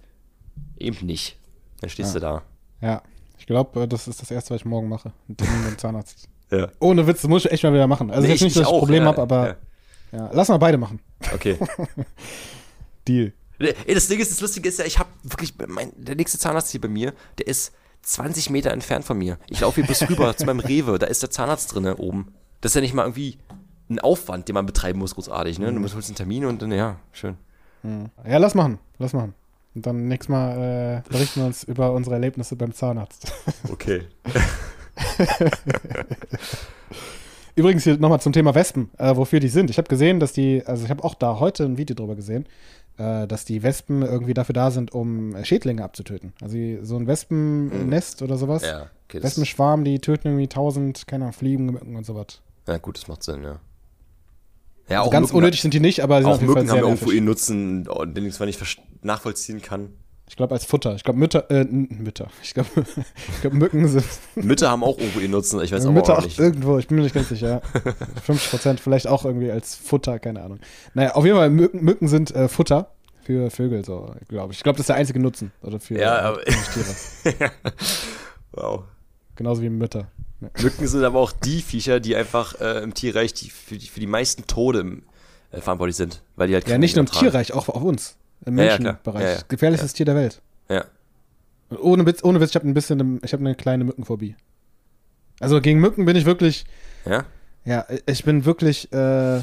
eben 0.76 1.04
nicht. 1.06 1.38
Dann 1.80 1.90
stehst 1.90 2.14
Ja. 2.14 2.20
du 2.20 2.20
da. 2.20 2.42
Ja. 2.86 3.02
Ich 3.38 3.46
glaube, 3.46 3.86
das 3.88 4.08
ist 4.08 4.20
das 4.20 4.30
Erste, 4.30 4.50
was 4.54 4.60
ich 4.62 4.64
morgen 4.64 4.88
mache. 4.88 5.12
Termin 5.36 5.64
beim 5.64 5.78
Zahnarzt. 5.78 6.28
Ja. 6.50 6.68
Ohne 6.80 7.06
Witz, 7.06 7.20
das 7.20 7.28
muss 7.28 7.44
ich 7.44 7.52
echt 7.52 7.62
mal 7.62 7.74
wieder 7.74 7.86
machen. 7.86 8.10
Also 8.10 8.22
Nee, 8.22 8.28
jetzt 8.32 8.40
nicht, 8.40 8.56
dass 8.56 8.62
ich 8.66 8.72
ein 8.72 8.78
Problem 8.78 9.02
ja, 9.02 9.08
habe, 9.10 9.20
aber 9.20 9.56
ja. 10.12 10.30
lass 10.32 10.48
mal 10.48 10.56
beide 10.56 10.78
machen. 10.78 10.98
Okay. 11.32 11.58
Deal. 13.08 13.32
Das 13.58 14.08
Ding 14.08 14.20
ist, 14.20 14.30
das 14.30 14.40
Lustige 14.40 14.68
ist 14.68 14.78
ja, 14.78 14.84
ich 14.84 14.98
habe 14.98 15.08
wirklich, 15.22 15.54
mein, 15.66 15.92
der 15.96 16.14
nächste 16.14 16.38
Zahnarzt 16.38 16.70
hier 16.70 16.80
bei 16.80 16.88
mir, 16.88 17.12
der 17.38 17.48
ist 17.48 17.72
20 18.02 18.50
Meter 18.50 18.70
entfernt 18.70 19.04
von 19.04 19.18
mir. 19.18 19.38
Ich 19.48 19.60
laufe 19.60 19.80
hier 19.80 19.86
bis 19.86 20.08
rüber 20.08 20.36
zu 20.36 20.46
meinem 20.46 20.60
Rewe, 20.60 20.98
da 20.98 21.06
ist 21.06 21.22
der 21.22 21.30
Zahnarzt 21.30 21.74
drin 21.74 21.86
oben. 21.86 22.32
Das 22.60 22.70
ist 22.72 22.76
ja 22.76 22.80
nicht 22.80 22.94
mal 22.94 23.02
irgendwie 23.02 23.38
ein 23.90 23.98
Aufwand, 23.98 24.48
den 24.48 24.54
man 24.54 24.66
betreiben 24.66 24.98
muss, 24.98 25.14
großartig. 25.14 25.58
Ne? 25.58 25.72
Du 25.72 25.80
musst 25.80 25.94
einen 25.94 26.14
Termin 26.14 26.44
und 26.44 26.62
dann, 26.62 26.70
ja, 26.72 26.96
schön. 27.12 27.36
Ja, 27.82 28.38
lass 28.38 28.54
machen. 28.54 28.78
Lass 28.98 29.12
machen. 29.12 29.34
Und 29.74 29.86
dann 29.86 30.08
nächstes 30.08 30.28
Mal 30.28 31.02
äh, 31.06 31.10
berichten 31.10 31.40
wir 31.40 31.46
uns 31.46 31.62
über 31.64 31.92
unsere 31.92 32.16
Erlebnisse 32.16 32.56
beim 32.56 32.72
Zahnarzt. 32.72 33.32
Okay. 33.70 34.02
Übrigens 37.58 37.82
hier 37.84 37.98
nochmal 37.98 38.20
zum 38.20 38.32
Thema 38.32 38.54
Wespen, 38.54 38.88
äh, 38.98 39.16
wofür 39.16 39.40
die 39.40 39.48
sind. 39.48 39.68
Ich 39.68 39.78
habe 39.78 39.88
gesehen, 39.88 40.20
dass 40.20 40.32
die, 40.32 40.62
also 40.64 40.84
ich 40.84 40.90
habe 40.90 41.02
auch 41.02 41.14
da 41.16 41.40
heute 41.40 41.64
ein 41.64 41.76
Video 41.76 41.96
drüber 41.96 42.14
gesehen, 42.14 42.46
äh, 42.98 43.26
dass 43.26 43.44
die 43.44 43.64
Wespen 43.64 44.02
irgendwie 44.02 44.32
dafür 44.32 44.52
da 44.52 44.70
sind, 44.70 44.92
um 44.92 45.34
äh, 45.34 45.44
Schädlinge 45.44 45.82
abzutöten. 45.82 46.32
Also 46.40 46.54
die, 46.54 46.78
so 46.82 46.96
ein 46.96 47.08
Wespennest 47.08 48.22
oder 48.22 48.36
sowas. 48.36 48.62
Ja, 48.62 48.86
okay. 49.08 49.22
Wespenschwarm, 49.22 49.82
die 49.82 49.98
töten 49.98 50.28
irgendwie 50.28 50.46
tausend, 50.46 51.08
keine 51.08 51.24
Ahnung, 51.24 51.32
Fliegen, 51.32 51.66
Mücken 51.66 51.96
und 51.96 52.06
sowas. 52.06 52.40
ja, 52.68 52.78
gut, 52.78 52.96
das 52.96 53.08
macht 53.08 53.24
Sinn, 53.24 53.42
ja. 53.42 53.58
Ja, 54.88 55.00
Also 55.00 55.10
ganz 55.10 55.26
Mücken- 55.28 55.36
unnötig 55.38 55.60
sind 55.60 55.74
die 55.74 55.80
nicht, 55.80 56.00
aber 56.04 56.18
sie 56.18 56.22
sind 56.24 56.30
Auch 56.30 56.34
auf 56.36 56.40
jeden 56.42 56.52
Fall 56.54 56.62
Mücken 56.62 56.70
haben 56.70 56.78
sehr 56.80 56.88
irgendwo 56.88 57.10
ihren 57.10 57.24
Nutzen, 57.24 57.88
den 58.14 58.24
ich 58.24 58.34
zwar 58.34 58.46
nicht 58.46 58.60
nachvollziehen 59.02 59.60
kann. 59.62 59.90
Ich 60.28 60.36
glaube 60.36 60.54
als 60.54 60.64
Futter. 60.64 60.94
Ich 60.94 61.04
glaube 61.04 61.18
Mütter, 61.18 61.50
äh, 61.50 61.64
Mütter. 61.64 62.28
Ich 62.42 62.54
glaube, 62.54 62.68
ich 63.34 63.40
glaube 63.40 63.56
Mücken 63.56 63.88
sind 63.88 64.04
Mütter 64.36 64.70
haben 64.70 64.84
auch 64.84 64.98
irgendwo 64.98 65.20
ihren 65.20 65.30
Nutzen, 65.32 65.60
ich 65.62 65.72
weiß 65.72 65.84
aber 65.84 65.94
Mütter 65.94 66.18
auch 66.18 66.24
nicht. 66.24 66.38
irgendwo, 66.38 66.78
ich 66.78 66.86
bin 66.88 66.98
mir 66.98 67.04
nicht 67.04 67.14
ganz 67.14 67.28
sicher. 67.30 67.62
50 68.24 68.50
Prozent 68.50 68.80
vielleicht 68.80 69.06
auch 69.06 69.24
irgendwie 69.24 69.50
als 69.50 69.74
Futter, 69.74 70.18
keine 70.18 70.42
Ahnung. 70.42 70.60
Naja, 70.94 71.14
auf 71.14 71.24
jeden 71.24 71.36
Fall, 71.36 71.50
Mücken, 71.50 71.82
Mücken 71.84 72.08
sind 72.08 72.30
äh, 72.34 72.48
Futter 72.48 72.90
für 73.22 73.50
Vögel, 73.50 73.84
so, 73.84 74.14
glaube 74.28 74.52
ich. 74.52 74.58
Ich 74.58 74.62
glaube, 74.62 74.76
das 74.76 74.84
ist 74.84 74.88
der 74.88 74.96
einzige 74.96 75.18
Nutzen. 75.20 75.50
Oder 75.62 75.80
für 75.80 75.98
Ja, 75.98 76.18
aber- 76.20 76.42
Tiere. 76.44 77.50
wow. 78.52 78.84
Genauso 79.36 79.62
wie 79.62 79.70
Mütter. 79.70 80.08
Mücken 80.40 80.86
sind 80.86 81.04
aber 81.04 81.18
auch 81.18 81.32
die 81.32 81.62
Viecher, 81.62 82.00
die 82.00 82.14
einfach 82.16 82.60
äh, 82.60 82.82
im 82.82 82.94
Tierreich 82.94 83.34
die, 83.34 83.50
für, 83.50 83.76
die, 83.76 83.86
für 83.86 84.00
die 84.00 84.06
meisten 84.06 84.46
Tode 84.46 84.98
äh, 85.50 85.60
verantwortlich 85.60 85.96
sind. 85.96 86.22
Weil 86.36 86.48
die 86.48 86.54
halt 86.54 86.68
Ja, 86.68 86.78
nicht 86.78 86.96
nur 86.96 87.00
im 87.04 87.06
Krankheiten 87.06 87.30
Tierreich, 87.32 87.52
auch 87.54 87.68
auf 87.68 87.82
uns. 87.82 88.16
Im 88.46 88.58
Ja, 88.58 88.64
ja. 88.64 88.70
Menschenbereich. 88.78 89.22
Ja, 89.22 89.30
ja. 89.32 89.38
Gefährlichstes 89.48 89.92
Tier 89.92 90.06
der 90.06 90.14
Welt. 90.16 90.40
Und 91.70 91.80
ohne 91.80 92.06
Witz, 92.06 92.24
ohne 92.24 92.40
Witz, 92.40 92.50
ich 92.50 92.54
habe 92.54 92.66
ein 92.66 92.72
bisschen, 92.72 93.20
ich 93.22 93.32
habe 93.34 93.40
eine 93.44 93.54
kleine 93.54 93.84
Mückenphobie. 93.84 94.36
Also 95.38 95.60
gegen 95.60 95.80
Mücken 95.80 96.06
bin 96.06 96.16
ich 96.16 96.24
wirklich, 96.24 96.64
Ja. 97.04 97.24
Ja? 97.64 97.84
ja, 97.90 97.96
ich 98.06 98.24
bin 98.24 98.44
wirklich, 98.46 98.90
äh, 98.92 99.40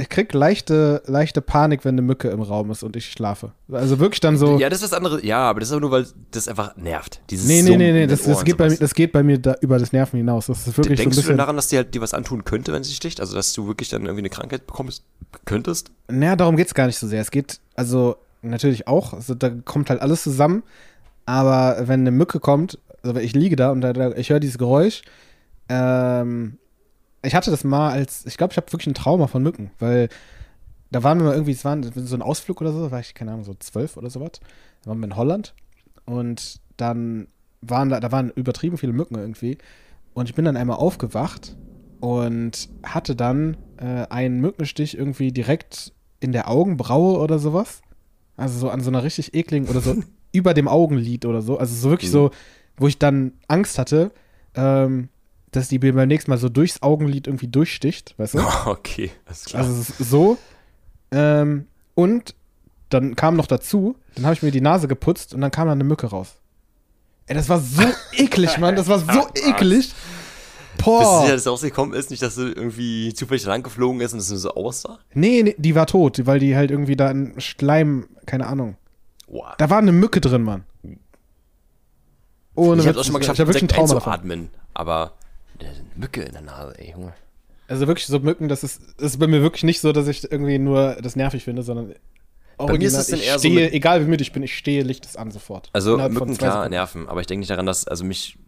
ich 0.00 0.08
krieg 0.08 0.32
leichte, 0.32 1.02
leichte 1.06 1.40
Panik, 1.42 1.84
wenn 1.84 1.94
eine 1.94 2.02
Mücke 2.02 2.28
im 2.28 2.40
Raum 2.40 2.70
ist 2.70 2.82
und 2.82 2.96
ich 2.96 3.10
schlafe. 3.10 3.52
Also 3.70 3.98
wirklich 3.98 4.20
dann 4.20 4.36
so. 4.36 4.58
Ja, 4.58 4.68
das 4.68 4.82
ist 4.82 4.90
das 4.90 4.96
andere. 4.96 5.24
Ja, 5.24 5.48
aber 5.50 5.60
das 5.60 5.68
ist 5.68 5.72
aber 5.72 5.80
nur, 5.80 5.90
weil 5.90 6.06
das 6.30 6.48
einfach 6.48 6.76
nervt. 6.76 7.20
Dieses 7.30 7.46
Nee, 7.46 7.62
nee, 7.62 7.76
nee, 7.76 7.92
nee, 7.92 8.06
das, 8.06 8.22
das, 8.22 8.44
geht 8.44 8.56
bei 8.56 8.68
mir, 8.68 8.76
das 8.76 8.94
geht 8.94 9.12
bei 9.12 9.22
mir 9.22 9.38
da 9.38 9.56
über 9.60 9.78
das 9.78 9.92
Nerven 9.92 10.16
hinaus. 10.16 10.46
Das 10.46 10.66
ist 10.66 10.76
wirklich 10.76 10.98
Denkst 10.98 11.16
so 11.16 11.22
du 11.22 11.26
ein 11.26 11.28
denn 11.28 11.36
bisschen. 11.36 11.38
daran, 11.38 11.56
dass 11.56 11.68
dir 11.68 11.78
halt 11.78 11.94
dir 11.94 12.00
was 12.00 12.14
antun 12.14 12.44
könnte, 12.44 12.72
wenn 12.72 12.82
sie 12.82 12.94
sticht? 12.94 13.20
Also, 13.20 13.36
dass 13.36 13.52
du 13.52 13.66
wirklich 13.66 13.88
dann 13.88 14.02
irgendwie 14.02 14.22
eine 14.22 14.30
Krankheit 14.30 14.66
bekommst, 14.66 15.04
könntest? 15.44 15.90
Naja, 16.08 16.36
darum 16.36 16.56
geht 16.56 16.66
es 16.66 16.74
gar 16.74 16.86
nicht 16.86 16.98
so 16.98 17.06
sehr. 17.06 17.20
Es 17.20 17.30
geht, 17.30 17.60
also 17.76 18.16
natürlich 18.42 18.88
auch, 18.88 19.12
also, 19.12 19.34
da 19.34 19.50
kommt 19.50 19.90
halt 19.90 20.00
alles 20.00 20.22
zusammen. 20.22 20.62
Aber 21.26 21.76
wenn 21.86 22.00
eine 22.00 22.10
Mücke 22.10 22.40
kommt, 22.40 22.78
also 23.02 23.20
ich 23.20 23.34
liege 23.34 23.56
da 23.56 23.70
und 23.70 23.82
da, 23.82 24.12
ich 24.12 24.30
höre 24.30 24.40
dieses 24.40 24.58
Geräusch, 24.58 25.02
ähm, 25.68 26.58
ich 27.22 27.34
hatte 27.34 27.50
das 27.50 27.64
mal 27.64 27.90
als, 27.90 28.24
ich 28.26 28.36
glaube, 28.36 28.52
ich 28.52 28.56
habe 28.56 28.72
wirklich 28.72 28.86
ein 28.88 28.94
Trauma 28.94 29.26
von 29.26 29.42
Mücken, 29.42 29.70
weil 29.78 30.08
da 30.90 31.02
waren 31.02 31.18
wir 31.18 31.26
mal 31.26 31.34
irgendwie, 31.34 31.52
es 31.52 31.64
war 31.64 31.78
so 31.94 32.16
ein 32.16 32.22
Ausflug 32.22 32.60
oder 32.60 32.72
so, 32.72 32.84
da 32.84 32.90
war 32.90 33.00
ich, 33.00 33.14
keine 33.14 33.32
Ahnung, 33.32 33.44
so 33.44 33.54
zwölf 33.54 33.96
oder 33.96 34.10
sowas. 34.10 34.40
Da 34.82 34.90
waren 34.90 34.98
wir 34.98 35.06
in 35.06 35.16
Holland 35.16 35.54
und 36.04 36.60
dann 36.76 37.28
waren 37.60 37.90
da, 37.90 38.00
da 38.00 38.10
waren 38.10 38.30
übertrieben 38.30 38.78
viele 38.78 38.92
Mücken 38.92 39.16
irgendwie. 39.16 39.58
Und 40.14 40.28
ich 40.28 40.34
bin 40.34 40.44
dann 40.44 40.56
einmal 40.56 40.78
aufgewacht 40.78 41.56
und 42.00 42.68
hatte 42.82 43.14
dann 43.14 43.56
äh, 43.76 44.06
einen 44.08 44.40
Mückenstich 44.40 44.96
irgendwie 44.96 45.30
direkt 45.32 45.92
in 46.18 46.32
der 46.32 46.48
Augenbraue 46.50 47.18
oder 47.18 47.38
sowas. 47.38 47.82
Also 48.36 48.58
so 48.58 48.70
an 48.70 48.80
so 48.80 48.88
einer 48.90 49.04
richtig 49.04 49.34
ekligen 49.34 49.68
oder 49.68 49.80
so 49.80 49.96
über 50.32 50.54
dem 50.54 50.66
Augenlid 50.66 51.26
oder 51.26 51.42
so. 51.42 51.58
Also 51.58 51.74
so 51.74 51.90
wirklich 51.90 52.10
Mhm. 52.10 52.14
so, 52.14 52.30
wo 52.78 52.88
ich 52.88 52.98
dann 52.98 53.32
Angst 53.46 53.78
hatte, 53.78 54.10
ähm, 54.54 55.10
dass 55.50 55.68
die 55.68 55.78
mir 55.78 55.94
beim 55.94 56.08
nächsten 56.08 56.30
Mal 56.30 56.38
so 56.38 56.48
durchs 56.48 56.82
Augenlid 56.82 57.26
irgendwie 57.26 57.48
durchsticht, 57.48 58.14
weißt 58.18 58.34
du? 58.34 58.38
Okay, 58.66 59.10
alles 59.26 59.44
klar. 59.46 59.64
Also 59.64 59.92
so. 59.98 60.38
Ähm, 61.10 61.66
und 61.94 62.34
dann 62.88 63.16
kam 63.16 63.36
noch 63.36 63.46
dazu, 63.46 63.96
dann 64.14 64.24
habe 64.26 64.34
ich 64.34 64.42
mir 64.42 64.50
die 64.50 64.60
Nase 64.60 64.88
geputzt 64.88 65.34
und 65.34 65.40
dann 65.40 65.50
kam 65.50 65.66
da 65.66 65.72
eine 65.72 65.84
Mücke 65.84 66.06
raus. 66.08 66.36
Ey, 67.26 67.34
das 67.34 67.48
war 67.48 67.60
so 67.60 67.82
eklig, 68.12 68.58
Mann. 68.58 68.76
Das 68.76 68.88
war 68.88 68.98
so 68.98 69.28
eklig. 69.34 69.92
Bist 70.76 70.86
du 70.86 70.90
Boah. 70.92 71.20
sicher, 71.22 71.32
dass 71.32 71.42
es 71.42 71.46
rausgekommen 71.46 71.94
ist? 71.94 72.10
Nicht, 72.10 72.22
dass 72.22 72.36
du 72.36 72.42
irgendwie 72.42 73.12
zufällig 73.12 73.44
lang 73.44 73.62
geflogen 73.62 74.00
ist 74.00 74.12
und 74.12 74.20
es 74.20 74.30
nur 74.30 74.38
so 74.38 74.54
aussah? 74.54 74.98
Nee, 75.14 75.42
nee, 75.42 75.54
die 75.58 75.74
war 75.74 75.86
tot, 75.86 76.26
weil 76.26 76.38
die 76.38 76.56
halt 76.56 76.70
irgendwie 76.70 76.96
da 76.96 77.10
in 77.10 77.38
Schleim, 77.40 78.06
keine 78.26 78.46
Ahnung. 78.46 78.76
Wow. 79.28 79.54
Da 79.58 79.68
war 79.68 79.78
eine 79.78 79.92
Mücke 79.92 80.20
drin, 80.20 80.42
Mann. 80.42 80.64
Ohne 82.54 82.82
ich 82.82 82.88
hab's 82.88 82.98
auch 82.98 83.04
schon 83.04 83.12
mal 83.12 83.18
ich 83.18 83.22
geschafft, 83.22 83.40
hab 83.40 83.46
wirklich 83.46 83.62
ein 83.64 83.68
direkt 83.68 83.88
Trauma 83.88 83.94
davon. 83.94 84.12
einzuatmen. 84.12 84.50
Aber 84.74 85.12
eine 85.68 85.84
Mücke 85.96 86.22
in 86.22 86.32
der 86.32 86.42
Nase, 86.42 86.78
ey, 86.78 86.92
Junge. 86.92 87.12
Also 87.68 87.86
wirklich 87.86 88.06
so 88.06 88.18
Mücken, 88.18 88.48
das 88.48 88.64
ist, 88.64 88.80
das 88.98 89.12
ist 89.12 89.18
bei 89.18 89.26
mir 89.28 89.42
wirklich 89.42 89.62
nicht 89.62 89.80
so, 89.80 89.92
dass 89.92 90.08
ich 90.08 90.30
irgendwie 90.30 90.58
nur 90.58 90.96
das 91.02 91.14
nervig 91.16 91.44
finde, 91.44 91.62
sondern 91.62 91.94
Bei 92.58 92.76
mir 92.76 92.86
ist 92.88 92.94
es 92.94 93.06
dann 93.08 93.18
ich 93.20 93.26
eher 93.26 93.34
so 93.38 93.48
stehe, 93.48 93.64
mit- 93.66 93.72
egal 93.74 94.04
wie 94.04 94.08
müde 94.08 94.22
ich 94.22 94.32
bin, 94.32 94.42
ich 94.42 94.56
stehe, 94.56 94.82
Licht 94.82 95.06
es 95.06 95.16
an 95.16 95.30
sofort. 95.30 95.70
Also 95.72 95.94
Innerhalb 95.94 96.12
Mücken, 96.12 96.36
klar, 96.36 96.52
Sekunden. 96.52 96.70
nerven. 96.70 97.08
Aber 97.08 97.20
ich 97.20 97.26
denke 97.26 97.40
nicht 97.40 97.50
daran, 97.50 97.66
dass, 97.66 97.86
also 97.86 98.04
mich, 98.04 98.38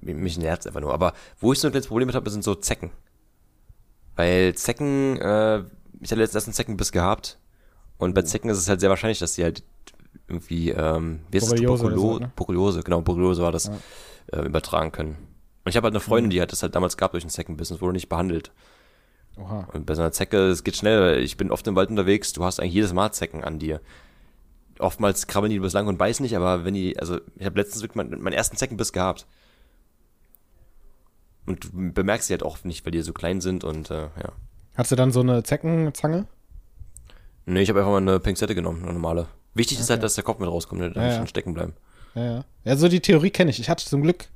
mich 0.00 0.38
nervt 0.38 0.66
einfach 0.66 0.80
nur. 0.80 0.94
Aber 0.94 1.12
wo 1.38 1.52
ich 1.52 1.58
so 1.60 1.68
ein 1.68 1.70
kleines 1.72 1.86
Problem 1.88 2.06
mit 2.06 2.16
habe, 2.16 2.30
sind 2.30 2.44
so 2.44 2.54
Zecken. 2.54 2.90
Weil 4.16 4.54
Zecken, 4.54 5.18
äh, 5.20 5.58
ich 6.00 6.10
hatte 6.10 6.20
letztens 6.20 6.34
erst 6.34 6.46
einen 6.48 6.54
Zeckenbiss 6.54 6.92
gehabt. 6.92 7.38
Und 7.98 8.14
bei 8.14 8.22
Zecken 8.22 8.50
ist 8.50 8.58
es 8.58 8.68
halt 8.68 8.80
sehr 8.80 8.90
wahrscheinlich, 8.90 9.18
dass 9.20 9.34
die 9.34 9.44
halt 9.44 9.62
irgendwie, 10.28 10.70
ähm, 10.70 11.20
wie 11.30 11.38
heißt 11.38 11.52
das? 11.52 11.60
Borreliose 11.60 11.94
so, 11.96 12.18
ne? 12.18 12.32
Borreliose, 12.36 12.82
genau, 12.82 13.00
Borreliose 13.02 13.42
war 13.42 13.52
das, 13.52 13.66
Ja. 14.32 14.38
äh, 14.40 14.46
übertragen 14.46 14.92
können. 14.92 15.16
Und 15.64 15.68
ich 15.70 15.76
habe 15.76 15.84
halt 15.86 15.94
eine 15.94 16.00
Freundin, 16.00 16.30
die 16.30 16.40
hat 16.40 16.50
das 16.52 16.62
halt 16.62 16.74
damals 16.74 16.96
gehabt 16.96 17.14
durch 17.14 17.24
und 17.24 17.60
es 17.60 17.80
wurde 17.80 17.92
nicht 17.92 18.08
behandelt. 18.08 18.50
Oha. 19.36 19.68
Und 19.72 19.86
bei 19.86 19.94
so 19.94 20.02
einer 20.02 20.12
Zecke, 20.12 20.48
es 20.48 20.64
geht 20.64 20.76
schnell. 20.76 21.18
Ich 21.22 21.36
bin 21.36 21.50
oft 21.50 21.66
im 21.66 21.76
Wald 21.76 21.90
unterwegs, 21.90 22.32
du 22.32 22.44
hast 22.44 22.60
eigentlich 22.60 22.74
jedes 22.74 22.92
Mal 22.92 23.12
Zecken 23.12 23.44
an 23.44 23.58
dir. 23.58 23.80
Oftmals 24.78 25.26
krabbeln 25.26 25.50
die 25.50 25.56
übers 25.56 25.72
Lang 25.72 25.86
und 25.86 25.98
beißen 25.98 26.22
nicht, 26.22 26.36
aber 26.36 26.64
wenn 26.64 26.74
die, 26.74 26.98
also 26.98 27.18
ich 27.36 27.46
habe 27.46 27.58
letztens 27.60 27.82
wirklich 27.82 27.96
meinen, 27.96 28.20
meinen 28.22 28.32
ersten 28.32 28.56
Zeckenbiss 28.56 28.92
gehabt. 28.92 29.26
Und 31.46 31.64
du 31.64 31.92
bemerkst 31.92 32.28
sie 32.28 32.34
halt 32.34 32.42
auch 32.42 32.62
nicht, 32.64 32.84
weil 32.84 32.92
die 32.92 33.02
so 33.02 33.12
klein 33.12 33.40
sind 33.40 33.64
und 33.64 33.90
äh, 33.90 34.02
ja. 34.04 34.32
Hast 34.74 34.90
du 34.92 34.96
dann 34.96 35.12
so 35.12 35.20
eine 35.20 35.42
Zeckenzange? 35.42 36.26
Nee, 37.46 37.62
ich 37.62 37.68
habe 37.68 37.80
einfach 37.80 37.90
mal 37.92 37.98
eine 37.98 38.20
Pinzette 38.20 38.54
genommen, 38.54 38.82
eine 38.84 38.92
normale. 38.92 39.26
Wichtig 39.54 39.78
ist 39.80 39.90
halt, 39.90 39.98
Okay. 39.98 40.02
dass 40.02 40.14
der 40.14 40.24
Kopf 40.24 40.38
mit 40.38 40.48
rauskommt, 40.48 40.80
da 40.80 40.86
Ja, 40.86 41.08
muss 41.08 41.16
ja. 41.16 41.26
stecken 41.26 41.52
bleiben. 41.54 41.74
Ja, 42.14 42.24
ja. 42.24 42.44
Ja, 42.64 42.76
so 42.76 42.88
die 42.88 43.00
Theorie 43.00 43.30
kenne 43.30 43.50
ich. 43.50 43.58
Ich 43.60 43.68
hatte 43.68 43.84
zum 43.84 44.02
Glück 44.02 44.26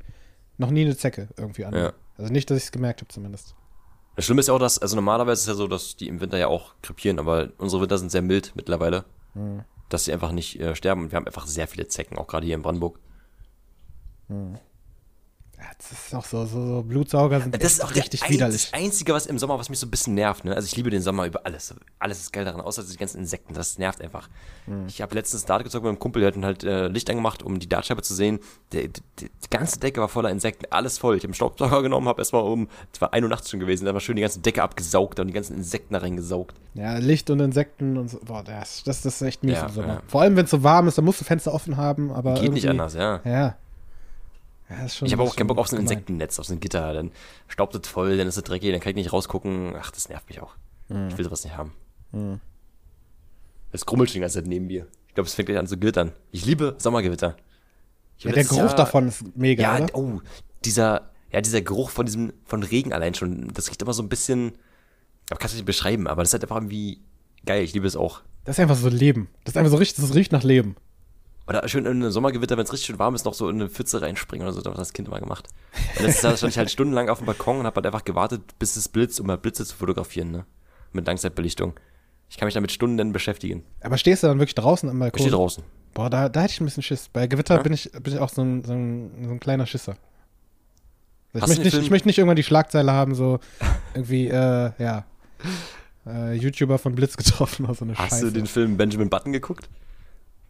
noch 0.59 0.71
nie 0.71 0.85
eine 0.85 0.97
Zecke 0.97 1.29
irgendwie 1.37 1.65
an. 1.65 1.75
Ja. 1.75 1.93
Also 2.17 2.33
nicht, 2.33 2.51
dass 2.51 2.59
ich 2.59 2.65
es 2.65 2.73
gemerkt 2.73 3.01
habe 3.01 3.09
zumindest. 3.09 3.55
Das 4.17 4.25
Schlimme 4.25 4.41
ist 4.41 4.49
ja 4.49 4.55
auch, 4.55 4.59
dass, 4.59 4.79
also 4.79 4.97
normalerweise 4.97 5.33
ist 5.35 5.41
es 5.43 5.47
ja 5.49 5.55
so, 5.55 5.69
dass 5.69 5.97
die 5.97 6.09
im 6.09 6.21
Winter 6.21 6.39
ja 6.39 6.49
auch 6.49 6.75
krepieren, 6.83 7.19
aber 7.19 7.51
unsere 7.59 7.83
Winter 7.83 7.99
sind 7.99 8.11
sehr 8.11 8.23
mild 8.23 8.53
mittlerweile, 8.57 9.05
Hm. 9.35 9.63
dass 9.91 10.05
sie 10.05 10.13
einfach 10.15 10.33
nicht 10.33 10.59
äh, 10.59 10.75
sterben. 10.75 11.03
Und 11.03 11.13
wir 11.13 11.17
haben 11.17 11.27
einfach 11.27 11.47
sehr 11.47 11.69
viele 11.69 11.87
Zecken, 11.89 12.17
auch 12.17 12.27
gerade 12.27 12.47
hier 12.47 12.55
in 12.55 12.63
Brandenburg. 12.63 12.99
Ja, 15.59 15.65
das 15.79 15.91
ist 15.91 16.15
auch 16.15 16.25
so, 16.25 16.45
so, 16.45 16.67
so 16.67 16.83
Blutsauger 16.83 17.41
sind 17.41 17.55
Das 17.63 17.73
ist 17.73 17.83
auch 17.83 17.91
der 17.91 18.03
richtig 18.03 18.23
ein- 18.25 18.31
widerlich. 18.31 18.71
Das 18.71 18.79
Einzige, 18.79 19.15
was 19.15 19.25
im 19.25 19.39
Sommer, 19.39 19.59
was 19.59 19.71
mich 19.71 19.79
so 19.79 19.87
ein 19.87 19.91
bisschen 19.91 20.13
nervt, 20.15 20.45
ne? 20.45 20.55
Also 20.55 20.67
ich 20.67 20.77
liebe 20.77 20.91
den 20.91 21.01
Sommer 21.01 21.25
über 21.27 21.41
alles. 21.47 21.75
Alles 21.99 22.21
ist 22.21 22.33
geil 22.33 22.45
daran, 22.45 22.61
außer 22.61 22.83
die 22.85 22.97
ganzen 22.99 23.19
Insekten. 23.19 23.55
Das 23.55 23.79
nervt 23.79 24.03
einfach. 24.03 24.29
Hm. 24.67 24.85
Ich 24.87 25.01
habe 25.01 25.15
letztens 25.15 25.47
Dart 25.47 25.65
gezockt 25.65 25.85
mit 25.85 25.89
einem 25.89 25.99
Kumpel, 25.99 26.21
der 26.21 26.29
hat 26.29 26.37
dann 26.37 26.45
halt 26.45 26.63
äh, 26.63 26.89
Licht 26.89 27.09
angemacht, 27.09 27.43
um 27.43 27.59
die 27.59 27.69
Dartscheibe 27.71 28.03
zu 28.03 28.15
sehen. 28.15 28.39
Der, 28.73 28.89
die, 28.89 29.01
die 29.19 29.31
ganze 29.51 29.81
Decke 29.81 30.01
war 30.03 30.09
voller 30.09 30.31
Insekten, 30.31 30.67
alles 30.71 30.99
voll. 30.99 31.17
Ich 31.17 31.23
habe 31.23 31.29
einen 31.29 31.35
Staubsauger 31.35 31.81
genommen, 31.83 32.07
habe 32.07 32.21
erstmal 32.21 32.43
um, 32.43 32.69
es 32.93 33.01
war 33.01 33.15
1 33.15 33.23
Uhr 33.25 33.31
nachts 33.31 33.49
schon 33.51 33.59
gewesen, 33.61 33.87
dann 33.87 33.95
war 33.95 34.01
schön 34.03 34.17
die 34.17 34.23
ganze 34.23 34.41
Decke 34.41 34.63
abgesaugt 34.63 35.19
und 35.21 35.29
die 35.29 35.33
ganzen 35.33 35.57
Insekten 35.57 35.95
da 35.95 36.01
reingesaugt. 36.01 36.55
Ja, 36.75 36.99
Licht 36.99 37.31
und 37.31 37.41
Insekten 37.41 37.97
und 37.97 38.11
so. 38.11 38.19
Boah, 38.23 38.43
das, 38.45 38.83
das, 38.85 39.01
das 39.01 39.15
ist 39.17 39.23
echt 39.23 39.43
mies 39.43 39.55
Ja, 39.55 39.67
im 39.69 39.73
Sommer. 39.73 39.89
ja. 39.89 40.03
Vor 40.07 40.21
allem, 40.21 40.37
wenn 40.37 40.45
es 40.45 40.51
so 40.51 40.63
warm 40.63 40.87
ist, 40.89 40.99
dann 40.99 41.07
musst 41.07 41.21
du 41.23 41.25
Fenster 41.25 41.55
offen 41.55 41.79
haben, 41.79 42.11
aber. 42.13 42.35
Geht 42.35 42.53
nicht 42.53 42.69
anders, 42.69 42.93
ja. 42.93 43.21
Ja. 43.25 43.57
Ja, 44.69 44.85
Ich 44.85 45.13
habe 45.13 45.23
auch 45.23 45.37
keinen 45.37 45.47
Bock 45.47 45.59
auf 45.59 45.69
so 45.69 45.77
ein. 45.77 45.83
Insektennetz, 45.83 46.39
auf 46.41 46.47
so 46.47 46.53
ein 46.55 46.61
Gitter. 46.61 46.93
Dann 46.93 47.13
staubt 47.49 47.75
es 47.75 47.89
voll, 47.89 48.17
dann 48.17 48.27
ist 48.27 48.37
es 48.37 48.43
dreckig, 48.45 48.73
dann 48.73 48.81
kann 48.81 48.91
ich 48.91 48.97
nicht 48.97 49.13
rausgucken. 49.13 49.75
Ach, 49.79 49.91
das 49.93 50.09
nervt 50.09 50.29
mich 50.29 50.41
auch. 50.41 50.55
Hm. 50.89 51.09
Ich 51.09 51.17
will 51.19 51.25
sowas 51.25 51.45
nicht 51.45 51.57
haben. 51.57 51.73
Das 53.73 53.85
grummelt 53.87 54.11
schon 54.11 54.15
die 54.15 54.21
ganze 54.21 54.39
Zeit 54.41 54.47
neben 54.49 54.67
mir. 54.67 54.87
Ich 55.09 55.15
glaube, 55.15 55.29
es 55.29 55.35
fängt 55.35 55.47
gleich 55.47 55.59
an 55.59 55.67
zu 55.67 55.77
glittern. 55.79 56.13
Ich 56.31 56.45
liebe 56.47 56.75
Sommergewitter. 56.79 57.37
Ich 58.19 58.25
Ja, 58.25 58.33
der 58.33 58.45
Geruch 58.45 58.57
Jahr- 58.59 58.75
davon 58.77 59.09
ist 59.09 59.37
mega, 59.37 59.63
Ja, 59.63 59.85
oder? 59.85 59.95
oh, 59.95 60.21
dieser, 60.65 61.11
ja, 61.33 61.41
dieser 61.41 61.61
Geruch 61.61 61.91
von 61.91 62.07
diesem, 62.07 62.33
von 62.45 62.63
Regen 62.63 62.93
allein 62.93 63.15
schon, 63.15 63.53
das 63.53 63.69
riecht 63.69 63.83
immer 63.83 63.93
so 63.93 64.03
ein 64.03 64.09
bisschen, 64.09 64.53
ich 65.31 65.39
kann 65.39 65.47
es 65.47 65.55
nicht 65.55 65.67
beschreiben, 65.67 66.07
aber 66.07 66.23
das 66.23 66.31
ist 66.31 66.33
halt 66.35 66.45
einfach 66.45 66.57
irgendwie 66.57 67.01
geil. 67.45 67.63
Ich 67.63 67.75
liebe 67.75 67.87
es 67.87 67.97
auch. 67.97 68.23
Das 68.45 68.57
ist 68.57 68.61
einfach 68.61 68.77
so 68.77 68.89
Leben. 68.89 69.29
Das 69.45 69.53
ist 69.53 69.57
einfach 69.59 69.71
so 69.71 69.77
richtig, 69.77 70.03
das 70.05 70.15
riecht 70.15 70.33
nach 70.33 70.45
Leben. 70.45 70.77
Oder 71.49 71.69
schön 71.69 71.85
in 71.87 71.93
einem 72.03 72.11
Sommergewitter, 72.11 72.57
wenn 72.57 72.65
es 72.65 72.73
richtig 72.73 72.87
schön 72.87 72.99
warm 72.99 73.15
ist, 73.15 73.25
noch 73.25 73.35
so 73.35 73.49
in 73.49 73.57
eine 73.61 73.69
Pfütze 73.71 74.03
reinspringen 74.03 74.45
oder 74.47 74.53
so. 74.53 74.61
Das 74.63 74.73
hat 74.73 74.81
das 74.81 74.93
Kind 74.93 75.07
immer 75.09 75.21
gemacht. 75.21 75.49
Und 75.97 76.07
das 76.07 76.17
ist, 76.17 76.25
da 76.25 76.37
stand 76.37 76.53
ich 76.53 76.59
halt 76.59 76.71
stundenlang 76.71 77.09
auf 77.09 77.19
dem 77.19 77.27
Balkon 77.27 77.61
und 77.61 77.67
habe 77.67 77.77
halt 77.77 77.87
einfach 77.87 78.05
gewartet, 78.05 78.43
bis 78.59 78.75
es 78.77 78.89
blitzt, 78.89 79.21
um 79.21 79.27
mal 79.29 79.39
Blitze 79.39 79.65
zu 79.65 79.77
fotografieren, 79.77 80.33
ne? 80.33 80.45
Mit 80.93 81.07
Langzeitbelichtung. 81.07 81.75
Ich 82.29 82.37
kann 82.37 82.47
mich 82.47 82.55
damit 82.55 82.73
Stunden 82.73 83.13
beschäftigen. 83.13 83.63
Aber 83.81 83.97
stehst 83.97 84.25
du 84.25 84.27
dann 84.27 84.39
wirklich 84.41 84.57
draußen 84.57 84.89
am 84.89 84.97
Ich 84.97 85.01
Balkon? 85.01 85.21
stehe 85.21 85.31
draußen. 85.31 85.63
Boah, 85.95 86.11
da, 86.11 86.29
da 86.29 86.41
hätte 86.43 86.53
ich 86.55 86.61
ein 86.61 86.65
bisschen 86.65 86.83
Schiss. 86.83 87.09
Bei 87.13 87.29
Gewitter 87.29 87.55
Ja? 87.57 87.63
bin, 87.63 87.73
ich, 87.73 87.93
bin 87.93 88.13
ich 88.15 88.19
auch 88.19 88.29
so 88.29 88.43
ein, 88.43 88.65
so 88.65 88.73
ein, 88.73 89.11
so 89.25 89.31
ein 89.31 89.41
kleiner 89.41 89.67
Schisser. 89.67 89.97
Ich 91.33 91.43
Hast 91.43 91.53
du 91.53 91.61
möchte, 91.61 91.77
nicht, 91.77 91.85
ich 91.87 91.91
möchte 91.91 92.09
nicht 92.09 92.19
irgendwann 92.19 92.37
die 92.37 92.43
Schlagzeile 92.43 92.93
haben, 92.93 93.15
so 93.15 93.39
irgendwie, 93.95 94.27
äh, 94.29 94.73
ja, 94.79 95.05
äh, 96.07 96.35
YouTuber 96.35 96.79
von 96.79 96.95
Blitz 96.95 97.17
getroffen 97.17 97.67
oder 97.67 97.75
so 97.77 97.85
eine 97.85 97.95
Hast 97.95 98.11
Scheiße. 98.11 98.25
du 98.27 98.33
den 98.33 98.47
Film 98.47 98.77
Benjamin 98.77 99.09
Button 99.11 99.33
geguckt? 99.33 99.69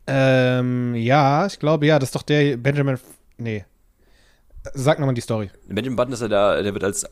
Ähm, 0.06 0.94
ja, 0.94 1.46
ich 1.46 1.58
glaube, 1.58 1.86
ja, 1.86 1.98
das 1.98 2.08
ist 2.08 2.14
doch 2.14 2.22
der 2.22 2.56
Benjamin, 2.56 2.94
F- 2.94 3.02
nee. 3.38 3.64
Sag 4.74 4.98
nochmal 4.98 5.14
die 5.14 5.20
Story. 5.20 5.50
Benjamin 5.68 5.96
Button 5.96 6.12
ist 6.12 6.22
ja 6.22 6.28
der, 6.28 6.62
der 6.62 6.72
wird 6.74 6.84
als 6.84 7.06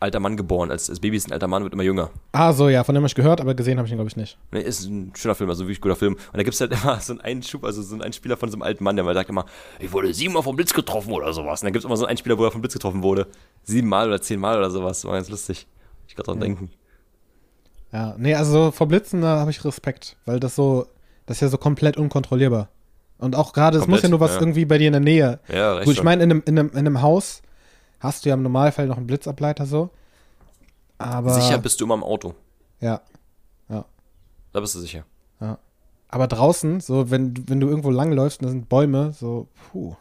alter 0.00 0.20
Mann 0.20 0.36
geboren. 0.36 0.70
Als, 0.70 0.90
als 0.90 1.00
Baby 1.00 1.16
ist 1.16 1.28
ein 1.28 1.32
alter 1.32 1.48
Mann, 1.48 1.62
wird 1.62 1.72
immer 1.72 1.82
jünger. 1.82 2.10
Ah, 2.32 2.52
so, 2.52 2.68
ja, 2.68 2.82
von 2.84 2.94
dem 2.94 3.02
habe 3.02 3.06
ich 3.08 3.14
gehört, 3.14 3.40
aber 3.40 3.54
gesehen 3.54 3.78
habe 3.78 3.86
ich 3.86 3.92
ihn, 3.92 3.96
glaube 3.98 4.08
ich, 4.08 4.16
nicht. 4.16 4.36
Ne, 4.52 4.60
ist 4.60 4.84
ein 4.84 5.12
schöner 5.16 5.34
Film, 5.34 5.48
also 5.50 5.64
wirklich 5.64 5.80
guter 5.80 5.96
Film. 5.96 6.14
Und 6.14 6.20
da 6.36 6.42
gibt 6.42 6.54
es 6.54 6.60
halt 6.60 6.72
immer 6.72 7.00
so 7.00 7.12
einen 7.14 7.20
Einschub, 7.22 7.64
also 7.64 7.82
so 7.82 7.94
einen 7.94 8.02
Einspieler 8.02 8.36
von 8.36 8.50
so 8.50 8.56
einem 8.56 8.62
alten 8.62 8.84
Mann, 8.84 8.96
der 8.96 9.04
mal 9.04 9.14
sagt 9.14 9.30
immer, 9.30 9.46
ich 9.78 9.92
wurde 9.92 10.12
siebenmal 10.12 10.42
vom 10.42 10.56
Blitz 10.56 10.74
getroffen 10.74 11.12
oder 11.12 11.32
sowas. 11.32 11.62
Und 11.62 11.66
dann 11.66 11.72
gibt 11.72 11.84
es 11.84 11.86
immer 11.86 11.96
so 11.96 12.04
einen 12.04 12.10
Einspieler, 12.10 12.36
wo 12.38 12.44
er 12.44 12.50
vom 12.50 12.60
Blitz 12.60 12.74
getroffen 12.74 13.02
wurde. 13.02 13.26
Siebenmal 13.62 14.08
oder 14.08 14.20
zehnmal 14.20 14.58
oder 14.58 14.70
sowas. 14.70 15.04
War 15.04 15.14
ganz 15.14 15.28
lustig. 15.30 15.66
Ich 16.08 16.14
gerade 16.16 16.26
dran 16.26 16.38
Ja. 16.38 16.44
denken. 16.44 16.70
Ja, 17.92 18.14
nee, 18.18 18.34
also 18.34 18.72
vor 18.72 18.88
Blitzen, 18.88 19.20
da 19.22 19.38
habe 19.38 19.50
ich 19.52 19.64
Respekt, 19.64 20.16
weil 20.26 20.40
das 20.40 20.56
so, 20.56 20.86
das 21.26 21.38
ist 21.38 21.40
ja 21.42 21.48
so 21.48 21.58
komplett 21.58 21.96
unkontrollierbar. 21.96 22.68
Und 23.18 23.36
auch 23.36 23.52
gerade, 23.52 23.78
es 23.78 23.86
muss 23.86 24.02
ja 24.02 24.08
nur 24.08 24.20
was 24.20 24.34
ja. 24.34 24.40
irgendwie 24.40 24.64
bei 24.64 24.78
dir 24.78 24.88
in 24.88 24.92
der 24.92 25.00
Nähe. 25.00 25.40
Ja, 25.48 25.82
Gut, 25.84 25.94
ich 25.94 26.02
meine, 26.02 26.22
in 26.22 26.30
einem, 26.30 26.42
in, 26.46 26.58
einem, 26.58 26.70
in 26.70 26.78
einem 26.78 27.02
Haus 27.02 27.42
hast 28.00 28.24
du 28.24 28.28
ja 28.28 28.34
im 28.34 28.42
Normalfall 28.42 28.86
noch 28.86 28.96
einen 28.96 29.06
Blitzableiter 29.06 29.66
so. 29.66 29.90
Aber. 30.98 31.30
Sicher 31.34 31.58
bist 31.58 31.80
du 31.80 31.84
immer 31.84 31.94
im 31.94 32.02
Auto. 32.02 32.34
Ja. 32.80 33.00
Da 34.54 34.60
bist 34.60 34.74
du 34.76 34.78
sicher. 34.78 35.04
Aber 36.08 36.28
draußen, 36.28 36.78
so, 36.80 37.10
wenn, 37.10 37.34
wenn 37.48 37.58
du 37.58 37.68
irgendwo 37.68 37.90
langläufst 37.90 38.40
und 38.40 38.46
da 38.46 38.50
sind 38.52 38.68
Bäume, 38.68 39.12
so, 39.18 39.48
puh. 39.72 39.96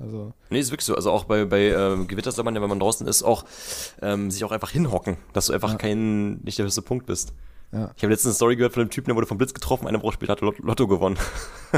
Also, 0.00 0.32
Nee, 0.48 0.60
ist 0.60 0.70
wirklich 0.70 0.86
so. 0.86 0.94
Also 0.94 1.10
auch 1.10 1.24
bei, 1.24 1.44
bei 1.44 1.68
ähm, 1.68 2.08
Gewitter 2.08 2.32
soll 2.32 2.44
man 2.46 2.54
ja, 2.54 2.62
wenn 2.62 2.70
man 2.70 2.80
draußen 2.80 3.06
ist, 3.06 3.22
auch 3.22 3.44
ähm, 4.00 4.30
sich 4.30 4.44
auch 4.44 4.52
einfach 4.52 4.70
hinhocken, 4.70 5.18
dass 5.34 5.46
du 5.46 5.52
einfach 5.52 5.72
Ja. 5.72 5.76
kein, 5.76 6.40
nicht 6.40 6.56
der 6.56 6.64
höchste 6.64 6.80
Punkt 6.80 7.04
bist. 7.04 7.34
Ja. 7.72 7.90
Ich 7.96 8.02
habe 8.02 8.12
letztens 8.12 8.26
eine 8.26 8.34
Story 8.34 8.56
gehört 8.56 8.72
von 8.74 8.82
einem 8.82 8.90
Typen, 8.90 9.06
der 9.08 9.16
wurde 9.16 9.26
vom 9.26 9.38
Blitz 9.38 9.52
getroffen, 9.54 9.86
eine 9.88 10.02
Woche 10.02 10.14
später 10.14 10.32
hat 10.32 10.40
er 10.42 10.46
Lot- 10.46 10.58
Lotto 10.60 10.86
gewonnen. 10.86 11.16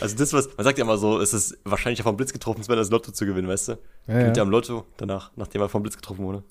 also 0.00 0.16
das, 0.16 0.32
was, 0.32 0.48
man 0.56 0.64
sagt 0.64 0.78
ja 0.78 0.84
immer 0.84 0.98
so, 0.98 1.20
es 1.20 1.32
ist 1.32 1.58
wahrscheinlicher 1.64 2.02
vom 2.04 2.16
Blitz 2.16 2.32
getroffen, 2.32 2.58
als 2.60 2.68
wenn 2.68 2.76
das 2.76 2.90
Lotto 2.90 3.12
zu 3.12 3.26
gewinnen, 3.26 3.48
weißt 3.48 3.68
du? 3.68 3.72
Ja, 4.06 4.18
Gewinnt 4.18 4.36
ja. 4.36 4.42
am 4.42 4.50
Lotto 4.50 4.84
danach, 4.96 5.30
nachdem 5.36 5.62
er 5.62 5.68
vom 5.68 5.82
Blitz 5.82 5.96
getroffen 5.96 6.24
wurde. 6.24 6.42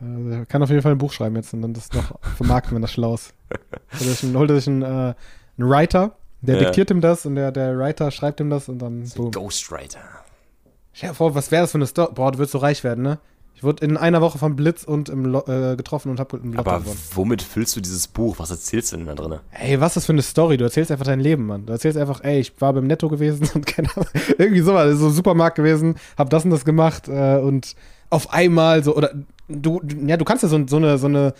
Also, 0.00 0.28
er 0.30 0.46
kann 0.46 0.62
auf 0.62 0.70
jeden 0.70 0.82
Fall 0.82 0.92
ein 0.92 0.98
Buch 0.98 1.12
schreiben 1.12 1.36
jetzt 1.36 1.52
und 1.54 1.62
dann 1.62 1.74
das 1.74 1.92
noch 1.92 2.18
vermarkten, 2.36 2.74
wenn 2.74 2.82
das 2.82 2.92
schlau 2.92 3.14
ist. 3.14 3.34
Holt 3.92 4.02
er 4.02 4.06
sich 4.14 4.22
einen, 4.24 4.36
holt 4.38 4.50
er 4.50 4.56
sich 4.56 4.68
einen, 4.68 4.82
äh, 4.82 4.86
einen 4.86 5.14
Writer, 5.70 6.16
der 6.40 6.56
Ja. 6.56 6.60
diktiert 6.64 6.90
ihm 6.90 7.00
das 7.00 7.26
und 7.26 7.34
der, 7.36 7.52
der 7.52 7.76
Writer 7.78 8.10
schreibt 8.10 8.40
ihm 8.40 8.50
das 8.50 8.68
und 8.68 8.78
dann 8.78 9.08
boom. 9.16 9.30
Ghostwriter. 9.30 10.00
Stell 10.94 11.10
dir 11.10 11.14
vor, 11.14 11.34
was 11.34 11.50
wäre 11.50 11.62
das 11.62 11.72
für 11.72 11.78
eine 11.78 11.86
Story? 11.86 12.12
Boah, 12.14 12.32
du 12.32 12.38
würdest 12.38 12.52
so 12.52 12.58
reich 12.58 12.84
werden, 12.84 13.02
ne? 13.02 13.18
Ich 13.54 13.62
wurde 13.62 13.84
in 13.84 13.96
einer 13.96 14.20
Woche 14.20 14.38
vom 14.38 14.56
Blitz 14.56 14.82
und 14.82 15.08
im 15.08 15.24
Lo 15.24 15.44
äh, 15.46 15.76
getroffen 15.76 16.10
und 16.10 16.18
hab 16.18 16.32
im 16.32 16.52
Lotto 16.52 16.70
Aber 16.70 16.80
gewonnen. 16.80 16.98
womit 17.14 17.42
füllst 17.42 17.76
du 17.76 17.80
dieses 17.80 18.08
Buch? 18.08 18.38
Was 18.38 18.50
erzählst 18.50 18.92
du 18.92 18.96
denn 18.96 19.06
da 19.06 19.14
drin? 19.14 19.38
Ey, 19.52 19.80
was 19.80 19.90
ist 19.92 19.96
das 19.98 20.06
für 20.06 20.12
eine 20.12 20.22
Story? 20.22 20.56
Du 20.56 20.64
erzählst 20.64 20.90
einfach 20.90 21.04
dein 21.04 21.20
Leben, 21.20 21.46
Mann. 21.46 21.66
Du 21.66 21.72
erzählst 21.72 21.96
einfach, 21.96 22.24
ey, 22.24 22.40
ich 22.40 22.60
war 22.60 22.72
beim 22.72 22.86
Netto 22.86 23.08
gewesen 23.08 23.48
und 23.54 23.66
keine 23.66 23.88
Ahnung, 23.94 24.08
irgendwie 24.38 24.60
sowas, 24.62 24.98
so 24.98 25.10
Supermarkt 25.10 25.56
gewesen, 25.56 25.96
hab 26.18 26.30
das 26.30 26.44
und 26.44 26.50
das 26.50 26.64
gemacht 26.64 27.08
äh, 27.08 27.36
und 27.38 27.76
auf 28.10 28.32
einmal 28.32 28.82
so, 28.82 28.96
oder 28.96 29.12
du, 29.48 29.80
ja, 30.06 30.16
du 30.16 30.24
kannst 30.24 30.42
ja 30.42 30.48
so, 30.48 30.66
so 30.66 30.76
eine, 30.76 30.98
so 30.98 31.06
eine, 31.06 31.34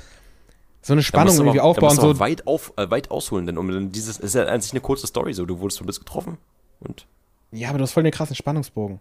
so 0.81 0.93
eine 0.93 1.03
Spannung 1.03 1.35
irgendwie 1.37 1.59
Da 1.59 1.65
aufbauen, 1.65 1.99
aber 1.99 2.15
so, 2.15 2.19
weit, 2.21 2.47
auf, 2.47 2.73
äh, 2.77 2.91
weit 2.91 3.11
ausholen, 3.11 3.47
denn 3.47 3.59
um 3.59 3.91
dieses, 3.93 4.19
ist 4.19 4.35
ja 4.35 4.47
eigentlich 4.47 4.73
eine 4.73 4.81
kurze 4.81 5.07
Story, 5.07 5.33
so, 5.35 5.45
du 5.45 5.59
wurdest 5.61 5.79
vom 5.79 5.87
Blitz 5.87 5.99
getroffen 5.99 6.39
und 6.81 7.07
Ja, 7.51 7.69
aber 7.69 7.79
du 7.79 7.85
hast 7.85 7.93
voll 7.93 8.03
den 8.05 8.13
krassen 8.13 8.37
Spannungsbogen. 8.37 9.01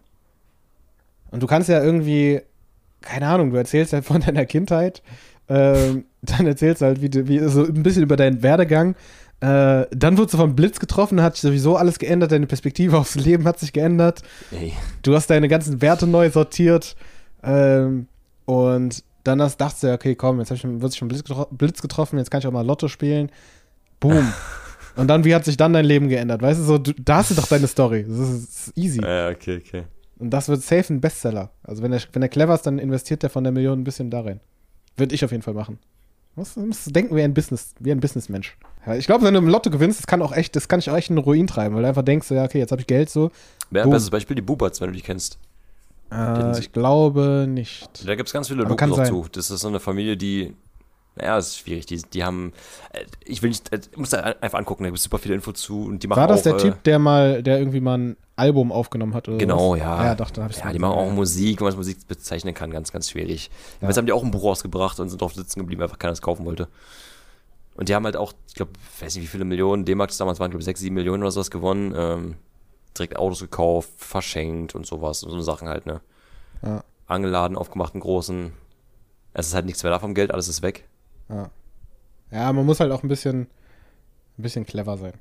Und 1.30 1.42
du 1.42 1.46
kannst 1.46 1.68
ja 1.70 1.82
irgendwie, 1.82 2.42
keine 3.02 3.26
Ahnung, 3.26 3.50
du 3.50 3.56
erzählst 3.56 3.92
halt 3.92 4.04
von 4.04 4.20
deiner 4.26 4.46
Kindheit, 4.46 5.02
ähm, 5.48 6.04
dann 6.22 6.46
erzählst 6.46 6.80
du 6.82 6.86
halt 6.86 7.02
wie, 7.02 7.10
du- 7.10 7.28
wie 7.28 7.38
so 7.48 7.64
ein 7.64 7.82
bisschen 7.82 8.02
über 8.04 8.16
deinen 8.16 8.42
Werdegang. 8.42 8.94
Äh, 9.40 9.86
dann 9.90 10.16
wurdest 10.16 10.34
du 10.34 10.38
vom 10.38 10.54
Blitz 10.54 10.78
getroffen, 10.78 11.20
hat 11.20 11.34
sich 11.34 11.42
sowieso 11.42 11.76
alles 11.76 11.98
geändert, 11.98 12.30
deine 12.30 12.46
Perspektive 12.46 12.96
aufs 12.96 13.16
Leben 13.16 13.44
hat 13.44 13.58
sich 13.58 13.72
geändert. 13.72 14.22
ey, 14.52 14.72
Du 15.02 15.14
hast 15.16 15.28
deine 15.30 15.48
ganzen 15.48 15.82
Werte 15.82 16.06
neu 16.06 16.30
sortiert. 16.30 16.94
Ähm, 17.42 18.06
und 18.44 19.02
dann 19.24 19.42
hast, 19.42 19.56
dachtest 19.60 19.82
du, 19.82 19.92
okay, 19.92 20.14
komm, 20.14 20.38
jetzt 20.38 20.50
hab 20.50 20.56
ich, 20.58 20.64
wird 20.64 20.92
sich 20.92 20.98
schon 20.98 21.08
Blitz, 21.08 21.24
getro 21.24 21.46
Blitz 21.50 21.82
getroffen, 21.82 22.18
jetzt 22.18 22.30
kann 22.30 22.38
ich 22.40 22.46
auch 22.46 22.52
mal 22.52 22.64
Lotto 22.64 22.86
spielen. 22.86 23.30
Boom. 23.98 24.32
und 24.96 25.08
dann, 25.08 25.24
wie 25.24 25.34
hat 25.34 25.44
sich 25.44 25.56
dann 25.56 25.72
dein 25.72 25.84
Leben 25.86 26.08
geändert? 26.08 26.40
Weißt 26.40 26.60
du, 26.60 26.64
so, 26.64 26.78
du, 26.78 26.92
da 26.94 27.16
hast 27.16 27.32
du 27.32 27.34
doch 27.34 27.46
deine 27.48 27.66
Story. 27.66 28.04
Das 28.08 28.18
ist, 28.18 28.48
das 28.48 28.68
ist 28.68 28.78
easy. 28.78 29.00
ja, 29.02 29.28
okay, 29.30 29.60
okay. 29.64 29.82
Und 30.22 30.30
das 30.30 30.48
wird 30.48 30.62
safe 30.62 30.94
ein 30.94 31.00
Bestseller. 31.00 31.50
Also 31.64 31.82
wenn 31.82 31.92
er, 31.92 32.00
wenn 32.12 32.22
er 32.22 32.28
clever 32.28 32.54
ist, 32.54 32.62
dann 32.62 32.78
investiert 32.78 33.24
er 33.24 33.28
von 33.28 33.42
der 33.42 33.52
Million 33.52 33.80
ein 33.80 33.82
bisschen 33.82 34.08
da 34.08 34.20
rein. 34.20 34.38
Würde 34.96 35.16
ich 35.16 35.24
auf 35.24 35.32
jeden 35.32 35.42
Fall 35.42 35.52
machen. 35.52 35.80
Du 36.36 36.40
musst, 36.40 36.56
du 36.56 36.60
musst 36.60 36.94
denken 36.94 37.16
wie 37.16 37.22
ein 37.22 37.34
Business, 37.34 37.74
wie 37.80 37.90
ein 37.90 37.98
Businessmensch. 37.98 38.56
Ja, 38.86 38.94
ich 38.94 39.06
glaube, 39.06 39.24
wenn 39.24 39.34
du 39.34 39.40
im 39.40 39.48
Lotto 39.48 39.68
gewinnst, 39.68 39.98
das 39.98 40.06
kann 40.06 40.22
auch 40.22 40.32
echt, 40.32 40.54
das 40.54 40.68
kann 40.68 40.78
ich 40.78 40.88
auch 40.88 40.96
echt 40.96 41.10
in 41.10 41.16
den 41.16 41.24
Ruin 41.24 41.48
treiben, 41.48 41.74
weil 41.74 41.82
du 41.82 41.88
einfach 41.88 42.04
denkst, 42.04 42.30
ja, 42.30 42.44
okay, 42.44 42.60
jetzt 42.60 42.70
habe 42.70 42.80
ich 42.80 42.86
Geld 42.86 43.10
so. 43.10 43.32
Ja, 43.72 43.82
Boom. 43.82 43.94
bestes 43.94 44.10
Beispiel 44.10 44.36
die 44.36 44.42
Buberts, 44.42 44.80
wenn 44.80 44.90
du 44.90 44.94
die 44.94 45.02
kennst. 45.02 45.40
Äh, 46.12 46.56
ich 46.60 46.70
glaube 46.70 47.46
nicht. 47.48 48.06
Da 48.06 48.14
gibt 48.14 48.28
es 48.28 48.32
ganz 48.32 48.46
viele 48.46 48.64
sein. 48.68 49.06
zu. 49.06 49.26
Das 49.32 49.50
ist 49.50 49.60
so 49.60 49.66
eine 49.66 49.80
Familie, 49.80 50.16
die. 50.16 50.54
Naja, 51.14 51.36
das 51.36 51.48
ist 51.48 51.58
schwierig. 51.58 51.86
Die, 51.86 51.98
die 51.98 52.24
haben. 52.24 52.52
äh, 52.92 53.04
Ich 53.24 53.42
will 53.42 53.50
nicht. 53.50 53.70
äh, 53.72 53.80
Muss 53.96 54.10
da 54.10 54.20
einfach 54.20 54.58
angucken, 54.58 54.84
da 54.84 54.88
gibt 54.88 54.98
es 54.98 55.04
super 55.04 55.18
viele 55.18 55.34
Infos 55.34 55.54
zu. 55.60 55.84
Und 55.84 56.02
die 56.02 56.06
machen 56.08 56.20
War 56.20 56.26
das 56.26 56.40
auch, 56.40 56.44
der 56.44 56.54
äh, 56.54 56.58
Typ, 56.58 56.82
der 56.84 56.98
mal, 56.98 57.42
der 57.42 57.58
irgendwie 57.58 57.80
mal 57.80 57.98
ein 57.98 58.16
Album 58.36 58.72
aufgenommen 58.72 59.12
hat? 59.14 59.28
Oder 59.28 59.36
Genau, 59.38 59.72
was? 59.72 59.78
ja. 59.80 60.04
Ja, 60.06 60.14
doch, 60.14 60.30
da 60.30 60.42
habe 60.44 60.52
ich 60.52 60.58
Ja, 60.58 60.72
die 60.72 60.78
machen 60.78 60.94
auch 60.98 61.10
Musik, 61.10 61.60
wie 61.60 61.64
man 61.64 61.72
es 61.72 61.76
Musik 61.76 62.08
bezeichnen 62.08 62.54
kann, 62.54 62.70
ganz, 62.70 62.92
ganz 62.92 63.10
schwierig. 63.10 63.50
Ja. 63.80 63.88
Jetzt 63.88 63.98
haben 63.98 64.06
die 64.06 64.12
auch 64.12 64.22
ein 64.24 64.30
Buch 64.30 64.44
rausgebracht 64.44 64.98
und 65.00 65.10
sind 65.10 65.20
drauf 65.20 65.34
sitzen 65.34 65.60
geblieben, 65.60 65.80
weil 65.80 65.86
einfach 65.86 65.98
keiner 65.98 66.12
es 66.14 66.22
kaufen 66.22 66.46
wollte. 66.46 66.68
Und 67.74 67.88
die 67.88 67.94
haben 67.94 68.04
halt 68.04 68.16
auch, 68.16 68.32
ich 68.48 68.54
glaube, 68.54 68.72
weiß 69.00 69.14
nicht, 69.14 69.24
wie 69.24 69.28
viele 69.28 69.44
Millionen 69.44 69.84
das 69.84 70.16
damals 70.16 70.40
waren, 70.40 70.50
glaube 70.50 70.60
ich, 70.60 70.66
6, 70.66 70.80
7 70.80 70.94
Millionen 70.94 71.22
oder 71.22 71.30
sowas 71.30 71.50
gewonnen. 71.50 71.94
Ähm, 71.96 72.34
direkt 72.96 73.16
Autos 73.16 73.40
gekauft, 73.40 73.90
verschenkt 73.96 74.74
und 74.74 74.86
sowas 74.86 75.22
und 75.24 75.30
so 75.30 75.40
Sachen 75.40 75.68
halt, 75.68 75.86
ne? 75.86 76.00
Ja. 76.62 76.84
Angeladen, 77.06 77.56
aufgemacht, 77.56 77.94
einen 77.94 78.00
großen. 78.02 78.52
Es 79.34 79.48
ist 79.48 79.54
halt 79.54 79.64
nichts 79.66 79.82
mehr 79.82 79.90
da 79.92 79.98
vom 79.98 80.14
Geld, 80.14 80.30
alles 80.30 80.48
ist 80.48 80.62
weg. 80.62 80.86
Ja. 81.28 81.50
ja, 82.30 82.52
man 82.52 82.66
muss 82.66 82.80
halt 82.80 82.92
auch 82.92 83.02
ein 83.02 83.08
bisschen, 83.08 83.42
ein 84.38 84.42
bisschen 84.42 84.66
clever 84.66 84.96
sein. 84.96 85.14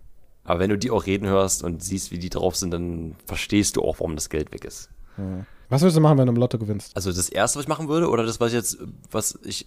Aber 0.43 0.59
wenn 0.59 0.69
du 0.69 0.77
die 0.77 0.91
auch 0.91 1.05
reden 1.05 1.27
hörst 1.27 1.63
und 1.63 1.83
siehst, 1.83 2.11
wie 2.11 2.19
die 2.19 2.29
drauf 2.29 2.55
sind, 2.55 2.71
dann 2.71 3.15
verstehst 3.25 3.75
du 3.75 3.83
auch, 3.83 3.99
warum 3.99 4.15
das 4.15 4.29
Geld 4.29 4.51
weg 4.51 4.65
ist. 4.65 4.89
Ja. 5.17 5.45
Was 5.69 5.81
würdest 5.81 5.97
du 5.97 6.01
machen, 6.01 6.17
wenn 6.17 6.25
du 6.25 6.33
im 6.33 6.39
Lotto 6.39 6.57
gewinnst? 6.57 6.95
Also 6.95 7.11
das 7.11 7.29
erste, 7.29 7.57
was 7.57 7.63
ich 7.63 7.69
machen 7.69 7.87
würde, 7.87 8.09
oder 8.09 8.25
das, 8.25 8.39
was 8.39 8.49
ich 8.49 8.55
jetzt, 8.55 8.77
was 9.09 9.39
ich 9.43 9.65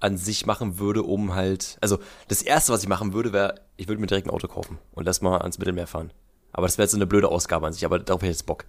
an 0.00 0.16
sich 0.16 0.46
machen 0.46 0.78
würde, 0.78 1.04
um 1.04 1.34
halt. 1.34 1.78
Also 1.80 1.98
das 2.28 2.42
erste, 2.42 2.72
was 2.72 2.82
ich 2.82 2.88
machen 2.88 3.12
würde, 3.12 3.32
wäre, 3.32 3.60
ich 3.76 3.86
würde 3.86 4.00
mir 4.00 4.08
direkt 4.08 4.26
ein 4.26 4.30
Auto 4.30 4.48
kaufen 4.48 4.78
und 4.92 5.04
lass 5.04 5.20
mal 5.20 5.38
ans 5.38 5.58
Mittelmeer 5.58 5.86
fahren. 5.86 6.12
Aber 6.52 6.66
das 6.66 6.76
wäre 6.76 6.84
jetzt 6.84 6.92
so 6.92 6.98
eine 6.98 7.06
blöde 7.06 7.28
Ausgabe 7.28 7.66
an 7.66 7.72
sich, 7.72 7.84
aber 7.84 7.98
darauf 7.98 8.22
hätte 8.22 8.30
ich 8.30 8.38
jetzt 8.38 8.46
Bock. 8.46 8.64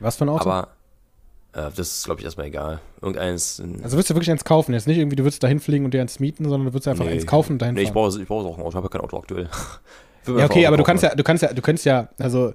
Was 0.00 0.16
für 0.16 0.24
ein 0.24 0.30
Auto? 0.30 0.48
Aber 0.48 0.68
das 1.52 1.78
ist, 1.78 2.04
glaube 2.04 2.20
ich, 2.20 2.24
erstmal 2.24 2.46
egal. 2.46 2.80
Irgendeins. 3.00 3.58
ein- 3.58 3.82
also 3.82 3.96
würdest 3.96 4.10
du 4.10 4.14
wirklich 4.14 4.30
eins 4.30 4.44
kaufen? 4.44 4.72
Jetzt 4.74 4.86
nicht 4.86 4.98
irgendwie, 4.98 5.16
du 5.16 5.24
würdest 5.24 5.42
da 5.42 5.48
hinfliegen 5.48 5.84
und 5.84 5.94
dir 5.94 6.00
eins 6.00 6.20
mieten, 6.20 6.44
sondern 6.44 6.66
du 6.66 6.72
würdest 6.72 6.88
einfach 6.88 7.04
Nee. 7.04 7.12
eins 7.12 7.26
kaufen 7.26 7.52
und 7.54 7.58
dahin 7.62 7.74
nee, 7.74 7.82
ich 7.82 7.88
fahren. 7.88 7.94
brauche, 7.94 8.20
ich 8.22 8.28
brauche 8.28 8.46
auch 8.46 8.54
ein 8.58 8.60
Auto, 8.62 8.68
ich 8.70 8.74
habe 8.76 8.84
ja 8.86 8.90
kein 8.90 9.00
Auto 9.00 9.18
aktuell. 9.18 9.48
Ja, 10.26 10.44
okay, 10.44 10.66
aber 10.66 10.76
du 10.76 10.82
kannst 10.82 11.02
ja, 11.02 11.14
du 11.14 11.22
kannst 11.22 11.42
ja, 11.42 11.50
du 11.54 11.62
könntest 11.62 11.86
ja, 11.86 12.08
also 12.18 12.52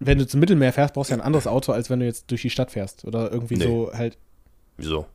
wenn 0.00 0.18
du 0.18 0.26
zum 0.26 0.38
Mittelmeer 0.40 0.70
fährst, 0.72 0.92
brauchst 0.92 1.10
du 1.10 1.14
ja 1.14 1.20
ein 1.20 1.24
anderes 1.24 1.46
Auto, 1.46 1.72
als 1.72 1.88
wenn 1.88 2.00
du 2.00 2.04
jetzt 2.04 2.30
durch 2.30 2.42
die 2.42 2.50
Stadt 2.50 2.70
fährst. 2.72 3.06
Oder 3.06 3.32
irgendwie 3.32 3.56
Nee. 3.56 3.64
so 3.64 3.90
halt, 3.94 4.18
Wieso? 4.76 5.06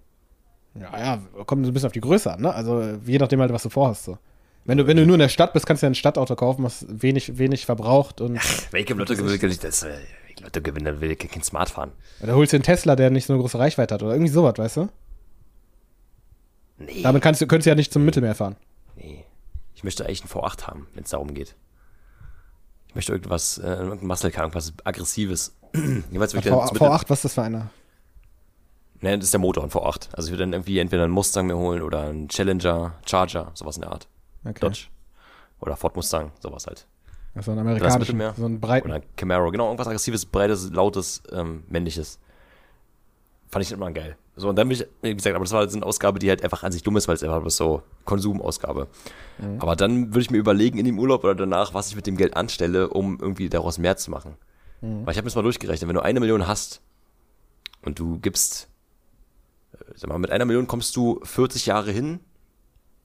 ja, 0.74 0.98
ja, 0.98 1.22
kommt 1.46 1.64
so 1.66 1.70
ein 1.70 1.74
bisschen 1.74 1.88
auf 1.88 1.94
die 1.94 2.02
Größe 2.02 2.34
an, 2.34 2.42
ne? 2.42 2.52
Also 2.56 2.82
je 3.06 3.20
nachdem 3.20 3.40
halt, 3.42 3.52
was 3.54 3.62
du 3.62 3.70
vorhast. 3.70 4.06
So. 4.06 4.18
Wenn 4.66 4.80
du, 4.80 4.88
wenn 4.88 4.98
du 4.98 5.06
nur 5.06 5.14
in 5.16 5.20
der 5.20 5.30
Stadt 5.30 5.54
bist, 5.54 5.68
kannst 5.68 5.84
du 5.84 5.86
ja 5.86 5.92
ein 5.92 5.96
Stadtauto 5.96 6.36
kaufen, 6.36 6.64
was 6.64 6.86
wenig, 6.90 7.38
wenig 7.38 7.68
verbraucht 7.68 8.20
und 8.20 8.40
Lotto 8.72 9.14
gewinne, 9.16 9.40
will 9.42 9.52
ich 9.52 9.60
das. 9.60 9.86
Äh, 10.38 10.42
Wenn 10.42 10.48
ich 10.48 10.56
Lotto 10.56 10.62
gewinne, 10.62 10.92
dann 10.92 11.02
will 11.02 11.12
ich 11.12 11.20
kein 11.20 11.44
Smart 11.44 11.70
fahren. 11.70 11.92
oder 12.22 12.36
holst 12.36 12.54
dir 12.54 12.58
einen 12.58 12.64
Tesla, 12.64 12.96
der 12.96 13.10
nicht 13.10 13.26
so 13.26 13.34
eine 13.34 13.42
große 13.42 13.58
Reichweite 13.60 13.94
hat 13.96 14.04
oder 14.04 14.14
irgendwie 14.14 14.32
sowas, 14.32 14.56
weißt 14.58 14.78
du? 14.78 14.90
Nee. 16.80 17.02
Damit 17.02 17.22
kannst 17.24 17.42
du, 17.42 17.48
könntest 17.48 17.66
du 17.66 17.70
ja 17.72 17.76
nicht 17.76 17.92
zum 17.92 18.06
Mittelmeer 18.06 18.36
fahren. 18.36 18.56
Nee. 18.96 19.26
Ich 19.74 19.84
möchte 19.84 20.06
eigentlich 20.06 20.22
einen 20.22 20.30
V8 20.30 20.68
haben, 20.68 20.88
wenn 20.94 21.04
es 21.04 21.10
darum 21.12 21.34
geht. 21.34 21.56
Ich 22.90 22.96
möchte 22.96 23.12
irgendwas, 23.14 23.58
äh, 23.58 23.68
irgendein 23.68 24.08
Muscle 24.08 24.32
Car, 24.32 24.44
irgendwas 24.44 24.74
Aggressives. 24.84 25.56
Jeweils 26.12 26.34
würde 26.34 26.48
ich 26.50 26.54
V, 26.54 26.60
dann 26.60 26.68
zum 26.68 26.74
Mittel- 26.76 26.88
V8, 26.88 27.04
was 27.10 27.18
ist 27.20 27.26
das 27.26 27.34
für 27.34 27.44
einer? 27.44 27.70
Ne, 29.02 29.16
das 29.18 29.26
ist 29.26 29.34
der 29.34 29.40
Motor, 29.40 29.64
ein 29.64 29.70
V8. 29.70 30.10
Also 30.14 30.28
ich 30.28 30.32
würde 30.34 30.44
dann 30.44 30.54
irgendwie 30.54 30.80
entweder 30.80 31.04
einen 31.04 31.14
Mustang 31.14 31.46
mir 31.48 31.58
holen 31.58 31.82
oder 31.84 32.02
einen 32.04 32.28
Challenger, 32.30 32.96
Charger, 33.06 33.52
sowas 33.54 33.76
in 33.78 33.82
der 33.82 33.92
Art. 33.92 34.08
Okay. 34.44 34.58
Dodge. 34.60 34.88
Oder 35.60 35.76
Ford 35.78 35.96
Mustang, 35.96 36.32
sowas 36.40 36.66
halt. 36.68 36.88
So 37.42 37.52
ein 37.52 37.58
das 37.58 37.66
amerikanischen, 37.66 38.00
Mittelmeer. 38.00 38.34
so 38.38 38.46
ein 38.46 38.60
breiten. 38.60 38.90
Oder 38.90 39.02
Camaro, 39.16 39.52
genau, 39.52 39.66
irgendwas 39.68 39.88
aggressives, 39.88 40.26
breites, 40.26 40.72
lautes, 40.72 41.24
ähm, 41.32 41.64
männliches. 41.68 42.20
Fand 43.50 43.66
ich 43.66 43.72
immer 43.72 43.92
geil. 43.92 44.18
So, 44.36 44.50
und 44.50 44.56
dann 44.56 44.68
bin 44.70 44.78
ich, 44.78 44.86
wie 45.02 45.16
gesagt, 45.16 45.36
aber 45.36 45.46
das 45.46 45.52
war 45.52 45.62
halt 45.62 45.72
so 45.72 45.78
eine 45.78 45.86
Ausgabe, 45.86 46.20
die 46.20 46.30
halt 46.30 46.44
einfach 46.44 46.62
an 46.62 46.72
sich 46.72 46.84
dumm 46.84 46.96
ist, 46.96 47.08
weil 47.08 47.16
es 47.16 47.24
einfach 47.24 47.42
bloß 47.42 47.58
so 47.58 47.82
Konsumausgabe. 48.06 48.88
Mhm. 49.40 49.60
Aber 49.60 49.76
dann 49.76 50.10
würde 50.10 50.20
ich 50.20 50.30
mir 50.30 50.38
überlegen, 50.38 50.78
in 50.78 50.86
dem 50.86 51.00
Urlaub 51.00 51.24
oder 51.24 51.34
danach, 51.34 51.74
was 51.74 51.90
ich 51.90 51.96
mit 51.96 52.06
dem 52.06 52.18
Geld 52.18 52.38
anstelle, 52.38 52.90
um 52.90 53.18
irgendwie 53.20 53.50
daraus 53.50 53.80
mehr 53.80 53.98
zu 53.98 54.12
machen. 54.12 54.36
Mhm. 54.82 55.06
Weil 55.06 55.14
ich 55.14 55.18
habe 55.18 55.26
mir 55.26 55.30
das 55.30 55.36
mal 55.36 55.42
durchgerechnet, 55.42 55.88
wenn 55.88 55.96
du 55.96 56.02
eine 56.02 56.20
Million 56.20 56.48
hast 56.48 56.82
und 57.82 57.98
du 57.98 58.20
gibst, 58.20 58.70
äh, 59.74 59.78
sag 59.96 60.10
mal, 60.10 60.20
mit 60.20 60.30
einer 60.30 60.46
Million 60.46 60.68
kommst 60.68 60.96
du 60.96 61.20
40 61.24 61.66
Jahre 61.66 61.92
hin, 61.92 62.20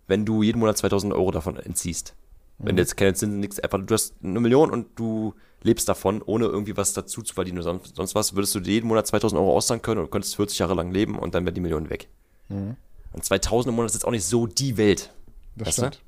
wenn 0.09 0.27
du 0.27 0.43
jeden 0.43 0.59
Monat 0.59 0.77
2000 0.77 1.15
Euro 1.15 1.31
davon 1.31 1.57
entziehst. 1.57 2.15
Wenn 2.63 2.77
du 2.77 2.83
jetzt 2.83 2.97
keine 2.97 3.15
Zinsen, 3.15 3.41
nichts, 3.41 3.61
einfach, 3.61 3.81
du 3.85 3.95
hast 3.95 4.15
eine 4.23 4.41
Million 4.41 4.71
und 4.71 4.87
du 4.99 5.35
lebst 5.63 5.89
davon, 5.89 6.23
ohne 6.23 6.47
irgendwie 6.47 6.77
was 6.77 6.93
dazu 6.93 7.23
zu 7.23 7.35
verdienen 7.35 7.59
oder 7.59 7.65
sonst, 7.65 7.97
sonst 7.97 8.15
was, 8.15 8.35
würdest 8.35 8.55
du 8.55 8.61
dir 8.61 8.75
jeden 8.75 8.89
Monat 8.89 9.07
2000 9.07 9.41
Euro 9.41 9.57
auszahlen 9.57 9.83
können 9.83 10.01
und 10.01 10.11
könntest 10.11 10.37
40 10.37 10.59
Jahre 10.59 10.75
lang 10.75 10.91
leben 10.93 11.19
und 11.19 11.35
dann 11.35 11.45
wäre 11.45 11.53
die 11.53 11.61
Million 11.61 11.91
weg. 11.91 12.09
Mhm. 12.49 12.77
Und 13.13 13.25
2000 13.25 13.71
im 13.71 13.77
Monat 13.77 13.91
ist 13.91 13.95
jetzt 13.95 14.05
auch 14.05 14.11
nicht 14.11 14.25
so 14.25 14.47
die 14.47 14.77
Welt. 14.77 15.13
Das 15.57 15.69
Weißt 15.69 15.79
du? 15.79 15.83
stimmt. 15.83 16.03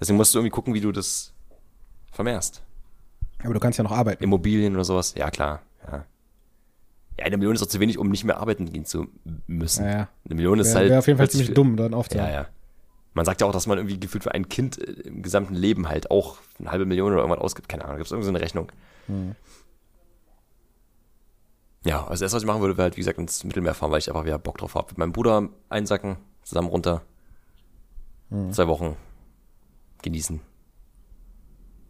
Deswegen 0.00 0.16
musst 0.16 0.34
du 0.34 0.38
irgendwie 0.38 0.50
gucken, 0.50 0.74
wie 0.74 0.80
du 0.80 0.92
das 0.92 1.32
vermehrst. 2.12 2.62
Aber 3.42 3.54
du 3.54 3.60
kannst 3.60 3.78
ja 3.78 3.84
noch 3.84 3.92
arbeiten. 3.92 4.22
Immobilien 4.22 4.74
oder 4.74 4.84
sowas. 4.84 5.14
Ja, 5.16 5.30
klar. 5.30 5.62
Ja. 5.86 6.04
ja, 7.18 7.24
eine 7.24 7.36
Million 7.36 7.54
ist 7.54 7.62
auch 7.62 7.66
zu 7.66 7.80
wenig, 7.80 7.98
um 7.98 8.10
nicht 8.10 8.24
mehr 8.24 8.38
arbeiten 8.38 8.72
gehen 8.72 8.84
zu 8.84 9.08
müssen. 9.46 9.84
Ja, 9.84 9.90
ja. 9.90 10.08
Eine 10.24 10.34
Million 10.34 10.58
ist 10.58 10.68
Wäre 10.68 10.78
halt. 10.78 10.90
wär 10.90 10.98
auf 10.98 11.06
jeden 11.06 11.18
Fall 11.18 11.30
ziemlich 11.30 11.54
dumm, 11.54 11.76
dann 11.76 11.94
aufzuhören. 11.94 12.28
Ja, 12.28 12.34
ja. 12.42 12.48
Man 13.12 13.24
sagt 13.24 13.40
ja 13.40 13.46
auch, 13.46 13.52
dass 13.52 13.66
man 13.66 13.78
irgendwie 13.78 13.98
gefühlt 13.98 14.22
für 14.22 14.32
ein 14.32 14.48
Kind 14.48 14.78
äh, 14.78 14.92
im 15.02 15.22
gesamten 15.22 15.54
Leben 15.54 15.88
halt 15.88 16.10
auch 16.10 16.38
eine 16.58 16.70
halbe 16.70 16.86
Million 16.86 17.12
oder 17.12 17.22
irgendwas 17.22 17.42
ausgibt. 17.42 17.68
Keine 17.68 17.84
Ahnung, 17.84 17.96
gibt 17.96 18.06
es 18.06 18.12
irgendwie 18.12 18.26
so 18.26 18.30
eine 18.30 18.40
Rechnung. 18.40 18.70
Hm. 19.06 19.34
Ja, 21.84 22.06
also 22.06 22.24
das, 22.24 22.32
was 22.32 22.42
ich 22.42 22.46
machen 22.46 22.60
würde, 22.60 22.76
wäre 22.76 22.84
halt, 22.84 22.96
wie 22.96 23.00
gesagt, 23.00 23.18
ins 23.18 23.42
Mittelmeer 23.42 23.74
fahren, 23.74 23.90
weil 23.90 23.98
ich 23.98 24.08
einfach 24.08 24.24
wieder 24.24 24.38
Bock 24.38 24.58
drauf 24.58 24.74
habe. 24.74 24.88
Mit 24.88 24.98
meinem 24.98 25.12
Bruder 25.12 25.48
einsacken, 25.70 26.16
zusammen 26.42 26.68
runter. 26.68 27.02
Hm. 28.28 28.52
Zwei 28.52 28.68
Wochen 28.68 28.96
genießen. 30.02 30.36
Ein 30.36 30.42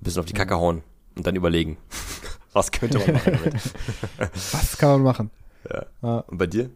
bisschen 0.01 0.21
auf 0.21 0.27
die 0.27 0.33
Kacke 0.33 0.55
hauen 0.55 0.83
und 1.17 1.27
dann 1.27 1.37
überlegen. 1.37 1.77
was 2.53 2.71
könnte 2.71 2.99
man 2.99 3.13
machen 3.13 3.33
damit? 3.33 3.55
Was 4.53 4.79
kann 4.79 4.91
man 4.91 5.03
machen? 5.03 5.31
Ja. 5.69 5.87
Ja. 6.03 6.19
Und 6.21 6.39
bei 6.39 6.47
dir? 6.47 6.71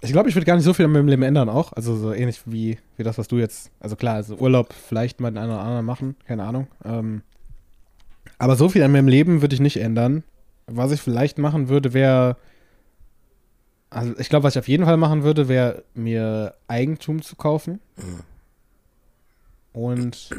Ich 0.00 0.12
glaube, 0.12 0.28
ich 0.28 0.34
würde 0.36 0.46
gar 0.46 0.54
nicht 0.54 0.64
so 0.64 0.74
viel 0.74 0.84
an 0.84 0.92
meinem 0.92 1.08
Leben 1.08 1.22
ändern 1.22 1.48
auch. 1.48 1.72
Also 1.72 1.96
so 1.96 2.12
ähnlich 2.12 2.42
wie, 2.46 2.78
wie 2.96 3.02
das, 3.02 3.18
was 3.18 3.28
du 3.28 3.38
jetzt. 3.38 3.70
Also 3.80 3.96
klar, 3.96 4.14
also 4.14 4.36
Urlaub 4.36 4.72
vielleicht 4.72 5.20
mal 5.20 5.30
den 5.30 5.38
einen 5.38 5.50
oder 5.50 5.60
anderen 5.60 5.84
machen, 5.84 6.16
keine 6.26 6.44
Ahnung. 6.44 6.68
Ähm, 6.84 7.22
aber 8.38 8.56
so 8.56 8.68
viel 8.68 8.82
an 8.82 8.92
meinem 8.92 9.08
Leben 9.08 9.42
würde 9.42 9.54
ich 9.54 9.60
nicht 9.60 9.78
ändern. 9.78 10.22
Was 10.66 10.92
ich 10.92 11.00
vielleicht 11.00 11.38
machen 11.38 11.68
würde, 11.68 11.92
wäre. 11.94 12.36
Also 13.90 14.14
ich 14.18 14.28
glaube, 14.28 14.44
was 14.44 14.54
ich 14.54 14.60
auf 14.60 14.68
jeden 14.68 14.84
Fall 14.84 14.98
machen 14.98 15.22
würde, 15.22 15.48
wäre 15.48 15.82
mir 15.94 16.54
Eigentum 16.68 17.22
zu 17.22 17.36
kaufen. 17.36 17.80
Und 19.72 20.30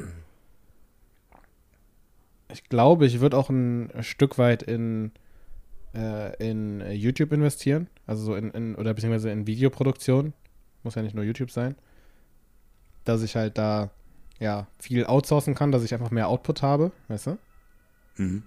ich 2.51 2.63
glaube, 2.69 3.05
ich 3.05 3.19
würde 3.19 3.37
auch 3.37 3.49
ein 3.49 3.91
Stück 4.01 4.37
weit 4.37 4.63
in, 4.63 5.11
äh, 5.95 6.35
in 6.37 6.81
YouTube 6.91 7.31
investieren. 7.31 7.87
Also 8.09 8.23
so 8.23 8.35
in, 8.35 8.49
in, 8.51 8.73
oder 8.73 8.95
beziehungsweise 8.95 9.29
in 9.29 9.45
Videoproduktion. 9.45 10.33
Muss 10.81 10.95
ja 10.95 11.03
nicht 11.03 11.13
nur 11.13 11.23
YouTube 11.23 11.51
sein. 11.51 11.75
Dass 13.05 13.21
ich 13.21 13.35
halt 13.35 13.59
da 13.59 13.91
ja 14.39 14.65
viel 14.79 15.05
outsourcen 15.05 15.53
kann, 15.53 15.71
dass 15.71 15.83
ich 15.83 15.93
einfach 15.93 16.09
mehr 16.09 16.27
Output 16.27 16.63
habe, 16.63 16.91
weißt 17.07 17.27
du? 17.27 17.37
Mhm. 18.17 18.41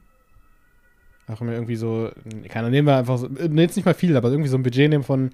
Auch 1.28 1.40
mir 1.42 1.52
irgendwie 1.52 1.76
so, 1.76 2.10
keiner 2.48 2.70
nehmen 2.70 2.88
wir 2.88 2.96
einfach 2.96 3.18
so, 3.18 3.28
äh, 3.28 3.48
jetzt 3.54 3.76
nicht 3.76 3.84
mal 3.84 3.94
viel, 3.94 4.16
aber 4.16 4.30
irgendwie 4.30 4.48
so 4.48 4.56
ein 4.56 4.64
Budget 4.64 4.90
nehmen 4.90 5.04
von, 5.04 5.30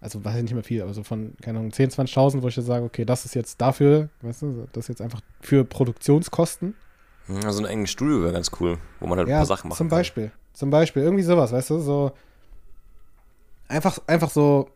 also 0.00 0.24
weiß 0.24 0.34
ich 0.34 0.42
nicht 0.42 0.54
mal 0.54 0.64
viel, 0.64 0.82
aber 0.82 0.92
so 0.92 1.04
von, 1.04 1.34
keine 1.40 1.60
Ahnung, 1.60 1.70
10.000, 1.70 2.12
20.000, 2.12 2.42
wo 2.42 2.48
ich 2.48 2.56
jetzt 2.56 2.66
sage, 2.66 2.84
okay, 2.84 3.04
das 3.04 3.24
ist 3.24 3.36
jetzt 3.36 3.60
dafür, 3.60 4.08
weißt 4.22 4.42
du, 4.42 4.66
das 4.72 4.86
ist 4.86 4.88
jetzt 4.88 5.00
einfach 5.00 5.20
für 5.40 5.64
Produktionskosten. 5.64 6.74
Also 7.44 7.62
ein 7.62 7.70
enges 7.70 7.90
Studio 7.92 8.20
wäre 8.22 8.32
ganz 8.32 8.50
cool, 8.58 8.78
wo 8.98 9.06
man 9.06 9.18
halt 9.18 9.28
ein 9.28 9.30
Ja, 9.30 9.36
paar 9.36 9.46
Sachen 9.46 9.68
machen 9.68 9.78
zum 9.78 9.88
kann. 9.88 9.98
Beispiel. 9.98 10.32
Zum 10.54 10.70
Beispiel, 10.70 11.04
irgendwie 11.04 11.22
sowas, 11.22 11.52
weißt 11.52 11.70
du, 11.70 11.78
so 11.78 12.12
einfach, 13.68 13.98
einfach 14.06 14.30
so 14.30 14.68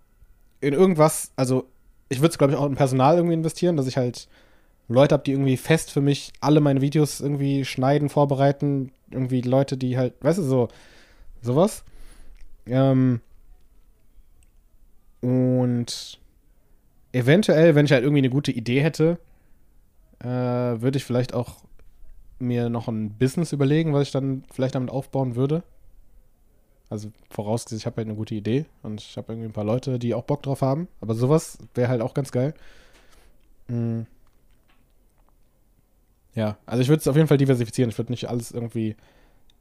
in 0.61 0.75
irgendwas, 0.75 1.33
also 1.37 1.67
ich 2.09 2.21
würde 2.21 2.33
es, 2.33 2.39
glaube 2.39 2.53
ich, 2.53 2.59
auch 2.59 2.67
in 2.67 2.75
Personal 2.75 3.17
irgendwie 3.17 3.35
investieren, 3.35 3.77
dass 3.77 3.87
ich 3.87 3.97
halt 3.97 4.29
Leute 4.89 5.15
habe, 5.15 5.25
die 5.25 5.33
irgendwie 5.33 5.57
fest 5.57 5.91
für 5.91 6.01
mich 6.01 6.33
alle 6.41 6.61
meine 6.61 6.81
Videos 6.81 7.21
irgendwie 7.21 7.65
schneiden, 7.65 8.09
vorbereiten, 8.09 8.93
irgendwie 9.11 9.41
Leute, 9.41 9.77
die 9.77 9.97
halt, 9.97 10.15
weißt 10.21 10.39
du, 10.39 10.43
so, 10.43 10.69
sowas. 11.41 11.85
Ähm, 12.67 13.21
und 15.21 16.21
eventuell, 17.13 17.75
wenn 17.75 17.87
ich 17.87 17.93
halt 17.93 18.03
irgendwie 18.03 18.21
eine 18.21 18.31
gute 18.31 18.53
Idee 18.53 18.83
hätte, 18.83 19.19
äh, 20.21 20.27
würde 20.29 20.99
ich 20.99 21.05
vielleicht 21.05 21.35
auch 21.35 21.57
mir 22.39 22.69
noch 22.69 22.89
ein 22.89 23.11
Business 23.19 23.53
überlegen, 23.53 23.93
was 23.93 24.03
ich 24.03 24.13
dann 24.13 24.45
vielleicht 24.53 24.75
damit 24.75 24.91
aufbauen 24.91 25.37
würde. 25.37 25.63
Also 26.93 27.11
vorausgesetzt, 27.31 27.81
ich 27.81 27.87
habe 27.87 27.97
halt 27.97 28.09
eine 28.09 28.17
gute 28.17 28.35
Idee 28.35 28.67
und 28.83 29.01
ich 29.01 29.17
habe 29.17 29.33
irgendwie 29.33 29.49
ein 29.49 29.55
paar 29.55 29.65
Leute, 29.65 29.99
die 29.99 30.13
auch 30.13 30.25
Bock 30.25 30.43
drauf 30.43 30.61
haben. 30.61 30.89
Aber 31.01 31.15
sowas 31.15 31.57
wäre 31.75 31.89
halt 31.89 32.03
auch 32.03 32.13
ganz 32.13 32.31
geil. 32.33 32.53
Mm. 33.69 34.03
Ja, 36.35 36.59
also 36.67 36.83
ich 36.83 36.89
würde 36.89 37.01
es 37.01 37.09
auf 37.09 37.17
jeden 37.17 37.29
Fall 37.29 37.39
diversifizieren. 37.39 37.89
Ich 37.89 37.97
würde 37.97 38.13
nicht 38.13 38.29
alles 38.29 38.53
irgendwie 38.53 38.95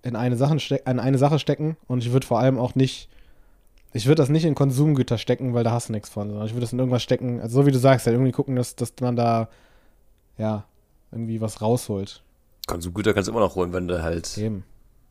in 0.04 0.18
eine, 0.18 0.36
Sache 0.36 0.60
steck- 0.60 0.86
in 0.86 1.00
eine 1.00 1.18
Sache 1.18 1.40
stecken 1.40 1.78
und 1.88 2.04
ich 2.04 2.12
würde 2.12 2.28
vor 2.28 2.40
allem 2.40 2.60
auch 2.60 2.76
nicht, 2.76 3.08
ich 3.94 4.08
würde 4.08 4.22
das 4.22 4.28
nicht 4.28 4.44
in 4.44 4.54
Konsumgüter 4.54 5.18
stecken, 5.18 5.54
weil 5.54 5.64
da 5.64 5.72
hast 5.72 5.88
du 5.88 5.94
nichts 5.94 6.10
von, 6.10 6.28
sondern 6.28 6.48
ich 6.48 6.52
würde 6.54 6.66
das 6.66 6.74
in 6.74 6.80
irgendwas 6.80 7.02
stecken, 7.02 7.40
also 7.40 7.62
so 7.62 7.66
wie 7.66 7.72
du 7.72 7.80
sagst, 7.80 8.08
halt 8.08 8.16
irgendwie 8.16 8.34
gucken, 8.34 8.58
dass, 8.58 8.76
dass 8.76 8.94
man 9.00 9.16
da, 9.16 9.48
ja, 10.38 10.66
irgendwie 11.14 11.40
was 11.40 11.62
rausholt. 11.62 12.24
Konsumgüter 12.68 13.14
kannst 13.14 13.30
du 13.30 13.32
immer 13.32 13.40
noch 13.40 13.56
holen, 13.56 13.72
wenn 13.72 13.88
du 13.88 14.04
halt 14.04 14.38
Eben. 14.38 14.66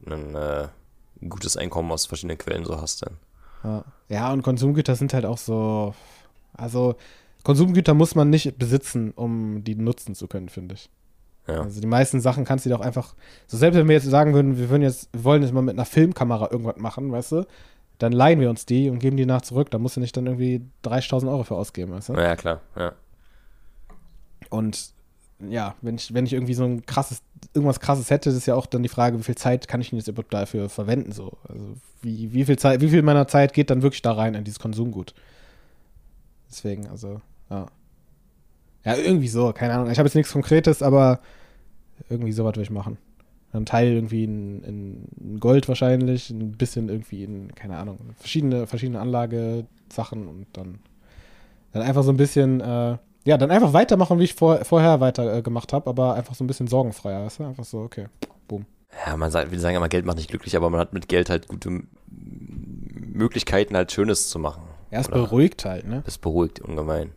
ein, 0.07 0.35
äh, 0.35 0.69
ein 1.23 1.29
gutes 1.29 1.57
Einkommen 1.57 1.91
aus 1.93 2.07
verschiedenen 2.07 2.39
Quellen 2.39 2.65
so 2.65 2.81
hast 2.81 3.05
dann. 3.05 3.17
Ja. 3.63 3.85
ja, 4.09 4.33
und 4.33 4.43
Konsumgüter 4.43 4.97
sind 4.97 5.13
halt 5.13 5.27
auch 5.27 5.39
so, 5.39 5.95
also 6.55 6.97
Konsumgüter 7.43 7.95
muss 7.95 8.15
man 8.15 8.31
nicht 8.31 8.59
besitzen, 8.59 9.13
um 9.13 9.65
die 9.65 9.75
nutzen 9.75 10.15
zu 10.15 10.29
können, 10.29 10.49
finde 10.49 10.75
ich. 10.75 10.91
Ja. 11.47 11.63
Also 11.63 11.81
die 11.81 11.87
meisten 11.87 12.21
Sachen 12.21 12.45
kannst 12.45 12.65
du 12.65 12.71
dir 12.71 12.77
auch 12.77 12.85
einfach, 12.85 13.15
so 13.47 13.57
selbst 13.57 13.77
wenn 13.77 13.89
wir 13.89 13.97
jetzt 13.97 14.07
sagen 14.07 14.35
würden, 14.35 14.59
wir 14.59 14.71
würden 14.71 14.83
jetzt, 14.83 15.09
wir 15.13 15.25
wollen 15.25 15.43
jetzt 15.43 15.53
mal 15.53 15.63
mit 15.63 15.75
einer 15.75 15.85
Filmkamera 15.85 16.51
irgendwas 16.51 16.77
machen, 16.77 17.13
weißt 17.13 17.33
du, 17.33 17.47
dann 17.99 18.13
leihen 18.13 18.41
wir 18.41 18.49
uns 18.49 18.67
die 18.67 18.89
und 18.89 18.99
geben 18.99 19.17
die 19.17 19.27
nach 19.27 19.43
zurück. 19.43 19.71
Da 19.71 19.79
musst 19.79 19.97
du 19.97 20.01
nicht 20.01 20.17
dann 20.17 20.27
irgendwie 20.27 20.63
30.000 20.85 21.31
Euro 21.31 21.45
für 21.45 21.55
ausgeben, 21.55 21.93
weißt 21.93 22.11
du? 22.11 22.15
ja, 22.15 22.35
klar, 22.35 22.61
ja. 22.77 22.93
Und 24.49 24.93
ja, 25.49 25.75
wenn 25.81 25.97
ich, 25.97 26.13
wenn 26.13 26.27
ich 26.27 26.33
irgendwie 26.33 26.55
so 26.55 26.65
ein 26.65 26.85
krasses, 26.85 27.23
irgendwas 27.55 27.81
krasses 27.81 28.11
hätte, 28.11 28.31
ist 28.31 28.47
ja 28.47 28.55
auch 28.55 28.67
dann 28.67 28.83
die 28.83 28.89
Frage, 28.89 29.19
wie 29.19 29.23
viel 29.23 29.37
Zeit 29.37 29.69
kann 29.69 29.81
ich 29.81 29.91
denn 29.91 29.99
jetzt 29.99 30.09
überhaupt 30.09 30.35
dafür 30.35 30.69
verwenden, 30.69 31.13
so. 31.13 31.33
Also 31.49 31.77
wie, 32.03 32.33
wie 32.33 32.45
viel 32.45 32.59
Zeit, 32.59 32.81
wie 32.81 32.89
viel 32.89 33.03
meiner 33.03 33.27
Zeit 33.29 33.53
geht 33.53 33.71
dann 33.71 33.83
wirklich 33.83 34.03
da 34.03 34.13
rein 34.13 34.35
in 34.35 34.45
dieses 34.45 34.59
Konsumgut? 34.59 35.15
Deswegen, 36.51 36.89
also, 36.89 37.21
ja. 37.49 37.67
Ja, 38.85 38.97
irgendwie 38.97 39.29
so, 39.29 39.53
keine 39.53 39.75
Ahnung. 39.75 39.91
Ich 39.91 39.99
habe 39.99 40.07
jetzt 40.07 40.15
nichts 40.15 40.33
Konkretes, 40.33 40.83
aber 40.83 41.21
irgendwie 42.09 42.33
sowas 42.33 42.53
würde 42.53 42.63
ich 42.63 42.71
machen. 42.71 42.99
Ein 43.53 43.67
Teil 43.67 43.93
irgendwie 43.93 44.25
in, 44.25 44.63
in 44.63 45.41
Gold 45.41 45.69
wahrscheinlich, 45.69 46.31
ein 46.31 46.53
bisschen 46.53 46.89
irgendwie 46.89 47.25
in, 47.25 47.55
keine 47.55 47.77
Ahnung, 47.77 47.99
verschiedene, 48.17 48.67
verschiedene 48.67 49.01
Anlagesachen 49.01 50.29
und 50.29 50.47
dann, 50.53 50.79
dann 51.73 51.83
einfach 51.83 52.05
so 52.05 52.11
ein 52.11 52.17
bisschen, 52.17 52.61
äh, 52.61 52.97
ja, 53.25 53.37
dann 53.37 53.51
einfach 53.51 53.73
weitermachen, 53.73 54.19
wie 54.19 54.25
ich 54.25 54.35
vor, 54.35 54.65
vorher 54.65 55.01
weiter 55.01 55.37
äh, 55.39 55.43
habe, 55.43 55.91
aber 55.91 56.15
einfach 56.15 56.35
so 56.35 56.43
ein 56.45 56.47
bisschen 56.47 56.67
sorgenfreier, 56.69 57.25
weißt 57.25 57.41
du? 57.41 57.45
Einfach 57.45 57.65
so, 57.65 57.81
okay. 57.81 58.07
Ja, 59.07 59.17
man 59.17 59.31
sagt, 59.31 59.53
wir 59.53 59.61
sagen 59.61 59.77
immer, 59.77 59.89
Geld 59.89 60.05
macht 60.05 60.17
nicht 60.17 60.31
glücklich, 60.31 60.57
aber 60.57 60.69
man 60.69 60.81
hat 60.81 60.93
mit 60.93 61.09
Geld 61.09 61.31
halt 61.31 61.47
gute 61.47 61.69
M- 61.69 61.89
Möglichkeiten, 62.11 63.77
halt 63.77 63.93
Schönes 63.93 64.29
zu 64.29 64.39
machen. 64.41 64.63
Ja, 64.91 64.99
es 65.01 65.09
Oder- 65.09 65.19
beruhigt 65.23 65.65
halt, 65.65 65.87
ne? 65.87 66.03
Das 66.05 66.19
beruhigt 66.19 66.59
ungemein. 66.61 67.13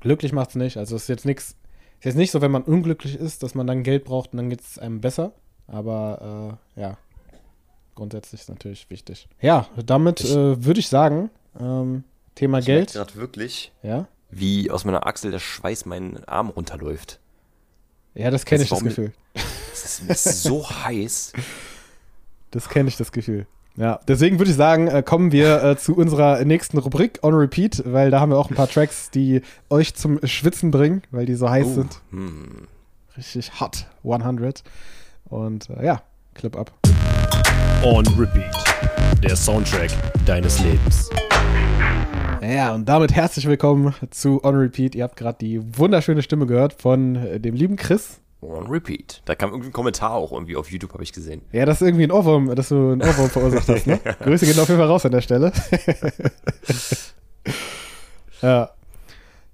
Glücklich 0.00 0.32
macht's 0.32 0.54
nicht. 0.54 0.76
Also 0.76 0.96
es 0.96 1.02
ist 1.02 1.08
jetzt 1.08 1.26
nichts, 1.26 1.56
ist 1.98 2.04
jetzt 2.04 2.16
nicht 2.16 2.30
so, 2.30 2.40
wenn 2.40 2.50
man 2.50 2.62
unglücklich 2.62 3.16
ist, 3.16 3.42
dass 3.42 3.54
man 3.54 3.66
dann 3.66 3.82
Geld 3.82 4.04
braucht 4.04 4.32
und 4.32 4.38
dann 4.38 4.50
geht's 4.50 4.78
einem 4.78 5.00
besser. 5.00 5.32
Aber 5.66 6.58
äh, 6.76 6.80
ja, 6.80 6.96
grundsätzlich 7.94 8.42
ist 8.42 8.48
natürlich 8.50 8.88
wichtig. 8.90 9.28
Ja, 9.40 9.66
damit 9.84 10.20
Ich- 10.20 10.30
äh, 10.34 10.64
würde 10.64 10.80
ich 10.80 10.88
sagen, 10.88 11.30
ähm, 11.60 12.04
Thema 12.34 12.60
Geld. 12.60 12.92
gerade 12.92 13.14
wirklich, 13.14 13.72
Ja, 13.82 14.08
wie 14.38 14.70
aus 14.70 14.84
meiner 14.84 15.06
Achsel 15.06 15.30
der 15.30 15.38
Schweiß 15.38 15.86
meinen 15.86 16.22
Arm 16.24 16.48
runterläuft. 16.50 17.20
ja, 18.14 18.30
das 18.30 18.44
kenne 18.44 18.58
Das 18.64 18.64
ich 18.64 18.70
das 18.70 18.84
Gefühl. 18.84 19.12
Das 19.74 19.84
ist, 20.00 20.08
das 20.10 20.26
ist 20.26 20.42
so 20.44 20.70
heiß. 20.70 21.32
Das 22.52 22.68
kenne 22.68 22.88
ich 22.88 22.96
das 22.96 23.10
Gefühl. 23.12 23.46
Ja, 23.76 23.98
deswegen 24.06 24.38
würde 24.38 24.50
ich 24.52 24.56
sagen, 24.56 24.86
äh, 24.86 25.02
kommen 25.02 25.32
wir 25.32 25.62
äh, 25.64 25.76
zu 25.76 25.96
unserer 25.96 26.42
nächsten 26.44 26.78
Rubrik 26.78 27.18
On 27.22 27.34
Repeat, 27.34 27.82
weil 27.84 28.10
da 28.12 28.20
haben 28.20 28.30
wir 28.30 28.38
auch 28.38 28.48
ein 28.50 28.54
paar 28.54 28.68
Tracks, 28.68 29.10
die 29.10 29.42
euch 29.68 29.94
zum 29.94 30.24
Schwitzen 30.26 30.70
bringen, 30.70 31.02
weil 31.10 31.26
die 31.26 31.34
so 31.34 31.50
heiß 31.50 31.66
Oh, 31.66 31.74
sind. 31.74 32.00
hm. 32.10 32.68
Richtig 33.16 33.60
hot, 33.60 33.86
100. 34.04 34.62
Und 35.24 35.68
äh, 35.70 35.84
ja, 35.84 36.02
Clip 36.34 36.56
ab. 36.56 36.72
On 37.82 38.06
Repeat. 38.16 38.54
Der 39.22 39.34
Soundtrack 39.36 39.90
deines 40.24 40.60
Lebens. 40.60 41.10
Ja, 42.46 42.74
und 42.74 42.86
damit 42.86 43.14
herzlich 43.14 43.46
willkommen 43.46 43.94
zu 44.10 44.44
On 44.44 44.54
Repeat. 44.54 44.94
Ihr 44.94 45.04
habt 45.04 45.16
gerade 45.16 45.38
die 45.40 45.62
wunderschöne 45.78 46.20
Stimme 46.20 46.44
gehört 46.44 46.74
von 46.74 47.16
äh, 47.16 47.40
dem 47.40 47.54
lieben 47.54 47.76
Chris. 47.76 48.20
On 48.42 48.66
Repeat. 48.66 49.22
Da 49.24 49.34
kam 49.34 49.50
irgendwie 49.50 49.70
ein 49.70 49.72
Kommentar 49.72 50.10
auch 50.10 50.30
irgendwie 50.30 50.54
auf 50.54 50.70
YouTube, 50.70 50.92
habe 50.92 51.02
ich 51.02 51.12
gesehen. 51.12 51.40
Ja, 51.52 51.64
das 51.64 51.80
ist 51.80 51.86
irgendwie 51.86 52.04
ein 52.04 52.10
Ohrwurm, 52.10 52.54
dass 52.54 52.68
du 52.68 52.92
einen 52.92 53.00
Ohrwurm 53.00 53.30
verursacht 53.30 53.66
hast, 53.68 53.86
ne? 53.86 53.98
Grüße 54.20 54.44
gehen 54.44 54.58
auf 54.58 54.68
jeden 54.68 54.78
Fall 54.78 54.88
raus 54.88 55.06
an 55.06 55.12
der 55.12 55.22
Stelle. 55.22 55.52
ja. 58.42 58.70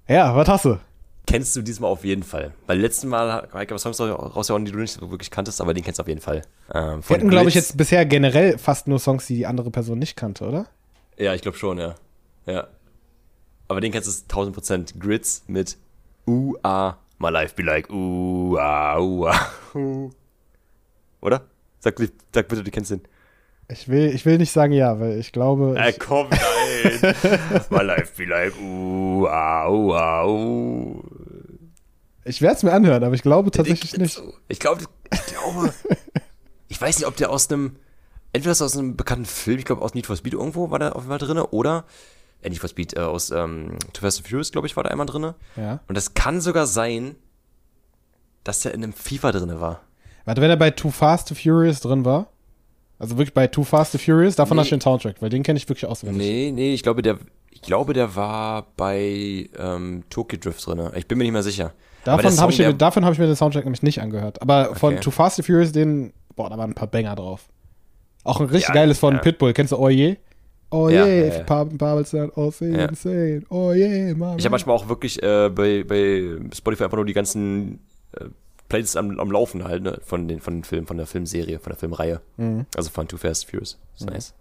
Ja, 0.09 0.35
was 0.35 0.49
hast 0.49 0.65
du? 0.65 0.77
Kennst 1.25 1.55
du 1.55 1.61
diesmal 1.61 1.91
auf 1.91 2.03
jeden 2.03 2.23
Fall. 2.23 2.51
Weil 2.67 2.79
letzten 2.79 3.07
Mal 3.07 3.47
ich 3.53 3.55
aber 3.55 3.79
Songs 3.79 4.01
rausgehauen, 4.01 4.65
die 4.65 4.71
du 4.73 4.79
nicht 4.79 4.99
wirklich 4.99 5.31
kanntest, 5.31 5.61
aber 5.61 5.73
den 5.73 5.83
kennst 5.83 5.99
du 5.99 6.01
auf 6.01 6.09
jeden 6.09 6.19
Fall. 6.19 6.41
Ähm, 6.73 7.01
Wir 7.07 7.15
hatten, 7.15 7.29
glaube 7.29 7.47
ich, 7.47 7.55
jetzt 7.55 7.77
bisher 7.77 8.05
generell 8.05 8.57
fast 8.57 8.89
nur 8.89 8.99
Songs, 8.99 9.27
die 9.27 9.37
die 9.37 9.45
andere 9.45 9.71
Person 9.71 9.97
nicht 9.97 10.17
kannte, 10.17 10.45
oder? 10.45 10.65
Ja, 11.17 11.33
ich 11.33 11.41
glaube 11.41 11.57
schon, 11.57 11.77
ja. 11.77 11.95
Ja. 12.45 12.67
Aber 13.71 13.79
den 13.79 13.93
kennst 13.93 14.29
du 14.29 14.35
1000% 14.35 14.99
Grids 14.99 15.45
mit 15.47 15.77
U, 16.27 16.57
A, 16.61 16.97
My 17.19 17.29
life 17.29 17.55
be 17.55 17.63
like, 17.63 17.89
uh, 17.89 18.57
ah, 18.57 18.99
uh, 18.99 19.31
uh. 19.75 20.11
Oder? 21.21 21.45
Sag, 21.79 21.97
sag 22.33 22.49
bitte, 22.49 22.65
du 22.65 22.69
kennst 22.69 22.91
den. 22.91 22.99
Ich 23.69 23.87
will, 23.87 24.13
ich 24.13 24.25
will 24.25 24.39
nicht 24.39 24.51
sagen 24.51 24.73
ja, 24.73 24.99
weil 24.99 25.17
ich 25.17 25.31
glaube. 25.31 25.75
Äh, 25.79 25.93
komm, 25.93 26.27
nein. 26.31 27.15
My 27.69 27.81
life 27.81 28.11
be 28.17 28.25
like, 28.25 28.51
uh, 28.59 29.21
uh, 29.23 29.93
ah, 29.93 30.25
uh. 30.25 31.01
Ich 32.25 32.41
werde 32.41 32.57
es 32.57 32.63
mir 32.63 32.73
anhören, 32.73 33.05
aber 33.05 33.15
ich 33.15 33.21
glaube 33.21 33.51
tatsächlich 33.51 33.95
nicht. 33.95 34.21
Ich 34.49 34.59
glaube, 34.59 34.81
ich 35.13 35.25
glaube. 35.27 35.73
ich 36.67 36.81
weiß 36.81 36.97
nicht, 36.99 37.07
ob 37.07 37.15
der 37.15 37.29
aus 37.29 37.49
einem. 37.49 37.77
Entweder 38.33 38.51
aus 38.51 38.77
einem 38.77 38.97
bekannten 38.97 39.25
Film, 39.25 39.59
ich 39.59 39.65
glaube 39.65 39.81
aus 39.81 39.93
Need 39.93 40.07
for 40.07 40.17
Speed 40.17 40.33
irgendwo 40.33 40.71
war 40.71 40.79
der 40.79 40.93
auf 40.93 41.03
jeden 41.03 41.17
Fall 41.17 41.25
drin, 41.25 41.37
oder 41.37 41.85
äh, 42.41 42.49
nicht 42.49 42.59
for 42.59 42.69
Speed, 42.69 42.95
äh, 42.97 43.01
aus 43.01 43.31
ähm, 43.31 43.77
Too 43.93 44.01
Fast 44.01 44.19
and 44.19 44.27
Furious, 44.27 44.51
glaube 44.51 44.67
ich, 44.67 44.75
war 44.75 44.83
da 44.83 44.89
einmal 44.89 45.05
drin. 45.05 45.33
Ja. 45.55 45.79
Und 45.87 45.97
es 45.97 46.13
kann 46.13 46.41
sogar 46.41 46.67
sein, 46.67 47.15
dass 48.43 48.61
der 48.61 48.73
in 48.73 48.83
einem 48.83 48.93
FIFA 48.93 49.31
drin 49.31 49.59
war. 49.59 49.81
Warte, 50.25 50.41
wenn 50.41 50.49
er 50.49 50.57
bei 50.57 50.71
Too 50.71 50.91
Fast 50.91 51.29
to 51.29 51.35
Furious 51.35 51.81
drin 51.81 52.05
war? 52.05 52.27
Also 52.99 53.17
wirklich 53.17 53.33
bei 53.33 53.47
Too 53.47 53.63
Fast 53.63 53.93
to 53.93 53.97
Furious, 53.97 54.35
davon 54.35 54.57
nee. 54.57 54.61
hast 54.61 54.71
du 54.71 54.75
den 54.75 54.81
Soundtrack, 54.81 55.21
weil 55.21 55.29
den 55.29 55.41
kenne 55.41 55.57
ich 55.57 55.67
wirklich 55.67 55.89
auswendig. 55.89 56.21
Nee, 56.21 56.51
nee, 56.51 56.73
ich 56.73 56.83
glaube, 56.83 57.01
der, 57.01 57.17
ich 57.49 57.61
glaube, 57.61 57.93
der 57.93 58.15
war 58.15 58.67
bei 58.77 59.49
ähm, 59.57 60.03
Tokyo 60.09 60.37
Drift 60.39 60.65
drin. 60.65 60.91
Ich 60.95 61.07
bin 61.07 61.17
mir 61.17 61.23
nicht 61.23 61.33
mehr 61.33 61.43
sicher. 61.43 61.73
Davon 62.03 62.39
habe 62.39 62.51
ich, 62.51 62.59
mir, 62.59 62.75
hab 62.79 63.13
ich 63.13 63.19
mir 63.19 63.25
den 63.27 63.35
Soundtrack 63.35 63.63
nämlich 63.63 63.83
nicht 63.83 64.01
angehört. 64.01 64.41
Aber 64.41 64.69
okay. 64.69 64.79
von 64.79 65.01
Too 65.01 65.11
Fast 65.11 65.37
to 65.37 65.43
Furious, 65.43 65.71
den, 65.71 66.13
boah, 66.35 66.49
da 66.49 66.57
waren 66.57 66.71
ein 66.71 66.75
paar 66.75 66.87
Banger 66.87 67.15
drauf. 67.15 67.47
Auch 68.23 68.39
ein 68.39 68.47
richtig 68.47 68.69
ja, 68.69 68.73
geiles 68.73 68.99
von 68.99 69.15
ja. 69.15 69.19
Pitbull. 69.19 69.53
Kennst 69.53 69.71
du 69.71 69.77
Oye? 69.79 70.17
Oh 70.17 70.30
yeah, 70.73 71.05
ja, 71.05 71.27
if 71.27 71.49
ja. 71.49 72.03
Sagt, 72.03 72.37
oh 72.37 72.51
say 72.51 72.71
ja. 72.71 72.85
insane, 72.85 73.43
oh 73.49 73.71
yeah, 73.73 74.13
Mama. 74.15 74.35
Ich 74.37 74.45
habe 74.45 74.51
manchmal 74.51 74.75
auch 74.75 74.87
wirklich 74.87 75.21
äh, 75.21 75.49
bei, 75.49 75.83
bei 75.83 76.39
Spotify 76.55 76.85
einfach 76.85 76.97
nur 76.97 77.05
die 77.05 77.13
ganzen 77.13 77.79
äh, 78.13 78.25
Playlists 78.69 78.95
am, 78.95 79.19
am 79.19 79.31
Laufen 79.31 79.65
halt, 79.65 79.83
ne, 79.83 79.99
von 80.03 80.27
den, 80.27 80.39
von 80.39 80.55
den 80.55 80.63
Filmen, 80.63 80.87
von 80.87 80.95
der 80.97 81.05
Filmserie, 81.05 81.59
von 81.59 81.71
der 81.71 81.77
Filmreihe. 81.77 82.21
Mhm. 82.37 82.65
Also 82.75 82.89
von 82.89 83.07
Too 83.07 83.17
Fast 83.17 83.49
Furious. 83.49 83.77
Ist 83.95 84.05
mhm. 84.05 84.13
nice. 84.13 84.33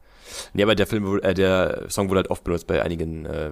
Nee, 0.52 0.62
aber 0.62 0.76
der 0.76 0.86
Film, 0.86 1.18
äh, 1.22 1.34
der 1.34 1.86
Song 1.88 2.08
wurde 2.08 2.18
halt 2.18 2.30
oft 2.30 2.44
benutzt 2.44 2.68
bei 2.68 2.80
einigen 2.82 3.26
äh, 3.26 3.50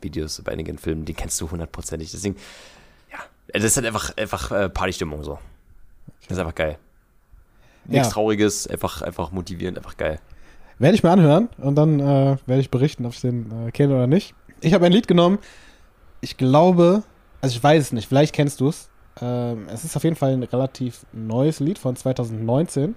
Videos, 0.00 0.42
bei 0.42 0.52
einigen 0.52 0.78
Filmen, 0.78 1.04
den 1.04 1.14
kennst 1.14 1.40
du 1.40 1.50
hundertprozentig. 1.50 2.10
Deswegen, 2.10 2.36
ja, 3.12 3.18
das 3.52 3.62
ist 3.62 3.76
halt 3.76 3.86
einfach, 3.86 4.16
einfach 4.16 4.50
äh, 4.50 4.68
Partystimmung 4.68 5.22
so. 5.22 5.38
Das 6.22 6.32
ist 6.32 6.38
einfach 6.38 6.56
geil. 6.56 6.78
Nichts 7.84 8.08
Trauriges, 8.08 8.66
einfach, 8.66 9.02
einfach 9.02 9.30
motivierend, 9.30 9.78
einfach 9.78 9.96
geil. 9.96 10.18
Werde 10.78 10.94
ich 10.94 11.02
mir 11.02 11.10
anhören 11.10 11.48
und 11.58 11.74
dann 11.74 12.00
äh, 12.00 12.36
werde 12.46 12.60
ich 12.60 12.70
berichten, 12.70 13.06
ob 13.06 13.12
ich 13.12 13.20
den 13.20 13.68
äh, 13.68 13.70
kenne 13.70 13.94
oder 13.94 14.06
nicht. 14.06 14.34
Ich 14.60 14.74
habe 14.74 14.86
ein 14.86 14.92
Lied 14.92 15.08
genommen. 15.08 15.38
Ich 16.20 16.36
glaube, 16.36 17.02
also 17.40 17.56
ich 17.56 17.62
weiß 17.62 17.82
es 17.82 17.92
nicht, 17.92 18.08
vielleicht 18.08 18.34
kennst 18.34 18.60
du 18.60 18.68
es. 18.68 18.90
Ähm, 19.20 19.66
es 19.72 19.84
ist 19.84 19.96
auf 19.96 20.04
jeden 20.04 20.16
Fall 20.16 20.32
ein 20.32 20.42
relativ 20.42 21.06
neues 21.12 21.60
Lied 21.60 21.78
von 21.78 21.96
2019. 21.96 22.94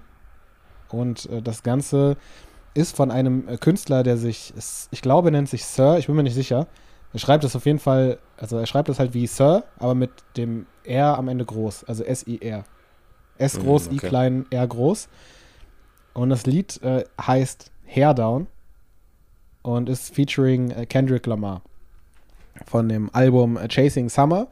Und 0.90 1.26
äh, 1.30 1.40
das 1.40 1.62
Ganze 1.62 2.16
ist 2.74 2.96
von 2.96 3.10
einem 3.10 3.48
äh, 3.48 3.56
Künstler, 3.56 4.02
der 4.02 4.16
sich, 4.16 4.52
ich 4.90 5.02
glaube, 5.02 5.30
nennt 5.30 5.48
sich 5.48 5.64
Sir, 5.64 5.98
ich 5.98 6.06
bin 6.06 6.16
mir 6.16 6.22
nicht 6.22 6.34
sicher. 6.34 6.66
Er 7.12 7.18
schreibt 7.18 7.44
es 7.44 7.56
auf 7.56 7.66
jeden 7.66 7.78
Fall, 7.78 8.18
also 8.36 8.58
er 8.58 8.66
schreibt 8.66 8.88
es 8.88 8.98
halt 8.98 9.14
wie 9.14 9.26
Sir, 9.26 9.64
aber 9.78 9.94
mit 9.94 10.10
dem 10.36 10.66
R 10.84 11.18
am 11.18 11.28
Ende 11.28 11.44
groß, 11.44 11.84
also 11.84 12.04
S-I-R. 12.04 12.64
S 13.38 13.58
groß, 13.58 13.90
mm, 13.90 13.94
okay. 13.94 14.06
I 14.06 14.08
klein, 14.08 14.46
R 14.50 14.66
groß. 14.66 15.08
Und 16.14 16.30
das 16.30 16.46
Lied 16.46 16.82
äh, 16.82 17.04
heißt 17.20 17.70
Hair 17.86 18.14
Down 18.14 18.46
und 19.62 19.88
ist 19.88 20.14
featuring 20.14 20.70
äh, 20.70 20.86
Kendrick 20.86 21.26
Lamar 21.26 21.62
von 22.66 22.88
dem 22.88 23.10
Album 23.12 23.56
äh, 23.56 23.68
Chasing 23.68 24.08
Summer. 24.08 24.48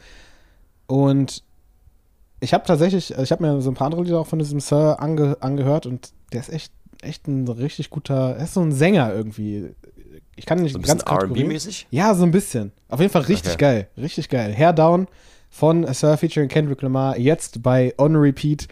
Und 0.87 1.43
ich 2.41 2.55
habe 2.55 2.65
tatsächlich, 2.65 3.13
also 3.13 3.23
ich 3.23 3.33
habe 3.33 3.43
mir 3.43 3.61
so 3.61 3.71
ein 3.71 3.75
paar 3.75 3.87
andere 3.87 4.03
Lieder 4.03 4.21
auch 4.21 4.27
von 4.27 4.39
diesem 4.39 4.61
Sir 4.61 4.97
ange, 5.01 5.37
angehört 5.41 5.87
und 5.87 6.13
der 6.33 6.41
ist 6.41 6.53
echt, 6.53 6.73
echt 7.03 7.27
ein 7.27 7.49
richtig 7.49 7.91
guter, 7.91 8.37
er 8.37 8.45
ist 8.45 8.55
so 8.55 8.61
ein 8.61 8.73
Sänger 8.73 9.13
irgendwie. 9.13 9.71
Ich 10.37 10.47
kann 10.47 10.61
nicht 10.61 10.73
so 10.73 10.79
ein 10.79 10.83
ganz 10.83 11.03
R&B-mäßig? 11.03 11.89
Ja, 11.91 12.15
so 12.15 12.25
ein 12.25 12.31
bisschen. 12.31 12.73
Auf 12.89 13.01
jeden 13.01 13.13
Fall 13.13 13.23
richtig 13.23 13.55
okay. 13.55 13.61
geil, 13.61 13.89
richtig 13.97 14.29
geil. 14.29 14.55
Hair 14.55 14.73
Down 14.73 15.09
von 15.51 15.93
Sir 15.93 16.17
featuring 16.17 16.49
Kendrick 16.49 16.83
Lamar 16.83 17.19
jetzt 17.19 17.63
bei 17.63 17.93
On 17.99 18.15
Repeat 18.15 18.69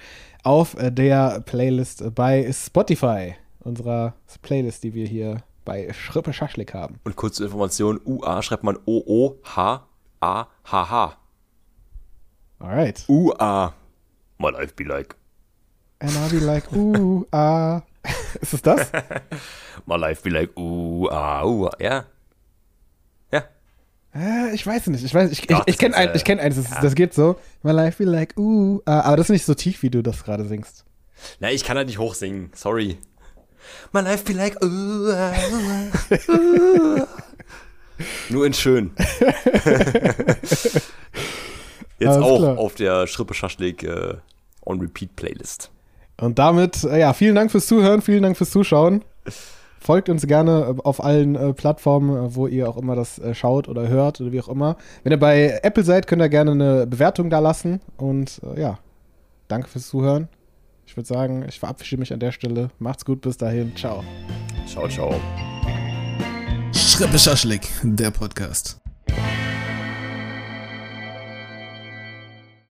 auf 0.47 0.77
der 0.79 1.41
Playlist 1.41 2.15
bei 2.15 2.51
Spotify, 2.53 3.35
unserer 3.61 4.15
Playlist, 4.43 4.85
die 4.85 4.95
wir 4.95 5.07
hier 5.07 5.43
bei 5.65 5.93
Schrippe 5.93 6.33
Schaschlik 6.33 6.73
haben. 6.73 7.01
Und 7.03 7.17
kurze 7.17 7.45
Information: 7.45 8.01
UA 8.05 8.43
schreibt 8.43 8.63
man 8.63 8.79
O-O-H-A-H-H. 8.87 9.83
Alright. 12.61 13.05
UA. 13.09 13.75
My 14.39 14.51
life 14.51 14.75
be 14.77 14.85
like. 14.85 15.17
And 15.99 16.13
I 16.13 16.29
be 16.31 16.39
like, 16.39 16.71
UA. 16.73 17.83
Ist 18.41 18.55
es 18.55 18.63
das? 18.63 18.93
My 19.87 19.97
life 19.97 20.23
be 20.23 20.31
like, 20.31 20.57
UA, 20.57 21.45
UA. 21.45 21.71
Ja. 21.81 22.05
Äh, 24.17 24.55
ich 24.55 24.67
weiß 24.67 24.87
nicht. 24.89 25.05
Ich 25.05 25.15
weiß, 25.15 25.31
ich, 25.31 25.47
Doch, 25.47 25.63
ich, 25.67 25.75
ich 25.75 25.79
kenne 25.79 25.95
ein, 25.97 26.11
ich 26.15 26.25
kenn 26.25 26.41
eins, 26.41 26.57
das, 26.57 26.71
ja. 26.71 26.81
das 26.81 26.95
geht 26.95 27.13
so. 27.15 27.37
My 27.63 27.73
life 27.73 28.03
be 28.03 28.09
like, 28.09 28.35
uh, 28.37 28.77
uh, 28.77 28.81
aber 28.85 29.17
das 29.17 29.27
ist 29.27 29.33
nicht 29.33 29.45
so 29.45 29.55
tief, 29.55 29.83
wie 29.83 29.91
du 29.91 30.03
das 30.03 30.25
gerade 30.25 30.45
singst. 30.47 30.85
Na, 31.41 31.51
ich 31.51 31.65
kann 31.65 31.77
halt 31.77 31.87
nicht 31.87 31.99
hochsingen. 31.99 32.51
Sorry. 32.55 32.99
My 33.93 34.01
life 34.01 34.25
be 34.25 34.33
like, 34.33 34.57
uh, 34.63 34.67
uh, 34.67 35.33
uh. 36.33 37.07
Nur 38.29 38.47
in 38.47 38.55
schön. 38.55 38.91
Jetzt 41.99 42.11
Alles 42.11 42.23
auch 42.23 42.39
klar. 42.39 42.59
auf 42.59 42.75
der 42.75 43.07
Schrippe 43.07 43.33
Schaschlik 43.33 43.83
äh, 43.83 44.17
On 44.65 44.81
Repeat 44.81 45.17
Playlist. 45.17 45.71
Und 46.19 46.39
damit, 46.39 46.85
äh, 46.85 47.01
ja, 47.01 47.15
vielen 47.15 47.35
Dank 47.35 47.51
fürs 47.51 47.67
Zuhören, 47.67 48.03
vielen 48.03 48.23
Dank 48.23 48.37
fürs 48.37 48.51
Zuschauen. 48.51 49.03
Folgt 49.87 50.09
uns 50.09 50.27
gerne 50.27 50.75
äh, 50.77 50.83
auf 50.83 51.03
allen 51.03 51.37
äh, 51.37 51.53
Plattformen, 51.53 52.17
äh, 52.17 52.35
wo 52.35 52.49
ihr 52.49 52.69
auch 52.69 52.77
immer 52.77 52.97
das 52.97 53.21
äh, 53.21 53.37
schaut 53.37 53.69
oder 53.69 53.87
hört 53.87 54.21
oder 54.21 54.33
wie 54.33 54.41
auch 54.41 54.49
immer. 54.49 54.77
Wenn 55.05 55.13
ihr 55.13 55.19
bei 55.21 55.61
Apple 55.63 55.85
seid, 55.85 56.09
könnt 56.09 56.21
ihr 56.21 56.29
gerne 56.29 56.51
eine 56.51 56.89
Bewertung 56.89 57.31
da 57.31 57.39
lassen. 57.39 57.81
Und 57.97 58.41
äh, 58.43 58.61
ja, 58.61 58.81
danke 59.47 59.69
fürs 59.69 59.87
Zuhören. 59.87 60.27
Ich 60.87 60.97
würde 60.97 61.07
sagen, 61.07 61.45
ich 61.49 61.61
verabschiede 61.61 62.01
mich 62.01 62.13
an 62.13 62.19
der 62.19 62.33
Stelle. 62.33 62.71
Macht's 62.81 63.05
gut, 63.05 63.21
bis 63.21 63.37
dahin. 63.37 63.77
Ciao. 63.77 64.03
Ciao, 64.67 64.89
ciao. 64.89 65.15
Schrippe 66.73 67.21
Schaschlik, 67.21 67.69
der 67.85 68.11
Podcast. 68.11 68.81